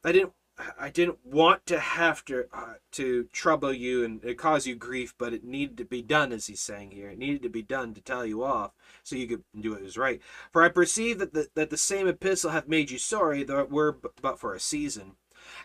I 0.04 0.12
didn't 0.12 0.34
I 0.80 0.90
didn't 0.90 1.20
want 1.24 1.68
to 1.68 1.80
have 1.80 2.26
to 2.26 2.46
uh, 2.52 2.76
to 2.94 3.26
trouble 3.26 3.72
you 3.72 4.04
and 4.04 4.38
cause 4.38 4.66
you 4.66 4.76
grief, 4.76 5.14
but 5.18 5.34
it 5.34 5.44
needed 5.44 5.78
to 5.78 5.86
be 5.86 6.02
done, 6.02 6.32
as 6.32 6.48
he's 6.48 6.62
saying 6.62 6.92
here. 6.92 7.10
It 7.10 7.20
needed 7.20 7.44
to 7.44 7.50
be 7.50 7.62
done 7.62 7.94
to 7.94 8.02
tell 8.02 8.26
you 8.26 8.44
off, 8.44 8.72
so 9.04 9.16
you 9.16 9.28
could 9.28 9.44
do 9.60 9.72
what 9.72 9.84
was 9.84 9.98
right. 9.98 10.20
For 10.52 10.64
I 10.64 10.70
perceive 10.70 11.20
that 11.20 11.34
the, 11.34 11.48
that 11.54 11.70
the 11.70 11.78
same 11.78 12.08
epistle 12.08 12.52
hath 12.52 12.68
made 12.68 12.90
you 12.90 12.98
sorry, 12.98 13.44
though 13.44 13.60
it 13.60 13.70
were 13.70 13.98
but 14.22 14.40
for 14.40 14.56
a 14.56 14.60
season. 14.60 15.14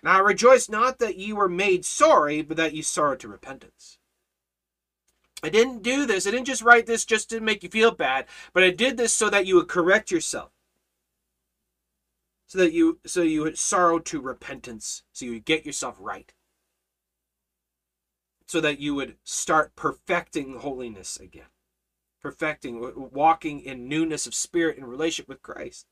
Now 0.03 0.17
I 0.17 0.19
rejoice 0.19 0.69
not 0.69 0.99
that 0.99 1.17
ye 1.17 1.33
were 1.33 1.49
made 1.49 1.87
sorry, 1.87 2.43
but 2.43 2.59
that 2.59 2.75
ye 2.75 2.83
sorrowed 2.83 3.21
to 3.21 3.29
repentance. 3.29 3.99
I 5.43 5.49
didn't 5.49 5.83
do 5.83 6.05
this. 6.05 6.27
I 6.27 6.31
didn't 6.31 6.47
just 6.47 6.63
write 6.63 6.87
this 6.87 7.05
just 7.05 7.31
to 7.31 7.41
make 7.41 7.63
you 7.63 7.71
feel 7.71 7.93
bad, 7.93 8.27
but 8.53 8.63
I 8.63 8.71
did 8.71 8.99
this 8.99 9.15
so 9.15 9.31
that 9.31 9.47
you 9.47 9.57
would 9.57 9.69
correct 9.69 10.11
yourself 10.11 10.53
so 12.53 12.59
that 12.59 12.75
you 12.75 12.99
so 13.07 13.23
you 13.23 13.55
sorrow 13.55 13.99
to 13.99 14.21
repentance 14.21 15.05
so 15.11 15.25
you 15.25 15.41
get 15.41 15.65
yourself 15.65 15.97
right. 15.99 16.35
So 18.47 18.61
that 18.61 18.79
you 18.79 18.95
would 18.95 19.17
start 19.25 19.75
perfecting 19.75 20.59
holiness 20.59 21.17
again. 21.17 21.47
Perfecting 22.21 22.93
walking 23.11 23.61
in 23.61 23.89
newness 23.89 24.27
of 24.27 24.35
spirit 24.35 24.77
in 24.77 24.85
relationship 24.85 25.31
with 25.31 25.41
christ. 25.41 25.87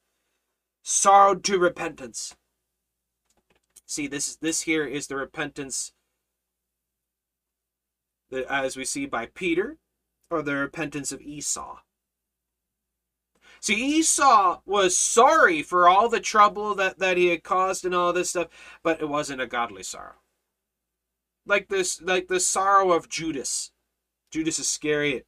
Sorrow 0.82 1.35
to 1.35 1.59
repentance. 1.59 2.37
See 3.87 4.07
this 4.07 4.37
this 4.37 4.61
here 4.61 4.85
is 4.85 5.07
the 5.07 5.16
repentance 5.16 5.93
that 8.28 8.45
as 8.53 8.77
we 8.77 8.85
see 8.85 9.07
by 9.07 9.24
peter 9.24 9.78
or 10.31 10.43
the 10.43 10.57
repentance 10.57 11.11
of 11.11 11.23
esau 11.23 11.78
See, 13.61 13.99
Esau 13.99 14.61
was 14.65 14.97
sorry 14.97 15.62
for 15.62 15.87
all 15.87 16.09
the 16.09 16.20
trouble 16.20 16.74
that, 16.77 16.99
that 16.99 17.19
he 17.19 17.27
had 17.27 17.45
caused 17.45 17.85
and 17.85 17.95
all 17.95 18.12
this 18.12 18.31
stuff, 18.31 18.49
but 18.82 19.01
it 19.03 19.09
wasn't 19.09 19.43
a 19.43 19.47
godly 19.47 19.82
sorrow. 19.82 20.16
Like 21.45 21.69
this, 21.69 22.01
like 22.01 22.28
the 22.28 22.41
sorrow 22.41 22.93
of 22.93 23.11
Judas, 23.11 23.73
Judas 24.31 24.59
Iscariot. 24.59 25.27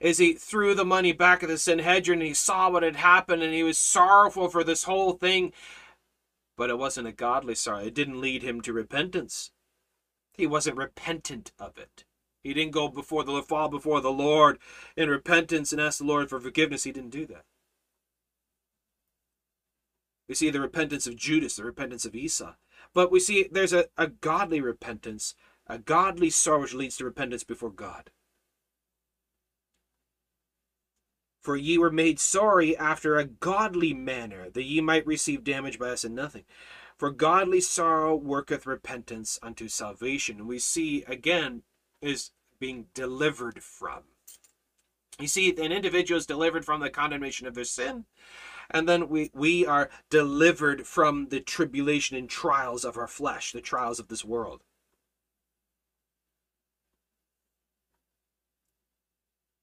As 0.00 0.18
he 0.18 0.34
threw 0.34 0.74
the 0.74 0.84
money 0.84 1.12
back 1.12 1.42
at 1.42 1.48
the 1.48 1.58
Sanhedrin 1.58 2.18
and 2.18 2.28
he 2.28 2.34
saw 2.34 2.70
what 2.70 2.82
had 2.82 2.96
happened 2.96 3.42
and 3.42 3.54
he 3.54 3.62
was 3.62 3.78
sorrowful 3.78 4.48
for 4.48 4.64
this 4.64 4.84
whole 4.84 5.12
thing, 5.12 5.52
but 6.56 6.70
it 6.70 6.78
wasn't 6.78 7.06
a 7.06 7.12
godly 7.12 7.54
sorrow. 7.54 7.84
It 7.84 7.94
didn't 7.94 8.20
lead 8.20 8.42
him 8.42 8.60
to 8.62 8.72
repentance. 8.72 9.52
He 10.32 10.46
wasn't 10.46 10.76
repentant 10.76 11.52
of 11.58 11.78
it. 11.78 12.04
He 12.46 12.54
didn't 12.54 12.72
go 12.72 12.88
before 12.88 13.24
the 13.24 13.42
fall 13.42 13.68
before 13.68 14.00
the 14.00 14.12
Lord 14.12 14.58
in 14.96 15.10
repentance 15.10 15.72
and 15.72 15.80
ask 15.80 15.98
the 15.98 16.04
Lord 16.04 16.28
for 16.28 16.40
forgiveness. 16.40 16.84
He 16.84 16.92
didn't 16.92 17.10
do 17.10 17.26
that. 17.26 17.44
We 20.28 20.34
see 20.34 20.50
the 20.50 20.60
repentance 20.60 21.06
of 21.06 21.16
Judas, 21.16 21.56
the 21.56 21.64
repentance 21.64 22.04
of 22.04 22.14
Esau. 22.14 22.54
But 22.94 23.10
we 23.10 23.18
see 23.18 23.48
there's 23.50 23.72
a, 23.72 23.86
a 23.96 24.08
godly 24.08 24.60
repentance, 24.60 25.34
a 25.66 25.78
godly 25.78 26.30
sorrow 26.30 26.60
which 26.60 26.74
leads 26.74 26.96
to 26.98 27.04
repentance 27.04 27.42
before 27.42 27.70
God. 27.70 28.10
For 31.42 31.56
ye 31.56 31.78
were 31.78 31.92
made 31.92 32.18
sorry 32.20 32.76
after 32.76 33.16
a 33.16 33.24
godly 33.24 33.92
manner, 33.92 34.50
that 34.50 34.64
ye 34.64 34.80
might 34.80 35.06
receive 35.06 35.44
damage 35.44 35.78
by 35.78 35.90
us 35.90 36.04
in 36.04 36.14
nothing. 36.14 36.44
For 36.96 37.10
godly 37.10 37.60
sorrow 37.60 38.14
worketh 38.14 38.66
repentance 38.66 39.38
unto 39.42 39.68
salvation. 39.68 40.38
And 40.38 40.48
we 40.48 40.58
see 40.58 41.04
again 41.04 41.62
is 42.00 42.30
being 42.58 42.86
delivered 42.94 43.62
from. 43.62 44.02
You 45.18 45.28
see, 45.28 45.50
an 45.50 45.72
individual 45.72 46.18
is 46.18 46.26
delivered 46.26 46.64
from 46.64 46.80
the 46.80 46.90
condemnation 46.90 47.46
of 47.46 47.54
their 47.54 47.64
sin, 47.64 48.04
and 48.70 48.88
then 48.88 49.08
we, 49.08 49.30
we 49.32 49.64
are 49.64 49.90
delivered 50.10 50.86
from 50.86 51.28
the 51.28 51.40
tribulation 51.40 52.16
and 52.16 52.28
trials 52.28 52.84
of 52.84 52.96
our 52.96 53.06
flesh, 53.06 53.52
the 53.52 53.60
trials 53.60 53.98
of 53.98 54.08
this 54.08 54.24
world. 54.24 54.62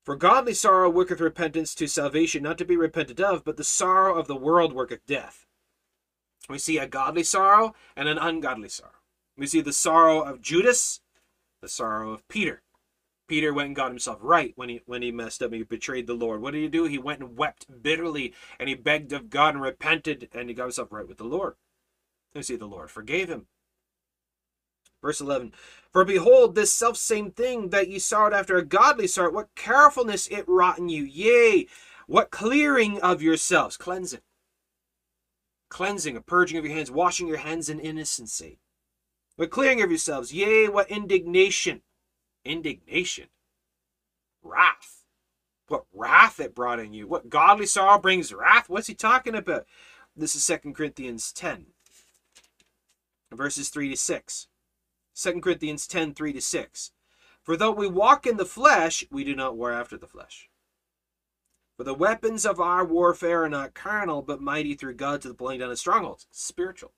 For 0.03 0.15
godly 0.18 0.53
sorrow 0.53 0.89
worketh 0.89 1.22
repentance 1.22 1.73
to 1.76 1.88
salvation, 1.88 2.43
not 2.43 2.57
to 2.57 2.65
be 2.65 2.76
repented 2.76 3.22
of, 3.22 3.45
but 3.45 3.55
the 3.55 3.64
sorrow 3.64 4.18
of 4.19 4.27
the 4.27 4.35
world 4.35 4.73
worketh 4.73 5.05
death. 5.05 5.45
We 6.49 6.57
see 6.57 6.77
a 6.77 6.88
godly 6.88 7.23
sorrow 7.23 7.73
and 7.95 8.10
an 8.10 8.18
ungodly 8.18 8.68
sorrow. 8.68 8.91
We 9.38 9.47
see 9.47 9.61
the 9.61 9.72
sorrow 9.72 10.22
of 10.22 10.41
Judas, 10.41 10.99
the 11.64 11.69
sorrow 11.69 12.11
of 12.11 12.27
Peter. 12.27 12.61
Peter 13.27 13.53
went 13.53 13.68
and 13.68 13.76
got 13.76 13.90
himself 13.90 14.19
right 14.22 14.52
when 14.57 14.68
he 14.68 14.81
when 14.85 15.02
he 15.02 15.11
messed 15.11 15.41
up. 15.41 15.53
He 15.53 15.64
betrayed 15.64 16.07
the 16.07 16.14
Lord. 16.14 16.41
What 16.41 16.52
did 16.52 16.61
he 16.61 16.68
do? 16.68 16.84
He 16.84 16.98
went 16.98 17.22
and 17.22 17.38
wept 17.38 17.65
bitterly, 17.81 18.34
and 18.60 18.68
he 18.68 18.76
begged 18.76 19.14
of 19.14 19.30
God 19.30 19.56
and 19.56 19.64
repented, 19.64 20.30
and 20.34 20.49
he 20.49 20.53
got 20.53 20.65
himself 20.65 20.91
right 20.91 21.07
with 21.07 21.18
the 21.18 21.23
Lord. 21.23 21.56
You 22.35 22.44
see, 22.44 22.57
the 22.57 22.65
Lord 22.65 22.91
forgave 22.91 23.30
him. 23.30 23.48
Verse 25.02 25.22
11 25.22 25.53
For 25.90 26.03
behold, 26.03 26.53
this 26.53 26.73
self 26.73 26.98
same 26.98 27.31
thing 27.31 27.69
that 27.69 27.90
ye 27.90 27.98
sorrowed 27.98 28.34
after 28.34 28.57
a 28.57 28.65
godly 28.65 29.07
sort, 29.07 29.34
what 29.34 29.56
carefulness 29.56 30.27
it 30.27 30.48
wrought 30.48 30.80
in 30.80 30.90
you, 30.90 31.03
yea, 31.03 31.68
what 32.07 32.30
clearing 32.30 32.99
of 33.02 33.22
yourselves, 33.22 33.77
cleansing, 33.77 34.22
cleansing, 35.69 36.18
a 36.18 36.22
purging 36.22 36.57
of 36.57 36.65
your 36.65 36.73
hands, 36.76 36.91
washing 36.91 37.27
your 37.27 37.38
hands 37.38 37.69
in 37.69 37.80
innocency, 37.80 38.60
what 39.35 39.49
clearing 39.49 39.81
of 39.81 39.89
yourselves, 39.89 40.34
yea, 40.34 40.68
what 40.68 40.89
indignation, 40.89 41.81
indignation, 42.45 43.27
wrath. 44.41 45.03
What 45.68 45.85
wrath 45.93 46.39
it 46.39 46.53
brought 46.53 46.80
in 46.80 46.93
you. 46.93 47.07
What 47.07 47.30
godly 47.30 47.65
sorrow 47.65 47.97
brings 47.97 48.34
wrath. 48.34 48.69
What's 48.69 48.88
he 48.88 48.93
talking 48.93 49.35
about? 49.35 49.65
This 50.15 50.35
is 50.35 50.45
2 50.45 50.73
Corinthians 50.73 51.31
10, 51.31 51.68
verses 53.31 53.69
3 53.69 53.89
to 53.89 53.97
6. 53.97 54.47
2 55.15 55.41
Corinthians 55.41 55.88
10, 55.88 56.14
3 56.14 56.34
to 56.34 56.41
6. 56.41 56.91
For 57.41 57.57
though 57.57 57.72
we 57.72 57.88
walk 57.88 58.27
in 58.27 58.38
the 58.38 58.45
flesh, 58.45 59.03
we 59.11 59.23
do 59.23 59.35
not 59.35 59.57
war 59.57 59.72
after 59.72 59.97
the 59.97 60.07
flesh. 60.07 60.49
For 61.77 61.84
the 61.84 61.93
weapons 61.93 62.45
of 62.45 62.60
our 62.60 62.85
warfare 62.85 63.43
are 63.43 63.49
not 63.49 63.73
carnal, 63.73 64.22
but 64.22 64.41
mighty 64.41 64.76
through 64.76 64.93
God 64.93 65.22
to 65.22 65.27
the 65.27 65.34
pulling 65.34 65.60
down 65.60 65.72
of 65.72 65.80
strongholds. 65.80 66.27
Spiritual. 66.31 66.93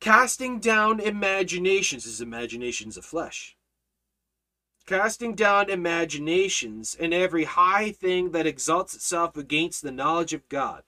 Casting 0.00 0.60
down 0.60 0.98
imaginations 0.98 2.06
is 2.06 2.22
imaginations 2.22 2.96
of 2.96 3.04
flesh. 3.04 3.54
Casting 4.86 5.34
down 5.34 5.68
imaginations 5.68 6.96
and 6.98 7.12
every 7.12 7.44
high 7.44 7.92
thing 7.92 8.30
that 8.30 8.46
exalts 8.46 8.94
itself 8.94 9.36
against 9.36 9.82
the 9.82 9.92
knowledge 9.92 10.32
of 10.32 10.48
God, 10.48 10.84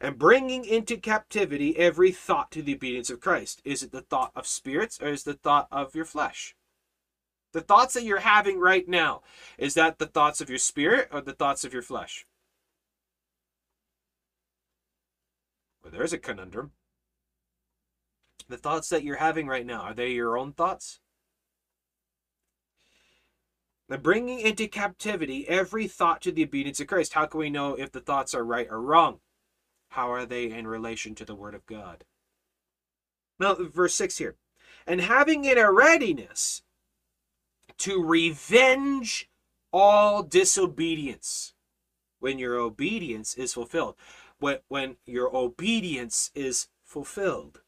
and 0.00 0.18
bringing 0.18 0.64
into 0.64 0.96
captivity 0.96 1.78
every 1.78 2.10
thought 2.10 2.50
to 2.50 2.62
the 2.62 2.74
obedience 2.74 3.10
of 3.10 3.20
Christ. 3.20 3.62
Is 3.64 3.84
it 3.84 3.92
the 3.92 4.02
thought 4.02 4.32
of 4.34 4.48
spirits 4.48 5.00
or 5.00 5.08
is 5.08 5.22
the 5.22 5.34
thought 5.34 5.68
of 5.70 5.94
your 5.94 6.04
flesh? 6.04 6.56
The 7.52 7.60
thoughts 7.60 7.94
that 7.94 8.02
you're 8.02 8.18
having 8.18 8.58
right 8.58 8.88
now, 8.88 9.22
is 9.56 9.74
that 9.74 10.00
the 10.00 10.06
thoughts 10.06 10.40
of 10.40 10.50
your 10.50 10.58
spirit 10.58 11.08
or 11.12 11.20
the 11.20 11.32
thoughts 11.32 11.64
of 11.64 11.72
your 11.72 11.82
flesh? 11.82 12.26
Well, 15.82 15.92
there's 15.92 16.12
a 16.12 16.18
conundrum. 16.18 16.72
The 18.48 18.56
thoughts 18.56 18.88
that 18.88 19.04
you're 19.04 19.16
having 19.16 19.46
right 19.46 19.66
now, 19.66 19.82
are 19.82 19.94
they 19.94 20.10
your 20.10 20.36
own 20.36 20.52
thoughts? 20.52 21.00
The 23.88 23.98
bringing 23.98 24.40
into 24.40 24.68
captivity 24.68 25.46
every 25.48 25.86
thought 25.86 26.22
to 26.22 26.32
the 26.32 26.44
obedience 26.44 26.80
of 26.80 26.86
Christ. 26.86 27.12
How 27.12 27.26
can 27.26 27.40
we 27.40 27.50
know 27.50 27.74
if 27.74 27.92
the 27.92 28.00
thoughts 28.00 28.34
are 28.34 28.44
right 28.44 28.66
or 28.70 28.80
wrong? 28.80 29.20
How 29.90 30.10
are 30.10 30.24
they 30.24 30.50
in 30.50 30.66
relation 30.66 31.14
to 31.16 31.24
the 31.24 31.34
Word 31.34 31.54
of 31.54 31.66
God? 31.66 32.04
Now, 33.38 33.54
verse 33.54 33.94
6 33.94 34.18
here. 34.18 34.36
And 34.86 35.00
having 35.00 35.44
in 35.44 35.58
a 35.58 35.70
readiness 35.70 36.62
to 37.78 38.02
revenge 38.02 39.28
all 39.72 40.22
disobedience 40.22 41.54
when 42.20 42.38
your 42.38 42.56
obedience 42.56 43.34
is 43.34 43.52
fulfilled. 43.52 43.96
When, 44.38 44.58
when 44.68 44.96
your 45.04 45.34
obedience 45.36 46.30
is 46.34 46.68
fulfilled 46.82 47.60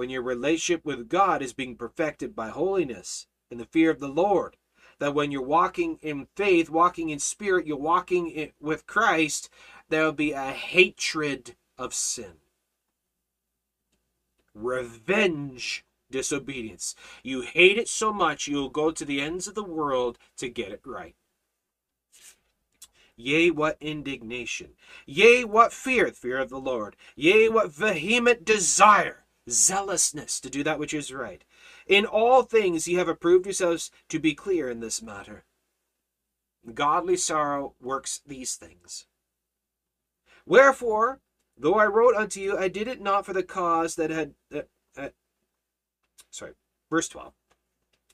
when 0.00 0.08
your 0.08 0.22
relationship 0.22 0.82
with 0.82 1.10
God 1.10 1.42
is 1.42 1.52
being 1.52 1.76
perfected 1.76 2.34
by 2.34 2.48
holiness 2.48 3.26
and 3.50 3.60
the 3.60 3.66
fear 3.66 3.90
of 3.90 4.00
the 4.00 4.08
Lord. 4.08 4.56
That 4.98 5.12
when 5.12 5.30
you're 5.30 5.42
walking 5.42 5.98
in 6.00 6.26
faith, 6.34 6.70
walking 6.70 7.10
in 7.10 7.18
spirit, 7.18 7.66
you're 7.66 7.76
walking 7.76 8.30
in, 8.30 8.52
with 8.58 8.86
Christ, 8.86 9.50
there 9.90 10.02
will 10.04 10.12
be 10.12 10.32
a 10.32 10.52
hatred 10.52 11.54
of 11.76 11.92
sin. 11.92 12.38
Revenge 14.54 15.84
disobedience. 16.10 16.94
You 17.22 17.42
hate 17.42 17.76
it 17.76 17.86
so 17.86 18.10
much, 18.10 18.48
you'll 18.48 18.70
go 18.70 18.90
to 18.90 19.04
the 19.04 19.20
ends 19.20 19.46
of 19.46 19.54
the 19.54 19.62
world 19.62 20.16
to 20.38 20.48
get 20.48 20.72
it 20.72 20.80
right. 20.86 21.14
Yea, 23.16 23.50
what 23.50 23.76
indignation. 23.82 24.70
Yea, 25.04 25.44
what 25.44 25.74
fear, 25.74 26.10
fear 26.10 26.38
of 26.38 26.48
the 26.48 26.58
Lord. 26.58 26.96
Yea, 27.16 27.50
what 27.50 27.70
vehement 27.70 28.46
desire 28.46 29.26
zealousness 29.50 30.40
to 30.40 30.50
do 30.50 30.62
that 30.64 30.78
which 30.78 30.94
is 30.94 31.12
right. 31.12 31.44
In 31.86 32.06
all 32.06 32.42
things 32.42 32.86
ye 32.86 32.94
have 32.94 33.08
approved 33.08 33.46
yourselves 33.46 33.90
to 34.08 34.18
be 34.18 34.34
clear 34.34 34.70
in 34.70 34.80
this 34.80 35.02
matter. 35.02 35.44
Godly 36.74 37.16
sorrow 37.16 37.74
works 37.80 38.20
these 38.26 38.54
things. 38.54 39.06
Wherefore, 40.46 41.20
though 41.56 41.74
I 41.74 41.86
wrote 41.86 42.14
unto 42.14 42.40
you, 42.40 42.58
I 42.58 42.68
did 42.68 42.88
it 42.88 43.00
not 43.00 43.24
for 43.26 43.32
the 43.32 43.42
cause 43.42 43.96
that 43.96 44.10
had. 44.10 44.34
Uh, 44.54 44.62
uh, 44.96 45.08
sorry, 46.30 46.52
verse 46.90 47.08
12. 47.08 47.32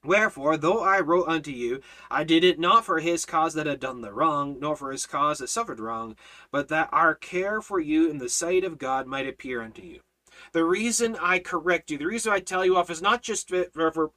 Wherefore, 0.04 0.56
though 0.56 0.82
I 0.82 1.00
wrote 1.00 1.26
unto 1.26 1.50
you, 1.50 1.80
I 2.10 2.22
did 2.22 2.44
it 2.44 2.60
not 2.60 2.84
for 2.84 3.00
his 3.00 3.24
cause 3.24 3.54
that 3.54 3.66
had 3.66 3.80
done 3.80 4.02
the 4.02 4.12
wrong, 4.12 4.60
nor 4.60 4.76
for 4.76 4.92
his 4.92 5.06
cause 5.06 5.38
that 5.38 5.48
suffered 5.48 5.80
wrong, 5.80 6.16
but 6.52 6.68
that 6.68 6.88
our 6.92 7.14
care 7.14 7.60
for 7.60 7.80
you 7.80 8.08
in 8.08 8.18
the 8.18 8.28
sight 8.28 8.62
of 8.62 8.78
God 8.78 9.06
might 9.06 9.26
appear 9.26 9.62
unto 9.62 9.82
you. 9.82 10.00
The 10.52 10.64
reason 10.64 11.16
I 11.20 11.38
correct 11.38 11.90
you, 11.90 11.98
the 11.98 12.06
reason 12.06 12.32
I 12.32 12.40
tell 12.40 12.64
you 12.64 12.76
off 12.76 12.90
is 12.90 13.02
not 13.02 13.22
just 13.22 13.52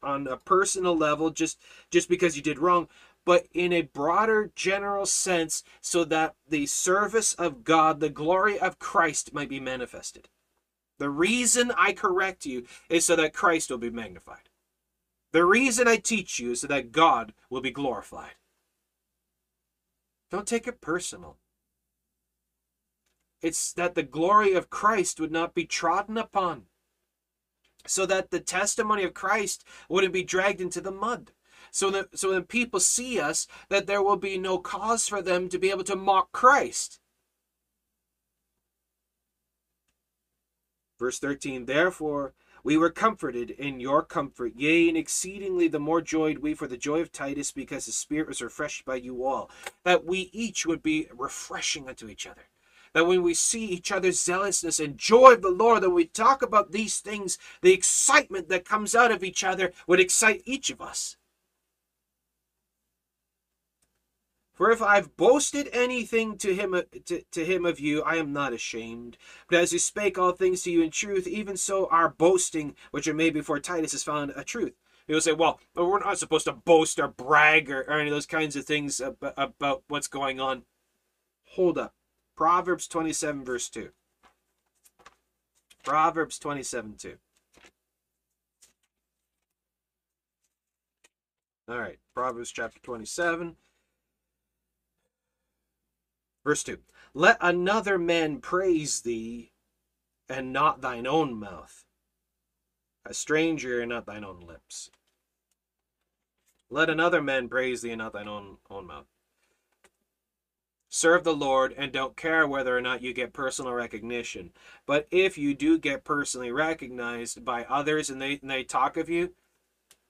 on 0.04 0.28
a 0.28 0.38
personal 0.38 0.96
level, 0.96 1.30
just 1.30 1.60
just 1.92 2.10
because 2.10 2.36
you 2.36 2.42
did 2.42 2.60
wrong, 2.60 2.88
but 3.26 3.48
in 3.54 3.74
a 3.74 3.82
broader 3.82 4.52
general 4.56 5.06
sense, 5.06 5.64
so 5.82 6.04
that 6.06 6.36
the 6.48 6.66
service 6.66 7.34
of 7.34 7.64
God, 7.64 8.00
the 8.00 8.10
glory 8.10 8.60
of 8.60 8.80
Christ, 8.80 9.34
might 9.34 9.50
be 9.50 9.60
manifested. 9.60 10.30
The 10.98 11.10
reason 11.10 11.72
I 11.78 11.94
correct 11.94 12.46
you 12.46 12.66
is 12.90 13.06
so 13.06 13.16
that 13.16 13.34
Christ 13.34 13.70
will 13.70 13.78
be 13.78 13.90
magnified. 13.90 14.50
The 15.32 15.46
reason 15.46 15.88
I 15.88 15.98
teach 15.98 16.40
you 16.40 16.52
is 16.52 16.62
so 16.62 16.68
that 16.68 16.92
God 16.92 17.34
will 17.50 17.62
be 17.62 17.72
glorified. 17.72 18.34
Don't 20.32 20.48
take 20.48 20.68
it 20.68 20.82
personal. 20.82 21.38
It's 23.42 23.72
that 23.74 23.96
the 23.96 24.04
glory 24.04 24.54
of 24.54 24.70
Christ 24.70 25.20
would 25.20 25.32
not 25.32 25.54
be 25.54 25.66
trodden 25.66 26.18
upon, 26.18 26.66
so 27.86 28.06
that 28.06 28.32
the 28.32 28.40
testimony 28.40 29.04
of 29.04 29.14
Christ 29.14 29.64
wouldn't 29.88 30.14
be 30.14 30.24
dragged 30.24 30.62
into 30.62 30.82
the 30.82 30.92
mud. 30.92 31.32
So 31.72 31.90
that 31.92 32.18
so 32.18 32.32
when 32.32 32.44
people 32.44 32.80
see 32.80 33.20
us, 33.20 33.48
that 33.70 33.86
there 33.88 34.02
will 34.02 34.18
be 34.18 34.38
no 34.38 34.58
cause 34.58 35.08
for 35.08 35.22
them 35.22 35.50
to 35.50 35.60
be 35.60 35.70
able 35.70 35.84
to 35.86 35.96
mock 35.96 36.32
Christ. 36.32 37.00
Verse 40.98 41.20
13, 41.20 41.66
therefore 41.66 42.34
we 42.62 42.76
were 42.76 42.90
comforted 42.90 43.52
in 43.52 43.80
your 43.80 44.04
comfort, 44.04 44.54
yea, 44.58 44.90
and 44.90 44.98
exceedingly 44.98 45.70
the 45.70 45.80
more 45.80 46.02
joyed 46.02 46.40
we 46.40 46.54
for 46.54 46.68
the 46.68 46.76
joy 46.76 47.00
of 47.00 47.12
Titus, 47.12 47.52
because 47.52 47.86
his 47.86 47.96
Spirit 47.96 48.28
was 48.28 48.42
refreshed 48.42 48.84
by 48.84 48.96
you 48.96 49.24
all, 49.24 49.50
that 49.86 50.04
we 50.04 50.30
each 50.34 50.66
would 50.66 50.84
be 50.84 51.08
refreshing 51.16 51.88
unto 51.88 52.10
each 52.10 52.28
other 52.28 52.50
that 53.00 53.06
when 53.06 53.24
we 53.24 53.34
see 53.34 53.64
each 53.64 53.94
other's 53.94 54.22
zealousness 54.22 54.78
and 54.78 54.98
joy 54.98 55.32
of 55.32 55.42
the 55.42 55.50
Lord, 55.50 55.84
that 55.84 55.90
we 55.92 56.04
talk 56.04 56.42
about 56.42 56.74
these 56.74 57.00
things, 57.00 57.38
the 57.62 57.72
excitement 57.72 58.50
that 58.50 58.66
comes 58.66 58.94
out 58.94 59.10
of 59.10 59.24
each 59.24 59.42
other 59.42 59.72
would 59.88 60.02
excite 60.02 60.42
each 60.44 60.70
of 60.70 60.82
us. 60.82 61.16
For 64.54 64.70
if 64.70 64.82
I've 64.82 65.16
boasted 65.16 65.70
anything 65.72 66.38
to 66.40 66.54
him 66.54 66.76
to, 67.06 67.22
to 67.32 67.46
him 67.46 67.66
of 67.66 67.80
you, 67.80 68.02
I 68.02 68.18
am 68.18 68.34
not 68.34 68.52
ashamed. 68.52 69.18
But 69.50 69.60
as 69.60 69.72
we 69.72 69.78
spake 69.78 70.18
all 70.18 70.34
things 70.34 70.64
to 70.64 70.72
you 70.72 70.84
in 70.84 70.92
truth, 70.92 71.26
even 71.26 71.56
so 71.56 71.88
our 71.90 72.10
boasting, 72.10 72.76
which 72.92 73.08
are 73.08 73.14
made 73.14 73.34
before 73.34 73.62
Titus, 73.62 73.94
is 73.94 74.04
found 74.04 74.34
a 74.36 74.44
truth. 74.44 74.74
People 75.08 75.22
say, 75.22 75.32
well, 75.32 75.62
we're 75.74 76.00
not 76.00 76.20
supposed 76.20 76.44
to 76.48 76.52
boast 76.52 77.00
or 77.00 77.08
brag 77.08 77.72
or, 77.72 77.84
or 77.84 77.94
any 77.94 78.10
of 78.10 78.14
those 78.14 78.26
kinds 78.26 78.58
of 78.58 78.66
things 78.66 79.00
about, 79.00 79.36
about 79.38 79.84
what's 79.88 80.08
going 80.08 80.42
on. 80.42 80.64
Hold 81.56 81.78
up. 81.78 81.94
Proverbs 82.40 82.88
27, 82.88 83.44
verse 83.44 83.68
2. 83.68 83.90
Proverbs 85.84 86.40
27, 86.40 86.96
2. 86.98 87.18
All 91.68 91.78
right, 91.78 92.00
Proverbs 92.14 92.50
chapter 92.50 92.80
27, 92.80 93.58
verse 96.46 96.64
2. 96.64 96.78
Let 97.14 97.36
another 97.42 97.98
man 97.98 98.40
praise 98.40 99.02
thee, 99.02 99.52
and 100.30 100.54
not 100.54 100.80
thine 100.80 101.06
own 101.06 101.38
mouth, 101.38 101.84
a 103.06 103.14
stranger, 103.14 103.82
and 103.82 103.90
not 103.90 104.06
thine 104.06 104.24
own 104.24 104.40
lips. 104.40 104.90
Let 106.70 106.90
another 106.90 107.22
man 107.22 107.50
praise 107.50 107.82
thee, 107.82 107.92
and 107.92 108.00
not 108.00 108.14
thine 108.14 108.30
own, 108.30 108.60
own 108.70 108.88
mouth. 108.88 109.08
Serve 110.90 111.24
the 111.24 111.36
Lord 111.36 111.74
and 111.78 111.92
don't 111.92 112.18
care 112.18 112.48
whether 112.48 112.76
or 112.76 112.82
not 112.82 113.04
you 113.04 113.14
get 113.14 113.32
personal 113.32 113.74
recognition. 113.74 114.52
But 114.88 115.08
if 115.12 115.38
you 115.38 115.54
do 115.54 115.78
get 115.78 116.04
personally 116.04 116.52
recognized 116.52 117.46
by 117.46 117.66
others 117.66 118.10
and 118.10 118.20
they, 118.20 118.40
and 118.42 118.50
they 118.50 118.64
talk 118.64 118.98
of 118.98 119.08
you, 119.08 119.34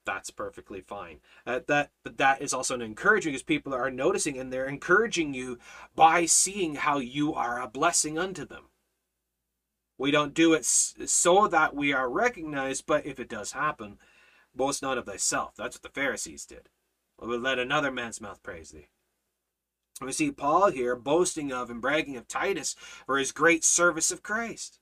that's 0.05 0.31
perfectly 0.31 0.79
fine. 0.79 1.19
Uh, 1.45 1.59
that 1.67 1.91
but 2.03 2.17
that 2.17 2.41
is 2.41 2.53
also 2.53 2.73
an 2.73 2.81
encouraging 2.81 3.33
because 3.33 3.43
people 3.43 3.73
are 3.73 3.91
noticing 3.91 4.37
and 4.39 4.51
they're 4.51 4.65
encouraging 4.65 5.33
you 5.33 5.59
by 5.95 6.25
seeing 6.25 6.75
how 6.75 6.97
you 6.97 7.33
are 7.33 7.61
a 7.61 7.67
blessing 7.67 8.17
unto 8.17 8.45
them. 8.45 8.69
We 9.97 10.11
don't 10.11 10.33
do 10.33 10.53
it 10.53 10.65
so 10.65 11.47
that 11.49 11.75
we 11.75 11.91
are 11.91 12.09
recognized, 12.09 12.85
but 12.85 13.05
if 13.05 13.19
it 13.19 13.27
does 13.27 13.51
happen, 13.51 13.99
boast 14.55 14.81
not 14.81 14.97
of 14.97 15.05
thyself. 15.05 15.55
That's 15.57 15.75
what 15.75 15.83
the 15.83 16.01
Pharisees 16.01 16.45
did. 16.45 16.69
Let 17.19 17.59
another 17.59 17.91
man's 17.91 18.21
mouth 18.21 18.41
praise 18.41 18.71
thee. 18.71 18.87
We 20.01 20.13
see 20.13 20.31
Paul 20.31 20.71
here 20.71 20.95
boasting 20.95 21.51
of 21.51 21.69
and 21.69 21.81
bragging 21.81 22.15
of 22.15 22.27
Titus 22.27 22.75
for 23.05 23.17
his 23.17 23.33
great 23.33 23.63
service 23.65 24.11
of 24.11 24.23
Christ. 24.23 24.79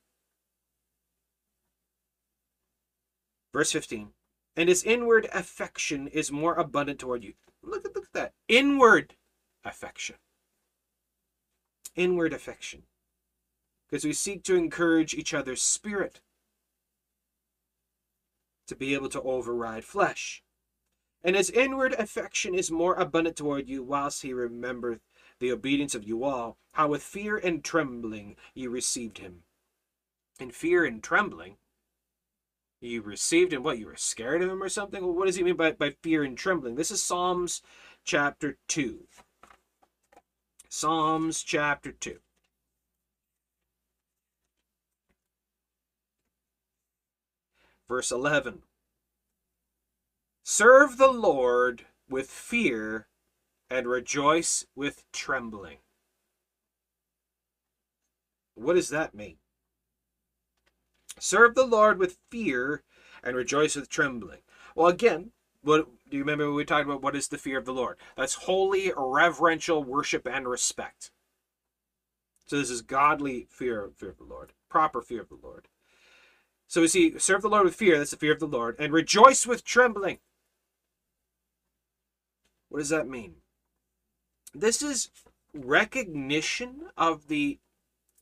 Verse 3.52 3.72
15. 3.72 4.10
And 4.56 4.70
his 4.70 4.84
inward 4.84 5.28
affection 5.34 6.08
is 6.08 6.32
more 6.32 6.56
abundant 6.56 7.00
toward 7.00 7.24
you. 7.24 7.34
Look 7.64 7.86
at, 7.86 7.96
look 7.96 8.06
at 8.06 8.14
that. 8.14 8.34
Inward 8.48 9.16
affection. 9.64 10.18
Inward 11.96 12.34
affection. 12.34 12.84
Because 13.90 14.06
we 14.06 14.14
seek 14.14 14.44
to 14.44 14.56
encourage 14.56 15.14
each 15.14 15.34
other's 15.34 15.62
spirit 15.62 16.22
to 18.68 18.76
be 18.76 18.94
able 18.94 19.10
to 19.10 19.22
override 19.22 19.84
flesh. 19.84 20.44
And 21.28 21.36
his 21.36 21.50
inward 21.50 21.92
affection 22.00 22.56
is 22.56 22.72
more 22.72 22.96
abundant 22.96 23.36
toward 23.36 23.68
you, 23.68 23.84
whilst 23.84 24.22
he 24.22 24.32
remembereth 24.32 25.02
the 25.40 25.52
obedience 25.52 25.94
of 25.94 26.06
you 26.06 26.24
all, 26.24 26.58
how 26.72 26.88
with 26.88 27.04
fear 27.04 27.36
and 27.36 27.62
trembling 27.62 28.38
ye 28.54 28.66
received 28.66 29.18
him. 29.18 29.44
In 30.40 30.52
fear 30.52 30.86
and 30.86 31.04
trembling, 31.04 31.58
you 32.80 33.02
received 33.02 33.52
him. 33.52 33.62
What, 33.62 33.78
you 33.78 33.88
were 33.88 33.98
scared 33.98 34.42
of 34.42 34.50
him 34.50 34.64
or 34.64 34.70
something? 34.70 35.04
Well, 35.04 35.12
what 35.12 35.26
does 35.26 35.36
he 35.36 35.44
mean 35.44 35.58
by, 35.58 35.74
by 35.74 35.98
fear 36.02 36.24
and 36.24 36.38
trembling? 36.38 36.76
This 36.76 36.92
is 36.92 37.04
Psalms 37.04 37.62
chapter 38.06 38.58
2. 38.70 39.06
Psalms 40.70 41.44
chapter 41.44 41.92
2. 41.92 42.20
Verse 47.90 48.12
11 48.12 48.62
Serve 50.50 50.96
the 50.96 51.12
Lord 51.12 51.88
with 52.10 52.30
fear 52.30 53.10
and 53.70 53.86
rejoice 53.86 54.66
with 54.78 55.04
trembling. 55.12 55.80
What 58.56 58.76
does 58.76 58.88
that 58.88 59.14
mean? 59.14 59.40
Serve 61.20 61.54
the 61.54 61.66
Lord 61.66 62.00
with 62.00 62.18
fear 62.32 62.84
and 63.22 63.36
rejoice 63.36 63.76
with 63.76 63.90
trembling. 63.90 64.40
Well, 64.74 64.88
again, 64.88 65.32
what 65.64 65.90
do 66.10 66.16
you 66.16 66.24
remember 66.24 66.50
we 66.54 66.64
talked 66.64 66.86
about 66.86 67.02
what 67.02 67.18
is 67.18 67.28
the 67.28 67.38
fear 67.38 67.58
of 67.58 67.66
the 67.66 67.74
Lord? 67.74 67.98
That's 68.16 68.36
holy, 68.36 68.94
reverential 68.96 69.84
worship 69.84 70.26
and 70.26 70.48
respect. 70.48 71.12
So 72.46 72.58
this 72.58 72.70
is 72.70 72.82
godly 72.82 73.48
fear, 73.50 73.92
fear 73.98 74.12
of 74.12 74.18
the 74.18 74.24
Lord, 74.24 74.54
proper 74.70 75.02
fear 75.02 75.24
of 75.24 75.28
the 75.28 75.40
Lord. 75.44 75.68
So 76.68 76.80
we 76.80 76.88
see, 76.88 77.20
serve 77.20 77.42
the 77.42 77.50
Lord 77.50 77.66
with 77.66 77.76
fear, 77.76 77.98
that's 77.98 78.12
the 78.12 78.18
fear 78.18 78.32
of 78.32 78.40
the 78.40 78.48
Lord, 78.48 78.78
and 78.80 78.94
rejoice 78.94 79.46
with 79.46 79.66
trembling. 79.66 80.20
What 82.70 82.80
does 82.80 82.90
that 82.90 83.08
mean? 83.08 83.36
This 84.54 84.82
is 84.82 85.10
recognition 85.54 86.90
of 86.98 87.28
the 87.28 87.60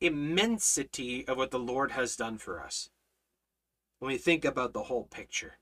immensity 0.01 1.27
of 1.27 1.38
what 1.38 1.51
the 1.51 1.59
Lord 1.59 1.91
has 1.91 2.15
done 2.15 2.38
for 2.38 2.61
us. 2.61 2.89
When 3.99 4.11
we 4.11 4.17
think 4.17 4.45
about 4.45 4.73
the 4.73 4.84
whole 4.84 5.05
picture, 5.05 5.57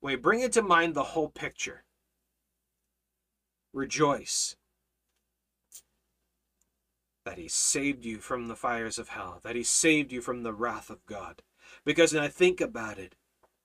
when 0.00 0.14
we 0.14 0.16
bring 0.16 0.40
into 0.40 0.62
mind 0.62 0.94
the 0.94 1.02
whole 1.02 1.28
picture, 1.28 1.84
rejoice 3.72 4.56
that 7.24 7.38
He 7.38 7.48
saved 7.48 8.04
you 8.04 8.18
from 8.18 8.48
the 8.48 8.56
fires 8.56 8.98
of 8.98 9.08
hell, 9.08 9.40
that 9.42 9.56
He 9.56 9.62
saved 9.62 10.12
you 10.12 10.20
from 10.20 10.42
the 10.42 10.54
wrath 10.54 10.90
of 10.90 11.04
God. 11.06 11.42
Because 11.84 12.14
when 12.14 12.22
I 12.22 12.28
think 12.28 12.60
about 12.60 12.98
it, 12.98 13.14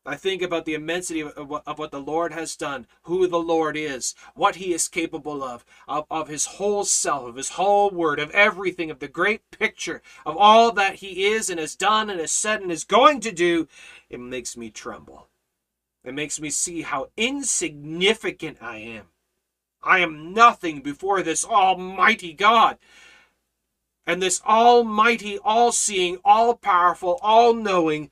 I 0.03 0.15
think 0.15 0.41
about 0.41 0.65
the 0.65 0.73
immensity 0.73 1.19
of, 1.21 1.37
of, 1.37 1.77
what 1.77 1.91
the 1.91 2.01
Lord 2.01 2.33
has 2.33 2.55
done, 2.55 2.87
who 3.03 3.27
the 3.27 3.39
Lord 3.39 3.77
is, 3.77 4.15
what 4.33 4.55
he 4.55 4.73
is 4.73 4.87
capable 4.87 5.43
of, 5.43 5.63
of, 5.87 6.07
of 6.09 6.27
his 6.27 6.45
whole 6.45 6.83
self, 6.85 7.29
of 7.29 7.35
his 7.35 7.49
whole 7.49 7.91
word, 7.91 8.19
of 8.19 8.31
everything, 8.31 8.89
of 8.89 8.97
the 8.97 9.07
great 9.07 9.51
picture, 9.51 10.01
of 10.25 10.35
all 10.37 10.71
that 10.71 10.95
he 10.95 11.25
is 11.25 11.51
and 11.51 11.59
has 11.59 11.75
done 11.75 12.09
and 12.09 12.19
has 12.19 12.31
said 12.31 12.61
and 12.61 12.71
is 12.71 12.83
going 12.83 13.19
to 13.19 13.31
do. 13.31 13.67
It 14.09 14.19
makes 14.19 14.57
me 14.57 14.71
tremble. 14.71 15.27
It 16.03 16.15
makes 16.15 16.39
me 16.39 16.49
see 16.49 16.81
how 16.81 17.09
insignificant 17.15 18.57
I 18.59 18.77
am. 18.77 19.05
I 19.83 19.99
am 19.99 20.33
nothing 20.33 20.81
before 20.81 21.21
this 21.21 21.45
almighty 21.45 22.33
God. 22.33 22.79
And 24.07 24.19
this 24.19 24.41
almighty, 24.47 25.37
all 25.43 25.71
seeing, 25.71 26.17
all 26.25 26.55
powerful, 26.55 27.19
all 27.21 27.53
knowing, 27.53 28.09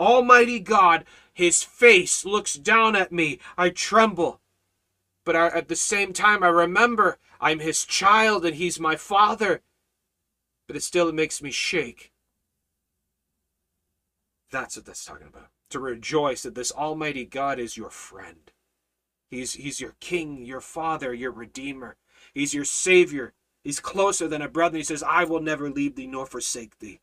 almighty 0.00 0.60
God 0.60 1.04
his 1.36 1.62
face 1.62 2.24
looks 2.24 2.54
down 2.54 2.96
at 2.96 3.12
me. 3.12 3.38
I 3.58 3.68
tremble. 3.68 4.40
But 5.22 5.36
at 5.36 5.68
the 5.68 5.76
same 5.76 6.14
time, 6.14 6.42
I 6.42 6.48
remember 6.48 7.18
I'm 7.38 7.58
his 7.58 7.84
child 7.84 8.46
and 8.46 8.56
he's 8.56 8.80
my 8.80 8.96
father. 8.96 9.60
But 10.66 10.76
it 10.76 10.82
still 10.82 11.12
makes 11.12 11.42
me 11.42 11.50
shake. 11.50 12.10
That's 14.50 14.76
what 14.76 14.86
that's 14.86 15.04
talking 15.04 15.26
about. 15.26 15.50
To 15.70 15.78
rejoice 15.78 16.42
that 16.44 16.54
this 16.54 16.72
Almighty 16.72 17.26
God 17.26 17.58
is 17.58 17.76
your 17.76 17.90
friend. 17.90 18.50
He's, 19.28 19.52
he's 19.52 19.78
your 19.78 19.94
king, 20.00 20.42
your 20.42 20.62
father, 20.62 21.12
your 21.12 21.32
redeemer. 21.32 21.96
He's 22.32 22.54
your 22.54 22.64
savior. 22.64 23.34
He's 23.62 23.78
closer 23.78 24.26
than 24.26 24.40
a 24.40 24.48
brother. 24.48 24.78
He 24.78 24.84
says, 24.84 25.02
I 25.02 25.24
will 25.24 25.42
never 25.42 25.68
leave 25.68 25.96
thee 25.96 26.06
nor 26.06 26.24
forsake 26.24 26.78
thee. 26.78 27.00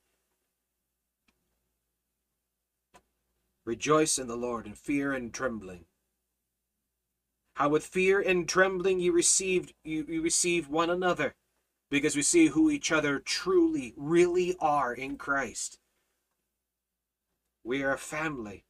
Rejoice 3.66 4.18
in 4.18 4.28
the 4.28 4.36
Lord 4.36 4.66
in 4.66 4.74
fear 4.74 5.14
and 5.14 5.34
trembling. 5.34 5.86
How 7.56 7.70
with 7.70 7.86
fear 7.86 8.20
and 8.20 8.48
trembling 8.48 9.00
you 9.00 9.12
received 9.12 9.74
you, 9.84 10.06
you 10.08 10.22
receive 10.22 10.68
one 10.68 10.90
another, 10.90 11.36
because 11.90 12.16
we 12.16 12.24
see 12.24 12.48
who 12.48 12.70
each 12.70 12.92
other 12.92 13.20
truly, 13.20 13.94
really 13.96 14.56
are 14.60 14.94
in 14.94 15.18
Christ. 15.18 15.80
We 17.64 17.84
are 17.84 17.94
a 17.94 17.98
family 17.98 18.66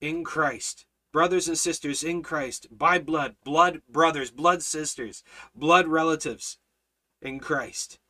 in 0.00 0.24
Christ, 0.24 0.86
brothers 1.12 1.46
and 1.46 1.58
sisters 1.58 2.02
in 2.02 2.22
Christ, 2.22 2.66
by 2.70 2.98
blood, 2.98 3.36
blood 3.44 3.82
brothers, 3.88 4.30
blood 4.30 4.62
sisters, 4.62 5.22
blood 5.54 5.86
relatives 5.86 6.58
in 7.20 7.38
Christ 7.38 8.00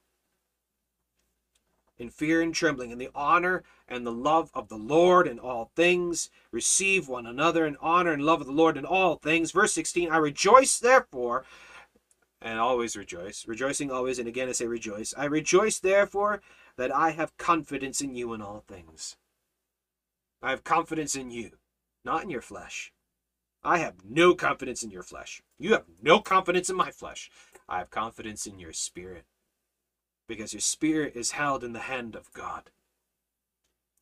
in 2.02 2.10
fear 2.10 2.42
and 2.42 2.54
trembling, 2.54 2.90
in 2.90 2.98
the 2.98 3.10
honor 3.14 3.62
and 3.92 4.06
the 4.06 4.12
love 4.12 4.50
of 4.54 4.68
the 4.68 4.76
Lord 4.76 5.28
in 5.28 5.38
all 5.38 5.70
things. 5.76 6.30
Receive 6.50 7.08
one 7.08 7.26
another 7.26 7.66
in 7.66 7.76
honor 7.80 8.12
and 8.12 8.24
love 8.24 8.40
of 8.40 8.46
the 8.46 8.52
Lord 8.52 8.78
in 8.78 8.86
all 8.86 9.16
things. 9.16 9.52
Verse 9.52 9.74
16 9.74 10.10
I 10.10 10.16
rejoice, 10.16 10.78
therefore, 10.78 11.44
and 12.40 12.58
always 12.58 12.96
rejoice, 12.96 13.46
rejoicing 13.46 13.90
always, 13.90 14.18
and 14.18 14.26
again 14.26 14.48
I 14.48 14.52
say 14.52 14.66
rejoice. 14.66 15.12
I 15.16 15.26
rejoice, 15.26 15.78
therefore, 15.78 16.40
that 16.76 16.94
I 16.94 17.10
have 17.10 17.36
confidence 17.36 18.00
in 18.00 18.14
you 18.14 18.32
in 18.32 18.40
all 18.40 18.64
things. 18.66 19.16
I 20.42 20.50
have 20.50 20.64
confidence 20.64 21.14
in 21.14 21.30
you, 21.30 21.50
not 22.02 22.24
in 22.24 22.30
your 22.30 22.40
flesh. 22.40 22.92
I 23.62 23.78
have 23.78 23.96
no 24.08 24.34
confidence 24.34 24.82
in 24.82 24.90
your 24.90 25.04
flesh. 25.04 25.42
You 25.58 25.72
have 25.72 25.84
no 26.02 26.18
confidence 26.18 26.70
in 26.70 26.76
my 26.76 26.90
flesh. 26.90 27.30
I 27.68 27.78
have 27.78 27.90
confidence 27.90 28.46
in 28.46 28.58
your 28.58 28.72
spirit 28.72 29.26
because 30.26 30.54
your 30.54 30.60
spirit 30.60 31.14
is 31.14 31.32
held 31.32 31.62
in 31.62 31.74
the 31.74 31.80
hand 31.80 32.16
of 32.16 32.32
God. 32.32 32.70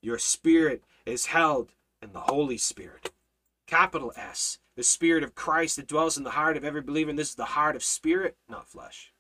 Your 0.03 0.19
spirit 0.19 0.83
is 1.05 1.27
held 1.27 1.73
in 2.03 2.13
the 2.13 2.21
Holy 2.21 2.57
Spirit. 2.57 3.13
Capital 3.67 4.13
S, 4.17 4.59
the 4.77 4.83
Spirit 4.83 5.23
of 5.23 5.35
Christ 5.35 5.77
that 5.77 5.87
dwells 5.87 6.17
in 6.17 6.25
the 6.25 6.31
heart 6.31 6.57
of 6.57 6.65
every 6.65 6.83
believer. 6.83 7.11
And 7.11 7.19
this 7.19 7.31
is 7.31 7.35
the 7.35 7.45
heart 7.45 7.77
of 7.77 7.85
spirit, 7.85 8.37
not 8.49 8.69
flesh. 8.69 9.13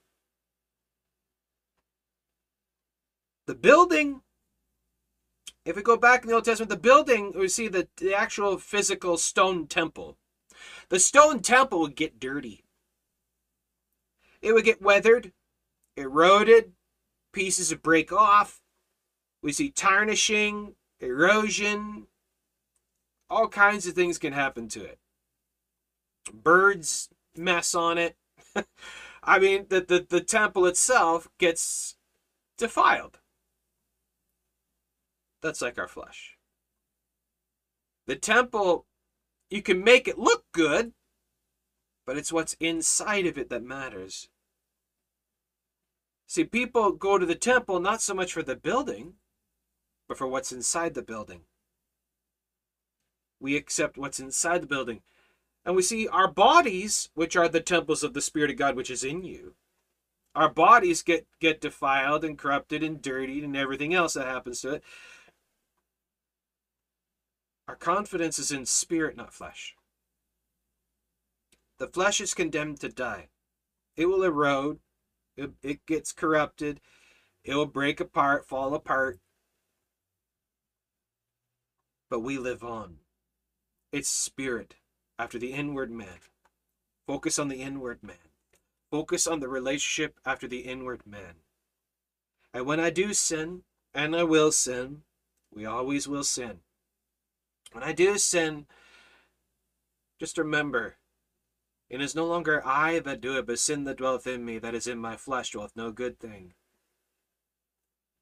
The 3.46 3.54
building, 3.54 4.22
if 5.64 5.76
we 5.76 5.82
go 5.82 5.96
back 5.96 6.22
in 6.22 6.28
the 6.28 6.34
Old 6.34 6.44
Testament, 6.44 6.70
the 6.70 6.76
building, 6.76 7.32
we 7.36 7.48
see 7.48 7.68
the, 7.68 7.88
the 7.96 8.14
actual 8.14 8.58
physical 8.58 9.16
stone 9.16 9.66
temple 9.66 10.16
the 10.88 10.98
stone 10.98 11.40
temple 11.40 11.80
would 11.80 11.96
get 11.96 12.20
dirty. 12.20 12.64
It 14.42 14.52
would 14.52 14.64
get 14.64 14.82
weathered, 14.82 15.32
eroded, 15.96 16.72
pieces 17.32 17.70
would 17.70 17.82
break 17.82 18.12
off. 18.12 18.59
We 19.42 19.52
see 19.52 19.70
tarnishing, 19.70 20.74
erosion, 21.00 22.06
all 23.28 23.48
kinds 23.48 23.86
of 23.86 23.94
things 23.94 24.18
can 24.18 24.32
happen 24.32 24.68
to 24.68 24.84
it. 24.84 24.98
Birds 26.32 27.08
mess 27.36 27.74
on 27.74 27.96
it. 27.96 28.16
I 29.22 29.38
mean, 29.38 29.66
the, 29.68 29.80
the, 29.80 30.06
the 30.08 30.20
temple 30.20 30.66
itself 30.66 31.28
gets 31.38 31.96
defiled. 32.58 33.18
That's 35.42 35.62
like 35.62 35.78
our 35.78 35.88
flesh. 35.88 36.36
The 38.06 38.16
temple, 38.16 38.86
you 39.48 39.62
can 39.62 39.82
make 39.82 40.08
it 40.08 40.18
look 40.18 40.44
good, 40.52 40.92
but 42.06 42.18
it's 42.18 42.32
what's 42.32 42.54
inside 42.54 43.26
of 43.26 43.38
it 43.38 43.48
that 43.50 43.62
matters. 43.62 44.28
See, 46.26 46.44
people 46.44 46.92
go 46.92 47.18
to 47.18 47.26
the 47.26 47.34
temple 47.34 47.80
not 47.80 48.02
so 48.02 48.14
much 48.14 48.32
for 48.32 48.42
the 48.42 48.56
building, 48.56 49.14
but 50.10 50.18
for 50.18 50.26
what's 50.26 50.50
inside 50.50 50.94
the 50.94 51.02
building. 51.02 51.42
We 53.38 53.54
accept 53.54 53.96
what's 53.96 54.18
inside 54.18 54.60
the 54.60 54.66
building. 54.66 55.02
And 55.64 55.76
we 55.76 55.82
see 55.82 56.08
our 56.08 56.26
bodies, 56.26 57.10
which 57.14 57.36
are 57.36 57.46
the 57.46 57.60
temples 57.60 58.02
of 58.02 58.12
the 58.12 58.20
Spirit 58.20 58.50
of 58.50 58.56
God, 58.56 58.74
which 58.74 58.90
is 58.90 59.04
in 59.04 59.22
you. 59.22 59.54
Our 60.34 60.48
bodies 60.48 61.04
get, 61.04 61.28
get 61.38 61.60
defiled 61.60 62.24
and 62.24 62.36
corrupted 62.36 62.82
and 62.82 63.00
dirtied 63.00 63.44
and 63.44 63.56
everything 63.56 63.94
else 63.94 64.14
that 64.14 64.26
happens 64.26 64.60
to 64.62 64.70
it. 64.74 64.84
Our 67.68 67.76
confidence 67.76 68.40
is 68.40 68.50
in 68.50 68.66
spirit, 68.66 69.16
not 69.16 69.32
flesh. 69.32 69.76
The 71.78 71.86
flesh 71.86 72.20
is 72.20 72.34
condemned 72.34 72.80
to 72.80 72.88
die. 72.88 73.28
It 73.96 74.06
will 74.06 74.24
erode. 74.24 74.80
It, 75.36 75.52
it 75.62 75.86
gets 75.86 76.10
corrupted. 76.10 76.80
It 77.44 77.54
will 77.54 77.66
break 77.66 78.00
apart, 78.00 78.48
fall 78.48 78.74
apart. 78.74 79.20
But 82.10 82.20
we 82.20 82.36
live 82.38 82.64
on. 82.64 82.96
It's 83.92 84.08
spirit 84.08 84.74
after 85.18 85.38
the 85.38 85.52
inward 85.52 85.90
man. 85.90 86.18
Focus 87.06 87.38
on 87.38 87.48
the 87.48 87.62
inward 87.62 88.02
man. 88.02 88.16
Focus 88.90 89.26
on 89.26 89.40
the 89.40 89.48
relationship 89.48 90.18
after 90.26 90.48
the 90.48 90.60
inward 90.60 91.06
man. 91.06 91.36
And 92.52 92.66
when 92.66 92.80
I 92.80 92.90
do 92.90 93.14
sin, 93.14 93.62
and 93.94 94.14
I 94.14 94.24
will 94.24 94.50
sin, 94.50 95.02
we 95.52 95.64
always 95.64 96.08
will 96.08 96.24
sin. 96.24 96.60
When 97.72 97.84
I 97.84 97.92
do 97.92 98.18
sin, 98.18 98.66
just 100.18 100.36
remember, 100.36 100.96
it 101.88 102.00
is 102.00 102.14
no 102.14 102.26
longer 102.26 102.64
I 102.66 102.98
that 103.00 103.20
do 103.20 103.38
it, 103.38 103.46
but 103.46 103.58
sin 103.58 103.84
that 103.84 103.98
dwelleth 103.98 104.26
in 104.26 104.44
me, 104.44 104.58
that 104.58 104.74
is 104.74 104.86
in 104.86 104.98
my 104.98 105.16
flesh, 105.16 105.50
dwelleth 105.50 105.76
no 105.76 105.92
good 105.92 106.18
thing. 106.18 106.54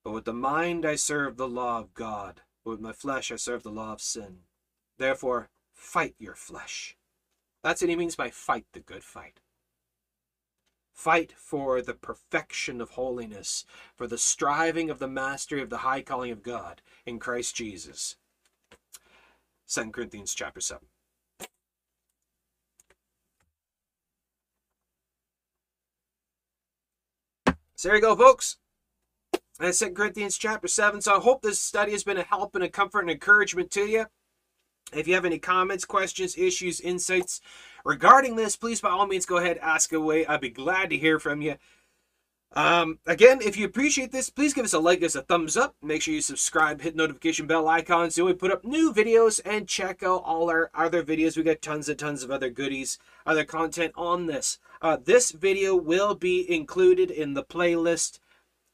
But 0.05 0.13
with 0.13 0.25
the 0.25 0.33
mind 0.33 0.87
I 0.87 0.95
serve 0.97 1.37
the 1.37 1.49
law 1.49 1.79
of 1.81 1.95
God, 1.95 2.43
with 2.69 2.81
my 2.81 2.93
flesh 2.93 3.33
I 3.33 3.37
serve 3.37 3.63
the 3.63 3.71
law 3.71 3.93
of 3.93 4.01
sin. 4.01 4.39
Therefore, 4.99 5.49
fight 5.73 6.15
your 6.19 6.35
flesh. 6.35 6.97
That's 7.63 7.81
what 7.81 7.91
he 7.91 7.97
means 7.97 8.17
by 8.17 8.31
fight 8.31 8.67
the 8.73 8.81
good 8.81 9.05
fight. 9.05 9.41
Fight 10.93 11.33
for 11.37 11.81
the 11.81 11.95
perfection 11.95 12.81
of 12.81 12.91
holiness, 12.91 13.65
for 13.97 14.07
the 14.07 14.19
striving 14.19 14.91
of 14.91 14.99
the 14.99 15.07
mastery 15.07 15.63
of 15.63 15.71
the 15.71 15.79
high 15.79 16.03
calling 16.03 16.33
of 16.33 16.43
God 16.43 16.83
in 17.07 17.19
Christ 17.19 17.55
Jesus. 17.55 18.17
2 19.69 19.91
Corinthians 19.91 20.35
chapter 20.35 20.61
7. 20.61 20.87
So 27.77 27.89
there 27.89 27.95
you 27.95 28.03
go, 28.03 28.17
folks. 28.17 28.57
That's 29.59 29.81
2 29.81 29.91
Corinthians 29.91 30.39
chapter 30.39 30.69
7. 30.69 31.01
So 31.01 31.17
I 31.17 31.21
hope 31.21 31.43
this 31.43 31.59
study 31.59 31.93
has 31.93 32.05
been 32.05 32.17
a 32.17 32.23
help 32.23 32.55
and 32.55 32.63
a 32.63 32.69
comfort 32.69 33.01
and 33.01 33.11
encouragement 33.11 33.71
to 33.73 33.87
you. 33.87 34.07
If 34.93 35.09
you 35.09 35.15
have 35.15 35.25
any 35.25 35.39
comments, 35.39 35.85
questions, 35.85 36.39
issues, 36.39 36.81
insights 36.81 37.41
regarding 37.85 38.37
this, 38.37 38.57
please 38.57 38.81
by 38.81 38.91
all 38.91 39.07
means 39.07 39.27
go 39.27 39.37
ahead, 39.37 39.59
ask 39.59 39.93
away. 39.93 40.25
I'd 40.27 40.41
be 40.41 40.49
glad 40.49 40.91
to 40.91 40.97
hear 40.97 41.19
from 41.19 41.43
you. 41.43 41.57
Um, 42.53 42.99
again, 43.05 43.41
if 43.43 43.59
you 43.59 43.67
appreciate 43.67 44.13
this, 44.13 44.31
please 44.31 44.55
give 44.55 44.65
us 44.65 44.73
a 44.73 44.79
like, 44.79 45.01
give 45.01 45.09
us 45.09 45.15
a 45.17 45.23
thumbs 45.23 45.57
up. 45.57 45.75
Make 45.83 46.01
sure 46.01 46.15
you 46.15 46.23
subscribe, 46.23 46.81
hit 46.81 46.97
notification 46.97 47.47
bell 47.47 47.69
icon 47.69 48.11
so 48.11 48.25
we 48.25 48.33
put 48.33 48.53
up 48.53 48.65
new 48.65 48.95
videos 48.95 49.41
and 49.45 49.69
check 49.69 50.03
out 50.03 50.23
all 50.25 50.49
our 50.49 50.71
other 50.73 51.03
videos. 51.03 51.37
We 51.37 51.43
got 51.43 51.61
tons 51.61 51.89
and 51.91 51.99
tons 51.99 52.23
of 52.23 52.31
other 52.31 52.49
goodies, 52.49 52.99
other 53.27 53.45
content 53.45 53.93
on 53.97 54.27
this. 54.27 54.59
Uh, 54.81 54.97
this 55.05 55.33
video 55.33 55.77
will 55.77 56.15
be 56.15 56.51
included 56.51 57.11
in 57.11 57.35
the 57.35 57.45
playlist 57.45 58.21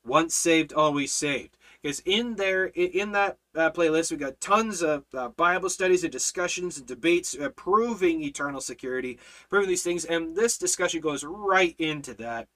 Once 0.05 0.35
Saved, 0.35 0.73
Always 0.73 1.13
Saved. 1.13 1.57
Because 1.83 2.01
in 2.01 2.37
there, 2.37 2.67
in 2.67 3.13
that 3.13 3.39
uh, 3.55 3.71
playlist, 3.71 4.11
we 4.11 4.17
got 4.17 4.41
tons 4.41 4.83
of 4.83 5.05
uh, 5.13 5.29
Bible 5.29 5.69
studies 5.69 6.03
and 6.03 6.13
discussions 6.13 6.79
and 6.79 6.87
debates 6.87 7.37
uh, 7.39 7.51
proving 7.51 8.23
eternal 8.23 8.63
security, 8.63 9.19
proving 9.51 9.69
these 9.69 9.83
things. 9.83 10.05
And 10.05 10.35
this 10.35 10.57
discussion 10.57 11.01
goes 11.01 11.25
right 11.25 11.75
into 11.79 12.15
that 12.15 12.49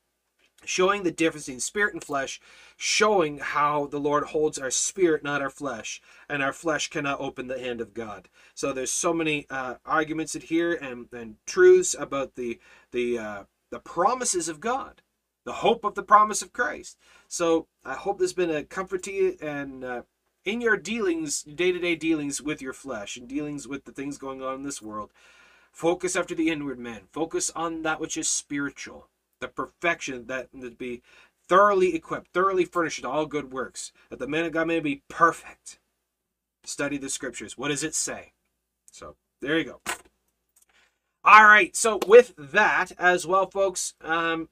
showing 0.64 1.02
the 1.02 1.10
difference 1.10 1.46
between 1.46 1.60
spirit 1.60 1.94
and 1.94 2.02
flesh, 2.02 2.40
showing 2.76 3.38
how 3.38 3.86
the 3.86 4.00
Lord 4.00 4.24
holds 4.24 4.58
our 4.58 4.70
spirit, 4.70 5.22
not 5.22 5.42
our 5.42 5.50
flesh, 5.50 6.00
and 6.28 6.42
our 6.42 6.52
flesh 6.52 6.90
cannot 6.90 7.20
open 7.20 7.46
the 7.46 7.58
hand 7.58 7.80
of 7.80 7.94
God. 7.94 8.28
So 8.54 8.72
there's 8.72 8.90
so 8.90 9.12
many 9.12 9.46
uh, 9.50 9.76
arguments 9.84 10.34
in 10.34 10.42
here 10.42 10.74
and, 10.74 11.06
and 11.12 11.36
truths 11.46 11.94
about 11.98 12.34
the 12.34 12.58
the 12.92 13.18
uh, 13.18 13.42
the 13.70 13.80
promises 13.80 14.48
of 14.48 14.60
God, 14.60 15.02
the 15.48 15.54
hope 15.54 15.82
of 15.84 15.94
the 15.94 16.02
promise 16.02 16.42
of 16.42 16.52
Christ. 16.52 16.98
So 17.26 17.66
I 17.84 17.94
hope 17.94 18.18
this 18.18 18.30
has 18.30 18.34
been 18.34 18.50
a 18.50 18.64
comfort 18.64 19.02
to 19.04 19.12
you 19.12 19.36
and. 19.40 19.84
Uh, 19.84 20.02
in 20.44 20.62
your 20.62 20.78
dealings, 20.78 21.42
day 21.42 21.72
to 21.72 21.78
day 21.78 21.94
dealings 21.94 22.40
with 22.40 22.62
your 22.62 22.72
flesh 22.72 23.18
and 23.18 23.28
dealings 23.28 23.68
with 23.68 23.84
the 23.84 23.92
things 23.92 24.16
going 24.16 24.40
on 24.40 24.54
in 24.54 24.62
this 24.62 24.80
world, 24.80 25.10
focus 25.72 26.16
after 26.16 26.34
the 26.34 26.48
inward 26.48 26.78
man. 26.78 27.02
Focus 27.12 27.50
on 27.54 27.82
that 27.82 28.00
which 28.00 28.16
is 28.16 28.28
spiritual 28.28 29.08
the 29.40 29.48
perfection 29.48 30.26
that 30.26 30.48
would 30.52 30.78
be 30.78 31.02
thoroughly 31.48 31.94
equipped, 31.94 32.28
thoroughly 32.32 32.64
furnished 32.64 32.98
with 32.98 33.10
all 33.10 33.26
good 33.26 33.52
works, 33.52 33.92
that 34.10 34.18
the 34.18 34.26
man 34.26 34.44
of 34.44 34.52
God 34.52 34.66
may 34.66 34.80
be 34.80 35.02
perfect. 35.08 35.78
Study 36.64 36.98
the 36.98 37.08
scriptures. 37.08 37.56
What 37.56 37.68
does 37.68 37.84
it 37.84 37.94
say? 37.94 38.32
So 38.90 39.16
there 39.40 39.58
you 39.58 39.64
go. 39.64 39.80
All 41.24 41.44
right. 41.44 41.74
So 41.74 41.98
with 42.06 42.34
that 42.36 42.92
as 42.98 43.26
well, 43.26 43.50
folks, 43.50 43.94
um, 44.02 44.48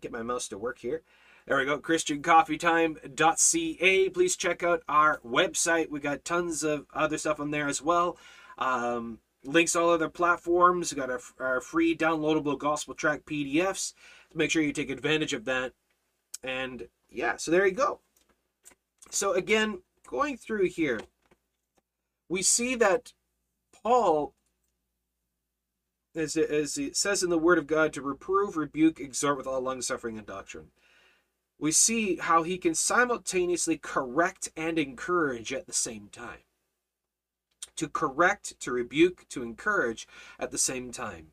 get 0.00 0.12
my 0.12 0.22
mouse 0.22 0.48
to 0.48 0.56
work 0.58 0.78
here. 0.78 1.02
There 1.46 1.58
we 1.58 1.64
go, 1.64 1.78
ChristianCoffeeTime.ca. 1.78 4.08
Please 4.10 4.36
check 4.36 4.62
out 4.62 4.82
our 4.88 5.20
website. 5.20 5.90
We 5.90 6.00
got 6.00 6.24
tons 6.24 6.64
of 6.64 6.86
other 6.92 7.18
stuff 7.18 7.38
on 7.38 7.52
there 7.52 7.68
as 7.68 7.80
well. 7.80 8.18
Um, 8.58 9.20
links 9.44 9.72
to 9.72 9.80
all 9.80 9.90
other 9.90 10.08
platforms. 10.08 10.92
We 10.92 11.00
got 11.00 11.10
our, 11.10 11.20
our 11.38 11.60
free 11.60 11.96
downloadable 11.96 12.58
gospel 12.58 12.94
tract 12.94 13.26
PDFs. 13.26 13.92
Make 14.34 14.50
sure 14.50 14.62
you 14.62 14.72
take 14.72 14.90
advantage 14.90 15.32
of 15.32 15.44
that. 15.44 15.72
And 16.42 16.88
yeah, 17.08 17.36
so 17.36 17.52
there 17.52 17.66
you 17.66 17.72
go. 17.72 18.00
So 19.10 19.32
again, 19.32 19.82
going 20.08 20.36
through 20.36 20.66
here, 20.66 21.00
we 22.28 22.42
see 22.42 22.74
that 22.74 23.12
Paul, 23.82 24.34
as 26.16 26.36
it, 26.36 26.50
as 26.50 26.78
it 26.78 26.96
says 26.96 27.22
in 27.22 27.30
the 27.30 27.38
Word 27.38 27.58
of 27.58 27.66
God, 27.66 27.92
to 27.92 28.02
reprove, 28.02 28.56
rebuke, 28.56 29.00
exhort 29.00 29.36
with 29.36 29.46
all 29.46 29.60
long 29.60 29.82
suffering 29.82 30.18
and 30.18 30.26
doctrine. 30.26 30.68
We 31.58 31.72
see 31.72 32.16
how 32.16 32.42
he 32.42 32.58
can 32.58 32.74
simultaneously 32.74 33.78
correct 33.78 34.50
and 34.56 34.78
encourage 34.78 35.52
at 35.52 35.66
the 35.66 35.72
same 35.72 36.08
time 36.10 36.40
to 37.76 37.88
correct, 37.88 38.58
to 38.60 38.72
rebuke, 38.72 39.28
to 39.28 39.42
encourage 39.42 40.08
at 40.38 40.50
the 40.50 40.58
same 40.58 40.90
time. 40.90 41.28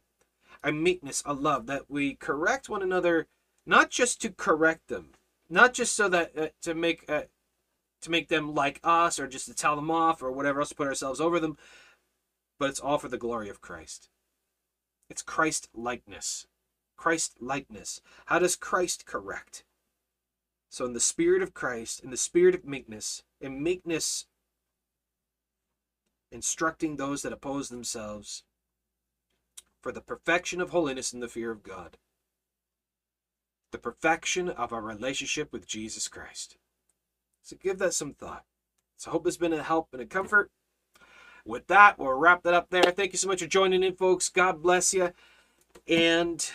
A 0.63 0.71
meekness, 0.71 1.23
a 1.25 1.33
love, 1.33 1.65
that 1.67 1.89
we 1.89 2.15
correct 2.15 2.69
one 2.69 2.81
another, 2.81 3.27
not 3.65 3.89
just 3.89 4.21
to 4.21 4.29
correct 4.29 4.87
them, 4.87 5.11
not 5.49 5.73
just 5.73 5.95
so 5.95 6.07
that 6.09 6.37
uh, 6.37 6.47
to 6.61 6.73
make 6.73 7.09
uh, 7.09 7.23
to 8.01 8.11
make 8.11 8.29
them 8.29 8.53
like 8.53 8.79
us 8.83 9.19
or 9.19 9.27
just 9.27 9.45
to 9.47 9.53
tell 9.53 9.75
them 9.75 9.91
off 9.91 10.21
or 10.21 10.31
whatever 10.31 10.59
else 10.59 10.69
to 10.69 10.75
put 10.75 10.87
ourselves 10.87 11.19
over 11.19 11.39
them, 11.39 11.57
but 12.59 12.69
it's 12.69 12.79
all 12.79 12.97
for 12.97 13.09
the 13.09 13.17
glory 13.17 13.49
of 13.49 13.61
Christ. 13.61 14.09
It's 15.09 15.21
Christ 15.21 15.69
likeness. 15.73 16.47
Christ 16.95 17.37
likeness. 17.39 18.01
How 18.27 18.39
does 18.39 18.55
Christ 18.55 19.05
correct? 19.05 19.63
So, 20.69 20.85
in 20.85 20.93
the 20.93 20.99
spirit 20.99 21.41
of 21.41 21.53
Christ, 21.53 21.99
in 22.03 22.09
the 22.09 22.17
spirit 22.17 22.55
of 22.55 22.65
meekness, 22.65 23.23
in 23.39 23.61
meekness 23.61 24.25
instructing 26.33 26.95
those 26.95 27.21
that 27.21 27.31
oppose 27.31 27.69
themselves 27.69 28.43
for 29.81 29.91
the 29.91 30.01
perfection 30.01 30.59
of 30.59 30.71
holiness 30.71 31.13
and 31.13 31.21
the 31.21 31.27
fear 31.27 31.51
of 31.51 31.61
God. 31.61 31.97
The 33.71 33.77
perfection 33.77 34.49
of 34.49 34.73
our 34.73 34.81
relationship 34.81 35.51
with 35.51 35.67
Jesus 35.67 36.07
Christ. 36.07 36.57
So 37.41 37.55
give 37.61 37.77
that 37.79 37.93
some 37.93 38.13
thought. 38.13 38.45
So 38.97 39.09
I 39.09 39.13
hope 39.13 39.27
it's 39.27 39.37
been 39.37 39.53
a 39.53 39.61
help 39.61 39.89
and 39.93 40.01
a 40.01 40.05
comfort. 40.05 40.49
With 41.45 41.67
that, 41.67 41.99
we'll 41.99 42.13
wrap 42.13 42.43
that 42.43 42.53
up 42.53 42.69
there. 42.69 42.83
Thank 42.83 43.13
you 43.13 43.17
so 43.17 43.27
much 43.27 43.41
for 43.41 43.47
joining 43.47 43.83
in, 43.83 43.95
folks. 43.95 44.29
God 44.29 44.61
bless 44.61 44.93
you. 44.93 45.11
And 45.87 46.49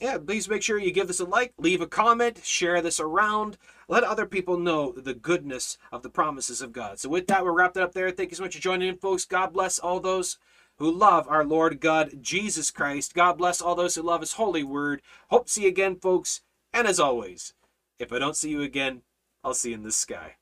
yeah, 0.00 0.18
please 0.18 0.48
make 0.48 0.62
sure 0.62 0.78
you 0.78 0.92
give 0.92 1.06
this 1.06 1.20
a 1.20 1.24
like, 1.24 1.52
leave 1.58 1.80
a 1.80 1.86
comment, 1.86 2.44
share 2.44 2.82
this 2.82 3.00
around. 3.00 3.56
Let 3.88 4.04
other 4.04 4.26
people 4.26 4.58
know 4.58 4.92
the 4.92 5.14
goodness 5.14 5.78
of 5.92 6.02
the 6.02 6.10
promises 6.10 6.60
of 6.60 6.72
God. 6.72 6.98
So 6.98 7.08
with 7.08 7.26
that, 7.28 7.44
we'll 7.44 7.54
wrap 7.54 7.74
that 7.74 7.84
up 7.84 7.92
there. 7.92 8.10
Thank 8.10 8.30
you 8.30 8.36
so 8.36 8.42
much 8.42 8.54
for 8.54 8.62
joining 8.62 8.88
in, 8.88 8.96
folks. 8.96 9.24
God 9.24 9.52
bless 9.52 9.78
all 9.78 10.00
those 10.00 10.38
who 10.78 10.90
love 10.90 11.28
our 11.28 11.44
Lord 11.44 11.80
God, 11.80 12.22
Jesus 12.22 12.70
Christ. 12.70 13.14
God 13.14 13.38
bless 13.38 13.60
all 13.60 13.74
those 13.74 13.94
who 13.94 14.02
love 14.02 14.20
his 14.20 14.32
holy 14.32 14.64
word. 14.64 15.00
Hope 15.28 15.46
to 15.46 15.52
see 15.52 15.62
you 15.62 15.68
again, 15.68 15.96
folks. 15.96 16.40
And 16.72 16.88
as 16.88 16.98
always, 16.98 17.54
if 17.98 18.12
I 18.12 18.18
don't 18.18 18.36
see 18.36 18.50
you 18.50 18.62
again, 18.62 19.02
I'll 19.44 19.54
see 19.54 19.70
you 19.70 19.76
in 19.76 19.84
the 19.84 19.92
sky. 19.92 20.36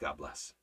God 0.00 0.16
bless. 0.16 0.54